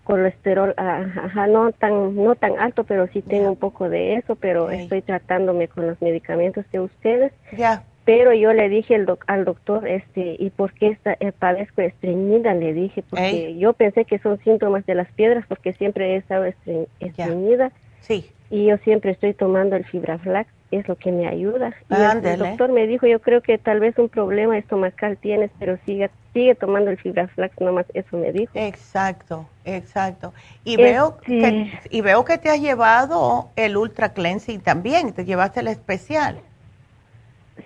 colesterol, 0.05 0.75
ajá, 0.77 1.47
no 1.47 1.73
tan 1.73 2.15
no 2.15 2.35
tan 2.37 2.59
alto, 2.59 2.85
pero 2.85 3.09
sí 3.09 3.23
tengo 3.23 3.51
un 3.51 3.57
poco 3.57 3.89
de 3.89 4.15
eso, 4.17 4.37
pero 4.37 4.71
estoy 4.71 5.03
tratándome 5.03 5.67
con 5.67 5.87
los 5.87 6.01
medicamentos 6.01 6.65
de 6.71 6.81
ustedes. 6.81 7.33
Ya. 7.57 7.85
Pero 8.05 8.35
yo 8.35 8.53
le 8.53 8.69
dije 8.69 8.97
al, 8.97 9.19
al 9.27 9.45
doctor, 9.47 9.89
este, 9.89 10.37
¿y 10.39 10.51
por 10.51 10.75
qué 10.75 10.89
está, 10.89 11.17
eh, 11.21 11.33
padezco 11.33 11.81
estreñida? 11.81 12.53
Le 12.53 12.75
dije, 12.75 13.03
porque 13.09 13.57
yo 13.57 13.73
pensé 13.73 14.05
que 14.05 14.19
son 14.19 14.39
síntomas 14.41 14.85
de 14.85 14.95
las 14.95 15.11
piedras, 15.13 15.47
porque 15.49 15.73
siempre 15.73 16.13
he 16.13 16.17
estado 16.17 16.45
estreñida. 16.45 17.73
Sí 18.01 18.31
y 18.51 18.67
yo 18.67 18.77
siempre 18.79 19.13
estoy 19.13 19.35
tomando 19.35 19.77
el 19.77 19.85
fibra 19.85 20.19
flax, 20.19 20.51
es 20.71 20.89
lo 20.89 20.97
que 20.97 21.13
me 21.13 21.27
ayuda. 21.27 21.73
Y 21.91 22.27
el 22.27 22.39
doctor 22.39 22.71
me 22.73 22.87
dijo, 22.87 23.07
yo 23.07 23.21
creo 23.21 23.41
que 23.41 23.59
tal 23.59 23.81
vez 23.81 23.99
un 23.99 24.09
problema 24.09 24.59
estomacal 24.59 25.17
tienes, 25.17 25.51
pero 25.59 25.79
sigue, 25.85 26.11
sigue 26.33 26.55
tomando 26.55 26.91
el 26.91 26.99
fibra 26.99 27.29
flax, 27.29 27.61
nomás 27.61 27.87
eso 27.95 28.17
me 28.17 28.33
dijo. 28.33 28.53
Exacto, 28.55 29.47
exacto. 29.65 30.33
Y 30.65 30.77
veo, 30.77 31.19
que, 31.19 31.73
y 31.91 32.01
veo 32.01 32.25
que 32.25 32.39
te 32.39 32.51
has 32.51 32.61
llevado 32.61 33.51
el 33.57 33.77
ultra 33.77 34.13
cleansing 34.13 34.61
también, 34.61 35.13
te 35.13 35.25
llevaste 35.25 35.61
el 35.61 35.69
especial. 35.69 36.41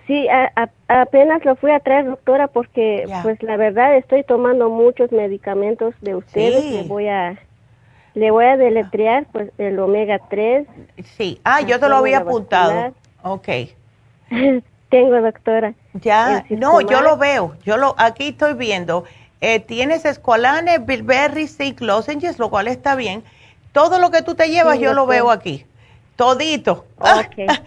Sí, 0.05 0.27
apenas 0.87 1.43
lo 1.45 1.55
fui 1.55 1.71
a 1.71 1.79
traer, 1.79 2.05
doctora, 2.05 2.47
porque 2.47 3.05
pues 3.23 3.41
la 3.41 3.57
verdad 3.57 3.95
estoy 3.97 4.23
tomando 4.23 4.69
muchos 4.69 5.11
medicamentos 5.11 5.95
de 6.01 6.15
ustedes, 6.15 6.63
sí. 6.63 6.85
voy 6.87 7.07
a 7.07 7.39
le 8.13 8.31
voy 8.31 8.45
a 8.45 8.57
deletrear 8.57 9.25
pues 9.31 9.51
el 9.57 9.79
omega 9.79 10.19
3. 10.29 10.67
Sí, 11.17 11.39
ah, 11.43 11.61
yo 11.61 11.79
te 11.79 11.89
lo 11.89 11.97
había 11.97 12.19
apuntado. 12.19 12.93
Ok. 13.23 13.47
Tengo, 14.89 15.21
doctora. 15.21 15.73
Ya, 15.93 16.45
no, 16.49 16.81
yo 16.81 17.01
lo 17.01 17.17
veo. 17.17 17.55
Yo 17.63 17.77
lo 17.77 17.95
aquí 17.97 18.29
estoy 18.29 18.53
viendo. 18.53 19.03
Eh, 19.41 19.59
tienes 19.59 20.03
escualane, 20.05 20.79
bilberry, 20.79 21.47
zinc 21.47 21.79
lozenges, 21.81 22.39
lo 22.39 22.49
cual 22.49 22.67
está 22.67 22.95
bien. 22.95 23.23
Todo 23.71 23.99
lo 23.99 24.09
que 24.09 24.21
tú 24.21 24.35
te 24.35 24.49
llevas 24.49 24.79
yo 24.79 24.93
lo 24.93 25.05
veo 25.05 25.29
aquí. 25.31 25.65
Todito. 26.15 26.85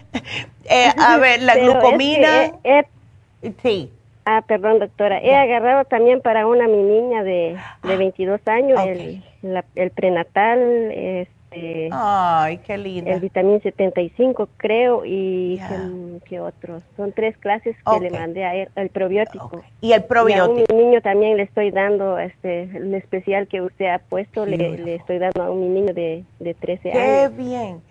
Eh, 0.65 0.93
a 0.97 1.17
ver, 1.17 1.41
la 1.41 1.55
glucomina. 1.57 2.53
sí. 3.61 3.91
Ah, 4.25 4.43
perdón, 4.47 4.79
doctora. 4.79 5.19
He 5.21 5.35
agarrado 5.35 5.85
también 5.85 6.21
para 6.21 6.47
una 6.47 6.67
mi 6.67 6.81
niña 6.81 7.23
de, 7.23 7.57
de 7.83 7.97
22 7.97 8.39
años 8.47 8.79
el, 8.85 9.21
el 9.75 9.91
prenatal, 9.91 10.59
este... 10.91 11.89
Ay, 11.91 12.57
qué 12.59 12.77
lindo. 12.77 13.11
El 13.11 13.19
vitamín 13.19 13.61
75, 13.61 14.49
creo, 14.57 15.03
y 15.05 15.59
¿qué, 16.25 16.39
otros? 16.39 16.81
Son 16.95 17.11
tres 17.11 17.37
clases 17.37 17.75
que 17.83 17.99
le 17.99 18.09
mandé 18.09 18.43
a 18.45 18.55
él, 18.55 18.69
el 18.75 18.89
probiótico. 18.89 19.61
Y 19.81 19.91
el 19.91 20.03
probiótico. 20.05 20.65
Y 20.67 20.73
a 20.73 20.75
mi 20.75 20.83
niño 20.83 21.01
también 21.01 21.37
le 21.37 21.43
estoy 21.43 21.69
dando, 21.71 22.17
este, 22.17 22.63
el 22.63 22.93
especial 22.95 23.47
que 23.47 23.61
usted 23.61 23.85
ha 23.87 23.99
puesto, 23.99 24.45
le, 24.45 24.57
le, 24.57 24.95
estoy 24.95 25.19
dando 25.19 25.43
a 25.43 25.51
un 25.51 25.73
niño 25.73 25.93
de, 25.93 26.23
de 26.39 26.53
13 26.53 26.91
años. 26.91 27.03
Qué 27.03 27.43
bien. 27.43 27.81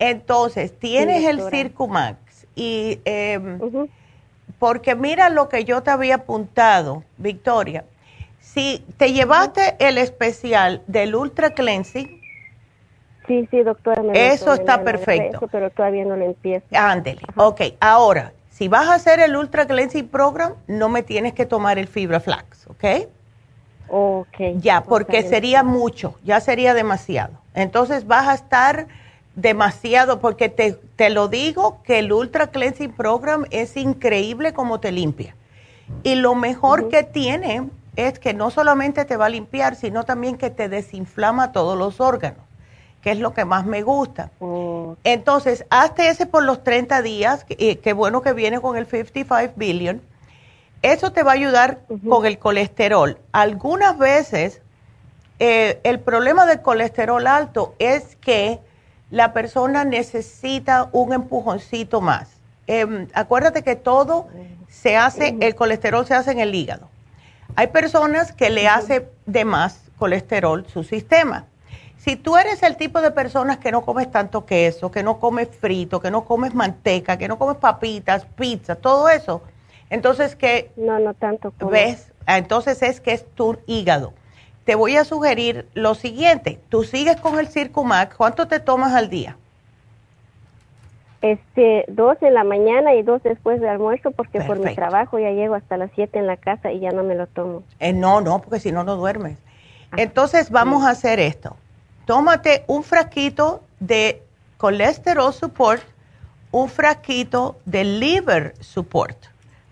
Entonces, 0.00 0.78
tienes 0.78 1.24
el 1.24 1.40
Circumax 1.50 2.46
y... 2.54 2.98
Eh, 3.04 3.38
porque 4.58 4.94
mira 4.94 5.28
lo 5.28 5.48
que 5.48 5.64
yo 5.64 5.82
te 5.82 5.90
había 5.90 6.16
apuntado, 6.16 7.04
Victoria. 7.16 7.84
Si 8.40 8.84
te 8.96 9.12
llevaste 9.12 9.76
el 9.78 9.98
especial 9.98 10.82
del 10.86 11.14
Ultra 11.14 11.50
Cleansing. 11.50 12.20
Sí, 13.26 13.46
sí, 13.50 13.62
doctora. 13.62 14.02
eso 14.14 14.54
está 14.54 14.82
perfecto. 14.82 15.46
pero 15.52 15.70
todavía 15.70 16.04
no 16.04 16.16
lo 16.16 16.24
empiezo. 16.24 16.64
Ándele. 16.72 17.20
Ok, 17.36 17.60
ahora, 17.78 18.32
si 18.48 18.68
vas 18.68 18.88
a 18.88 18.94
hacer 18.94 19.20
el 19.20 19.36
Ultra 19.36 19.66
Cleansing 19.66 20.08
Program, 20.08 20.54
no 20.66 20.88
me 20.88 21.02
tienes 21.02 21.34
que 21.34 21.44
tomar 21.44 21.78
el 21.78 21.86
Fibra 21.88 22.20
Flax, 22.20 22.66
¿ok? 22.68 22.84
Ok. 23.88 24.36
Ya, 24.56 24.82
porque 24.82 25.22
sería 25.22 25.62
mucho, 25.62 26.14
ya 26.24 26.40
sería 26.40 26.74
demasiado. 26.74 27.34
Entonces 27.54 28.06
vas 28.06 28.28
a 28.28 28.34
estar 28.34 28.86
demasiado, 29.40 30.18
porque 30.20 30.48
te, 30.48 30.72
te, 30.72 31.10
lo 31.10 31.28
digo 31.28 31.80
que 31.84 32.00
el 32.00 32.12
Ultra 32.12 32.48
Cleansing 32.48 32.92
Program 32.92 33.44
es 33.50 33.76
increíble 33.76 34.52
como 34.52 34.80
te 34.80 34.90
limpia. 34.90 35.36
Y 36.02 36.16
lo 36.16 36.34
mejor 36.34 36.88
que 36.88 37.04
tiene 37.04 37.68
es 37.94 38.18
que 38.18 38.34
no 38.34 38.50
solamente 38.50 39.04
te 39.04 39.16
va 39.16 39.26
a 39.26 39.30
limpiar, 39.30 39.76
sino 39.76 40.04
también 40.04 40.36
que 40.36 40.50
te 40.50 40.68
desinflama 40.68 41.52
todos 41.52 41.78
los 41.78 42.00
órganos, 42.00 42.40
que 43.00 43.12
es 43.12 43.20
lo 43.20 43.32
que 43.32 43.44
más 43.44 43.64
me 43.64 43.82
gusta. 43.82 44.30
Entonces, 45.04 45.64
hazte 45.70 46.08
ese 46.08 46.26
por 46.26 46.42
los 46.42 46.64
30 46.64 47.00
días, 47.02 47.44
que, 47.44 47.78
que, 47.78 47.92
bueno 47.92 48.22
que 48.22 48.32
viene 48.32 48.60
con 48.60 48.76
el 48.76 48.86
55 48.86 49.54
billion. 49.56 50.02
Eso 50.82 51.12
te 51.12 51.22
va 51.22 51.32
a 51.32 51.34
ayudar 51.34 51.80
con 52.08 52.26
el 52.26 52.38
colesterol. 52.38 53.18
Algunas 53.32 53.98
veces 53.98 54.62
eh, 55.38 55.80
el 55.84 56.00
problema 56.00 56.44
del 56.46 56.60
colesterol 56.60 57.24
alto 57.26 57.74
es 57.78 58.16
que 58.16 58.60
la 59.10 59.32
persona 59.32 59.84
necesita 59.84 60.88
un 60.92 61.12
empujoncito 61.12 62.00
más. 62.00 62.28
Em, 62.66 63.08
acuérdate 63.14 63.62
que 63.62 63.76
todo 63.76 64.28
se 64.68 64.96
hace, 64.96 65.36
el 65.40 65.54
colesterol 65.54 66.06
se 66.06 66.14
hace 66.14 66.32
en 66.32 66.40
el 66.40 66.54
hígado. 66.54 66.88
Hay 67.56 67.68
personas 67.68 68.32
que 68.32 68.50
le 68.50 68.68
hace 68.68 69.08
de 69.24 69.44
más 69.44 69.80
colesterol 69.98 70.66
su 70.66 70.84
sistema. 70.84 71.46
Si 71.96 72.16
tú 72.16 72.36
eres 72.36 72.62
el 72.62 72.76
tipo 72.76 73.00
de 73.00 73.10
personas 73.10 73.58
que 73.58 73.72
no 73.72 73.82
comes 73.82 74.10
tanto 74.10 74.44
queso, 74.44 74.90
que 74.90 75.02
no 75.02 75.18
comes 75.18 75.48
frito, 75.48 76.00
que 76.00 76.10
no 76.10 76.24
comes 76.24 76.54
manteca, 76.54 77.16
que 77.16 77.26
no 77.26 77.38
comes 77.38 77.56
papitas, 77.56 78.24
pizza, 78.36 78.76
todo 78.76 79.08
eso, 79.08 79.42
entonces 79.90 80.36
que... 80.36 80.70
No, 80.76 80.98
no 80.98 81.14
tanto. 81.14 81.52
¿Ves? 81.68 82.12
Entonces 82.26 82.82
es 82.82 83.00
que 83.00 83.12
es 83.12 83.26
tu 83.34 83.58
hígado 83.66 84.12
te 84.68 84.74
voy 84.74 84.98
a 84.98 85.04
sugerir 85.06 85.66
lo 85.72 85.94
siguiente. 85.94 86.60
Tú 86.68 86.84
sigues 86.84 87.16
con 87.16 87.38
el 87.38 87.48
Circumax. 87.48 88.14
¿Cuánto 88.14 88.48
te 88.48 88.60
tomas 88.60 88.92
al 88.92 89.08
día? 89.08 89.38
Este, 91.22 91.86
dos 91.88 92.18
en 92.20 92.34
la 92.34 92.44
mañana 92.44 92.94
y 92.94 93.02
dos 93.02 93.22
después 93.22 93.62
de 93.62 93.68
almuerzo 93.70 94.10
porque 94.10 94.42
por 94.42 94.58
mi 94.58 94.74
trabajo 94.74 95.18
ya 95.18 95.30
llego 95.30 95.54
hasta 95.54 95.78
las 95.78 95.90
siete 95.94 96.18
en 96.18 96.26
la 96.26 96.36
casa 96.36 96.70
y 96.70 96.80
ya 96.80 96.90
no 96.90 97.02
me 97.02 97.14
lo 97.14 97.26
tomo. 97.28 97.62
Eh, 97.80 97.94
no, 97.94 98.20
no, 98.20 98.42
porque 98.42 98.60
si 98.60 98.70
no, 98.70 98.84
no 98.84 98.96
duermes. 98.96 99.38
Ah, 99.90 99.96
Entonces 99.96 100.50
vamos 100.50 100.84
a 100.84 100.90
hacer 100.90 101.18
esto. 101.18 101.56
Tómate 102.04 102.64
un 102.66 102.82
frasquito 102.82 103.62
de 103.80 104.22
colesterol 104.58 105.32
support, 105.32 105.82
un 106.50 106.68
frasquito 106.68 107.56
de 107.64 107.84
liver 107.84 108.52
support, 108.60 109.16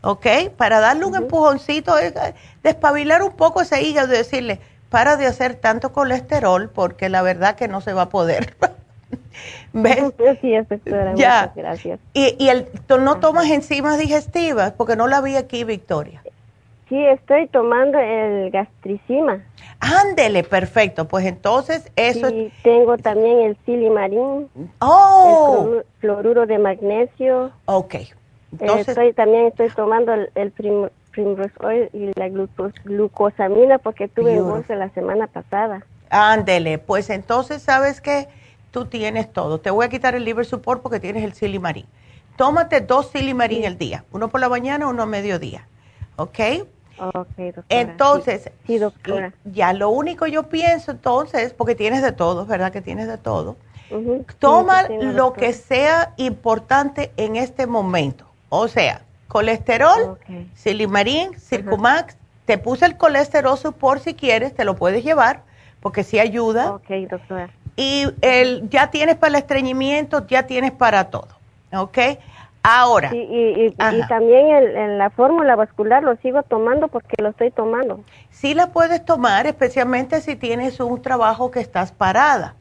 ¿ok? 0.00 0.26
Para 0.56 0.80
darle 0.80 1.04
un 1.04 1.16
empujoncito, 1.16 1.98
eh, 1.98 2.14
despabilar 2.62 3.22
un 3.22 3.32
poco 3.32 3.60
ese 3.60 3.82
hígado 3.82 4.14
y 4.14 4.16
decirle, 4.16 4.58
para 4.90 5.16
de 5.16 5.26
hacer 5.26 5.54
tanto 5.54 5.92
colesterol 5.92 6.70
porque 6.70 7.08
la 7.08 7.22
verdad 7.22 7.56
que 7.56 7.68
no 7.68 7.80
se 7.80 7.92
va 7.92 8.02
a 8.02 8.08
poder. 8.08 8.56
¿Ves? 9.72 10.12
Sí, 10.40 10.56
doctora, 10.56 11.14
ya. 11.14 11.52
gracias. 11.54 12.00
¿Y, 12.14 12.34
y 12.38 12.48
el, 12.48 12.66
no 12.88 13.20
tomas 13.20 13.50
enzimas 13.50 13.98
digestivas? 13.98 14.72
Porque 14.72 14.96
no 14.96 15.06
la 15.06 15.20
vi 15.20 15.36
aquí, 15.36 15.64
Victoria. 15.64 16.22
Sí, 16.88 17.04
estoy 17.04 17.48
tomando 17.48 17.98
el 17.98 18.50
gastricima. 18.50 19.42
Ándele, 19.80 20.44
perfecto. 20.44 21.08
Pues 21.08 21.26
entonces 21.26 21.90
eso... 21.96 22.28
Sí, 22.28 22.52
tengo 22.62 22.96
también 22.96 23.40
el 23.40 23.56
silimarín. 23.66 24.48
Oh. 24.78 25.68
El 25.74 25.84
fluoruro 25.98 26.46
de 26.46 26.58
magnesio. 26.58 27.50
Ok. 27.66 27.94
Eh, 27.94 28.08
entonces... 28.52 28.88
estoy, 28.88 29.12
también 29.12 29.46
estoy 29.46 29.68
tomando 29.70 30.14
el, 30.14 30.30
el 30.36 30.52
Primrose 31.16 31.52
Oil 31.58 31.90
y 31.92 32.12
la 32.14 32.28
glucosamina 32.28 33.78
porque 33.78 34.06
tuve 34.06 34.40
bolsa 34.40 34.76
la 34.76 34.90
semana 34.90 35.26
pasada. 35.26 35.84
Ándele, 36.10 36.78
pues 36.78 37.10
entonces, 37.10 37.62
¿sabes 37.62 38.00
que 38.00 38.28
Tú 38.76 38.84
tienes 38.84 39.32
todo. 39.32 39.58
Te 39.58 39.70
voy 39.70 39.86
a 39.86 39.88
quitar 39.88 40.14
el 40.14 40.26
liver 40.26 40.44
support 40.44 40.82
porque 40.82 41.00
tienes 41.00 41.24
el 41.24 41.32
silimarín. 41.32 41.86
Tómate 42.36 42.82
dos 42.82 43.06
silimarín 43.10 43.64
el 43.64 43.78
día, 43.78 44.04
uno 44.12 44.28
por 44.28 44.38
la 44.38 44.50
mañana, 44.50 44.86
uno 44.86 45.04
a 45.04 45.06
mediodía. 45.06 45.66
¿Ok? 46.16 46.38
Ok, 46.98 47.36
doctora. 47.38 47.64
Entonces, 47.70 48.50
sí, 48.66 48.76
doctora. 48.76 49.32
ya 49.46 49.72
lo 49.72 49.88
único 49.88 50.26
yo 50.26 50.50
pienso 50.50 50.90
entonces, 50.90 51.54
porque 51.54 51.74
tienes 51.74 52.02
de 52.02 52.12
todo, 52.12 52.44
¿verdad 52.44 52.70
que 52.70 52.82
tienes 52.82 53.08
de 53.08 53.16
todo? 53.16 53.56
Toma 54.38 54.86
lo 54.90 55.32
que 55.32 55.54
sea 55.54 56.12
importante 56.18 57.12
en 57.16 57.36
este 57.36 57.66
momento. 57.66 58.26
O 58.50 58.68
sea, 58.68 59.05
colesterol, 59.28 60.18
silimarín, 60.54 61.38
Circumax. 61.38 62.16
Te 62.44 62.58
puse 62.58 62.86
el 62.86 62.96
colesterol 62.96 63.58
support 63.58 64.02
si 64.02 64.14
quieres, 64.14 64.54
te 64.54 64.64
lo 64.64 64.76
puedes 64.76 65.04
llevar 65.04 65.42
porque 65.80 66.04
sí 66.04 66.18
ayuda. 66.18 66.72
Ok, 66.72 66.90
doctora. 67.10 67.50
Y 67.76 68.06
el, 68.22 68.68
ya 68.70 68.90
tienes 68.90 69.16
para 69.16 69.30
el 69.30 69.34
estreñimiento, 69.36 70.26
ya 70.26 70.44
tienes 70.46 70.72
para 70.72 71.10
todo. 71.10 71.28
¿Ok? 71.72 71.98
Ahora. 72.68 73.12
y, 73.14 73.70
también 74.08 74.48
el, 74.48 74.98
la 74.98 75.10
fórmula 75.10 75.54
vascular 75.54 76.02
lo 76.02 76.16
sigo 76.16 76.42
tomando 76.42 76.88
porque 76.88 77.22
lo 77.22 77.28
estoy 77.28 77.52
tomando. 77.52 78.00
Sí 78.30 78.54
la 78.54 78.72
puedes 78.72 79.04
tomar, 79.04 79.46
especialmente 79.46 80.20
si 80.20 80.34
tienes 80.34 80.80
un 80.80 81.00
trabajo 81.00 81.52
que 81.52 81.60
estás 81.60 81.92
parada. 81.92 82.56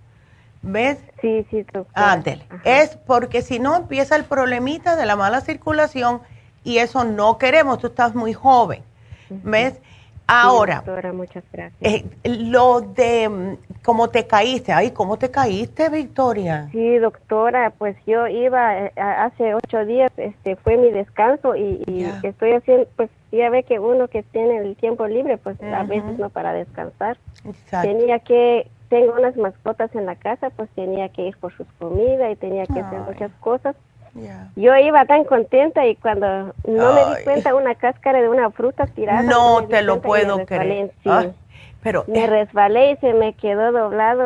¿Ves? 0.61 0.99
Sí, 1.21 1.45
sí, 1.49 1.63
doctora. 1.73 2.11
Ándele. 2.11 2.45
Es 2.63 2.97
porque 2.97 3.41
si 3.41 3.57
no 3.57 3.75
empieza 3.75 4.15
el 4.15 4.25
problemita 4.25 4.95
de 4.95 5.07
la 5.07 5.15
mala 5.15 5.41
circulación 5.41 6.21
y 6.65 6.79
eso 6.79 7.05
no 7.05 7.37
queremos, 7.37 7.79
tú 7.79 7.87
estás 7.87 8.13
muy 8.13 8.33
joven, 8.33 8.81
¿ves? 9.29 9.79
Ahora, 10.27 10.77
doctora, 10.77 11.13
muchas 11.13 11.43
gracias. 11.53 11.79
Eh, 11.81 12.03
lo 12.23 12.81
de 12.81 13.29
mm, 13.29 13.57
cómo 13.83 14.09
te 14.09 14.25
caíste, 14.25 14.73
ay, 14.73 14.89
¿cómo 14.89 15.17
te 15.17 15.29
caíste, 15.29 15.87
Victoria? 15.89 16.67
Sí, 16.71 16.97
doctora, 16.97 17.71
pues 17.77 17.95
yo 18.07 18.27
iba 18.27 18.85
eh, 18.85 18.91
hace 18.97 19.53
ocho 19.53 19.85
días, 19.85 20.11
este, 20.17 20.55
fue 20.55 20.77
mi 20.77 20.89
descanso 20.89 21.55
y, 21.55 21.83
estoy 22.23 22.53
haciendo, 22.53 22.87
pues 22.95 23.11
ya 23.31 23.51
ve 23.51 23.61
que 23.63 23.77
uno 23.77 24.07
que 24.07 24.23
tiene 24.23 24.57
el 24.57 24.75
tiempo 24.75 25.05
libre, 25.05 25.37
pues 25.37 25.61
a 25.61 25.83
veces 25.83 26.17
no 26.17 26.29
para 26.29 26.53
descansar. 26.53 27.17
Tenía 27.83 28.17
que, 28.19 28.67
tengo 28.89 29.13
unas 29.13 29.37
mascotas 29.37 29.93
en 29.93 30.07
la 30.07 30.15
casa, 30.15 30.49
pues 30.49 30.69
tenía 30.71 31.09
que 31.09 31.27
ir 31.27 31.37
por 31.37 31.55
sus 31.55 31.67
comidas 31.77 32.31
y 32.31 32.35
tenía 32.35 32.65
que 32.65 32.79
hacer 32.79 32.99
muchas 33.01 33.31
cosas 33.41 33.75
yo 34.55 34.77
iba 34.77 35.05
tan 35.05 35.25
contenta 35.25 35.85
y 35.85 35.95
cuando 35.95 36.53
no 36.67 36.93
me 36.93 37.17
di 37.17 37.23
cuenta 37.23 37.53
una 37.53 37.75
cáscara 37.75 38.21
de 38.21 38.29
una 38.29 38.49
fruta 38.49 38.85
tirada. 38.87 39.23
No 39.23 39.65
te 39.65 39.81
lo 39.81 40.01
puedo 40.01 40.45
creer. 40.45 40.91
pero 41.83 42.05
me 42.07 42.25
resbalé 42.25 42.91
y 42.91 42.97
se 42.97 43.13
me 43.13 43.33
quedó 43.33 43.71
doblado 43.71 44.23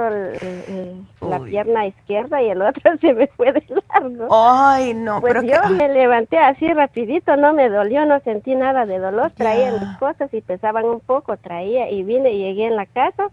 la 1.21 1.39
pierna 1.39 1.87
izquierda 1.87 2.41
y 2.41 2.49
el 2.49 2.61
otro 2.61 2.97
se 3.01 3.13
me 3.13 3.27
fue 3.27 3.51
de 3.51 3.63
largo. 3.93 4.27
Ay, 4.31 4.93
no. 4.93 5.21
Pues 5.21 5.43
yo 5.43 5.69
me 5.71 5.89
levanté 5.89 6.37
así 6.37 6.71
rapidito, 6.71 7.35
no 7.35 7.53
me 7.53 7.69
dolió, 7.69 8.05
no 8.05 8.19
sentí 8.19 8.55
nada 8.55 8.85
de 8.85 8.99
dolor. 8.99 9.31
Traía 9.31 9.71
mis 9.71 9.97
cosas 9.97 10.31
y 10.33 10.41
pesaban 10.41 10.85
un 10.85 10.99
poco, 10.99 11.35
traía 11.37 11.89
y 11.89 12.03
vine 12.03 12.31
y 12.31 12.43
llegué 12.43 12.67
en 12.67 12.75
la 12.75 12.85
casa 12.85 13.29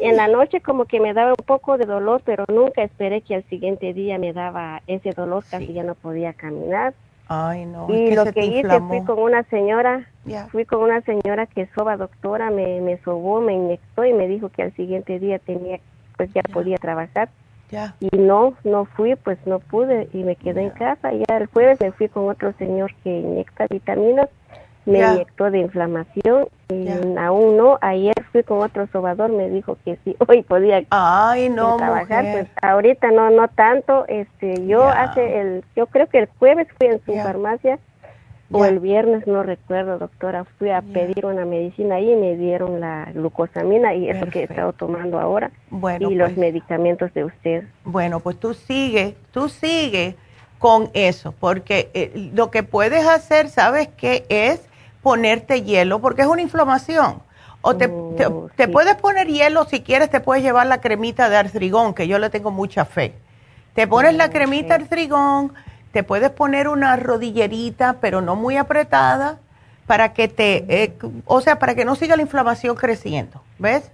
en 0.00 0.16
la 0.16 0.28
noche 0.28 0.60
como 0.60 0.84
que 0.84 1.00
me 1.00 1.14
daba 1.14 1.30
un 1.30 1.44
poco 1.44 1.78
de 1.78 1.86
dolor, 1.86 2.22
pero 2.24 2.44
nunca 2.48 2.82
esperé 2.82 3.22
que 3.22 3.34
al 3.34 3.44
siguiente 3.44 3.92
día 3.92 4.18
me 4.18 4.32
daba 4.32 4.82
ese 4.86 5.12
dolor, 5.12 5.44
casi 5.50 5.72
ya 5.72 5.82
no 5.82 5.94
podía 5.94 6.32
caminar. 6.32 6.94
Ay, 7.28 7.64
no. 7.64 7.86
Y 7.88 8.14
lo 8.14 8.24
que 8.32 8.44
hice 8.44 8.80
fui 8.80 9.02
con 9.04 9.18
una 9.18 9.42
señora, 9.44 10.06
fui 10.52 10.64
con 10.64 10.82
una 10.82 11.00
señora 11.02 11.46
que 11.46 11.68
soba 11.74 11.96
doctora, 11.96 12.50
me, 12.50 12.80
me 12.80 12.98
sobó, 12.98 13.40
me 13.40 13.54
inyectó 13.54 14.04
y 14.04 14.12
me 14.12 14.28
dijo 14.28 14.48
que 14.48 14.62
al 14.62 14.72
siguiente 14.74 15.18
día 15.18 15.38
tenía, 15.38 15.80
pues 16.16 16.32
ya 16.32 16.42
podía 16.42 16.76
trabajar. 16.76 17.28
Y 17.98 18.16
no, 18.16 18.54
no 18.62 18.84
fui, 18.84 19.16
pues 19.16 19.38
no 19.44 19.58
pude 19.58 20.08
y 20.12 20.18
me 20.22 20.36
quedé 20.36 20.62
en 20.62 20.70
casa. 20.70 21.10
Ya 21.12 21.36
el 21.36 21.46
jueves 21.46 21.80
me 21.80 21.90
fui 21.92 22.08
con 22.08 22.28
otro 22.28 22.52
señor 22.58 22.94
que 23.02 23.18
inyecta 23.18 23.66
vitaminas, 23.68 24.28
me 24.86 25.00
inyectó 25.00 25.50
de 25.50 25.58
inflamación 25.58 26.48
y 26.68 26.88
aún 27.18 27.56
no. 27.56 27.78
Ayer 27.80 28.14
fui 28.32 28.42
con 28.42 28.60
otro 28.60 28.86
sobador, 28.92 29.30
me 29.30 29.50
dijo 29.50 29.76
que 29.84 29.98
sí, 30.04 30.16
hoy 30.28 30.42
podía 30.42 30.82
Ay, 30.90 31.48
no, 31.48 31.76
trabajar. 31.76 32.24
Pues 32.32 32.46
ahorita 32.62 33.10
no, 33.10 33.30
no 33.30 33.48
tanto. 33.48 34.06
Este, 34.08 34.66
yo 34.66 34.84
hace 34.88 35.40
el, 35.40 35.64
yo 35.74 35.86
creo 35.86 36.06
que 36.06 36.20
el 36.20 36.28
jueves 36.38 36.68
fui 36.78 36.88
en 36.88 37.04
su 37.04 37.12
farmacia 37.14 37.78
o 38.50 38.64
el 38.64 38.78
viernes, 38.78 39.26
no 39.26 39.42
recuerdo, 39.42 39.98
doctora, 39.98 40.44
fui 40.58 40.70
a 40.70 40.80
pedir 40.80 41.26
una 41.26 41.44
medicina 41.44 41.96
ahí 41.96 42.12
y 42.12 42.16
me 42.16 42.36
dieron 42.36 42.80
la 42.80 43.10
glucosamina 43.12 43.94
y 43.94 44.08
eso 44.08 44.26
que 44.26 44.40
he 44.40 44.44
estado 44.44 44.72
tomando 44.72 45.18
ahora 45.18 45.50
y 45.98 46.14
los 46.14 46.28
pues. 46.28 46.36
medicamentos 46.36 47.12
de 47.12 47.24
usted. 47.24 47.64
Bueno, 47.84 48.20
pues 48.20 48.38
tú 48.38 48.54
sigue, 48.54 49.16
tú 49.32 49.48
sigue 49.48 50.14
con 50.58 50.90
eso, 50.94 51.32
porque 51.32 51.90
eh, 51.92 52.30
lo 52.34 52.50
que 52.50 52.62
puedes 52.62 53.06
hacer, 53.06 53.48
¿sabes 53.48 53.88
qué? 53.96 54.24
Es 54.28 54.68
ponerte 55.06 55.62
hielo, 55.62 56.00
porque 56.00 56.22
es 56.22 56.26
una 56.26 56.42
inflamación. 56.42 57.22
O 57.60 57.76
te, 57.76 57.86
te, 57.86 58.26
oh, 58.26 58.50
puedes 58.72 58.96
poner 58.96 59.28
hielo, 59.28 59.64
si 59.64 59.80
quieres 59.80 60.10
te 60.10 60.18
puedes 60.18 60.42
llevar 60.42 60.66
la 60.66 60.80
cremita 60.80 61.28
de 61.28 61.36
artrigón, 61.36 61.94
que 61.94 62.08
yo 62.08 62.18
le 62.18 62.28
tengo 62.28 62.50
mucha 62.50 62.84
fe. 62.84 63.14
Te 63.74 63.86
pones 63.86 64.16
la 64.16 64.24
oh, 64.24 64.30
cremita 64.30 64.76
de 64.76 64.82
artrigón 64.82 65.52
te 65.92 66.02
puedes 66.02 66.30
poner 66.30 66.66
una 66.66 66.96
rodillerita, 66.96 67.98
pero 68.00 68.20
no 68.20 68.34
muy 68.34 68.56
apretada, 68.56 69.38
para 69.86 70.12
que 70.12 70.26
te, 70.26 70.64
eh, 70.68 70.92
o 71.24 71.40
sea, 71.40 71.60
para 71.60 71.76
que 71.76 71.84
no 71.84 71.94
siga 71.94 72.16
la 72.16 72.22
inflamación 72.22 72.74
creciendo, 72.74 73.40
¿ves? 73.60 73.92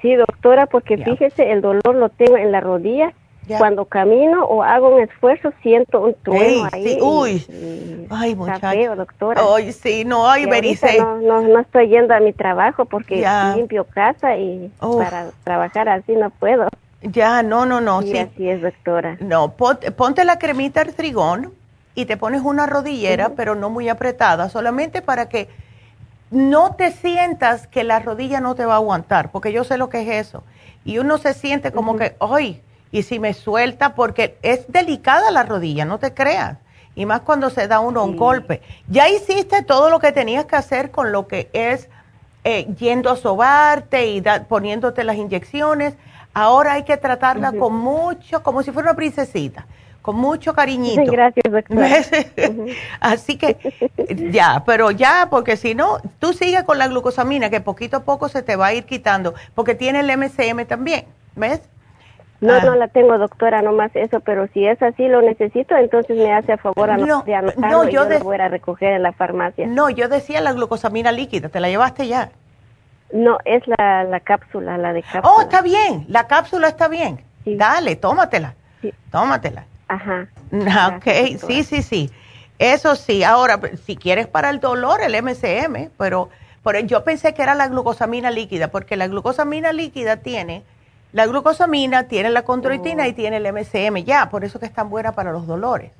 Sí, 0.00 0.14
doctora, 0.14 0.66
porque 0.66 0.98
fíjese, 0.98 1.50
el 1.50 1.62
dolor 1.62 1.96
lo 1.96 2.10
tengo 2.10 2.36
en 2.36 2.52
la 2.52 2.60
rodilla. 2.60 3.12
Cuando 3.46 3.84
camino 3.84 4.44
o 4.44 4.62
hago 4.62 4.94
un 4.94 5.02
esfuerzo, 5.02 5.52
siento 5.62 6.00
un 6.00 6.14
trueno 6.22 6.68
ahí. 6.72 6.98
uy, 7.00 8.06
ay, 8.10 8.34
muchacha. 8.34 8.94
doctora. 8.94 9.42
Ay, 9.54 9.72
sí, 9.72 10.04
no, 10.04 10.28
ay, 10.28 10.46
verice. 10.46 10.98
No, 10.98 11.18
no, 11.18 11.40
no, 11.42 11.60
estoy 11.60 11.88
yendo 11.88 12.14
a 12.14 12.20
mi 12.20 12.32
trabajo 12.32 12.86
porque 12.86 13.26
limpio 13.54 13.84
casa 13.84 14.36
y 14.36 14.72
para 14.80 15.30
trabajar 15.44 15.88
así 15.88 16.12
no 16.12 16.30
puedo. 16.30 16.68
Ya, 17.02 17.42
no, 17.42 17.66
no, 17.66 17.80
no. 17.80 18.00
Sí, 18.02 18.16
así 18.16 18.48
es, 18.48 18.62
doctora. 18.62 19.18
No, 19.20 19.52
ponte, 19.52 20.24
la 20.24 20.38
cremita 20.38 20.80
artrigón 20.80 21.52
y 21.94 22.06
te 22.06 22.16
pones 22.16 22.40
una 22.42 22.66
rodillera, 22.66 23.30
pero 23.30 23.54
no 23.54 23.68
muy 23.68 23.88
apretada, 23.88 24.48
solamente 24.48 25.02
para 25.02 25.28
que 25.28 25.48
no 26.30 26.74
te 26.74 26.90
sientas 26.90 27.66
que 27.66 27.84
la 27.84 27.98
rodilla 27.98 28.40
no 28.40 28.54
te 28.54 28.64
va 28.64 28.74
a 28.74 28.76
aguantar, 28.76 29.30
porque 29.30 29.52
yo 29.52 29.64
sé 29.64 29.76
lo 29.76 29.90
que 29.90 30.00
es 30.02 30.26
eso. 30.26 30.42
Y 30.84 30.98
uno 30.98 31.18
se 31.18 31.34
siente 31.34 31.72
como 31.72 31.96
que, 31.96 32.16
ay, 32.20 32.62
y 32.94 33.02
si 33.02 33.18
me 33.18 33.34
suelta, 33.34 33.94
porque 33.94 34.38
es 34.42 34.70
delicada 34.70 35.30
la 35.30 35.42
rodilla, 35.42 35.84
no 35.84 35.98
te 35.98 36.14
creas. 36.14 36.58
Y 36.94 37.06
más 37.06 37.20
cuando 37.20 37.50
se 37.50 37.66
da 37.66 37.80
uno 37.80 38.04
un 38.04 38.16
golpe. 38.16 38.62
Ya 38.88 39.08
hiciste 39.08 39.62
todo 39.62 39.90
lo 39.90 39.98
que 39.98 40.12
tenías 40.12 40.44
que 40.44 40.56
hacer 40.56 40.90
con 40.90 41.10
lo 41.10 41.26
que 41.26 41.50
es 41.52 41.88
eh, 42.44 42.66
yendo 42.78 43.10
a 43.10 43.16
sobarte 43.16 44.06
y 44.06 44.22
poniéndote 44.48 45.02
las 45.02 45.16
inyecciones 45.16 45.94
Ahora 46.34 46.72
hay 46.72 46.82
que 46.82 46.96
tratarla 46.96 47.52
con 47.52 47.76
mucho, 47.76 48.42
como 48.42 48.64
si 48.64 48.72
fuera 48.72 48.90
una 48.90 48.96
princesita, 48.96 49.66
con 50.02 50.16
mucho 50.16 50.52
cariñito. 50.52 51.10
Gracias, 51.10 51.44
doctora. 51.48 51.88
Así 53.00 53.38
que 53.38 53.56
ya, 54.32 54.64
pero 54.66 54.90
ya, 54.90 55.28
porque 55.30 55.56
si 55.56 55.76
no, 55.76 55.98
tú 56.18 56.32
sigues 56.32 56.64
con 56.64 56.78
la 56.78 56.88
glucosamina, 56.88 57.50
que 57.50 57.60
poquito 57.60 57.98
a 57.98 58.02
poco 58.02 58.28
se 58.28 58.42
te 58.42 58.56
va 58.56 58.66
a 58.66 58.74
ir 58.74 58.84
quitando, 58.84 59.34
porque 59.54 59.76
tiene 59.76 60.00
el 60.00 60.18
MCM 60.18 60.66
también, 60.66 61.04
¿ves? 61.36 61.60
No, 62.44 62.60
no 62.60 62.72
ah. 62.72 62.76
la 62.76 62.88
tengo, 62.88 63.16
doctora, 63.16 63.62
nomás 63.62 63.90
eso, 63.94 64.20
pero 64.20 64.46
si 64.52 64.66
es 64.66 64.82
así, 64.82 65.08
lo 65.08 65.22
necesito, 65.22 65.76
entonces 65.76 66.16
me 66.16 66.32
hace 66.32 66.52
a 66.52 66.58
favor 66.58 66.90
a 66.90 66.96
no, 66.98 67.22
de 67.22 67.32
no, 67.56 67.88
yo, 67.88 68.04
y 68.12 68.22
voy 68.22 68.36
a 68.36 68.48
recoger 68.48 68.92
en 68.92 69.02
la 69.02 69.12
farmacia. 69.12 69.66
No, 69.66 69.88
yo 69.88 70.08
decía 70.08 70.40
la 70.40 70.52
glucosamina 70.52 71.10
líquida, 71.10 71.48
¿te 71.48 71.60
la 71.60 71.68
llevaste 71.68 72.06
ya? 72.06 72.30
No, 73.12 73.38
es 73.44 73.62
la, 73.66 74.04
la 74.04 74.20
cápsula, 74.20 74.76
la 74.76 74.92
de 74.92 75.02
cápsula. 75.02 75.22
Oh, 75.24 75.40
está 75.40 75.62
bien, 75.62 76.04
la 76.08 76.26
cápsula 76.26 76.68
está 76.68 76.88
bien. 76.88 77.20
Dale, 77.46 77.96
tómatela. 77.96 78.54
Tómatela. 79.10 79.64
Ajá. 79.88 80.26
Ah, 80.68 80.96
ok, 80.96 81.38
sí, 81.46 81.62
sí, 81.62 81.82
sí. 81.82 82.10
Eso 82.58 82.94
sí. 82.94 83.24
Ahora, 83.24 83.60
si 83.84 83.96
quieres 83.96 84.26
para 84.26 84.50
el 84.50 84.60
dolor, 84.60 85.00
el 85.00 85.14
MCM, 85.22 85.90
pero, 85.98 86.28
pero 86.62 86.80
yo 86.80 87.04
pensé 87.04 87.34
que 87.34 87.42
era 87.42 87.54
la 87.54 87.68
glucosamina 87.68 88.30
líquida, 88.30 88.68
porque 88.68 88.96
la 88.96 89.08
glucosamina 89.08 89.72
líquida 89.72 90.18
tiene, 90.18 90.62
la 91.14 91.26
glucosamina 91.26 92.08
tiene 92.08 92.28
la 92.28 92.42
condroitina 92.42 93.04
oh. 93.04 93.06
y 93.06 93.12
tiene 93.12 93.36
el 93.36 93.52
MCM 93.52 94.04
ya, 94.04 94.28
por 94.28 94.44
eso 94.44 94.58
que 94.58 94.66
es 94.66 94.72
tan 94.72 94.90
buena 94.90 95.12
para 95.12 95.30
los 95.30 95.46
dolores. 95.46 95.92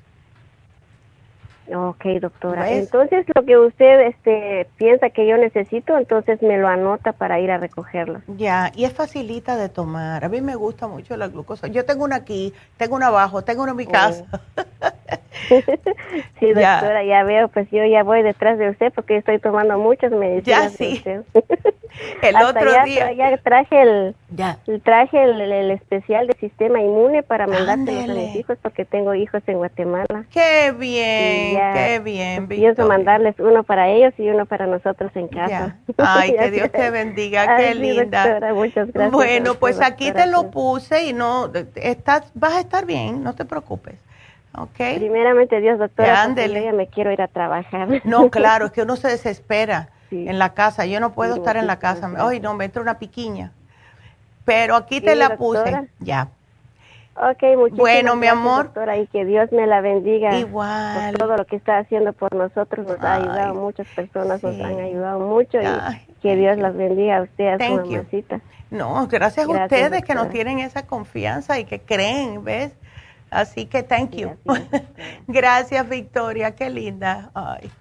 Ok, 1.73 2.05
doctora. 2.21 2.71
Entonces, 2.71 3.25
lo 3.33 3.43
que 3.43 3.57
usted 3.57 4.01
este, 4.07 4.67
piensa 4.77 5.09
que 5.09 5.27
yo 5.27 5.37
necesito, 5.37 5.97
entonces 5.97 6.41
me 6.41 6.57
lo 6.57 6.67
anota 6.67 7.13
para 7.13 7.39
ir 7.39 7.49
a 7.51 7.57
recogerlo. 7.57 8.21
Ya, 8.27 8.71
y 8.75 8.85
es 8.85 8.93
facilita 8.93 9.55
de 9.55 9.69
tomar. 9.69 10.23
A 10.23 10.29
mí 10.29 10.41
me 10.41 10.55
gusta 10.55 10.87
mucho 10.87 11.17
la 11.17 11.27
glucosa. 11.27 11.67
Yo 11.67 11.85
tengo 11.85 12.03
una 12.03 12.17
aquí, 12.17 12.53
tengo 12.77 12.95
una 12.95 13.07
abajo, 13.07 13.43
tengo 13.43 13.63
una 13.63 13.71
en 13.71 13.77
mi 13.77 13.87
casa. 13.87 14.25
sí, 16.39 16.47
doctora, 16.47 17.03
ya. 17.03 17.23
veo, 17.23 17.47
pues 17.49 17.69
yo 17.71 17.85
ya 17.85 18.03
voy 18.03 18.21
detrás 18.21 18.57
de 18.57 18.69
usted 18.69 18.93
porque 18.93 19.17
estoy 19.17 19.39
tomando 19.39 19.77
muchas 19.77 20.11
medicinas. 20.11 20.45
Ya, 20.45 20.69
sí. 20.69 21.03
el 22.21 22.35
otro 22.35 22.83
día. 22.83 23.13
Ya 23.13 23.37
traje 23.37 23.81
el, 23.81 24.15
ya. 24.29 24.57
traje 24.83 25.23
el, 25.23 25.71
especial 25.71 26.27
de 26.27 26.33
sistema 26.33 26.79
inmune 26.81 27.23
para 27.23 27.47
mandárselo 27.47 28.11
a 28.11 28.15
mis 28.15 28.35
hijos 28.35 28.57
porque 28.61 28.85
tengo 28.85 29.13
hijos 29.15 29.41
en 29.47 29.57
Guatemala. 29.57 30.25
Qué 30.31 30.73
bien, 30.77 31.54
qué 31.55 31.99
bien. 32.03 32.47
Pienso 32.47 32.87
mandarles 32.87 33.35
uno 33.39 33.63
para 33.63 33.89
ellos 33.89 34.13
y 34.17 34.29
uno 34.29 34.45
para 34.45 34.67
nosotros 34.67 35.11
en 35.15 35.27
casa. 35.27 35.77
Ay, 35.97 36.35
que 36.39 36.51
Dios 36.51 36.71
te 36.71 36.89
bendiga, 36.89 37.57
qué 37.57 37.75
linda. 37.75 38.53
muchas 38.53 38.91
gracias. 38.91 39.11
Bueno, 39.11 39.55
pues 39.55 39.81
aquí 39.81 40.11
te 40.11 40.27
lo 40.27 40.51
puse 40.51 41.05
y 41.05 41.13
no, 41.13 41.51
estás, 41.75 42.31
vas 42.33 42.53
a 42.53 42.59
estar 42.59 42.85
bien, 42.85 43.23
no 43.23 43.33
te 43.35 43.45
preocupes. 43.45 43.95
Okay. 44.57 44.97
Primeramente, 44.99 45.59
Dios, 45.59 45.79
doctora, 45.79 46.33
yo 46.33 46.73
me 46.73 46.87
quiero 46.87 47.11
ir 47.11 47.21
a 47.21 47.27
trabajar. 47.27 48.01
No, 48.05 48.29
claro, 48.29 48.67
es 48.67 48.71
que 48.71 48.83
uno 48.83 48.95
se 48.95 49.09
desespera 49.09 49.89
en 50.11 50.39
la 50.39 50.53
casa. 50.53 50.85
Yo 50.85 50.99
no 50.99 51.13
puedo 51.13 51.35
estar 51.35 51.57
en 51.57 51.67
la 51.67 51.79
casa. 51.79 52.09
Ay, 52.17 52.39
no, 52.39 52.53
me 52.53 52.65
entra 52.65 52.81
una 52.81 52.97
piquiña. 52.97 53.51
Pero 54.45 54.75
aquí 54.75 55.01
te 55.01 55.15
la 55.15 55.37
puse. 55.37 55.89
Ya. 55.99 56.29
Ok, 57.17 57.43
muchísimas 57.57 57.77
bueno, 57.77 58.15
mi 58.17 58.27
amor. 58.27 58.65
Doctora, 58.65 58.97
y 58.97 59.07
que 59.07 59.23
Dios 59.23 59.49
me 59.53 59.65
la 59.67 59.79
bendiga. 59.79 60.37
Igual. 60.37 61.11
Por 61.11 61.19
todo 61.19 61.37
lo 61.37 61.45
que 61.45 61.55
está 61.55 61.77
haciendo 61.77 62.11
por 62.11 62.35
nosotros. 62.35 62.85
Nos 62.85 63.01
ha 63.01 63.15
ayudado, 63.15 63.55
muchas 63.55 63.87
personas 63.87 64.43
nos 64.43 64.59
han 64.59 64.79
ayudado 64.79 65.19
mucho. 65.21 65.59
y 65.61 66.13
que 66.21 66.35
Dios 66.35 66.57
las 66.57 66.75
bendiga 66.75 67.17
a 67.17 67.21
usted, 67.21 67.53
a 67.53 67.65
su 67.65 67.75
mamacita. 67.75 68.41
No, 68.69 69.07
gracias, 69.07 69.47
a 69.47 69.63
ustedes 69.63 70.03
que 70.03 70.13
nos 70.13 70.29
tienen 70.29 70.59
esa 70.59 70.85
confianza 70.85 71.57
y 71.57 71.65
que 71.65 71.79
creen, 71.79 72.43
¿ves? 72.43 72.73
Así 73.29 73.65
que 73.65 73.83
thank 73.83 74.11
you. 74.11 74.35
gracias, 75.27 75.87
Victoria, 75.87 76.55
qué 76.55 76.69
linda. 76.69 77.31
Ay. 77.33 77.71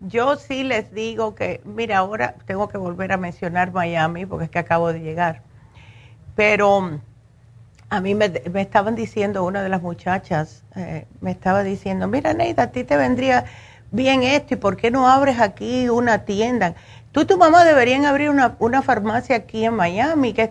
Yo 0.00 0.36
sí 0.36 0.62
les 0.62 0.92
digo 0.92 1.34
que, 1.34 1.60
mira, 1.64 1.98
ahora 1.98 2.34
tengo 2.44 2.68
que 2.68 2.78
volver 2.78 3.12
a 3.12 3.16
mencionar 3.16 3.72
Miami 3.72 4.26
porque 4.26 4.44
es 4.44 4.50
que 4.50 4.58
acabo 4.58 4.92
de 4.92 5.00
llegar. 5.00 5.42
Pero 6.34 7.00
a 7.88 8.00
mí 8.00 8.14
me, 8.14 8.32
estaban 8.54 8.94
diciendo, 8.94 9.44
una 9.44 9.62
de 9.62 9.68
las 9.68 9.82
muchachas 9.82 10.64
eh, 10.74 11.06
me 11.20 11.30
estaba 11.30 11.62
diciendo, 11.62 12.08
mira, 12.08 12.34
Neida, 12.34 12.64
a 12.64 12.70
ti 12.70 12.84
te 12.84 12.96
vendría 12.96 13.44
bien 13.92 14.22
esto 14.22 14.54
y 14.54 14.56
¿por 14.56 14.76
qué 14.76 14.90
no 14.90 15.08
abres 15.08 15.38
aquí 15.38 15.88
una 15.88 16.24
tienda? 16.24 16.74
Tú 17.12 17.20
y 17.22 17.24
tu 17.26 17.38
mamá 17.38 17.64
deberían 17.64 18.04
abrir 18.04 18.30
una, 18.30 18.56
una 18.58 18.82
farmacia 18.82 19.36
aquí 19.36 19.64
en 19.64 19.74
Miami, 19.74 20.32
que, 20.32 20.50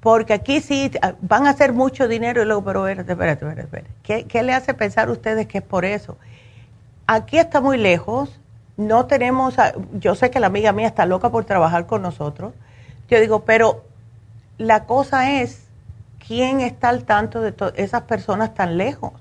porque 0.00 0.34
aquí 0.34 0.60
sí 0.60 0.90
ah, 1.00 1.14
van 1.20 1.46
a 1.46 1.50
hacer 1.50 1.72
mucho 1.72 2.08
dinero 2.08 2.42
y 2.42 2.44
luego, 2.44 2.64
pero 2.64 2.88
espérate, 2.88 3.12
espérate, 3.12 3.60
espérate, 3.62 3.90
¿Qué, 4.02 4.24
¿Qué 4.24 4.42
le 4.42 4.52
hace 4.52 4.74
pensar 4.74 5.08
a 5.08 5.12
ustedes 5.12 5.46
que 5.46 5.58
es 5.58 5.64
por 5.64 5.84
eso? 5.84 6.18
Aquí 7.06 7.38
está 7.38 7.60
muy 7.60 7.78
lejos, 7.78 8.40
no 8.76 9.06
tenemos, 9.06 9.54
yo 9.92 10.14
sé 10.14 10.30
que 10.30 10.40
la 10.40 10.48
amiga 10.48 10.72
mía 10.72 10.88
está 10.88 11.06
loca 11.06 11.30
por 11.30 11.44
trabajar 11.44 11.86
con 11.86 12.02
nosotros. 12.02 12.52
Yo 13.08 13.20
digo, 13.20 13.44
pero 13.44 13.84
la 14.58 14.84
cosa 14.84 15.40
es, 15.40 15.63
¿quién 16.26 16.60
está 16.60 16.88
al 16.88 17.04
tanto 17.04 17.40
de 17.40 17.54
esas 17.76 18.02
personas 18.02 18.54
tan 18.54 18.76
lejos? 18.76 19.12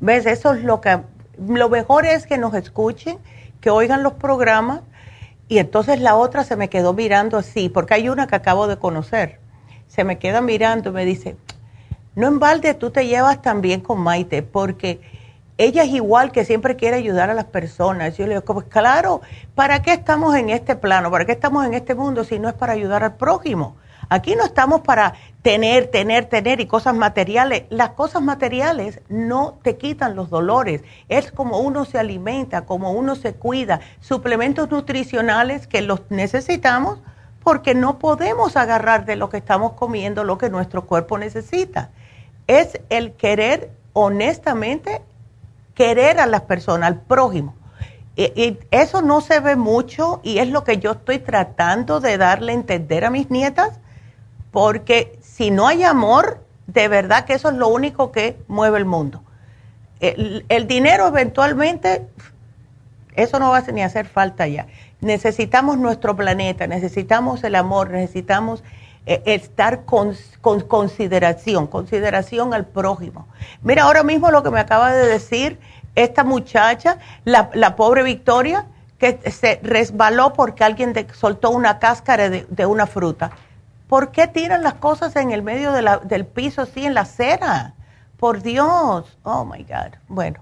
¿Ves? 0.00 0.26
Eso 0.26 0.54
es 0.54 0.62
lo 0.62 0.80
que, 0.80 1.00
lo 1.38 1.68
mejor 1.68 2.06
es 2.06 2.26
que 2.26 2.38
nos 2.38 2.54
escuchen, 2.54 3.18
que 3.60 3.70
oigan 3.70 4.02
los 4.02 4.14
programas. 4.14 4.80
Y 5.48 5.58
entonces 5.58 6.00
la 6.00 6.16
otra 6.16 6.44
se 6.44 6.56
me 6.56 6.68
quedó 6.68 6.92
mirando 6.92 7.36
así, 7.36 7.68
porque 7.68 7.94
hay 7.94 8.08
una 8.08 8.26
que 8.26 8.36
acabo 8.36 8.66
de 8.66 8.78
conocer. 8.78 9.38
Se 9.88 10.04
me 10.04 10.18
queda 10.18 10.40
mirando 10.40 10.90
y 10.90 10.92
me 10.92 11.04
dice, 11.04 11.36
no 12.14 12.28
en 12.28 12.38
balde 12.38 12.74
tú 12.74 12.90
te 12.90 13.06
llevas 13.06 13.42
tan 13.42 13.60
bien 13.60 13.80
con 13.80 14.00
Maite, 14.00 14.42
porque 14.42 15.00
ella 15.56 15.84
es 15.84 15.90
igual 15.90 16.32
que 16.32 16.44
siempre 16.44 16.76
quiere 16.76 16.96
ayudar 16.96 17.30
a 17.30 17.34
las 17.34 17.44
personas. 17.44 18.16
Yo 18.16 18.26
le 18.26 18.34
digo, 18.34 18.54
pues 18.54 18.66
claro, 18.66 19.20
¿para 19.54 19.82
qué 19.82 19.92
estamos 19.92 20.34
en 20.34 20.50
este 20.50 20.76
plano? 20.76 21.10
¿Para 21.10 21.26
qué 21.26 21.32
estamos 21.32 21.64
en 21.64 21.74
este 21.74 21.94
mundo 21.94 22.24
si 22.24 22.38
no 22.38 22.48
es 22.48 22.54
para 22.54 22.72
ayudar 22.72 23.04
al 23.04 23.14
prójimo? 23.14 23.76
Aquí 24.08 24.34
no 24.36 24.44
estamos 24.44 24.82
para 24.82 25.14
tener, 25.42 25.88
tener, 25.88 26.26
tener 26.26 26.60
y 26.60 26.66
cosas 26.66 26.94
materiales. 26.94 27.64
Las 27.70 27.90
cosas 27.90 28.22
materiales 28.22 29.00
no 29.08 29.58
te 29.62 29.76
quitan 29.76 30.16
los 30.16 30.30
dolores. 30.30 30.82
Es 31.08 31.32
como 31.32 31.58
uno 31.58 31.84
se 31.84 31.98
alimenta, 31.98 32.66
como 32.66 32.92
uno 32.92 33.14
se 33.16 33.34
cuida. 33.34 33.80
Suplementos 34.00 34.70
nutricionales 34.70 35.66
que 35.66 35.82
los 35.82 36.02
necesitamos 36.10 37.00
porque 37.42 37.74
no 37.74 37.98
podemos 37.98 38.56
agarrar 38.56 39.04
de 39.04 39.16
lo 39.16 39.28
que 39.28 39.36
estamos 39.36 39.72
comiendo 39.72 40.24
lo 40.24 40.38
que 40.38 40.48
nuestro 40.48 40.86
cuerpo 40.86 41.18
necesita. 41.18 41.90
Es 42.46 42.80
el 42.88 43.12
querer 43.12 43.70
honestamente, 43.94 45.00
querer 45.74 46.20
a 46.20 46.26
las 46.26 46.42
personas, 46.42 46.88
al 46.88 47.00
prójimo. 47.00 47.54
Y, 48.16 48.58
eso 48.70 49.02
no 49.02 49.20
se 49.20 49.40
ve 49.40 49.56
mucho 49.56 50.20
y 50.22 50.38
es 50.38 50.48
lo 50.48 50.62
que 50.62 50.78
yo 50.78 50.92
estoy 50.92 51.18
tratando 51.18 52.00
de 52.00 52.16
darle 52.16 52.52
a 52.52 52.54
entender 52.54 53.04
a 53.04 53.10
mis 53.10 53.30
nietas, 53.30 53.80
porque 54.54 55.18
si 55.20 55.50
no 55.50 55.66
hay 55.66 55.82
amor, 55.82 56.38
de 56.68 56.86
verdad 56.86 57.24
que 57.24 57.32
eso 57.32 57.48
es 57.48 57.56
lo 57.56 57.66
único 57.66 58.12
que 58.12 58.38
mueve 58.46 58.78
el 58.78 58.84
mundo. 58.84 59.24
El, 59.98 60.68
dinero 60.68 61.08
eventualmente, 61.08 62.06
eso 63.16 63.40
no 63.40 63.50
va 63.50 63.58
a 63.58 63.72
ni 63.72 63.82
hacer 63.82 64.06
falta 64.06 64.46
ya. 64.46 64.68
Necesitamos 65.00 65.76
nuestro 65.78 66.14
planeta, 66.14 66.68
necesitamos 66.68 67.42
el 67.42 67.56
amor, 67.56 67.90
necesitamos 67.90 68.62
eh, 69.06 69.22
estar 69.26 69.84
con, 69.86 70.14
consideración, 70.40 71.66
consideración 71.66 72.54
al 72.54 72.64
prójimo. 72.64 73.26
Mira, 73.60 73.82
ahora 73.82 74.04
mismo 74.04 74.30
lo 74.30 74.44
que 74.44 74.52
me 74.52 74.60
acaba 74.60 74.92
de 74.92 75.08
decir 75.08 75.58
esta 75.96 76.22
muchacha, 76.22 76.98
la, 77.24 77.74
pobre 77.74 78.04
Victoria, 78.04 78.66
que 78.98 79.18
se 79.32 79.58
resbaló 79.64 80.32
porque 80.32 80.62
alguien 80.62 80.94
soltó 81.12 81.50
una 81.50 81.80
cáscara 81.80 82.30
de, 82.30 82.46
de 82.48 82.66
una 82.66 82.86
fruta 82.86 83.32
¿Por 83.88 84.12
qué 84.12 84.26
tiran 84.26 84.62
las 84.62 84.74
cosas 84.74 85.14
en 85.16 85.30
el 85.30 85.42
medio 85.42 85.72
del 85.72 86.26
piso 86.26 86.62
así 86.62 86.86
en 86.86 86.94
la 86.94 87.02
acera? 87.02 87.74
Por 88.16 88.42
Dios. 88.42 89.18
Oh 89.22 89.44
my 89.44 89.62
God. 89.64 89.98
Bueno, 90.08 90.40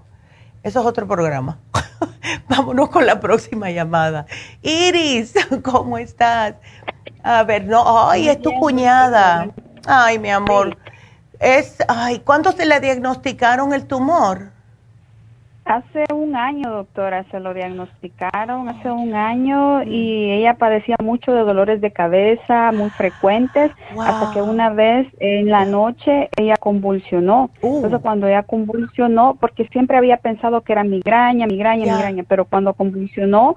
eso 0.63 0.79
es 0.79 0.85
otro 0.85 1.07
programa. 1.07 1.59
Vámonos 2.47 2.89
con 2.89 3.05
la 3.05 3.19
próxima 3.19 3.69
llamada. 3.69 4.25
Iris, 4.61 5.33
¿cómo 5.63 5.97
estás? 5.97 6.55
A 7.21 7.43
ver, 7.43 7.65
no, 7.65 8.09
ay, 8.09 8.29
es 8.29 8.41
tu 8.41 8.53
cuñada. 8.53 9.49
Ay, 9.85 10.19
mi 10.19 10.29
amor. 10.29 10.77
Es, 11.39 11.77
ay, 11.89 12.19
¿cuándo 12.19 12.53
se 12.53 12.65
le 12.65 12.79
diagnosticaron 12.79 13.73
el 13.73 13.85
tumor? 13.85 14.52
Hace 15.65 16.03
un 16.13 16.35
año, 16.35 16.69
doctora, 16.69 17.23
se 17.31 17.39
lo 17.39 17.53
diagnosticaron, 17.53 18.67
hace 18.67 18.91
un 18.91 19.15
año, 19.15 19.81
y 19.83 20.29
ella 20.31 20.55
padecía 20.55 20.97
mucho 21.01 21.31
de 21.33 21.43
dolores 21.43 21.79
de 21.79 21.91
cabeza 21.91 22.73
muy 22.73 22.89
frecuentes, 22.89 23.71
hasta 23.97 24.33
que 24.33 24.41
una 24.41 24.71
vez 24.71 25.07
en 25.19 25.49
la 25.49 25.63
noche 25.63 26.29
ella 26.35 26.57
convulsionó. 26.57 27.49
Uh. 27.61 27.77
Entonces 27.77 28.01
cuando 28.01 28.27
ella 28.27 28.43
convulsionó, 28.43 29.37
porque 29.39 29.65
siempre 29.69 29.95
había 29.95 30.17
pensado 30.17 30.61
que 30.61 30.73
era 30.73 30.83
migraña, 30.83 31.47
migraña, 31.47 31.95
migraña, 31.95 32.25
pero 32.27 32.43
cuando 32.43 32.73
convulsionó, 32.73 33.55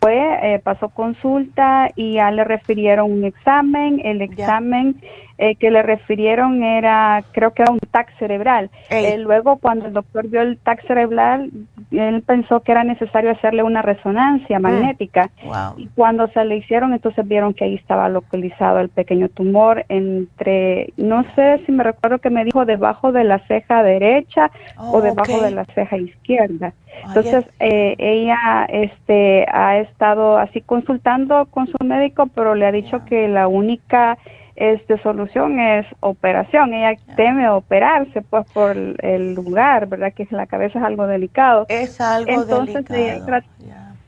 fue, 0.00 0.54
eh, 0.54 0.58
pasó 0.58 0.90
consulta 0.90 1.88
y 1.96 2.14
ya 2.14 2.30
le 2.30 2.44
refirieron 2.44 3.10
un 3.10 3.24
examen, 3.24 4.00
el 4.04 4.20
examen 4.20 5.00
eh, 5.38 5.54
que 5.54 5.70
le 5.70 5.82
refirieron 5.82 6.64
era, 6.64 7.22
creo 7.30 7.52
que 7.52 7.62
era 7.62 7.70
un 7.70 7.78
TAC 7.78 8.18
cerebral. 8.18 8.70
Eh, 8.90 9.18
luego, 9.18 9.56
cuando 9.56 9.86
el 9.86 9.92
doctor 9.92 10.26
vio 10.28 10.42
el 10.42 10.58
TAC 10.58 10.84
cerebral, 10.86 11.50
él 11.92 12.22
pensó 12.22 12.60
que 12.60 12.72
era 12.72 12.82
necesario 12.82 13.30
hacerle 13.30 13.62
una 13.62 13.80
resonancia 13.80 14.58
mm. 14.58 14.62
magnética. 14.62 15.30
Y 15.76 15.86
cuando 15.94 16.26
se 16.28 16.44
le 16.44 16.56
hicieron, 16.56 16.92
entonces 16.92 17.26
vieron 17.26 17.54
que 17.54 17.64
ahí 17.64 17.76
estaba 17.76 18.08
localizado 18.08 18.80
el 18.80 18.88
pequeño 18.88 19.28
tumor 19.28 19.84
entre, 19.88 20.92
no 20.96 21.24
sé 21.36 21.62
si 21.64 21.72
me 21.72 21.84
recuerdo 21.84 22.18
que 22.18 22.30
me 22.30 22.44
dijo 22.44 22.64
debajo 22.64 23.12
de 23.12 23.22
la 23.22 23.38
ceja 23.46 23.84
derecha 23.84 24.50
o 24.76 24.98
oh, 24.98 25.02
debajo 25.02 25.40
de 25.40 25.52
la 25.52 25.64
ceja 25.66 25.98
izquierda. 25.98 26.72
Entonces, 27.06 27.44
eh, 27.60 27.94
ella 27.98 28.66
este, 28.68 29.46
ha 29.52 29.78
estado 29.78 30.36
así 30.36 30.60
consultando 30.62 31.46
con 31.46 31.68
su 31.68 31.84
médico, 31.84 32.26
pero 32.34 32.56
le 32.56 32.66
ha 32.66 32.72
dicho 32.72 33.04
que 33.04 33.28
la 33.28 33.46
única 33.46 34.18
este 34.58 35.00
solución 35.02 35.60
es 35.60 35.86
operación. 36.00 36.74
Ella 36.74 36.98
teme 37.16 37.48
operarse 37.48 38.22
pues 38.22 38.44
por 38.52 38.76
el 38.76 39.34
lugar, 39.34 39.86
¿verdad? 39.86 40.12
Que 40.12 40.26
la 40.30 40.46
cabeza 40.46 40.80
es 40.80 40.84
algo 40.84 41.06
delicado. 41.06 41.66
Es 41.68 42.00
algo 42.00 42.30
Entonces, 42.30 42.84
Ella, 42.90 43.44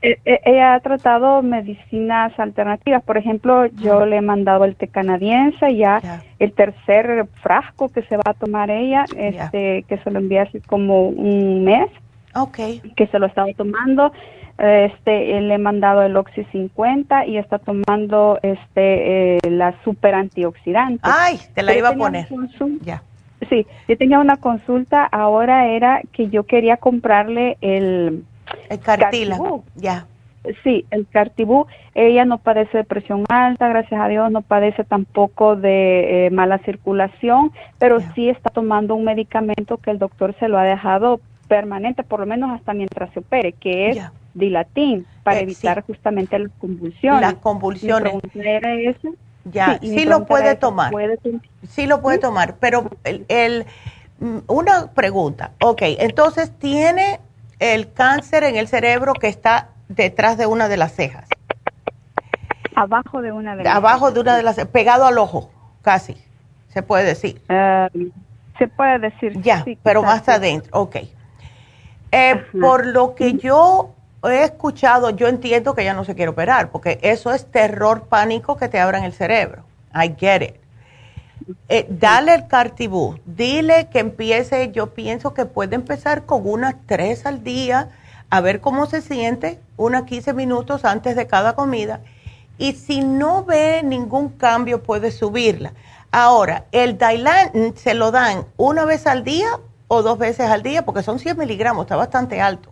eh, 0.01 0.19
eh, 0.25 0.39
ella, 0.45 0.73
ha 0.73 0.79
tratado 0.81 1.41
medicinas 1.41 2.37
alternativas. 2.37 3.01
Por 3.03 3.17
ejemplo, 3.17 3.67
yo 3.67 4.05
le 4.05 4.17
he 4.17 4.21
mandado 4.21 4.65
el 4.65 4.75
té 4.75 4.87
canadiense, 4.87 5.75
ya 5.75 6.01
el 6.39 6.51
tercer 6.53 7.27
frasco 7.41 7.89
que 7.89 8.01
se 8.03 8.17
va 8.17 8.23
a 8.25 8.33
tomar 8.33 8.69
ella, 8.71 9.05
este, 9.15 9.83
que 9.87 9.97
se 9.99 10.11
lo 10.11 10.19
envía 10.19 10.43
así 10.43 10.59
como 10.61 11.07
un 11.07 11.63
mes. 11.63 11.89
Okay. 12.33 12.79
Que 12.95 13.07
se 13.07 13.19
lo 13.19 13.25
estaba 13.27 13.51
tomando 13.57 14.13
este 14.61 15.41
le 15.41 15.53
he 15.53 15.57
mandado 15.57 16.03
el 16.03 16.15
Oxy 16.15 16.43
50 16.51 17.25
y 17.25 17.37
está 17.37 17.59
tomando 17.59 18.39
este 18.43 19.37
eh, 19.37 19.39
la 19.49 19.75
super 19.83 20.13
antioxidante. 20.13 21.01
Ay, 21.03 21.39
te 21.53 21.63
la 21.63 21.75
iba 21.75 21.89
a 21.89 21.93
poner. 21.93 22.27
Ya. 22.81 23.03
Sí, 23.49 23.65
yo 23.87 23.97
tenía 23.97 24.19
una 24.19 24.37
consulta, 24.37 25.03
ahora 25.03 25.67
era 25.67 26.01
que 26.11 26.29
yo 26.29 26.43
quería 26.43 26.77
comprarle 26.77 27.57
el 27.61 28.23
el 28.69 28.79
cartílago, 28.79 29.63
ya. 29.75 30.05
Sí, 30.63 30.85
el 30.89 31.07
cartibú, 31.07 31.67
ella 31.93 32.25
no 32.25 32.39
padece 32.39 32.79
de 32.79 32.83
presión 32.83 33.25
alta, 33.29 33.69
gracias 33.69 34.01
a 34.01 34.07
Dios, 34.07 34.31
no 34.31 34.41
padece 34.41 34.83
tampoco 34.83 35.55
de 35.55 36.25
eh, 36.25 36.29
mala 36.31 36.57
circulación, 36.59 37.51
pero 37.77 37.99
sí 38.15 38.27
está 38.27 38.49
tomando 38.49 38.95
un 38.95 39.03
medicamento 39.03 39.77
que 39.77 39.91
el 39.91 39.99
doctor 39.99 40.35
se 40.39 40.47
lo 40.47 40.57
ha 40.57 40.63
dejado 40.63 41.19
permanente, 41.47 42.03
por 42.03 42.21
lo 42.21 42.25
menos 42.25 42.49
hasta 42.51 42.73
mientras 42.73 43.11
se 43.13 43.19
opere, 43.19 43.51
que 43.51 43.89
es 43.89 44.11
dilatín, 44.33 45.05
para 45.23 45.39
eh, 45.39 45.43
evitar 45.43 45.83
justamente 45.83 46.37
las 46.37 46.51
convulsiones. 46.59 47.21
Las 47.21 47.33
convulsiones. 47.35 48.13
Ya, 49.45 49.79
sí, 49.79 50.05
lo 50.05 50.25
puede 50.25 50.55
tomar. 50.55 50.93
sí 51.67 51.87
lo 51.87 52.01
puede 52.01 52.19
tomar, 52.19 52.55
pero 52.59 52.89
el, 53.03 53.65
mm, 54.19 54.37
una 54.47 54.91
pregunta. 54.91 55.51
Ok, 55.61 55.81
entonces 55.81 56.51
tiene 56.59 57.19
el 57.59 57.91
cáncer 57.91 58.43
en 58.43 58.55
el 58.55 58.67
cerebro 58.67 59.13
que 59.13 59.27
está 59.27 59.69
detrás 59.87 60.37
de 60.37 60.45
una 60.45 60.67
de 60.67 60.77
las 60.77 60.93
cejas. 60.93 61.27
Abajo 62.75 63.21
de 63.21 63.31
una 63.31 63.55
de 63.55 63.63
las 63.63 63.75
Abajo 63.75 64.11
de 64.11 64.19
una 64.19 64.37
de 64.37 64.43
las 64.43 64.63
pegado 64.65 65.05
al 65.05 65.17
ojo, 65.17 65.51
casi, 65.81 66.15
se 66.69 66.83
puede 66.83 67.03
decir. 67.03 67.41
Eh, 67.49 67.89
se 68.57 68.67
puede 68.67 68.99
decir. 68.99 69.41
Ya, 69.41 69.65
pero 69.83 70.03
más 70.03 70.27
adentro, 70.29 70.69
ok. 70.71 70.97
Eh, 72.11 72.43
por 72.59 72.85
lo 72.85 73.15
que 73.15 73.33
yo 73.33 73.95
he 74.29 74.43
escuchado, 74.43 75.09
yo 75.09 75.27
entiendo 75.27 75.73
que 75.73 75.81
ella 75.81 75.93
no 75.93 76.05
se 76.05 76.15
quiere 76.15 76.29
operar, 76.29 76.69
porque 76.69 76.99
eso 77.01 77.33
es 77.33 77.45
terror, 77.45 78.03
pánico 78.03 78.57
que 78.57 78.69
te 78.69 78.79
abran 78.79 79.03
el 79.03 79.13
cerebro. 79.13 79.63
I 79.93 80.13
get 80.17 80.41
it. 80.41 80.55
Eh, 81.69 81.87
dale 81.89 82.35
el 82.35 82.47
cartibú, 82.47 83.19
dile 83.25 83.89
que 83.89 83.99
empiece, 83.99 84.71
yo 84.71 84.93
pienso 84.93 85.33
que 85.33 85.45
puede 85.45 85.75
empezar 85.75 86.25
con 86.25 86.47
unas 86.47 86.75
tres 86.85 87.25
al 87.25 87.43
día, 87.43 87.89
a 88.29 88.41
ver 88.41 88.61
cómo 88.61 88.85
se 88.85 89.01
siente, 89.01 89.59
unas 89.75 90.03
15 90.03 90.33
minutos 90.33 90.85
antes 90.85 91.15
de 91.15 91.27
cada 91.27 91.53
comida, 91.53 92.01
y 92.57 92.73
si 92.73 93.01
no 93.01 93.43
ve 93.43 93.81
ningún 93.83 94.29
cambio 94.29 94.83
puede 94.83 95.11
subirla. 95.11 95.73
Ahora, 96.11 96.65
el 96.71 96.97
Dailan 96.97 97.73
se 97.75 97.95
lo 97.95 98.11
dan 98.11 98.45
una 98.57 98.85
vez 98.85 99.07
al 99.07 99.23
día 99.23 99.49
o 99.87 100.03
dos 100.03 100.17
veces 100.19 100.49
al 100.49 100.61
día, 100.61 100.85
porque 100.85 101.03
son 101.03 101.19
100 101.19 101.37
miligramos, 101.37 101.85
está 101.85 101.95
bastante 101.95 102.39
alto. 102.39 102.69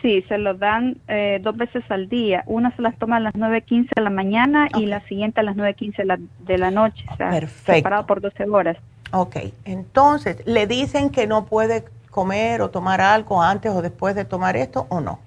Sí, 0.00 0.22
se 0.28 0.38
lo 0.38 0.54
dan 0.54 0.96
eh, 1.08 1.40
dos 1.42 1.56
veces 1.56 1.84
al 1.90 2.08
día. 2.08 2.42
Una 2.46 2.74
se 2.76 2.82
las 2.82 2.96
toma 2.98 3.16
a 3.16 3.20
las 3.20 3.34
9.15 3.34 3.90
de 3.94 4.02
la 4.02 4.10
mañana 4.10 4.68
y 4.76 4.86
la 4.86 5.00
siguiente 5.06 5.40
a 5.40 5.42
las 5.42 5.56
9.15 5.56 5.96
de 5.96 6.04
la, 6.04 6.18
de 6.40 6.58
la 6.58 6.70
noche. 6.70 7.04
O 7.12 7.16
sea, 7.16 7.30
Perfecto. 7.30 7.72
Separado 7.74 8.06
por 8.06 8.20
12 8.20 8.44
horas. 8.48 8.76
Ok, 9.12 9.36
entonces, 9.64 10.42
¿le 10.46 10.66
dicen 10.66 11.10
que 11.10 11.26
no 11.26 11.44
puede 11.44 11.84
comer 12.10 12.62
o 12.62 12.70
tomar 12.70 13.00
algo 13.00 13.42
antes 13.42 13.70
o 13.72 13.82
después 13.82 14.14
de 14.14 14.24
tomar 14.24 14.56
esto 14.56 14.86
o 14.88 15.00
no? 15.00 15.18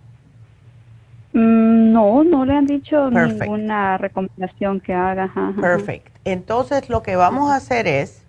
Mm, 1.34 1.92
no, 1.92 2.24
no 2.24 2.46
le 2.46 2.54
han 2.54 2.66
dicho 2.66 3.10
ninguna 3.12 3.98
recomendación 3.98 4.80
que 4.80 4.94
haga. 4.94 5.32
Perfecto. 5.60 6.12
Entonces, 6.26 6.90
lo 6.90 7.04
que 7.04 7.16
vamos 7.16 7.52
a 7.52 7.58
hacer 7.58 7.88
es 7.88 8.26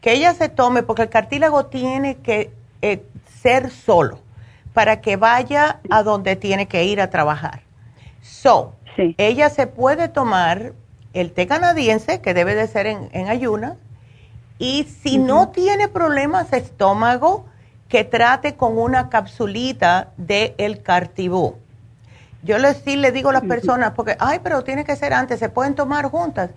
que 0.00 0.14
ella 0.14 0.32
se 0.32 0.48
tome, 0.48 0.82
porque 0.82 1.02
el 1.02 1.08
cartílago 1.10 1.66
tiene 1.66 2.16
que 2.16 2.50
eh, 2.80 3.02
ser 3.26 3.70
solo 3.70 4.25
para 4.76 5.00
que 5.00 5.16
vaya 5.16 5.80
a 5.88 6.02
donde 6.02 6.36
tiene 6.36 6.68
que 6.68 6.84
ir 6.84 7.00
a 7.00 7.08
trabajar. 7.08 7.62
So, 8.20 8.74
ella 9.16 9.48
se 9.48 9.66
puede 9.66 10.08
tomar 10.08 10.74
el 11.14 11.32
té 11.32 11.46
canadiense, 11.46 12.20
que 12.20 12.34
debe 12.34 12.54
de 12.54 12.66
ser 12.66 12.86
en, 12.86 13.08
en 13.12 13.28
ayuna, 13.28 13.76
y 14.58 14.84
si 14.84 15.16
no 15.16 15.48
tiene 15.48 15.88
problemas 15.88 16.50
de 16.50 16.58
estómago, 16.58 17.46
que 17.88 18.04
trate 18.04 18.56
con 18.56 18.76
una 18.76 19.08
capsulita 19.08 20.12
de 20.18 20.54
el 20.58 20.82
cartibú. 20.82 21.54
Yo 22.42 22.58
le, 22.58 22.74
sí 22.74 22.96
le 22.96 23.12
digo 23.12 23.30
a 23.30 23.32
las 23.32 23.44
personas, 23.44 23.92
porque, 23.92 24.14
ay, 24.18 24.40
pero 24.42 24.62
tiene 24.62 24.84
que 24.84 24.94
ser 24.94 25.14
antes, 25.14 25.38
¿se 25.38 25.48
pueden 25.48 25.74
tomar 25.74 26.04
juntas? 26.10 26.50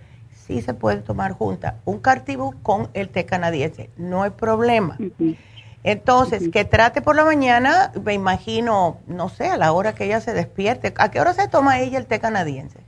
sí 0.45 0.61
se 0.61 0.73
puede 0.73 0.97
tomar 0.97 1.33
junta 1.33 1.75
un 1.85 1.99
cartibú 1.99 2.55
con 2.63 2.89
el 2.93 3.09
té 3.09 3.25
canadiense, 3.25 3.91
no 3.95 4.23
hay 4.23 4.31
problema. 4.31 4.97
Entonces, 5.83 6.49
que 6.49 6.65
trate 6.65 7.01
por 7.01 7.15
la 7.15 7.23
mañana, 7.23 7.91
me 8.03 8.13
imagino, 8.13 8.97
no 9.07 9.29
sé, 9.29 9.47
a 9.47 9.57
la 9.57 9.71
hora 9.71 9.93
que 9.95 10.05
ella 10.05 10.19
se 10.19 10.33
despierte. 10.33 10.93
¿A 10.97 11.09
qué 11.09 11.21
hora 11.21 11.33
se 11.33 11.47
toma 11.47 11.79
ella 11.79 11.97
el 11.97 12.05
té 12.05 12.19
canadiense? 12.19 12.79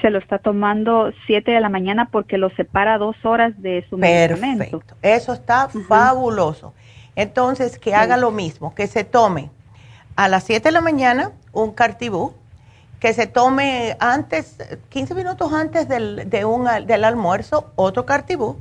Se 0.00 0.10
lo 0.10 0.18
está 0.18 0.38
tomando 0.38 1.10
7 1.26 1.50
de 1.50 1.60
la 1.60 1.68
mañana 1.68 2.08
porque 2.12 2.38
lo 2.38 2.50
separa 2.50 2.98
dos 2.98 3.16
horas 3.24 3.54
de 3.60 3.84
su 3.88 3.98
Perfecto. 3.98 4.94
Eso 5.02 5.32
está 5.32 5.68
fabuloso. 5.88 6.74
Entonces, 7.16 7.78
que 7.78 7.94
haga 7.94 8.16
lo 8.16 8.30
mismo, 8.30 8.74
que 8.74 8.86
se 8.86 9.04
tome 9.04 9.50
a 10.16 10.28
las 10.28 10.44
7 10.44 10.68
de 10.68 10.72
la 10.72 10.80
mañana 10.80 11.32
un 11.52 11.72
cartibú, 11.72 12.34
que 13.00 13.14
se 13.14 13.26
tome 13.26 13.96
antes, 13.98 14.58
15 14.90 15.14
minutos 15.14 15.52
antes 15.52 15.88
del, 15.88 16.28
de 16.28 16.44
un, 16.44 16.68
del 16.86 17.04
almuerzo, 17.04 17.72
otro 17.74 18.04
cartibú, 18.04 18.58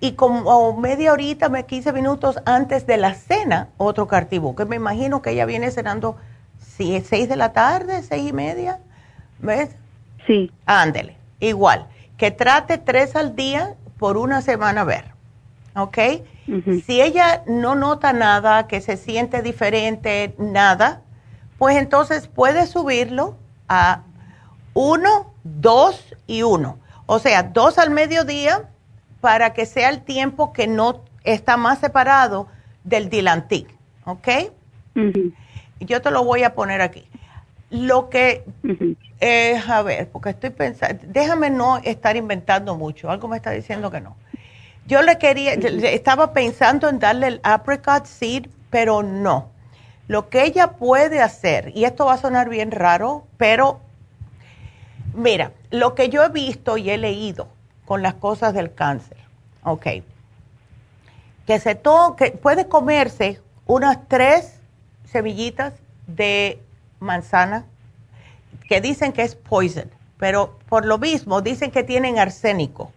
y 0.00 0.12
como 0.12 0.76
media 0.76 1.12
horita, 1.12 1.50
15 1.50 1.92
minutos 1.92 2.38
antes 2.44 2.86
de 2.86 2.96
la 2.96 3.14
cena, 3.14 3.68
otro 3.78 4.06
cartibú, 4.06 4.54
que 4.54 4.64
me 4.64 4.76
imagino 4.76 5.22
que 5.22 5.30
ella 5.30 5.46
viene 5.46 5.70
cenando 5.70 6.16
6 6.58 7.28
de 7.28 7.36
la 7.36 7.52
tarde, 7.52 8.02
6 8.02 8.28
y 8.28 8.32
media, 8.32 8.80
¿ves? 9.38 9.70
Sí. 10.26 10.52
Ándele, 10.66 11.16
igual, 11.40 11.86
que 12.16 12.30
trate 12.30 12.78
tres 12.78 13.16
al 13.16 13.36
día 13.36 13.74
por 13.98 14.16
una 14.16 14.42
semana 14.42 14.82
a 14.82 14.84
ver, 14.84 15.04
¿ok? 15.74 15.98
Si 16.84 17.00
ella 17.00 17.42
no 17.46 17.74
nota 17.74 18.12
nada, 18.12 18.68
que 18.68 18.80
se 18.80 18.96
siente 18.96 19.42
diferente, 19.42 20.34
nada, 20.38 21.02
pues 21.58 21.76
entonces 21.76 22.28
puede 22.28 22.66
subirlo 22.66 23.36
a 23.68 24.02
uno, 24.74 25.32
dos 25.42 26.14
y 26.26 26.42
uno. 26.42 26.78
O 27.06 27.18
sea, 27.18 27.42
dos 27.42 27.78
al 27.78 27.90
mediodía 27.90 28.68
para 29.20 29.52
que 29.52 29.66
sea 29.66 29.88
el 29.88 30.02
tiempo 30.02 30.52
que 30.52 30.66
no 30.66 31.02
está 31.24 31.56
más 31.56 31.78
separado 31.80 32.48
del 32.84 33.10
dilantic, 33.10 33.68
¿ok? 34.04 34.28
Yo 35.80 36.00
te 36.00 36.10
lo 36.10 36.24
voy 36.24 36.44
a 36.44 36.54
poner 36.54 36.80
aquí. 36.80 37.06
Lo 37.70 38.08
que, 38.08 38.44
eh, 39.20 39.60
a 39.68 39.82
ver, 39.82 40.08
porque 40.08 40.30
estoy 40.30 40.50
pensando, 40.50 41.02
déjame 41.08 41.50
no 41.50 41.78
estar 41.78 42.16
inventando 42.16 42.76
mucho, 42.76 43.10
algo 43.10 43.28
me 43.28 43.36
está 43.36 43.50
diciendo 43.50 43.90
que 43.90 44.00
no. 44.00 44.16
Yo 44.86 45.02
le 45.02 45.18
quería, 45.18 45.54
estaba 45.54 46.32
pensando 46.32 46.88
en 46.88 47.00
darle 47.00 47.26
el 47.26 47.40
apricot 47.42 48.06
seed, 48.06 48.46
pero 48.70 49.02
no. 49.02 49.50
Lo 50.06 50.28
que 50.28 50.44
ella 50.44 50.72
puede 50.72 51.20
hacer, 51.20 51.72
y 51.74 51.84
esto 51.84 52.06
va 52.06 52.14
a 52.14 52.18
sonar 52.18 52.48
bien 52.48 52.70
raro, 52.70 53.26
pero 53.36 53.80
mira, 55.12 55.50
lo 55.72 55.96
que 55.96 56.08
yo 56.08 56.22
he 56.22 56.28
visto 56.28 56.76
y 56.76 56.90
he 56.90 56.98
leído 56.98 57.48
con 57.86 58.02
las 58.02 58.14
cosas 58.14 58.52
del 58.52 58.74
cáncer, 58.74 59.16
ok, 59.62 59.86
que 61.46 61.60
se 61.60 61.80
que 62.18 62.32
puede 62.32 62.68
comerse 62.68 63.40
unas 63.66 64.06
tres 64.08 64.58
semillitas 65.04 65.72
de 66.06 66.60
manzana 66.98 67.64
que 68.68 68.80
dicen 68.80 69.12
que 69.12 69.22
es 69.22 69.34
poison, 69.34 69.90
pero 70.18 70.58
por 70.68 70.84
lo 70.84 70.98
mismo 70.98 71.40
dicen 71.40 71.70
que 71.70 71.84
tienen 71.84 72.18
arsénico. 72.18 72.92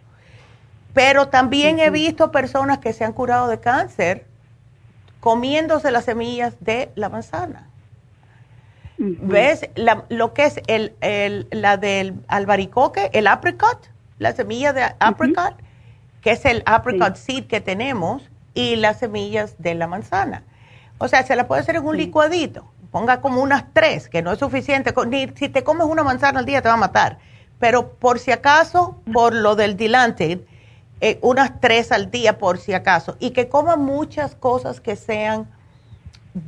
Pero 0.92 1.28
también 1.28 1.78
he 1.78 1.90
visto 1.90 2.32
personas 2.32 2.78
que 2.78 2.92
se 2.92 3.04
han 3.04 3.12
curado 3.12 3.46
de 3.46 3.60
cáncer 3.60 4.26
comiéndose 5.20 5.90
las 5.92 6.06
semillas 6.06 6.54
de 6.60 6.90
la 6.96 7.08
manzana. 7.08 7.68
¿Ves? 9.02 9.70
lo 10.10 10.34
que 10.34 10.44
es 10.44 10.60
el, 10.66 11.48
la 11.50 11.78
del 11.78 12.14
albaricoque, 12.28 13.08
el 13.14 13.28
apricot, 13.28 13.88
la 14.20 14.32
semilla 14.32 14.72
de 14.72 14.84
apricot, 15.00 15.54
que 16.20 16.32
es 16.32 16.44
el 16.44 16.62
apricot 16.66 17.16
seed 17.16 17.46
que 17.46 17.60
tenemos, 17.60 18.30
y 18.54 18.76
las 18.76 18.98
semillas 18.98 19.54
de 19.58 19.74
la 19.74 19.86
manzana. 19.86 20.44
O 20.98 21.08
sea, 21.08 21.22
se 21.24 21.34
la 21.34 21.48
puede 21.48 21.62
hacer 21.62 21.76
en 21.76 21.86
un 21.86 21.96
licuadito. 21.96 22.70
Ponga 22.90 23.22
como 23.22 23.40
unas 23.40 23.64
tres, 23.72 24.08
que 24.08 24.20
no 24.20 24.30
es 24.30 24.38
suficiente. 24.38 24.92
Ni, 25.06 25.28
si 25.28 25.48
te 25.48 25.64
comes 25.64 25.86
una 25.86 26.02
manzana 26.02 26.40
al 26.40 26.44
día 26.44 26.60
te 26.60 26.68
va 26.68 26.74
a 26.74 26.78
matar. 26.78 27.18
Pero 27.58 27.94
por 27.94 28.18
si 28.18 28.30
acaso, 28.30 29.00
por 29.10 29.34
lo 29.34 29.56
del 29.56 29.76
Dilantin, 29.76 30.44
eh, 31.00 31.18
unas 31.22 31.58
tres 31.60 31.90
al 31.90 32.10
día 32.10 32.36
por 32.36 32.58
si 32.58 32.74
acaso, 32.74 33.16
y 33.20 33.30
que 33.30 33.48
coma 33.48 33.76
muchas 33.76 34.34
cosas 34.34 34.82
que 34.82 34.96
sean 34.96 35.48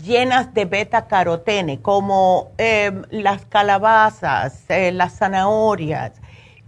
llenas 0.04 0.52
de 0.52 0.66
beta 0.66 1.06
carotene, 1.06 1.80
como 1.80 2.50
em, 2.58 3.02
las 3.10 3.46
calabazas, 3.46 4.64
eh, 4.68 4.92
las 4.92 5.16
zanahorias 5.16 6.21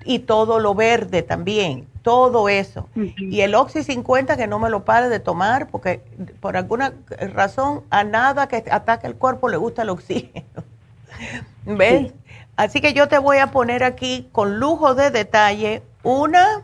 y 0.04 0.20
todo 0.20 0.60
lo 0.60 0.74
verde 0.74 1.22
también, 1.22 1.86
todo 2.02 2.48
eso. 2.48 2.88
Y 2.94 3.40
el 3.40 3.54
Oxy 3.54 3.82
50 3.82 4.36
que 4.36 4.46
no 4.46 4.58
me 4.58 4.70
lo 4.70 4.84
pare 4.84 5.08
de 5.08 5.20
tomar 5.20 5.68
porque 5.68 6.02
por 6.40 6.56
alguna 6.56 6.92
razón 7.32 7.82
a 7.90 8.04
nada 8.04 8.48
que 8.48 8.64
ataque 8.70 9.06
el 9.06 9.16
cuerpo 9.16 9.48
le 9.48 9.56
gusta 9.56 9.82
el 9.82 9.90
oxígeno. 9.90 10.44
¿Ves? 11.64 12.12
Así 12.56 12.80
que 12.80 12.92
yo 12.92 13.08
te 13.08 13.18
voy 13.18 13.38
a 13.38 13.50
poner 13.50 13.82
aquí 13.82 14.28
con 14.32 14.60
lujo 14.60 14.94
de 14.94 15.10
detalle 15.10 15.82
una 16.02 16.62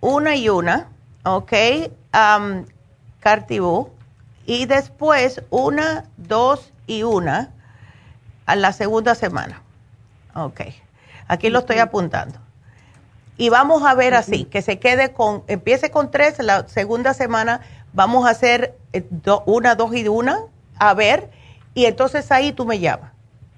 una 0.00 0.34
y 0.36 0.48
una, 0.48 0.88
¿ok? 1.24 1.52
Um, 2.14 2.64
Cartibú. 3.20 3.90
Y 4.46 4.66
después 4.66 5.42
una, 5.50 6.04
dos 6.16 6.72
y 6.86 7.02
una 7.02 7.50
a 8.46 8.56
la 8.56 8.72
segunda 8.72 9.14
semana. 9.14 9.62
Ok. 10.34 10.62
Aquí 11.30 11.48
lo 11.48 11.60
estoy 11.60 11.78
apuntando. 11.78 12.40
Y 13.36 13.50
vamos 13.50 13.84
a 13.84 13.94
ver 13.94 14.14
así, 14.14 14.46
que 14.46 14.62
se 14.62 14.80
quede 14.80 15.12
con, 15.12 15.44
empiece 15.46 15.92
con 15.92 16.10
tres, 16.10 16.40
la 16.40 16.66
segunda 16.66 17.14
semana 17.14 17.60
vamos 17.92 18.26
a 18.26 18.30
hacer 18.30 18.74
eh, 18.92 19.04
una, 19.46 19.76
dos 19.76 19.94
y 19.94 20.08
una, 20.08 20.40
a 20.76 20.92
ver, 20.92 21.28
y 21.72 21.84
entonces 21.84 22.32
ahí 22.32 22.50
tú 22.50 22.66
me 22.66 22.80
llamas, 22.80 23.12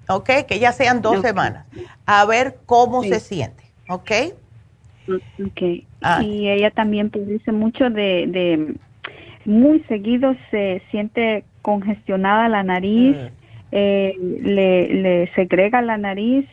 ¿ok? 0.07 0.44
Que 0.47 0.59
ya 0.59 0.73
sean 0.73 1.01
dos 1.01 1.23
semanas, 1.23 1.65
a 2.05 2.27
ver 2.27 2.59
cómo 2.66 3.03
se 3.05 3.20
siente, 3.20 3.65
¿ok? 3.89 4.11
Okay. 5.49 5.86
Ah. 6.03 6.23
Y 6.23 6.51
ella 6.51 6.73
también 6.73 7.09
produce 7.09 7.53
mucho 7.53 7.89
de, 7.89 8.27
de, 8.28 8.74
muy 9.47 9.81
seguido 9.85 10.36
se 10.51 10.82
siente 10.90 11.44
congestionada 11.62 12.51
la 12.51 12.62
nariz, 12.62 13.16
mm. 13.16 13.28
eh, 13.73 14.15
le, 14.43 14.94
le 14.94 15.35
segrega 15.35 15.81
la 15.81 15.97
nariz 15.97 16.47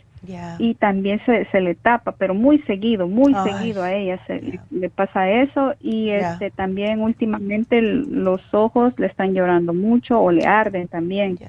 y 0.57 0.73
también 0.75 1.21
se, 1.25 1.45
se 1.45 1.61
le 1.61 1.75
tapa, 1.75 2.11
pero 2.11 2.33
muy 2.33 2.59
seguido, 2.59 3.07
muy 3.07 3.33
seguido 3.43 3.83
a 3.83 3.93
ella 3.93 4.19
se, 4.27 4.59
le 4.69 4.89
pasa 4.89 5.29
eso 5.29 5.73
y 5.79 6.09
este 6.09 6.51
también 6.51 7.01
últimamente 7.01 7.81
los 7.81 8.41
ojos 8.53 8.93
le 8.97 9.07
están 9.07 9.33
llorando 9.33 9.73
mucho 9.73 10.19
o 10.19 10.31
le 10.31 10.45
arden 10.45 10.87
también. 10.87 11.39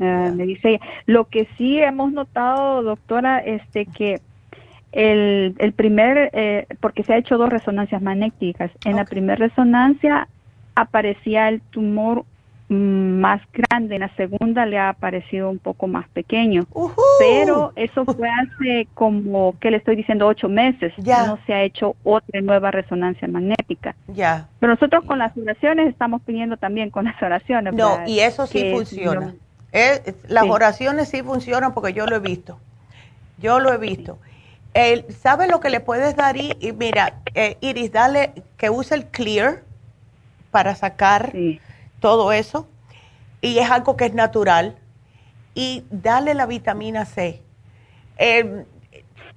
Ah, 0.00 0.32
me 0.34 0.44
dice 0.46 0.70
ella. 0.70 0.80
Lo 1.06 1.24
que 1.24 1.48
sí 1.56 1.78
hemos 1.78 2.12
notado, 2.12 2.82
doctora, 2.82 3.40
este 3.40 3.86
que 3.86 4.20
el, 4.92 5.54
el 5.58 5.72
primer, 5.72 6.30
eh, 6.32 6.66
porque 6.80 7.02
se 7.02 7.12
ha 7.12 7.18
hecho 7.18 7.36
dos 7.36 7.50
resonancias 7.50 8.00
magnéticas. 8.00 8.70
En 8.84 8.96
la 8.96 9.04
primera 9.04 9.36
resonancia 9.36 10.28
aparecía 10.74 11.48
el 11.48 11.60
tumor 11.60 12.24
más 12.68 13.40
grande, 13.52 13.94
en 13.94 14.02
la 14.02 14.14
segunda 14.16 14.66
le 14.66 14.78
ha 14.78 14.90
aparecido 14.90 15.48
un 15.48 15.58
poco 15.58 15.86
más 15.86 16.06
pequeño. 16.10 16.66
Pero 17.18 17.72
eso 17.76 18.04
fue 18.04 18.28
hace 18.28 18.88
como, 18.94 19.58
que 19.58 19.70
le 19.70 19.78
estoy 19.78 19.96
diciendo, 19.96 20.26
ocho 20.26 20.48
meses. 20.48 20.92
Ya. 20.98 21.26
No 21.26 21.38
se 21.46 21.54
ha 21.54 21.62
hecho 21.62 21.96
otra 22.04 22.40
nueva 22.42 22.70
resonancia 22.70 23.26
magnética. 23.26 23.96
Ya. 24.08 24.48
Pero 24.60 24.74
nosotros 24.74 25.04
con 25.04 25.18
las 25.18 25.36
oraciones 25.36 25.88
estamos 25.88 26.20
pidiendo 26.22 26.56
también 26.58 26.90
con 26.90 27.06
las 27.06 27.20
oraciones. 27.22 27.72
No, 27.74 28.00
y 28.06 28.20
eso 28.20 28.46
sí 28.46 28.70
funciona. 28.72 29.34
Eh, 29.72 30.14
las 30.28 30.44
oraciones 30.44 31.08
sí 31.08 31.22
funcionan 31.22 31.72
porque 31.72 31.92
yo 31.92 32.06
lo 32.06 32.16
he 32.16 32.20
visto. 32.20 32.58
Yo 33.38 33.60
lo 33.60 33.72
he 33.72 33.78
visto. 33.78 34.18
¿Sabe 35.20 35.48
lo 35.48 35.60
que 35.60 35.70
le 35.70 35.80
puedes 35.80 36.16
dar? 36.16 36.36
Y, 36.36 36.54
mira, 36.78 37.14
eh, 37.34 37.56
Iris, 37.60 37.92
dale 37.92 38.32
que 38.56 38.70
use 38.70 38.94
el 38.94 39.06
clear 39.06 39.62
para 40.50 40.74
sacar 40.74 41.32
todo 42.00 42.32
eso. 42.32 42.68
Y 43.40 43.58
es 43.58 43.70
algo 43.70 43.96
que 43.96 44.06
es 44.06 44.14
natural. 44.14 44.76
Y 45.54 45.84
dale 45.90 46.34
la 46.34 46.46
vitamina 46.46 47.04
C. 47.04 47.42
Em, 48.16 48.64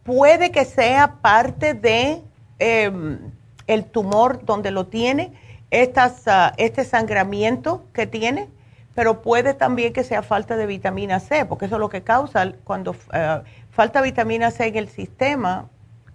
puede 0.03 0.51
que 0.51 0.65
sea 0.65 1.15
parte 1.21 1.73
de 1.73 2.21
em, 2.59 3.19
el 3.67 3.85
tumor 3.85 4.43
donde 4.45 4.71
lo 4.71 4.87
tiene, 4.87 5.33
estas, 5.69 6.27
ah, 6.27 6.53
este 6.57 6.83
sangramiento 6.83 7.85
que 7.93 8.07
tiene, 8.07 8.49
pero 8.93 9.21
puede 9.21 9.53
también 9.53 9.93
que 9.93 10.03
sea 10.03 10.21
falta 10.21 10.57
de 10.57 10.65
vitamina 10.65 11.19
C, 11.19 11.45
porque 11.45 11.65
eso 11.65 11.75
es 11.75 11.79
lo 11.79 11.89
que 11.89 12.01
causa 12.01 12.51
cuando 12.63 12.95
ah, 13.11 13.43
falta 13.71 14.01
vitamina 14.01 14.51
C 14.51 14.67
en 14.67 14.77
el 14.77 14.89
sistema 14.89 15.69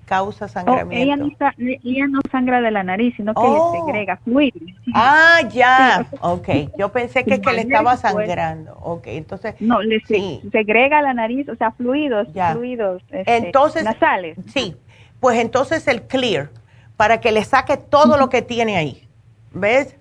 causa 0.06 0.48
sangramiento. 0.48 1.26
ella, 1.58 2.06
no, 2.06 2.20
sangra 2.30 2.62
de 2.62 2.70
la 2.70 2.82
nariz, 2.82 3.14
sino 3.16 3.34
que 3.34 3.42
le 3.42 3.48
oh. 3.48 3.84
segrega 3.84 4.16
fluidos. 4.18 4.62
Ah, 4.94 5.40
ya. 5.52 6.06
ok. 6.20 6.48
Yo 6.78 6.90
pensé 6.90 7.24
que, 7.24 7.40
que 7.40 7.52
le 7.52 7.62
estaba 7.62 7.96
sangrando. 7.96 8.78
Ok, 8.80 9.08
entonces. 9.08 9.56
No, 9.60 9.82
le 9.82 10.00
segrega 10.00 11.02
la 11.02 11.12
nariz, 11.12 11.48
o 11.48 11.56
sea, 11.56 11.72
fluidos, 11.72 12.28
fluidos 12.52 13.02
este, 13.10 13.36
entonces, 13.36 13.84
nasales. 13.84 14.38
Sí. 14.54 14.76
pues 15.20 15.38
entonces 15.38 15.86
el 15.88 16.02
clear, 16.02 16.50
para 16.96 17.20
que 17.20 17.32
le 17.32 17.44
saque 17.44 17.76
todo 17.76 18.16
lo 18.16 18.30
que 18.30 18.40
tiene 18.40 18.76
ahí. 18.76 19.06
¿Ves? 19.52 19.96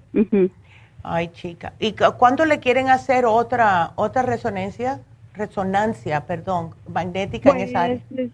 Ay, 1.04 1.30
chica. 1.30 1.74
¿Y 1.80 1.94
cuándo 1.94 2.46
le 2.46 2.60
quieren 2.60 2.90
hacer 2.90 3.26
otra 3.26 3.92
otra 3.96 4.22
resonancia? 4.22 5.02
Resonancia, 5.34 6.26
perdón, 6.26 6.76
magnética 6.88 7.50
en 7.50 7.60
esa 7.60 7.82
área. 7.82 8.00
Pues, 8.14 8.30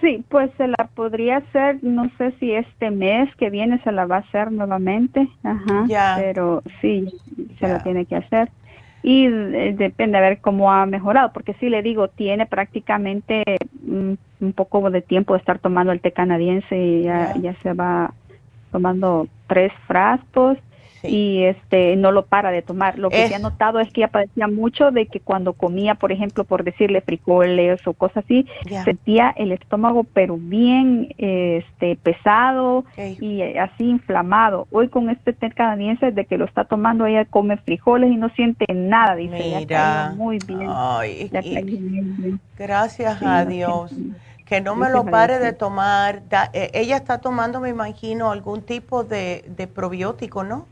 sí, 0.00 0.24
pues 0.28 0.50
se 0.56 0.68
la 0.68 0.88
podría 0.94 1.38
hacer, 1.38 1.78
no 1.82 2.10
sé 2.18 2.32
si 2.40 2.52
este 2.52 2.90
mes 2.90 3.34
que 3.36 3.50
viene 3.50 3.80
se 3.82 3.92
la 3.92 4.06
va 4.06 4.16
a 4.16 4.20
hacer 4.20 4.50
nuevamente, 4.50 5.28
ajá, 5.42 6.16
pero 6.16 6.62
sí, 6.80 7.08
se 7.58 7.68
la 7.68 7.82
tiene 7.82 8.06
que 8.06 8.16
hacer. 8.16 8.50
Y 9.04 9.26
eh, 9.26 9.74
depende 9.76 10.16
a 10.16 10.20
ver 10.20 10.40
cómo 10.40 10.72
ha 10.72 10.86
mejorado, 10.86 11.32
porque 11.32 11.54
sí 11.54 11.68
le 11.68 11.82
digo, 11.82 12.08
tiene 12.08 12.46
prácticamente 12.46 13.42
un, 13.84 14.18
poco 14.54 14.90
de 14.90 15.02
tiempo 15.02 15.34
de 15.34 15.40
estar 15.40 15.58
tomando 15.58 15.92
el 15.92 16.00
té 16.00 16.12
canadiense 16.12 16.76
y 16.76 17.02
ya, 17.02 17.34
ya 17.40 17.54
se 17.62 17.72
va 17.74 18.12
tomando 18.70 19.26
tres 19.46 19.72
frascos 19.86 20.58
y 21.02 21.44
este 21.44 21.96
no 21.96 22.12
lo 22.12 22.26
para 22.26 22.50
de 22.50 22.62
tomar. 22.62 22.98
Lo 22.98 23.10
que 23.10 23.28
se 23.28 23.34
ha 23.34 23.38
notado 23.38 23.80
es 23.80 23.92
que 23.92 24.02
ella 24.02 24.08
padecía 24.08 24.48
mucho 24.48 24.90
de 24.90 25.06
que 25.06 25.20
cuando 25.20 25.52
comía, 25.52 25.94
por 25.94 26.12
ejemplo, 26.12 26.44
por 26.44 26.64
decirle 26.64 27.00
frijoles 27.00 27.86
o 27.86 27.92
cosas 27.92 28.24
así, 28.24 28.46
sentía 28.84 29.32
el 29.36 29.52
estómago 29.52 30.04
pero 30.04 30.36
bien 30.36 31.14
este 31.18 31.96
pesado 31.96 32.84
y 32.96 33.42
así 33.56 33.84
inflamado. 33.84 34.66
Hoy 34.70 34.88
con 34.88 35.10
este 35.10 35.32
té 35.32 35.50
canadiense 35.50 36.12
de 36.12 36.24
que 36.24 36.38
lo 36.38 36.44
está 36.44 36.64
tomando 36.64 37.06
ella 37.06 37.24
come 37.24 37.56
frijoles 37.56 38.10
y 38.10 38.16
no 38.16 38.28
siente 38.30 38.66
nada, 38.72 39.14
dice, 39.14 39.54
Mira. 39.58 40.14
muy 40.16 40.38
bien. 40.46 40.68
Gracias 42.58 43.22
a 43.22 43.44
Dios. 43.44 43.92
Que 44.44 44.60
no 44.60 44.76
me 44.76 44.90
lo 44.90 45.04
pare 45.06 45.38
de 45.38 45.52
tomar. 45.52 46.22
Eh, 46.52 46.70
ella 46.74 46.96
está 46.96 47.18
tomando, 47.18 47.60
me 47.60 47.70
imagino, 47.70 48.30
algún 48.30 48.62
tipo 48.62 49.02
de, 49.02 49.44
de 49.56 49.66
probiótico, 49.66 50.44
¿no? 50.44 50.66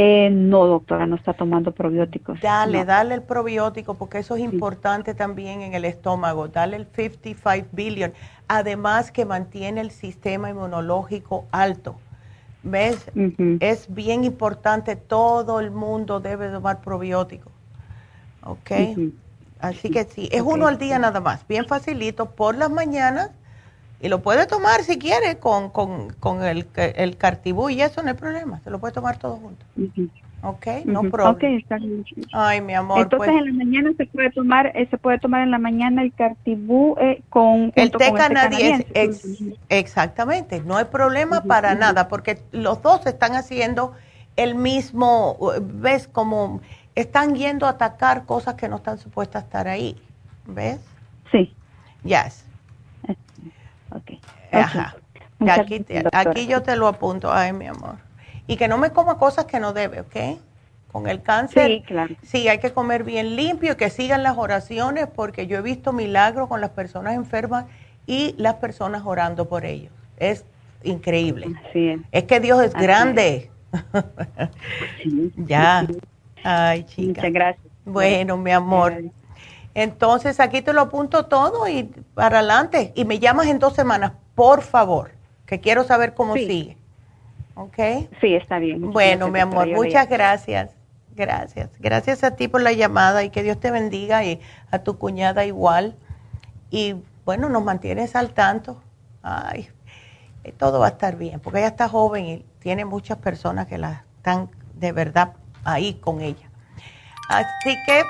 Eh, 0.00 0.30
no, 0.30 0.64
doctora, 0.66 1.06
no 1.06 1.16
está 1.16 1.32
tomando 1.32 1.72
probióticos. 1.72 2.40
Dale, 2.40 2.84
dale 2.84 3.16
el 3.16 3.22
probiótico 3.22 3.94
porque 3.94 4.18
eso 4.18 4.36
es 4.36 4.42
importante 4.42 5.12
también 5.12 5.60
en 5.60 5.74
el 5.74 5.84
estómago. 5.84 6.46
Dale 6.46 6.76
el 6.76 6.86
55 6.86 7.66
billion. 7.72 8.12
Además 8.46 9.10
que 9.10 9.24
mantiene 9.24 9.80
el 9.80 9.90
sistema 9.90 10.50
inmunológico 10.50 11.46
alto. 11.50 11.96
¿Ves? 12.62 13.10
Es 13.58 13.92
bien 13.92 14.22
importante. 14.22 14.94
Todo 14.94 15.58
el 15.58 15.72
mundo 15.72 16.20
debe 16.20 16.48
tomar 16.48 16.80
probiótico. 16.80 17.50
¿Ok? 18.44 18.70
Así 19.58 19.90
que 19.90 20.04
sí, 20.04 20.28
es 20.30 20.42
uno 20.42 20.68
al 20.68 20.78
día 20.78 21.00
nada 21.00 21.20
más. 21.20 21.44
Bien 21.48 21.66
facilito 21.66 22.30
por 22.30 22.56
las 22.56 22.70
mañanas 22.70 23.32
y 24.00 24.08
lo 24.08 24.22
puede 24.22 24.46
tomar 24.46 24.82
si 24.82 24.98
quiere 24.98 25.38
con, 25.38 25.70
con, 25.70 26.12
con 26.20 26.42
el, 26.42 26.66
el 26.76 27.16
cartibú 27.16 27.68
y 27.68 27.82
eso 27.82 28.02
no 28.02 28.10
hay 28.10 28.14
problema. 28.14 28.60
Se 28.60 28.70
lo 28.70 28.78
puede 28.78 28.94
tomar 28.94 29.18
todo 29.18 29.36
junto. 29.36 29.64
Ok, 30.42 30.66
no 30.84 31.02
problema. 31.02 31.30
Okay, 31.30 31.56
está 31.56 31.78
bien. 31.78 32.04
Ay, 32.32 32.60
mi 32.60 32.74
amor. 32.74 33.00
Entonces 33.00 33.28
pues. 33.28 33.40
en 33.40 33.46
la 33.58 33.64
mañana 33.64 33.90
se 33.96 34.06
puede 34.06 34.30
tomar, 34.30 34.66
eh, 34.76 34.86
se 34.88 34.98
puede 34.98 35.18
tomar 35.18 35.42
en 35.42 35.50
la 35.50 35.58
mañana 35.58 36.02
el 36.02 36.12
cartibú 36.14 36.96
eh, 37.00 37.22
con 37.28 37.72
el 37.74 37.90
té 37.90 38.12
canadiense. 38.12 38.86
exactamente, 39.68 40.60
no 40.60 40.76
hay 40.76 40.84
problema 40.84 41.42
para 41.42 41.74
nada 41.74 42.06
porque 42.06 42.38
los 42.52 42.82
dos 42.82 43.04
están 43.06 43.34
haciendo 43.34 43.94
el 44.36 44.54
mismo, 44.54 45.36
ves 45.60 46.06
como 46.06 46.60
están 46.94 47.34
yendo 47.34 47.66
a 47.66 47.70
atacar 47.70 48.24
cosas 48.24 48.54
que 48.54 48.68
no 48.68 48.76
están 48.76 48.98
supuestas 48.98 49.42
a 49.42 49.46
estar 49.46 49.66
ahí, 49.66 49.96
¿ves? 50.46 50.78
Sí. 51.32 51.52
Yes. 52.04 52.47
Okay. 53.90 54.20
Ajá. 54.52 54.96
Aquí, 55.40 55.84
aquí 56.12 56.46
yo 56.46 56.62
te 56.62 56.76
lo 56.76 56.88
apunto, 56.88 57.32
ay, 57.32 57.52
mi 57.52 57.66
amor. 57.66 57.96
Y 58.46 58.56
que 58.56 58.66
no 58.66 58.78
me 58.78 58.90
coma 58.90 59.18
cosas 59.18 59.44
que 59.44 59.60
no 59.60 59.72
debe, 59.72 60.00
¿ok? 60.00 60.40
Con 60.90 61.06
el 61.06 61.22
cáncer, 61.22 61.66
sí, 61.66 61.82
claro. 61.86 62.14
sí, 62.22 62.48
hay 62.48 62.58
que 62.58 62.72
comer 62.72 63.04
bien 63.04 63.36
limpio 63.36 63.74
y 63.74 63.76
que 63.76 63.90
sigan 63.90 64.22
las 64.22 64.38
oraciones 64.38 65.06
porque 65.06 65.46
yo 65.46 65.58
he 65.58 65.62
visto 65.62 65.92
milagros 65.92 66.48
con 66.48 66.62
las 66.62 66.70
personas 66.70 67.14
enfermas 67.14 67.66
y 68.06 68.34
las 68.38 68.54
personas 68.54 69.02
orando 69.04 69.48
por 69.48 69.66
ellos. 69.66 69.92
Es 70.16 70.44
increíble. 70.82 71.48
es. 71.74 72.00
es. 72.10 72.24
que 72.24 72.40
Dios 72.40 72.62
es 72.62 72.72
grande. 72.72 73.50
ya. 75.36 75.86
Ay, 76.42 76.84
chica. 76.84 77.20
Muchas 77.20 77.32
gracias. 77.32 77.66
Bueno, 77.84 78.36
mi 78.38 78.50
amor. 78.50 78.94
Entonces 79.78 80.40
aquí 80.40 80.60
te 80.60 80.72
lo 80.72 80.80
apunto 80.80 81.26
todo 81.26 81.68
y 81.68 81.84
para 82.14 82.40
adelante. 82.40 82.92
Y 82.96 83.04
me 83.04 83.20
llamas 83.20 83.46
en 83.46 83.60
dos 83.60 83.74
semanas, 83.74 84.10
por 84.34 84.62
favor, 84.62 85.12
que 85.46 85.60
quiero 85.60 85.84
saber 85.84 86.14
cómo 86.14 86.34
sigue. 86.34 86.76
¿Ok? 87.54 87.76
Sí, 88.20 88.34
está 88.34 88.58
bien. 88.58 88.90
bueno, 88.90 89.28
mi 89.28 89.38
amor, 89.38 89.68
muchas 89.68 90.08
gracias. 90.08 90.72
Gracias. 91.14 91.70
Gracias 91.78 92.24
a 92.24 92.34
ti 92.34 92.48
por 92.48 92.60
la 92.60 92.72
llamada 92.72 93.22
y 93.22 93.30
que 93.30 93.44
Dios 93.44 93.60
te 93.60 93.70
bendiga 93.70 94.24
y 94.24 94.40
a 94.72 94.80
tu 94.80 94.98
cuñada 94.98 95.44
igual. 95.44 95.94
Y 96.72 96.96
bueno, 97.24 97.48
nos 97.48 97.62
mantienes 97.62 98.16
al 98.16 98.30
tanto. 98.30 98.82
Ay, 99.22 99.68
todo 100.56 100.80
va 100.80 100.86
a 100.86 100.90
estar 100.90 101.14
bien, 101.14 101.38
porque 101.38 101.60
ella 101.60 101.68
está 101.68 101.88
joven 101.88 102.26
y 102.26 102.44
tiene 102.58 102.84
muchas 102.84 103.18
personas 103.18 103.68
que 103.68 103.78
la 103.78 104.04
están 104.16 104.50
de 104.74 104.90
verdad 104.90 105.34
ahí 105.62 105.94
con 105.94 106.20
ella. 106.20 106.50
Así 107.28 107.76
que 107.86 108.02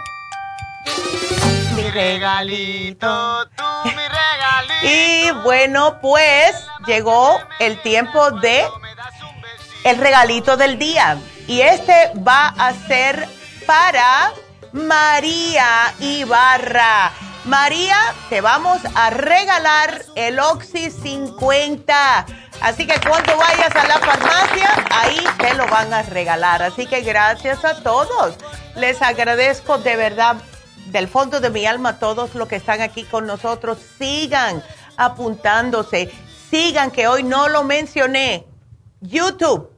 mi 1.79 1.91
regalito, 1.91 3.47
tú 3.57 3.65
mi 3.85 3.93
regalito. 3.93 4.83
Y 4.83 5.31
bueno, 5.45 6.01
pues 6.01 6.55
llegó 6.87 7.39
el 7.61 7.81
tiempo 7.83 8.33
de 8.33 8.67
el 9.85 9.97
regalito 9.99 10.57
del 10.57 10.79
día. 10.79 11.19
Y 11.47 11.61
este 11.61 12.13
va 12.27 12.49
a 12.49 12.73
ser 12.75 13.29
para 13.67 14.33
María 14.73 15.95
Ibarra. 16.01 17.13
María, 17.45 17.97
te 18.29 18.41
vamos 18.41 18.81
a 18.95 19.11
regalar 19.11 20.03
el 20.17 20.39
Oxy 20.41 20.91
50. 20.91 22.27
Así 22.61 22.87
que 22.87 23.01
cuando 23.09 23.37
vayas 23.37 23.75
a 23.75 23.87
la 23.87 23.99
farmacia, 23.99 24.69
ahí 24.91 25.25
te 25.39 25.55
lo 25.55 25.67
van 25.69 25.95
a 25.95 26.03
regalar. 26.03 26.63
Así 26.63 26.87
que 26.87 27.03
gracias 27.03 27.65
a 27.65 27.83
todos. 27.83 28.35
Les 28.75 29.01
agradezco 29.01 29.79
de 29.79 29.97
verdad 29.97 30.37
del 30.93 31.09
fondo 31.09 31.41
de 31.41 31.51
mi 31.51 31.67
alma 31.67 31.99
todos 31.99 32.35
los 32.35 32.49
que 32.49 32.57
están 32.57 32.81
aquí 32.81 33.05
con 33.05 33.27
nosotros. 33.27 33.79
Sigan 33.99 34.63
apuntándose. 34.97 36.11
Sigan 36.51 36.91
que 36.91 37.09
hoy 37.09 37.23
no 37.23 37.49
lo 37.49 37.65
mencioné. 37.65 38.47
YouTube. 39.01 39.71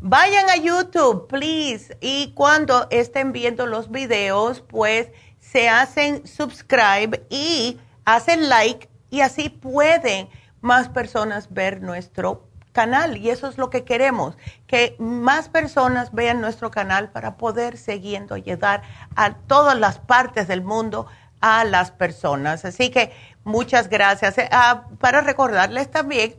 Vayan 0.00 0.48
a 0.50 0.56
YouTube, 0.56 1.26
please. 1.26 1.96
Y 2.00 2.32
cuando 2.34 2.86
estén 2.90 3.32
viendo 3.32 3.66
los 3.66 3.90
videos, 3.90 4.60
pues 4.60 5.08
se 5.40 5.68
hacen 5.68 6.26
subscribe 6.26 7.26
y 7.30 7.78
hacen 8.04 8.48
like 8.48 8.88
y 9.10 9.20
así 9.20 9.48
pueden 9.48 10.28
más 10.60 10.88
personas 10.88 11.52
ver 11.52 11.82
nuestro 11.82 12.47
canal 12.78 13.16
y 13.16 13.30
eso 13.30 13.48
es 13.48 13.58
lo 13.58 13.70
que 13.70 13.82
queremos, 13.82 14.36
que 14.68 14.94
más 15.00 15.48
personas 15.48 16.12
vean 16.12 16.40
nuestro 16.40 16.70
canal 16.70 17.10
para 17.10 17.36
poder 17.36 17.76
siguiendo 17.76 18.36
ayudar 18.36 18.82
a 19.16 19.34
todas 19.34 19.76
las 19.76 19.98
partes 19.98 20.46
del 20.46 20.62
mundo 20.62 21.08
a 21.40 21.64
las 21.64 21.90
personas. 21.90 22.64
Así 22.64 22.90
que 22.90 23.10
muchas 23.42 23.88
gracias. 23.88 24.38
Eh, 24.38 24.48
ah, 24.52 24.84
para 25.00 25.22
recordarles 25.22 25.90
también 25.90 26.36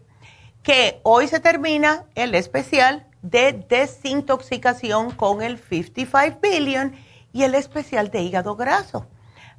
que 0.63 1.01
hoy 1.03 1.27
se 1.27 1.41
termina 1.41 2.05
el 2.15 2.33
especial 2.35 3.05
de 3.21 3.51
desintoxicación 3.67 5.11
con 5.11 5.41
el 5.41 5.57
55 5.57 6.39
billion 6.41 6.95
y 7.33 7.43
el 7.43 7.53
especial 7.53 8.11
de 8.11 8.21
hígado 8.21 8.55
graso. 8.55 9.07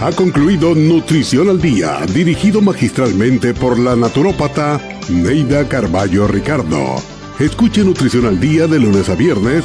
Ha 0.02 0.10
concluido 0.17 0.75
Nutrición 0.75 1.49
al 1.49 1.60
Día, 1.60 2.01
dirigido 2.12 2.60
magistralmente 2.60 3.55
por 3.55 3.78
la 3.78 3.94
naturópata 3.94 4.81
Neida 5.09 5.68
Carballo 5.68 6.26
Ricardo. 6.26 6.97
Escuche 7.39 7.84
Nutrición 7.84 8.26
al 8.26 8.41
Día 8.41 8.67
de 8.67 8.81
lunes 8.81 9.09
a 9.09 9.15
viernes 9.15 9.65